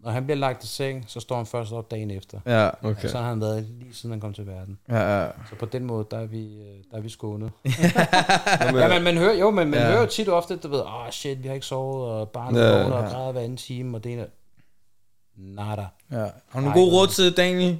når 0.00 0.10
han 0.10 0.24
bliver 0.24 0.36
lagt 0.38 0.64
i 0.64 0.66
seng, 0.66 1.04
så 1.08 1.20
står 1.20 1.36
han 1.36 1.46
først 1.46 1.72
op 1.72 1.90
dagen 1.90 2.10
efter. 2.10 2.40
ja, 2.46 2.70
Okay. 2.82 3.08
Så 3.08 3.18
har 3.18 3.28
han 3.28 3.40
været 3.40 3.62
lige 3.62 3.94
siden 3.94 4.10
han 4.10 4.20
kom 4.20 4.32
til 4.34 4.46
verden. 4.46 4.78
ja, 4.88 5.22
ja. 5.22 5.28
Så 5.50 5.54
på 5.58 5.66
den 5.66 5.84
måde, 5.84 6.06
der 6.10 6.18
er 6.18 6.26
vi, 6.26 6.44
øh, 6.44 6.84
der 6.90 6.96
er 6.96 7.00
vi 7.00 7.08
skånet. 7.08 7.50
Ja, 8.74 8.88
men 8.88 9.02
man 9.04 9.16
hører, 9.16 9.34
jo, 9.38 9.50
men 9.50 9.68
man 9.70 9.78
Ja. 9.80 9.84
ja. 9.84 9.90
hører 9.90 10.00
jo 10.00 10.06
tit 10.08 10.28
og 10.28 10.36
ofte, 10.36 10.56
du 10.56 10.68
ved, 10.68 10.80
åh 10.80 10.94
oh, 11.06 11.10
shit, 11.10 11.42
vi 11.42 11.48
har 11.48 11.54
ikke 11.54 11.66
sovet, 11.66 12.08
og 12.10 12.28
barnet 12.30 12.60
Ja. 12.60 12.66
ja, 12.76 12.82
vågner 12.82 12.96
og 12.96 13.04
Ja. 13.04 13.08
græder 13.10 13.32
hver 13.32 13.40
anden 13.40 13.56
time, 13.56 13.96
og 13.96 14.04
det 14.04 14.12
ene... 14.12 14.26
Nada. 15.36 15.86
ja. 16.10 16.26
Har 16.48 16.60
du 16.60 16.66
gode 16.72 16.90
nej. 16.90 16.94
råd 17.00 17.06
til 17.08 17.36
Daniel? 17.36 17.78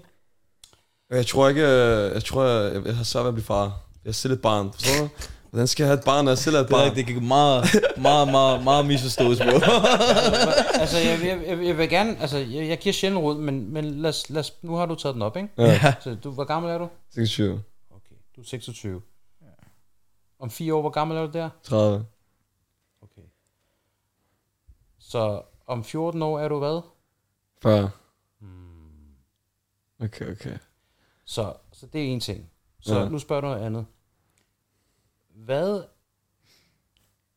Jeg 1.15 1.27
tror 1.27 1.49
ikke, 1.49 1.61
øh, 1.63 2.15
jeg 2.15 2.25
tror, 2.25 2.43
jeg, 2.45 2.87
jeg 2.87 2.97
har 2.97 3.05
svært 3.05 3.25
ved 3.25 3.29
at 3.29 3.35
blive 3.35 3.45
far. 3.45 3.65
Jeg 4.05 4.09
er 4.11 4.13
selv 4.13 4.33
et 4.33 4.43
barn, 4.43 4.73
forstår 4.73 5.05
du? 5.05 5.09
Hvordan 5.51 5.67
skal 5.67 5.85
jeg 5.85 5.89
have 5.89 5.99
et 5.99 6.05
barn, 6.05 6.25
når 6.25 6.31
jeg 6.33 6.39
selv 6.39 6.57
er 6.57 6.61
et 6.61 6.69
Det, 6.69 6.75
er, 6.75 6.79
barn? 6.89 6.95
det 6.97 7.07
kan 7.07 7.25
meget, 7.29 7.65
meget, 7.97 8.29
meget, 8.29 8.65
meget 8.65 8.87
misforstås 8.87 9.39
på. 9.39 9.45
altså, 10.83 10.99
jeg, 10.99 11.19
jeg, 11.25 11.43
jeg, 11.47 11.65
jeg 11.67 11.79
vil 11.79 11.89
gerne, 11.89 12.17
altså, 12.21 12.39
jeg, 12.39 12.69
jeg 12.69 12.79
giver 12.79 12.93
sjældent 12.93 13.23
råd, 13.23 13.39
men, 13.39 13.73
men 13.73 13.85
lad, 13.85 14.11
os- 14.11 14.31
lad, 14.31 14.41
os- 14.41 14.55
nu 14.63 14.75
har 14.75 14.87
du 14.87 14.95
taget 14.95 15.15
den 15.15 15.23
op, 15.23 15.37
ikke? 15.37 15.49
Ja, 15.59 15.95
Så 16.01 16.17
du, 16.25 16.31
hvor 16.31 16.45
gammel 16.45 16.71
er 16.73 16.79
du? 16.79 16.89
26, 17.15 17.63
Okay, 17.91 18.15
du 18.37 18.41
er 18.41 18.45
26. 18.45 19.01
Om 20.41 20.51
fire 20.51 20.75
år, 20.75 20.81
hvor 20.81 20.91
gammel 20.91 21.17
er 21.17 21.27
du 21.27 21.33
der? 21.33 21.49
30. 21.63 22.05
Okay. 23.03 23.23
Så 24.99 25.43
om 25.67 25.85
14 25.85 26.23
år 26.23 26.39
er 26.41 26.49
du 26.49 26.59
hvad? 26.59 26.81
40. 27.63 27.91
Okay, 30.01 30.33
okay. 30.33 30.57
Så, 31.25 31.55
så 31.73 31.87
det 31.87 32.01
er 32.01 32.07
en 32.07 32.21
ting. 32.21 32.51
Så 32.81 32.99
Ja. 32.99 33.09
nu 33.09 33.19
spørger 33.19 33.41
du 33.41 33.47
noget 33.47 33.61
andet. 33.67 33.87
Hvad, 35.35 35.85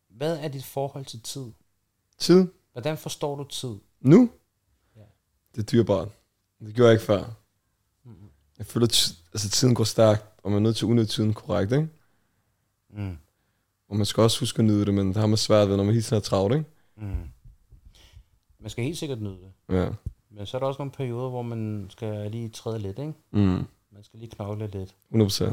hvad 0.09 0.37
er 0.39 0.47
dit 0.47 0.65
forhold 0.65 1.05
til 1.05 1.21
tid? 1.21 1.51
Tid? 2.17 2.47
Hvordan 2.71 2.97
forstår 2.97 3.35
du 3.35 3.43
tid? 3.43 3.75
Nu? 3.99 4.29
Ja. 4.95 5.01
Det 5.55 5.61
er 5.61 5.65
dyrbart. 5.65 6.07
Det 6.59 6.75
gjorde 6.75 6.87
jeg 6.89 6.93
ikke 6.95 7.05
før. 7.05 7.23
Jeg 8.57 8.65
føler, 8.65 8.85
at 8.87 9.13
altså, 9.33 9.49
tiden 9.49 9.75
går 9.75 9.83
stærkt, 9.83 10.23
og 10.43 10.51
man 10.51 10.57
er 10.57 10.63
nødt 10.63 10.77
til 10.77 10.85
at 10.85 10.89
udnytte 10.89 11.11
tiden 11.13 11.33
korrekt, 11.33 11.71
ikke? 11.71 11.89
Mm. 12.89 13.17
Og 13.89 13.95
man 13.95 14.05
skal 14.05 14.21
også 14.23 14.39
huske 14.39 14.59
at 14.59 14.65
nyde 14.65 14.85
det, 14.85 14.93
men 14.93 15.07
det 15.07 15.15
har 15.17 15.27
man 15.27 15.37
svært 15.37 15.69
ved, 15.69 15.77
når 15.77 15.83
man 15.83 15.93
hele 15.93 16.03
tiden 16.03 16.17
er 16.17 16.21
travlt, 16.21 16.55
ikke? 16.55 16.69
Mm. 16.97 17.29
Man 18.59 18.69
skal 18.69 18.83
helt 18.83 18.97
sikkert 18.97 19.21
nyde 19.21 19.37
det. 19.37 19.75
Ja. 19.75 19.89
Men 20.29 20.45
så 20.45 20.57
er 20.57 20.59
der 20.59 20.67
også 20.67 20.77
nogle 20.81 20.91
perioder, 20.91 21.29
hvor 21.29 21.41
man 21.41 21.87
skal 21.89 22.31
lige 22.31 22.49
træde 22.49 22.79
lidt, 22.79 22.99
ikke? 22.99 23.13
Mm. 23.31 23.63
Man 23.97 24.03
skal 24.03 24.19
lige 24.19 24.31
knokle 24.31 24.67
lidt. 24.67 24.95
100%. 25.13 25.51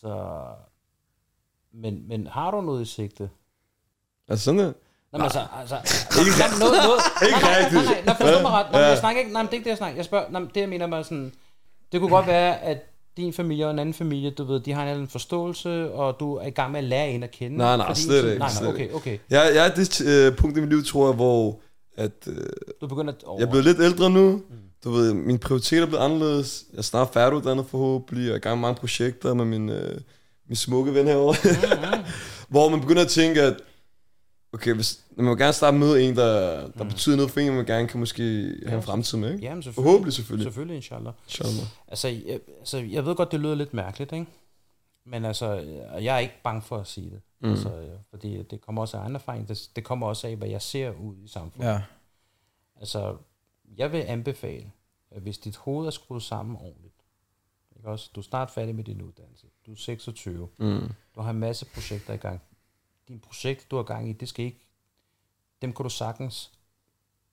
Så... 0.00 0.44
Men, 1.72 2.08
men 2.08 2.26
har 2.26 2.50
du 2.50 2.60
noget 2.60 2.82
i 2.82 2.84
sigte? 2.84 3.30
Altså 4.28 4.44
sådan 4.44 4.58
der? 4.58 4.66
Nå, 4.66 4.72
men 5.12 5.22
altså, 5.22 5.46
altså, 5.60 5.76
ikke 6.20 6.58
noget, 6.60 6.74
noget, 6.84 7.00
Ikke 7.28 7.40
nej, 7.40 7.60
nej. 7.60 7.70
Nej, 7.72 7.84
nej, 7.84 8.02
nej, 8.04 8.16
forstå 8.16 8.42
mig 8.42 8.50
ret. 8.50 8.72
Nej, 8.72 8.80
jeg 8.80 8.98
snakker 8.98 9.20
ikke, 9.20 9.32
nej, 9.32 9.42
det 9.42 9.48
er 9.50 9.52
ikke 9.54 9.64
det, 9.64 9.70
jeg 9.70 9.76
snakker. 9.78 9.96
Jeg 9.96 10.04
spørger, 10.04 10.30
nej, 10.30 10.40
det 10.54 10.60
jeg 10.60 10.68
mener 10.68 10.86
bare 10.86 11.04
sådan, 11.04 11.32
det 11.92 12.00
kunne 12.00 12.10
godt 12.10 12.26
være, 12.26 12.60
at 12.60 12.78
din 13.16 13.32
familie 13.32 13.64
og 13.64 13.70
en 13.70 13.78
anden 13.78 13.94
familie, 13.94 14.30
du 14.30 14.44
ved, 14.44 14.60
de 14.60 14.72
har 14.72 14.82
en 14.82 14.88
anden 14.88 15.08
forståelse, 15.08 15.92
og 15.92 16.20
du 16.20 16.34
er 16.36 16.46
i 16.46 16.50
gang 16.50 16.72
med 16.72 16.78
at 16.80 16.84
lære 16.84 17.10
en 17.10 17.22
at 17.22 17.30
kende. 17.30 17.56
Nej, 17.56 17.76
nej, 17.76 17.86
fordi- 17.86 18.00
slet 18.00 18.24
ikke, 18.24 18.38
Nej, 18.38 18.50
nej, 18.60 18.70
okay, 18.70 18.92
okay. 18.92 19.18
Jeg, 19.30 19.52
jeg 19.54 19.66
er 19.66 19.74
det 19.74 20.00
øh, 20.06 20.36
punkt 20.36 20.56
i 20.56 20.60
mit 20.60 20.68
liv, 20.70 20.84
tror 20.84 21.06
jeg, 21.06 21.14
hvor 21.14 21.60
at, 21.96 22.28
øh, 22.28 22.46
Du 22.80 22.86
begynder 22.86 23.12
at... 23.12 23.22
Oh, 23.26 23.40
jeg 23.40 23.46
er 23.46 23.50
blevet 23.50 23.64
lidt 23.64 23.80
ældre 23.80 24.10
nu. 24.10 24.42
Du 24.84 24.90
ved, 24.90 25.14
mine 25.14 25.38
prioriteter 25.38 25.82
er 25.82 25.86
blevet 25.86 26.02
anderledes. 26.04 26.64
Jeg 26.72 26.78
er 26.78 26.82
snart 26.82 27.08
færdiguddannet 27.12 27.66
forhåbentlig, 27.66 28.28
og 28.28 28.32
er 28.32 28.36
i 28.36 28.40
gang 28.40 28.58
med 28.58 28.68
mange 28.68 28.80
projekter 28.80 29.34
med 29.34 29.44
min, 29.44 29.68
øh, 29.68 30.00
min 30.46 30.56
smukke 30.56 30.94
ven 30.94 31.06
herovre. 31.06 31.36
hvor 32.52 32.68
man 32.68 32.80
begynder 32.80 33.02
at 33.02 33.08
tænke, 33.08 33.42
at 33.42 33.56
okay, 34.52 34.74
hvis, 34.74 35.00
man 35.16 35.26
vil 35.26 35.38
gerne 35.38 35.52
starte 35.52 35.76
med 35.76 36.08
en, 36.08 36.16
der, 36.16 36.68
der 36.68 36.84
betyder 36.84 37.16
noget 37.16 37.30
for 37.30 37.40
en, 37.40 37.48
og 37.48 37.54
man 37.54 37.66
gerne 37.66 37.88
kan 37.88 38.00
måske 38.00 38.22
have 38.66 38.76
en 38.76 38.82
fremtid 38.82 39.18
med, 39.18 39.32
ikke? 39.32 39.44
Jamen, 39.44 39.62
selvfølgelig. 39.62 39.84
Forhåbentlig 39.90 40.12
selvfølgelig. 40.12 40.44
Selvfølgelig, 40.44 40.76
inshallah. 40.76 41.12
Inshallah. 41.26 41.66
Altså 41.88 42.08
jeg, 42.08 42.40
altså, 42.58 42.78
jeg 42.78 43.06
ved 43.06 43.14
godt, 43.14 43.32
det 43.32 43.40
lyder 43.40 43.54
lidt 43.54 43.74
mærkeligt, 43.74 44.12
ikke? 44.12 44.26
Men 45.06 45.24
altså, 45.24 45.52
jeg 46.00 46.14
er 46.14 46.18
ikke 46.18 46.40
bange 46.44 46.62
for 46.62 46.78
at 46.78 46.86
sige 46.86 47.10
det. 47.10 47.20
Mm. 47.40 47.50
Altså, 47.50 47.70
fordi 48.10 48.42
det 48.42 48.60
kommer 48.60 48.82
også 48.82 48.96
af 48.96 49.00
egen 49.00 49.14
erfaring. 49.14 49.48
Det, 49.48 49.68
det 49.76 49.84
kommer 49.84 50.06
også 50.06 50.26
af, 50.26 50.36
hvad 50.36 50.48
jeg 50.48 50.62
ser 50.62 50.90
ud 50.90 51.16
i 51.24 51.28
samfundet. 51.28 51.68
Ja. 51.68 51.80
Altså, 52.80 53.16
jeg 53.76 53.92
vil 53.92 53.98
anbefale, 53.98 54.72
at 55.10 55.22
hvis 55.22 55.38
dit 55.38 55.56
hoved 55.56 55.86
er 55.86 55.90
skruet 55.90 56.22
sammen 56.22 56.56
ordentligt, 56.56 56.94
ikke 57.76 57.88
også? 57.88 58.10
du 58.14 58.20
er 58.20 58.24
snart 58.24 58.50
færdig 58.50 58.74
med 58.74 58.84
din 58.84 59.02
uddannelse, 59.02 59.46
du 59.66 59.72
er 59.72 59.76
26, 59.76 60.48
Mm. 60.58 60.88
du 61.14 61.20
har 61.20 61.30
en 61.30 61.38
masse 61.38 61.66
projekter 61.74 62.14
i 62.14 62.16
gang. 62.16 62.40
Dine 63.08 63.20
projekter, 63.20 63.66
du 63.70 63.76
har 63.76 63.82
gang 63.82 64.08
i, 64.08 64.12
det 64.12 64.28
skal 64.28 64.44
ikke, 64.44 64.66
dem 65.62 65.72
kan 65.72 65.82
du 65.82 65.88
sagtens 65.90 66.52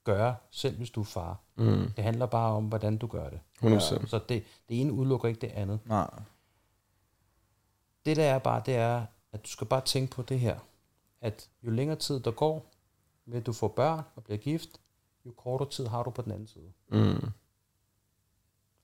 gøre, 0.03 0.35
selv 0.51 0.77
hvis 0.77 0.89
du 0.89 1.01
er 1.01 1.05
far. 1.05 1.39
Mm. 1.55 1.91
Det 1.95 2.03
handler 2.03 2.25
bare 2.25 2.51
om, 2.55 2.65
hvordan 2.67 2.97
du 2.97 3.07
gør 3.07 3.29
det. 3.29 3.39
100%. 3.63 4.07
Så 4.07 4.19
det, 4.29 4.43
det 4.69 4.81
ene 4.81 4.93
udelukker 4.93 5.27
ikke 5.29 5.41
det 5.41 5.47
andet. 5.51 5.79
Nej. 5.85 6.09
Det 8.05 8.17
der 8.17 8.23
er 8.23 8.39
bare, 8.39 8.61
det 8.65 8.75
er, 8.75 9.05
at 9.31 9.43
du 9.45 9.49
skal 9.49 9.67
bare 9.67 9.81
tænke 9.81 10.11
på 10.15 10.21
det 10.21 10.39
her. 10.39 10.59
At 11.21 11.49
jo 11.63 11.71
længere 11.71 11.97
tid 11.97 12.19
der 12.19 12.31
går, 12.31 12.71
med 13.25 13.37
at 13.37 13.45
du 13.45 13.53
får 13.53 13.67
børn 13.67 14.03
og 14.15 14.23
bliver 14.23 14.37
gift, 14.37 14.69
jo 15.25 15.31
kortere 15.37 15.69
tid 15.69 15.87
har 15.87 16.03
du 16.03 16.09
på 16.09 16.21
den 16.21 16.31
anden 16.31 16.47
side. 16.47 16.71
Mm. 16.91 17.29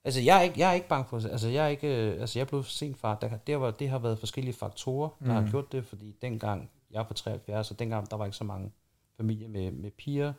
Altså, 0.04 0.20
jeg 0.20 0.38
er 0.38 0.42
ikke, 0.42 0.60
jeg 0.60 0.70
er 0.70 0.72
ikke 0.74 0.88
bange 0.88 1.04
for 1.08 1.16
Altså, 1.28 1.48
jeg 1.48 1.64
er 1.64 1.68
ikke... 1.68 2.12
øh, 2.12 2.20
Altså, 2.20 2.38
jeg 2.38 2.46
blev 2.46 2.64
sent 2.64 2.98
far. 2.98 3.14
Der, 3.18 3.36
det, 3.36 3.60
var, 3.60 3.70
det 3.70 3.88
har 3.88 3.98
været 3.98 4.18
forskellige 4.18 4.54
faktorer, 4.54 5.08
der 5.20 5.24
mm. 5.26 5.30
har 5.44 5.50
gjort 5.50 5.72
det, 5.72 5.84
fordi 5.86 6.16
dengang, 6.22 6.70
jeg 6.90 6.98
er 7.00 7.04
på 7.04 7.14
73, 7.14 7.70
og 7.70 7.78
dengang, 7.78 8.10
der 8.10 8.16
var 8.16 8.24
ikke 8.24 8.36
så 8.36 8.44
mange 8.44 8.72
familier 9.16 9.48
med, 9.48 9.70
med 9.70 9.90
piger. 9.90 10.32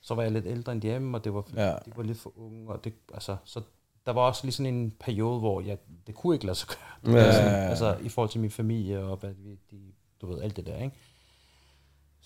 Så 0.00 0.14
var 0.14 0.22
jeg 0.22 0.32
lidt 0.32 0.46
ældre 0.46 0.72
end 0.72 0.82
hjemme, 0.82 1.16
og 1.16 1.24
det 1.24 1.34
var, 1.34 1.44
Ja. 1.54 1.70
de 1.86 1.92
var 1.96 2.02
lidt 2.02 2.18
for 2.18 2.32
unge, 2.38 2.68
og 2.72 2.84
det, 2.84 2.94
altså, 3.14 3.36
så 3.44 3.60
der 4.06 4.12
var 4.12 4.20
også 4.22 4.44
lige 4.44 4.52
sådan 4.52 4.74
en 4.74 4.90
periode, 5.00 5.38
hvor 5.38 5.60
jeg, 5.60 5.78
det 6.06 6.14
kunne 6.14 6.34
ikke 6.34 6.46
lade 6.46 6.54
sig 6.58 6.68
gøre. 6.68 7.14
Ja. 7.14 7.18
Altså, 7.26 7.40
altså, 7.40 7.96
i 8.04 8.08
forhold 8.08 8.30
til 8.30 8.40
min 8.40 8.50
familie, 8.50 9.04
og 9.04 9.16
hvad 9.16 9.30
vi, 9.32 9.58
de, 9.70 9.92
du 10.20 10.26
ved, 10.26 10.42
alt 10.42 10.56
det 10.56 10.66
der, 10.66 10.76
ikke? 10.82 10.96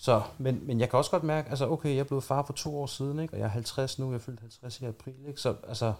Så, 0.03 0.21
men, 0.37 0.59
men 0.67 0.79
jeg 0.79 0.89
kan 0.89 0.97
også 0.97 1.11
godt 1.11 1.23
mærke, 1.23 1.49
altså 1.49 1.69
okay, 1.69 1.89
jeg 1.89 1.97
er 1.99 2.03
blevet 2.03 2.23
far 2.23 2.43
for 2.45 2.53
to 2.53 2.77
år 2.81 2.85
siden, 2.85 3.19
ikke? 3.19 3.33
og 3.33 3.39
jeg 3.39 3.45
er 3.45 3.49
50 3.49 3.99
nu, 3.99 4.07
jeg 4.09 4.15
er 4.15 4.19
fyldt 4.19 4.39
50 4.39 4.79
i 4.81 4.85
april, 4.85 5.13
ikke? 5.27 5.41
så 5.41 5.53
altså, 5.67 5.93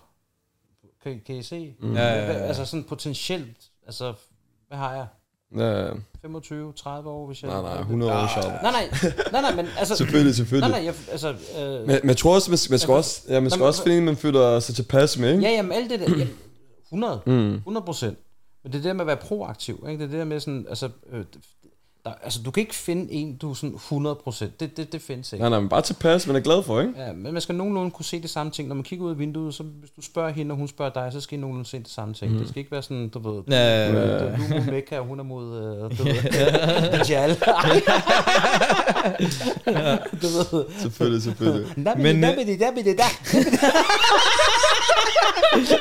kan, 1.03 1.21
kan 1.25 1.35
I 1.35 1.43
se? 1.43 1.75
Mm. 1.79 1.93
Ja, 1.95 2.03
ja, 2.07 2.25
ja. 2.25 2.33
Altså 2.33 2.65
sådan 2.65 2.83
potentielt, 2.83 3.57
altså, 3.85 4.13
hvad 4.67 4.77
har 4.77 4.93
jeg? 4.95 5.05
Ja, 5.57 5.89
25, 6.21 6.73
30 6.73 7.09
år, 7.09 7.27
hvis 7.27 7.43
jeg... 7.43 7.51
nej, 7.51 7.61
nej, 7.61 7.79
100 7.79 8.13
år, 8.13 8.21
inshallah. 8.21 8.61
Nej, 8.63 8.71
nej, 8.71 9.11
nej, 9.31 9.41
nej, 9.41 9.55
men 9.55 9.65
altså... 9.79 9.95
Selvfølgelig, 9.95 10.35
selvfølgelig. 10.35 10.69
Nej, 10.69 10.79
nej, 10.79 10.85
jeg, 10.85 10.95
altså... 11.11 11.29
Øh, 11.59 11.87
Men, 11.87 11.87
men 11.87 12.07
jeg 12.09 12.17
tror 12.17 12.35
også, 12.35 12.51
man, 12.51 12.57
man 12.69 12.79
skal 12.79 12.91
Ja, 12.91 12.97
også, 12.97 13.21
ja, 13.29 13.39
man 13.39 13.49
skal 13.49 13.59
men- 13.59 13.67
også 13.67 13.83
finde 13.83 13.97
en, 13.97 14.05
man 14.05 14.15
føler 14.17 14.59
sig 14.59 14.75
tilpas 14.75 15.17
med, 15.17 15.29
ikke? 15.31 15.43
ja, 15.43 15.49
jamen 15.51 15.71
alt 15.71 15.89
det 15.89 15.99
der, 15.99 16.05
jamen, 16.11 16.29
100, 16.87 17.21
Mm. 17.25 17.53
100 17.55 17.85
procent. 17.85 18.17
Men 18.63 18.71
det 18.71 18.77
er 18.77 18.81
det 18.81 18.87
der 18.87 18.93
med 18.93 19.01
at 19.01 19.07
være 19.07 19.17
proaktiv, 19.17 19.85
ikke? 19.89 19.99
Det 19.99 20.05
er 20.05 20.09
det 20.09 20.19
der 20.19 20.25
med 20.25 20.39
sådan, 20.39 20.65
altså... 20.69 20.89
Øh, 21.11 21.25
Der, 22.05 22.11
altså, 22.23 22.39
du 22.45 22.51
kan 22.51 22.61
ikke 22.61 22.75
finde 22.75 23.11
en, 23.13 23.35
du 23.37 23.49
er 23.49 23.53
sådan 23.53 23.75
100%. 23.75 24.45
Det, 24.59 24.77
det, 24.77 24.91
det 24.93 25.01
findes 25.01 25.33
ikke. 25.33 25.41
Nej, 25.41 25.49
nej, 25.49 25.59
men 25.59 25.69
bare 25.69 25.81
tilpas, 25.81 26.27
man 26.27 26.35
er 26.35 26.39
glad 26.39 26.63
for, 26.63 26.81
ikke? 26.81 26.93
Ja, 26.97 27.13
men 27.13 27.33
man 27.33 27.41
skal 27.41 27.55
nogenlunde 27.55 27.91
kunne 27.91 28.05
se 28.05 28.21
det 28.21 28.29
samme 28.29 28.51
ting. 28.51 28.67
Når 28.67 28.75
man 28.75 28.83
kigger 28.83 29.05
ud 29.05 29.11
af 29.11 29.19
vinduet, 29.19 29.53
så 29.53 29.63
hvis 29.63 29.89
du 29.95 30.01
spørger 30.01 30.29
hende, 30.31 30.53
og 30.53 30.57
hun 30.57 30.67
spørger 30.67 30.91
dig, 30.91 31.09
så 31.13 31.21
skal 31.21 31.37
I 31.37 31.41
nogenlunde 31.41 31.69
se 31.69 31.79
det 31.79 31.89
samme 31.89 32.13
ting. 32.13 32.31
Mm. 32.31 32.37
Det 32.39 32.49
skal 32.49 32.59
ikke 32.59 32.71
være 32.71 32.81
sådan, 32.81 33.09
du 33.09 33.19
ved, 33.31 33.43
Ja, 33.49 33.91
du, 33.91 33.97
ja, 33.97 34.19
du, 34.19 34.25
du 34.25 34.31
er 34.31 34.37
mod 34.59 34.71
Mekka, 34.71 34.99
og 34.99 35.05
hun 35.05 35.19
er 35.19 35.23
mod, 35.23 35.45
øh, 35.57 35.97
du 35.97 36.03
ved, 36.03 36.13
Dajjal. 36.91 37.29
du 40.21 40.27
ved. 40.27 40.65
Selvfølgelig, 40.81 41.23
selvfølgelig. 41.23 41.67
Men, 41.77 41.97
Men, 42.03 42.19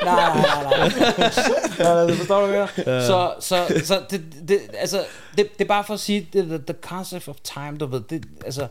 nej, 0.03 0.15
nej, 0.35 0.63
nej, 0.63 0.87
nej. 1.17 2.15
forstår 2.15 2.41
du, 2.41 2.47
hvad 2.47 2.67
mener? 2.75 3.01
Så, 3.07 3.35
så, 3.39 3.81
så 3.85 4.03
det, 4.09 4.21
det, 4.47 4.59
altså, 4.73 5.05
det, 5.37 5.57
det 5.57 5.61
er 5.61 5.67
bare 5.67 5.83
for 5.83 5.93
at 5.93 5.99
sige, 5.99 6.29
det, 6.33 6.45
the, 6.45 6.57
the 6.57 6.75
concept 6.81 7.27
of 7.27 7.35
time, 7.43 7.77
du 7.77 7.85
ved, 7.85 8.01
det, 8.01 8.25
altså, 8.45 8.67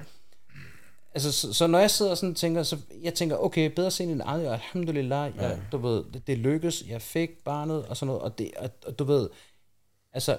altså 1.15 1.33
så, 1.33 1.53
så, 1.53 1.67
når 1.67 1.79
jeg 1.79 1.91
sidder 1.91 2.11
og 2.11 2.19
sådan 2.19 2.35
tænker, 2.35 2.63
så 2.63 2.77
jeg 3.03 3.15
tænker, 3.15 3.37
okay, 3.37 3.71
bedre 3.71 3.91
sent 3.91 4.13
end 4.13 4.23
aldrig, 4.25 4.53
alhamdulillah, 4.53 5.33
jeg, 5.37 5.59
du 5.73 5.79
ved, 5.79 6.05
det, 6.13 6.27
det 6.27 6.39
lykkes, 6.39 6.85
jeg 6.89 7.03
fik 7.03 7.31
barnet, 7.45 7.87
og 7.87 7.97
sådan 7.97 8.07
noget, 8.07 8.23
og, 8.23 8.39
det, 8.39 8.51
og, 8.59 8.71
og 8.87 8.99
du 8.99 9.05
ved, 9.05 9.29
altså, 10.13 10.39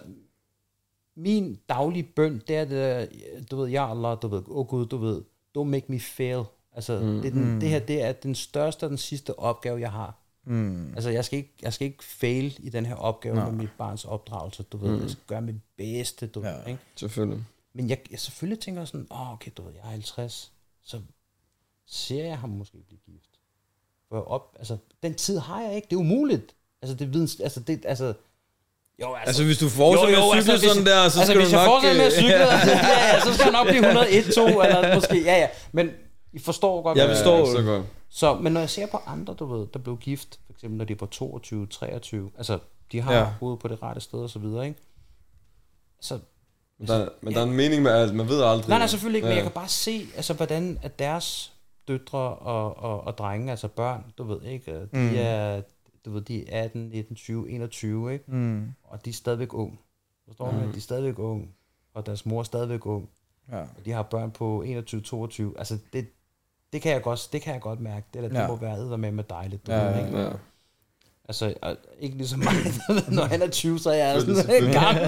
min 1.15 1.59
daglige 1.69 2.03
bøn, 2.03 2.41
det 2.47 2.55
er 2.55 2.65
det 2.65 2.71
der, 2.71 3.05
du 3.51 3.55
ved, 3.61 3.69
ja 3.69 3.91
Allah, 3.91 4.17
du 4.21 4.27
ved, 4.27 4.43
åh 4.47 4.57
oh 4.57 4.67
Gud, 4.67 4.85
du 4.85 4.97
ved, 4.97 5.21
don't 5.57 5.63
make 5.63 5.85
me 5.87 5.99
fail. 5.99 6.43
Altså, 6.73 6.99
mm. 6.99 7.21
det, 7.21 7.33
den, 7.33 7.61
det 7.61 7.69
her, 7.69 7.79
det 7.79 8.01
er 8.01 8.11
den 8.11 8.35
største 8.35 8.83
og 8.83 8.89
den 8.89 8.97
sidste 8.97 9.39
opgave, 9.39 9.79
jeg 9.79 9.91
har. 9.91 10.20
Mm. 10.45 10.93
Altså, 10.95 11.09
jeg 11.09 11.25
skal, 11.25 11.37
ikke, 11.37 11.53
jeg 11.61 11.73
skal 11.73 11.87
ikke 11.87 12.03
fail 12.03 12.55
i 12.59 12.69
den 12.69 12.85
her 12.85 12.95
opgave 12.95 13.35
med 13.35 13.51
mit 13.51 13.69
barns 13.77 14.05
opdragelse, 14.05 14.63
du 14.63 14.77
ved, 14.77 14.95
mm. 14.95 15.01
jeg 15.01 15.09
skal 15.09 15.23
gøre 15.27 15.41
mit 15.41 15.55
bedste, 15.77 16.27
du 16.27 16.41
ja. 16.41 16.49
ved, 16.51 16.67
ikke? 16.67 16.79
Selvfølgelig. 16.95 17.43
Men 17.73 17.89
jeg, 17.89 17.97
jeg 18.11 18.19
selvfølgelig 18.19 18.59
tænker 18.59 18.85
sådan, 18.85 19.07
åh, 19.11 19.21
oh, 19.21 19.33
okay, 19.33 19.51
du 19.57 19.61
ved, 19.61 19.71
jeg 19.73 19.81
er 19.83 19.89
50, 19.91 20.51
så 20.83 21.01
ser 21.87 22.23
jeg 22.25 22.37
ham 22.37 22.49
måske 22.49 22.77
blive 22.87 22.99
gift. 23.05 23.29
For 24.09 24.15
jeg 24.15 24.23
op, 24.23 24.55
altså, 24.59 24.77
den 25.03 25.13
tid 25.15 25.37
har 25.39 25.61
jeg 25.61 25.75
ikke, 25.75 25.87
det 25.89 25.95
er 25.95 25.99
umuligt. 25.99 26.55
Altså, 26.81 26.95
det 26.95 27.05
er 27.05 27.09
videns, 27.09 27.39
altså, 27.39 27.59
det, 27.59 27.85
altså, 27.85 28.13
jo, 29.01 29.13
altså, 29.13 29.29
Altså, 29.29 29.43
hvis 29.43 29.57
du 29.57 29.69
fortsætter 29.69 30.19
med 30.19 30.37
at 30.37 30.43
cykle 30.43 30.53
hvis- 30.59 30.69
sådan 30.71 30.85
der, 30.85 31.09
så 31.09 31.19
altså, 31.19 31.25
skal 31.25 31.37
hvis 31.41 31.49
du 31.51 31.57
jeg 31.57 31.65
nok... 31.65 31.73
fortsætter 31.73 31.97
med 31.97 32.05
at 32.05 32.11
øh, 32.13 32.19
cykle, 32.19 32.35
altså, 32.51 32.71
ja, 32.71 33.13
ja, 33.13 33.19
så 33.25 33.33
skal 33.33 33.43
jeg 33.43 33.51
nok 33.51 33.67
blive 33.67 33.87
101, 33.91 34.33
2, 34.35 34.61
eller 34.61 34.95
måske, 34.95 35.23
ja, 35.23 35.35
ja. 35.43 35.47
Men 35.71 35.89
I 36.33 36.39
forstår 36.39 36.81
godt, 36.81 36.97
Jeg 36.97 37.07
forstår. 37.15 37.37
Ja, 37.39 37.45
så 37.55 37.61
godt. 37.63 37.85
Så, 38.13 38.35
men 38.39 38.53
når 38.53 38.59
jeg 38.59 38.69
ser 38.69 38.87
på 38.87 38.97
andre, 39.05 39.33
du 39.33 39.45
ved, 39.45 39.67
der 39.73 39.79
blev 39.79 39.97
gift, 39.97 40.39
for 40.45 40.53
eksempel 40.53 40.77
når 40.77 40.85
de 40.85 41.01
var 41.01 41.07
22, 41.07 41.67
23, 41.67 42.31
altså, 42.37 42.59
de 42.91 43.01
har 43.01 43.13
Ja. 43.13 43.19
ja. 43.19 43.25
hovedet 43.39 43.59
på 43.59 43.67
det 43.67 43.81
rette 43.83 44.01
sted 44.01 44.19
og 44.19 44.29
så 44.29 44.39
videre, 44.39 44.67
ikke? 44.67 44.79
Så, 46.01 46.19
Men 46.77 46.87
der, 46.87 47.09
men 47.21 47.33
der 47.33 47.39
er 47.39 47.43
en 47.43 47.51
mening 47.53 47.83
med 47.83 47.91
alt, 47.91 48.15
man 48.15 48.27
ved 48.27 48.41
aldrig. 48.43 48.69
nej, 48.69 48.77
nej, 48.77 48.87
selvfølgelig 48.87 49.17
ikke, 49.17 49.25
men 49.25 49.31
Ja. 49.31 49.35
jeg 49.35 49.43
kan 49.43 49.51
bare 49.51 49.67
se, 49.67 50.05
altså, 50.15 50.33
hvordan 50.33 50.79
at 50.81 50.99
deres 50.99 51.53
døtre 51.87 52.17
og, 52.19 52.77
og, 52.77 53.01
og 53.03 53.17
drenge, 53.17 53.51
altså 53.51 53.67
børn, 53.67 54.03
du 54.17 54.23
ved 54.23 54.41
ikke, 54.43 54.71
de 54.81 54.87
Mm. 54.93 55.11
er, 55.15 55.61
du 56.05 56.11
ved, 56.11 56.21
de 56.21 56.49
er 56.49 56.63
18, 56.63 56.81
19, 56.89 57.15
20, 57.15 57.49
21, 57.49 58.13
ikke? 58.13 58.31
Mm. 58.31 58.73
Og 58.83 59.05
de 59.05 59.09
er 59.09 59.13
stadigvæk 59.13 59.53
ung. 59.53 59.79
Forstår. 60.27 60.51
Mm. 60.51 60.71
De 60.71 60.77
er 60.77 60.81
stadigvæk 60.81 61.19
ung. 61.19 61.55
Og 61.93 62.05
deres 62.05 62.25
mor 62.25 62.39
er 62.39 62.43
stadigvæk 62.43 62.85
ung. 62.85 63.09
Ja. 63.51 63.59
Og 63.61 63.85
de 63.85 63.91
har 63.91 64.03
børn 64.03 64.31
på 64.31 64.61
21, 64.61 65.01
22. 65.01 65.53
Altså, 65.57 65.77
det, 65.93 66.07
det 66.73 66.81
kan 66.81 66.91
jeg 66.91 67.01
godt, 67.01 67.29
det 67.33 67.41
kan 67.41 67.53
jeg 67.53 67.61
godt 67.61 67.79
mærke. 67.79 68.05
Det, 68.13 68.23
der, 68.23 68.29
det 68.29 68.35
Ja. 68.37 68.47
må 68.47 68.55
være 68.55 68.97
med 68.97 69.11
med 69.11 69.23
dejligt. 69.29 69.67
Du 69.67 69.71
Ja, 69.71 69.83
ved, 69.83 69.95
ja, 69.95 70.05
ikke? 70.05 70.19
Ja. 70.21 70.29
Altså, 71.29 71.53
og 71.61 71.75
ikke 71.99 72.17
ligesom 72.17 72.39
mig, 72.39 72.53
når 73.15 73.23
han 73.23 73.41
er 73.41 73.47
20, 73.49 73.79
så 73.79 73.89
er 73.89 73.93
jeg 73.93 74.21
sådan 74.21 74.63
en 74.63 74.71
gammel. 74.73 75.03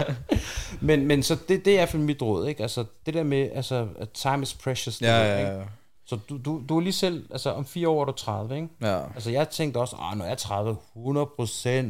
men, 0.88 1.06
men 1.06 1.22
så 1.22 1.34
det, 1.48 1.64
det 1.64 1.66
er 1.70 1.74
i 1.74 1.76
hvert 1.76 1.88
fald 1.88 2.02
mit 2.02 2.22
råd, 2.22 2.46
ikke? 2.46 2.62
Altså, 2.62 2.84
det 3.06 3.14
der 3.14 3.22
med, 3.22 3.50
altså, 3.54 3.88
time 4.14 4.42
is 4.42 4.54
precious. 4.54 4.98
du 4.98 5.04
Ja, 5.04 5.18
ved, 5.18 5.26
ja, 5.26 5.38
ikke? 5.52 5.64
Ja. 6.10 6.16
Så 6.16 6.18
du, 6.28 6.38
du, 6.44 6.62
du 6.68 6.76
er 6.76 6.80
lige 6.80 6.92
selv, 6.92 7.24
altså 7.30 7.50
om 7.50 7.64
fire 7.66 7.88
år 7.88 8.00
er 8.00 8.04
du 8.04 8.12
30, 8.12 8.56
ikke? 8.56 8.68
ja. 8.82 8.98
Altså, 9.14 9.30
jeg 9.30 9.48
tænkte 9.48 9.78
også, 9.78 9.96
ah, 10.00 10.18
når 10.18 10.24
jeg 10.24 10.32
er 10.32 10.36
30, 10.36 10.76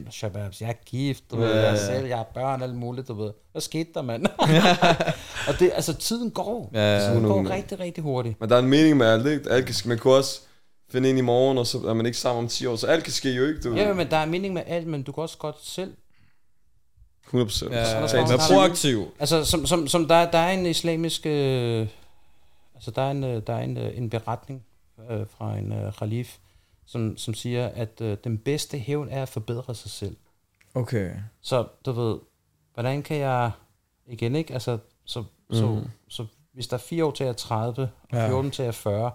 100% 0.06 0.10
shababs, 0.10 0.60
jeg 0.60 0.68
er 0.68 0.72
gift, 0.86 1.24
du 1.30 1.36
ved, 1.36 1.48
Ja, 1.48 1.56
jeg 1.56 1.66
er 1.66 1.70
ja. 1.70 1.86
selv, 1.86 2.06
jeg 2.06 2.16
har 2.16 2.26
børn, 2.34 2.62
alt 2.62 2.74
muligt, 2.74 3.08
du 3.08 3.14
ved. 3.14 3.32
Hvad 3.52 3.62
skete 3.62 3.90
der, 3.94 4.02
mand? 4.02 4.26
og 5.48 5.58
det, 5.58 5.70
altså, 5.74 5.94
tiden 5.94 6.30
går. 6.30 6.70
Ja, 6.74 6.94
ja. 6.94 7.00
Tiden 7.00 7.22
går 7.22 7.30
100. 7.30 7.56
rigtig, 7.56 7.80
rigtig 7.80 8.02
hurtigt. 8.04 8.40
Men 8.40 8.48
der 8.48 8.56
er 8.56 8.60
en 8.60 8.68
mening 8.68 8.96
med 8.96 9.06
alt, 9.06 9.26
ikke? 9.26 9.50
Alt 9.50 9.66
kan, 9.66 9.74
man 9.84 9.98
kan 9.98 10.10
også 10.10 10.40
finde 10.90 11.10
en 11.10 11.18
i 11.18 11.20
morgen, 11.20 11.58
og 11.58 11.66
så 11.66 11.78
er 11.78 11.94
man 11.94 12.06
ikke 12.06 12.18
sammen 12.18 12.44
om 12.44 12.48
10 12.48 12.66
år, 12.66 12.76
så 12.76 12.86
alt 12.86 13.04
kan 13.04 13.12
ske 13.12 13.30
jo 13.30 13.46
ikke, 13.46 13.60
du. 13.60 13.74
Ja, 13.74 13.92
men 13.94 14.10
der 14.10 14.16
er 14.16 14.26
mening 14.26 14.54
med 14.54 14.62
alt, 14.66 14.86
men 14.86 15.02
du 15.02 15.12
kan 15.12 15.22
også 15.22 15.38
godt 15.38 15.56
selv 15.62 15.92
100 17.24 17.46
procent. 17.48 17.72
Ja, 17.72 18.08
Sådan 18.08 18.28
Vær 18.28 18.36
det. 18.36 18.44
proaktiv. 18.50 19.06
Altså, 19.18 19.44
som, 19.44 19.66
som, 19.66 19.88
som 19.88 20.08
der, 20.08 20.30
der 20.30 20.38
er 20.38 20.50
en 20.52 20.66
islamisk... 20.66 21.26
Øh, 21.26 21.86
altså, 22.76 22.90
der 22.90 23.02
er 23.02 23.10
en, 23.10 23.24
øh, 23.24 23.42
der 23.46 23.52
er 23.54 23.60
en, 23.62 23.76
øh, 23.76 23.98
en 23.98 24.10
beretning 24.10 24.62
øh, 25.10 25.26
fra 25.26 25.56
en 25.56 25.72
øh, 25.72 25.92
khalif, 25.92 26.36
som, 26.86 27.16
som 27.16 27.34
siger, 27.34 27.66
at 27.68 28.00
øh, 28.00 28.16
den 28.24 28.38
bedste 28.38 28.78
hævn 28.78 29.08
er 29.10 29.22
at 29.22 29.28
forbedre 29.28 29.74
sig 29.74 29.90
selv. 29.90 30.16
Okay. 30.74 31.10
Så 31.40 31.66
du 31.86 31.92
ved, 31.92 32.18
hvordan 32.74 33.02
kan 33.02 33.16
jeg... 33.16 33.50
Igen, 34.06 34.36
ikke? 34.36 34.52
Altså, 34.54 34.78
så, 35.04 35.20
mm. 35.20 35.54
så, 35.54 35.82
så 36.08 36.26
hvis 36.52 36.68
der 36.68 36.74
er 36.76 36.80
4 36.80 37.04
år 37.04 37.10
til 37.10 37.26
er 37.26 37.32
30, 37.32 37.82
og 37.82 37.88
Ja. 38.12 38.28
14 38.28 38.50
til 38.50 38.64
er 38.64 38.70
40, 38.72 39.10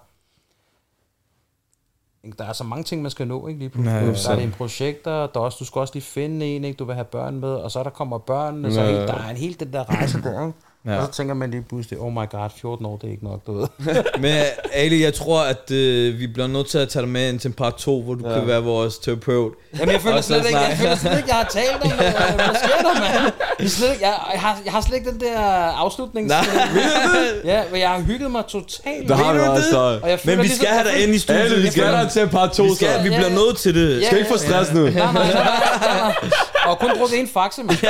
ikke? 2.24 2.38
der 2.38 2.44
er 2.46 2.54
så 2.54 2.64
mange 2.64 2.84
ting, 2.84 3.02
man 3.02 3.12
skal 3.12 3.28
nå, 3.28 3.48
ikke 3.48 3.60
lige 3.60 3.70
pludselig. 3.70 3.94
Ja. 4.02 4.14
Der 4.14 4.30
er 4.32 4.40
dine 4.40 4.52
projekter, 4.52 5.12
der 5.28 5.40
er 5.40 5.44
også, 5.44 5.58
du 5.60 5.66
skal 5.66 5.80
også 5.80 5.94
lige 5.94 6.04
finde 6.04 6.46
en, 6.46 6.64
ikke? 6.64 6.78
du 6.78 6.86
vil 6.86 6.96
have 6.96 7.06
børn 7.06 7.40
med, 7.40 7.50
og 7.50 7.72
så 7.72 7.84
der 7.84 7.90
kommer 7.90 8.18
børnene, 8.18 8.74
så 8.74 8.82
Ja. 8.82 8.88
helt, 8.98 9.08
der 9.08 9.14
er 9.14 9.30
en 9.30 9.38
helt 9.38 9.60
den 9.60 9.74
der 9.74 9.90
rejse 9.90 10.22
der, 10.22 10.48
ikke? 10.48 10.58
Ja. 10.86 10.98
Og 10.98 11.06
så 11.06 11.12
tænker 11.12 11.34
man 11.34 11.52
lige 11.52 11.64
pludselig, 11.70 12.00
oh 12.00 12.12
my 12.14 12.30
god, 12.32 12.50
14 12.62 12.86
år, 12.86 12.98
det 12.98 13.08
er 13.08 13.12
ikke 13.12 13.24
nok, 13.24 13.40
du 13.48 13.54
ved. 13.60 13.68
Men 14.24 14.44
Ali, 14.74 15.04
jeg 15.04 15.14
tror, 15.14 15.42
at 15.42 15.72
øh, 15.72 16.20
vi 16.20 16.28
bliver 16.28 16.48
nødt 16.48 16.68
til 16.68 16.78
at 16.78 16.90
tage 16.90 17.02
dig 17.04 17.10
med 17.12 17.30
ind 17.30 17.40
til 17.40 17.48
en 17.48 17.54
part 17.54 17.76
2, 17.76 18.02
hvor 18.02 18.14
du 18.14 18.28
ja. 18.30 18.34
kan 18.40 18.48
være 18.48 18.64
vores 18.64 18.98
terapeut. 18.98 19.54
Jamen, 19.80 19.94
jeg 19.94 20.02
føler 20.02 20.22
slet 20.22 20.46
ikke, 20.46 20.60
jeg 20.60 20.78
føler 20.78 20.96
slet 20.96 21.18
ikke, 21.18 21.30
jeg 21.30 21.36
har 21.36 21.50
talt 21.52 21.76
om 21.84 21.90
det. 21.90 21.92
Hvad 21.98 22.56
sker 22.64 22.82
der, 22.82 23.00
mand? 23.00 23.34
Jeg, 23.60 23.70
slet 23.70 23.92
ikke, 23.92 24.06
jeg, 24.08 24.16
jeg, 24.34 24.42
har, 24.42 24.60
jeg 24.66 24.74
har 24.74 24.82
slet 24.82 24.98
ikke 24.98 25.12
den 25.12 25.20
der 25.20 25.40
afslutning. 25.84 26.28
Nej. 26.28 26.46
Ja, 27.46 27.62
men 27.72 27.82
jeg 27.82 27.90
har 27.90 28.00
hygget 28.02 28.32
mig 28.32 28.44
totalt. 28.48 29.10
Der 29.10 29.16
har 29.16 29.34
du 29.34 29.40
det? 29.40 29.64
der. 29.72 29.78
Og 29.80 30.10
jeg 30.10 30.20
føler 30.20 30.36
Men 30.36 30.44
vi 30.44 30.48
ligesom- 30.48 30.64
skal 30.66 30.68
have 30.76 30.88
dig 30.90 31.04
ind 31.04 31.16
i 31.16 31.20
studiet. 31.20 31.64
Vi 31.64 31.68
skal 31.72 31.84
have 31.84 32.04
dig 32.04 32.12
til 32.12 32.28
part 32.28 32.52
2, 32.52 32.64
Vi, 32.64 32.76
skal, 32.76 33.04
vi 33.04 33.10
bliver 33.10 33.30
nødt 33.30 33.58
til 33.58 33.76
det. 33.76 34.06
Skal 34.06 34.18
ikke 34.18 34.30
få 34.32 34.38
stress 34.38 34.74
nu. 34.74 34.82
Nej, 34.84 34.92
nej, 34.94 35.34
nej. 35.34 36.16
Og 36.66 36.80
kun 36.80 36.90
brugt 36.98 37.14
en 37.14 37.28
faxe, 37.28 37.64
mand. 37.64 37.78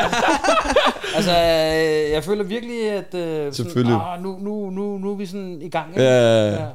Altså, 1.15 1.31
øh, 1.31 2.11
jeg 2.11 2.23
føler 2.23 2.43
virkelig, 2.43 2.91
at... 2.91 3.14
Øh, 3.14 3.53
sådan. 3.53 3.88
Ah, 3.88 4.23
nu, 4.23 4.38
nu, 4.41 4.69
nu, 4.69 4.98
nu 4.98 5.11
er 5.11 5.15
vi 5.15 5.26
sådan 5.26 5.61
i 5.61 5.69
gang. 5.69 5.89
ikke? 5.89 6.03
Ja, 6.03 6.48
ja, 6.48 6.53
ja. 6.53 6.65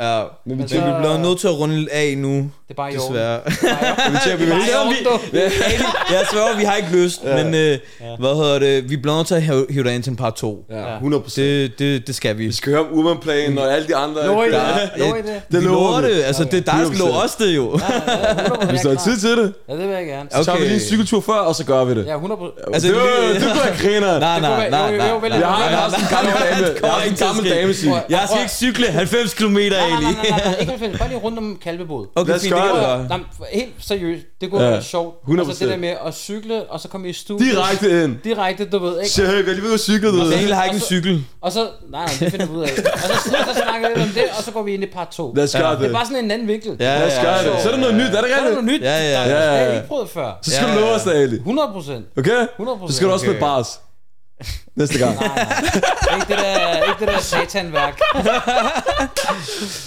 Ja, 0.00 0.22
men 0.46 0.58
vi, 0.58 0.62
vi 0.62 0.68
bliver 0.78 1.18
nødt 1.18 1.40
til 1.40 1.48
at 1.48 1.58
runde 1.58 1.86
af 1.92 2.14
nu, 2.18 2.30
Det 2.34 2.50
er 2.70 2.74
bare 2.74 2.92
i 2.92 2.94
desværre. 2.96 3.40
Det 3.44 3.56
er 3.70 3.76
bare 3.76 4.90
i 4.90 4.94
vi, 5.32 5.38
jeg 6.14 6.26
sværger, 6.32 6.56
vi 6.58 6.64
har 6.64 6.74
ikke 6.74 6.88
lyst, 6.92 7.24
men 7.24 7.54
øh, 7.54 7.78
hvad 8.18 8.34
hedder 8.44 8.58
det, 8.58 8.90
vi 8.90 8.96
bliver 8.96 9.16
nødt 9.16 9.26
til 9.26 9.34
at 9.34 9.42
hive 9.42 9.66
hive 9.70 9.84
dig 9.84 9.94
ind 9.94 10.02
til 10.02 10.10
en 10.10 10.16
part 10.16 10.34
2. 10.34 10.64
Ja, 10.70 10.94
100 10.94 11.22
procent. 11.22 11.46
Det, 11.46 11.78
det, 11.78 12.06
det 12.06 12.14
skal 12.14 12.38
vi. 12.38 12.46
Vi 12.46 12.52
skal 12.52 12.72
høre 12.72 12.80
om 12.80 12.86
Urban-planen 12.92 13.58
og 13.58 13.72
alle 13.74 13.88
de 13.88 13.96
andre. 13.96 14.26
Lover 14.26 14.44
I 14.44 14.48
Ja. 14.50 14.56
det? 14.58 14.90
Lover 14.98 15.16
I 15.16 15.18
det? 15.22 15.42
Det 15.52 15.62
lover 15.62 16.00
det. 16.00 16.22
Altså, 16.24 16.44
det 16.44 16.54
er 16.54 16.72
dig, 16.72 16.74
der 16.80 16.86
skal 16.86 16.98
love 16.98 17.22
os 17.24 17.34
det 17.34 17.56
jo. 17.56 17.70
Hvis 18.70 18.80
der 18.80 18.90
er 18.90 18.96
tid 19.04 19.16
til 19.20 19.30
det, 19.30 19.52
Ja, 19.68 19.72
det 19.72 19.88
vil 19.88 19.96
jeg 19.96 20.06
gerne. 20.06 20.28
så 20.32 20.44
tager 20.44 20.58
vi 20.58 20.64
lige 20.64 20.74
en 20.74 20.80
cykeltur 20.80 21.20
før, 21.20 21.32
og 21.32 21.54
så 21.54 21.64
gør 21.64 21.84
vi 21.84 21.94
det. 21.94 22.06
Ja, 22.06 22.14
100 22.14 22.40
Altså, 22.74 22.88
det, 22.88 22.94
det- 22.96 23.02
var- 23.02 23.34
det 23.34 23.42
kunne 23.42 23.62
jeg 23.64 23.76
griner. 23.80 24.18
Nej, 24.18 24.40
nej, 24.40 24.70
nej. 24.70 24.78
Jeg 24.78 24.78
har, 24.78 24.88
en 24.88 24.98
gammel 24.98 25.30
dame. 25.30 25.40
Jeg 25.40 25.48
har 26.90 26.98
sådan 26.98 27.12
en 27.12 27.16
gammel 27.18 27.50
dame 27.50 27.74
sige. 27.74 27.94
Jeg 28.08 28.22
skal 28.28 28.40
ikke 28.40 28.52
cykle 28.52 28.86
90 28.86 29.34
km, 29.34 29.58
Nej, 29.70 29.88
nej, 29.88 29.96
Ali. 29.96 30.04
nej, 30.04 30.14
nej, 30.30 30.40
nej, 30.44 30.56
ikke 30.60 30.70
90. 30.78 30.98
Bare 30.98 31.08
lige 31.08 31.18
rundt 31.18 31.38
om 31.38 31.58
kalvebod. 31.62 32.06
Okay, 32.14 32.28
Lad 32.28 32.36
os 32.36 32.48
gøre 32.48 32.98
det. 33.00 33.08
Nej, 33.08 33.18
helt 33.52 33.72
seriøst, 33.80 34.24
det 34.40 34.50
kunne 34.50 34.64
Ja, 34.64 34.70
være 34.70 34.82
sjovt. 34.82 35.14
100%. 35.28 35.38
Altså 35.48 35.64
det 35.64 35.72
der 35.72 35.76
med 35.78 35.94
at 36.06 36.14
cykle, 36.14 36.62
og 36.70 36.80
så 36.80 36.88
komme 36.88 37.08
i 37.08 37.12
studiet. 37.12 37.50
Direkte 37.56 38.04
ind. 38.04 38.16
Direkte, 38.24 38.64
du 38.64 38.78
ved, 38.78 39.00
ikke? 39.00 39.10
Shit, 39.10 39.24
jeg 39.24 39.34
er 39.38 39.42
lige 39.42 39.62
ved 39.62 39.74
at 39.74 39.80
cykle, 39.80 40.08
du 40.08 40.16
ved. 40.16 40.30
Daniel 40.30 40.54
har 40.54 40.64
ikke 40.64 40.74
en 40.74 40.80
så- 40.80 40.86
cykel. 40.86 41.24
Og 41.40 41.52
så, 41.52 41.60
nej, 41.90 42.04
nej, 42.04 42.14
det 42.20 42.30
finder 42.30 42.46
vi 42.46 42.52
ud 42.52 42.62
af. 42.62 42.68
Og 42.94 43.00
så, 43.00 43.14
så, 43.30 43.36
så 43.54 43.62
snakker 43.62 43.88
vi 43.88 43.94
lidt 43.94 44.08
om 44.08 44.14
det, 44.14 44.24
og 44.38 44.42
så 44.44 44.50
går 44.50 44.62
vi 44.62 44.74
ind 44.74 44.82
i 44.82 44.86
part 44.86 45.08
2. 45.08 45.32
Lad 45.36 45.44
os 45.44 45.52
gøre 45.56 45.70
Det 45.72 45.80
det. 45.80 45.88
er 45.88 45.92
bare 45.92 46.06
sådan 46.06 46.24
en 46.24 46.30
anden 46.30 46.48
vinkel. 46.48 46.76
Ja, 46.80 46.98
Lad 46.98 47.06
os 47.06 47.22
gøre 47.24 47.52
det. 47.54 47.62
Så 47.62 47.68
er 47.68 47.72
der 47.72 47.80
noget 47.80 47.94
nyt, 47.94 48.02
er 48.02 48.06
det 48.10 48.12
Så 48.12 48.18
er 48.18 48.20
der 48.22 48.36
rigtigt? 48.36 48.64
noget 48.64 48.64
nyt. 48.64 48.82
Ja, 48.82 49.22
ja. 49.22 49.30
Der, 49.30 49.52
jeg 49.52 49.74
ikke 49.76 49.88
prøvet 49.88 50.08
før. 50.10 50.38
Så 50.42 50.50
skal 50.50 50.68
du 50.68 50.74
love 50.80 50.90
os 50.90 51.02
det, 51.02 51.12
Ali. 51.12 51.36
100 51.36 51.68
procent. 51.72 52.04
Okay? 52.18 52.46
100%. 52.60 52.88
Så 52.90 52.96
skal 52.96 53.08
du 53.08 53.12
også 53.12 53.24
spille 53.26 53.40
bars. 53.40 53.80
Næste 54.76 54.98
gang. 54.98 55.14
Nej, 55.20 55.28
nej. 55.28 56.16
Ikke 56.16 56.26
det 56.28 56.38
der, 56.38 56.76
ikke 56.76 57.00
det 57.00 57.08
der 57.08 57.18
satanværk. 57.20 58.00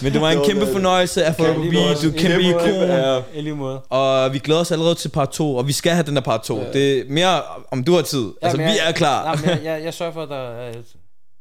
Men 0.01 0.13
det 0.13 0.21
var 0.21 0.29
en 0.31 0.37
Det 0.37 0.47
kæmpe 0.47 0.65
det. 0.65 0.73
fornøjelse 0.73 1.25
at 1.25 1.35
få 1.35 1.43
dig 1.47 1.55
forbi. 1.55 1.69
Du 1.75 2.07
er 2.09 2.17
kæmpe 2.17 2.41
ikon. 2.43 2.89
ja. 2.89 3.19
I 3.33 3.41
lige 3.41 3.55
måde. 3.55 3.79
Og 3.79 4.33
vi 4.33 4.39
glæder 4.39 4.61
os 4.61 4.71
allerede 4.71 4.95
til 4.95 5.09
part 5.09 5.29
2, 5.29 5.55
og 5.55 5.67
vi 5.67 5.73
skal 5.73 5.91
have 5.91 6.03
den 6.05 6.15
der 6.15 6.21
part 6.21 6.41
2. 6.43 6.63
Det 6.73 6.99
er 6.99 7.03
mere, 7.09 7.41
om 7.71 7.83
du 7.83 7.95
har 7.95 8.01
tid. 8.01 8.25
Altså, 8.41 8.57
men 8.57 8.65
vi 8.67 8.71
er 8.87 8.91
klar. 8.91 9.23
Nej, 9.23 9.35
men 9.35 9.49
jeg, 9.49 9.59
jeg, 9.63 9.83
jeg 9.83 9.93
sørger 9.93 10.13
for, 10.13 10.23
at 10.23 10.29
der 10.29 10.49
er... 10.49 10.71
Det 10.71 10.83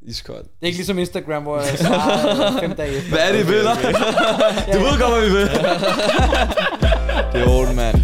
Iskoldt. 0.09 0.47
er 0.63 0.67
ikke 0.67 0.79
ligesom 0.79 0.99
Instagram, 0.99 1.43
hvor 1.43 1.61
jeg 1.61 1.79
svarer 1.87 2.61
fem 2.61 2.75
dage 2.75 2.91
efter. 2.97 3.11
Hvad 3.11 3.21
er 3.21 3.33
det, 3.33 3.41
I 3.41 3.47
vil, 3.47 3.65
da? 3.65 3.71
Du 4.79 4.79
ved 4.85 5.01
godt, 5.01 5.13
hvad 5.13 5.21
vi 5.29 5.31
vil. 5.37 5.49
Det 7.33 7.41
er 7.43 7.49
old, 7.49 7.75
mand. 7.75 7.97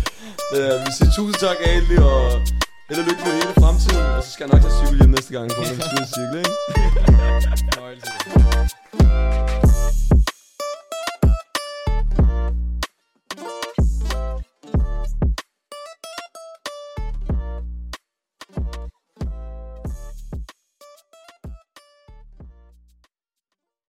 Ja, 0.56 0.58
vi 0.76 0.90
siger 0.98 1.10
tusind 1.16 1.34
tak, 1.34 1.56
Ali, 1.66 1.96
og 1.98 2.40
Held 2.88 2.98
og 2.98 3.04
lykke 3.08 3.22
med 3.24 3.32
hele 3.32 3.54
fremtiden, 3.60 4.06
og 4.16 4.22
så 4.22 4.30
skal 4.30 4.44
jeg 4.44 4.52
nok 4.52 4.62
tage 4.62 4.86
cykel 4.86 4.98
hjem 4.98 5.10
næste 5.10 5.32
gang 5.32 5.50
for 5.50 5.60
man 5.60 5.80
skal 5.80 6.06
cirkel, 6.14 6.38
ikke? 6.38 6.50
Fornøjelse. 7.72 9.63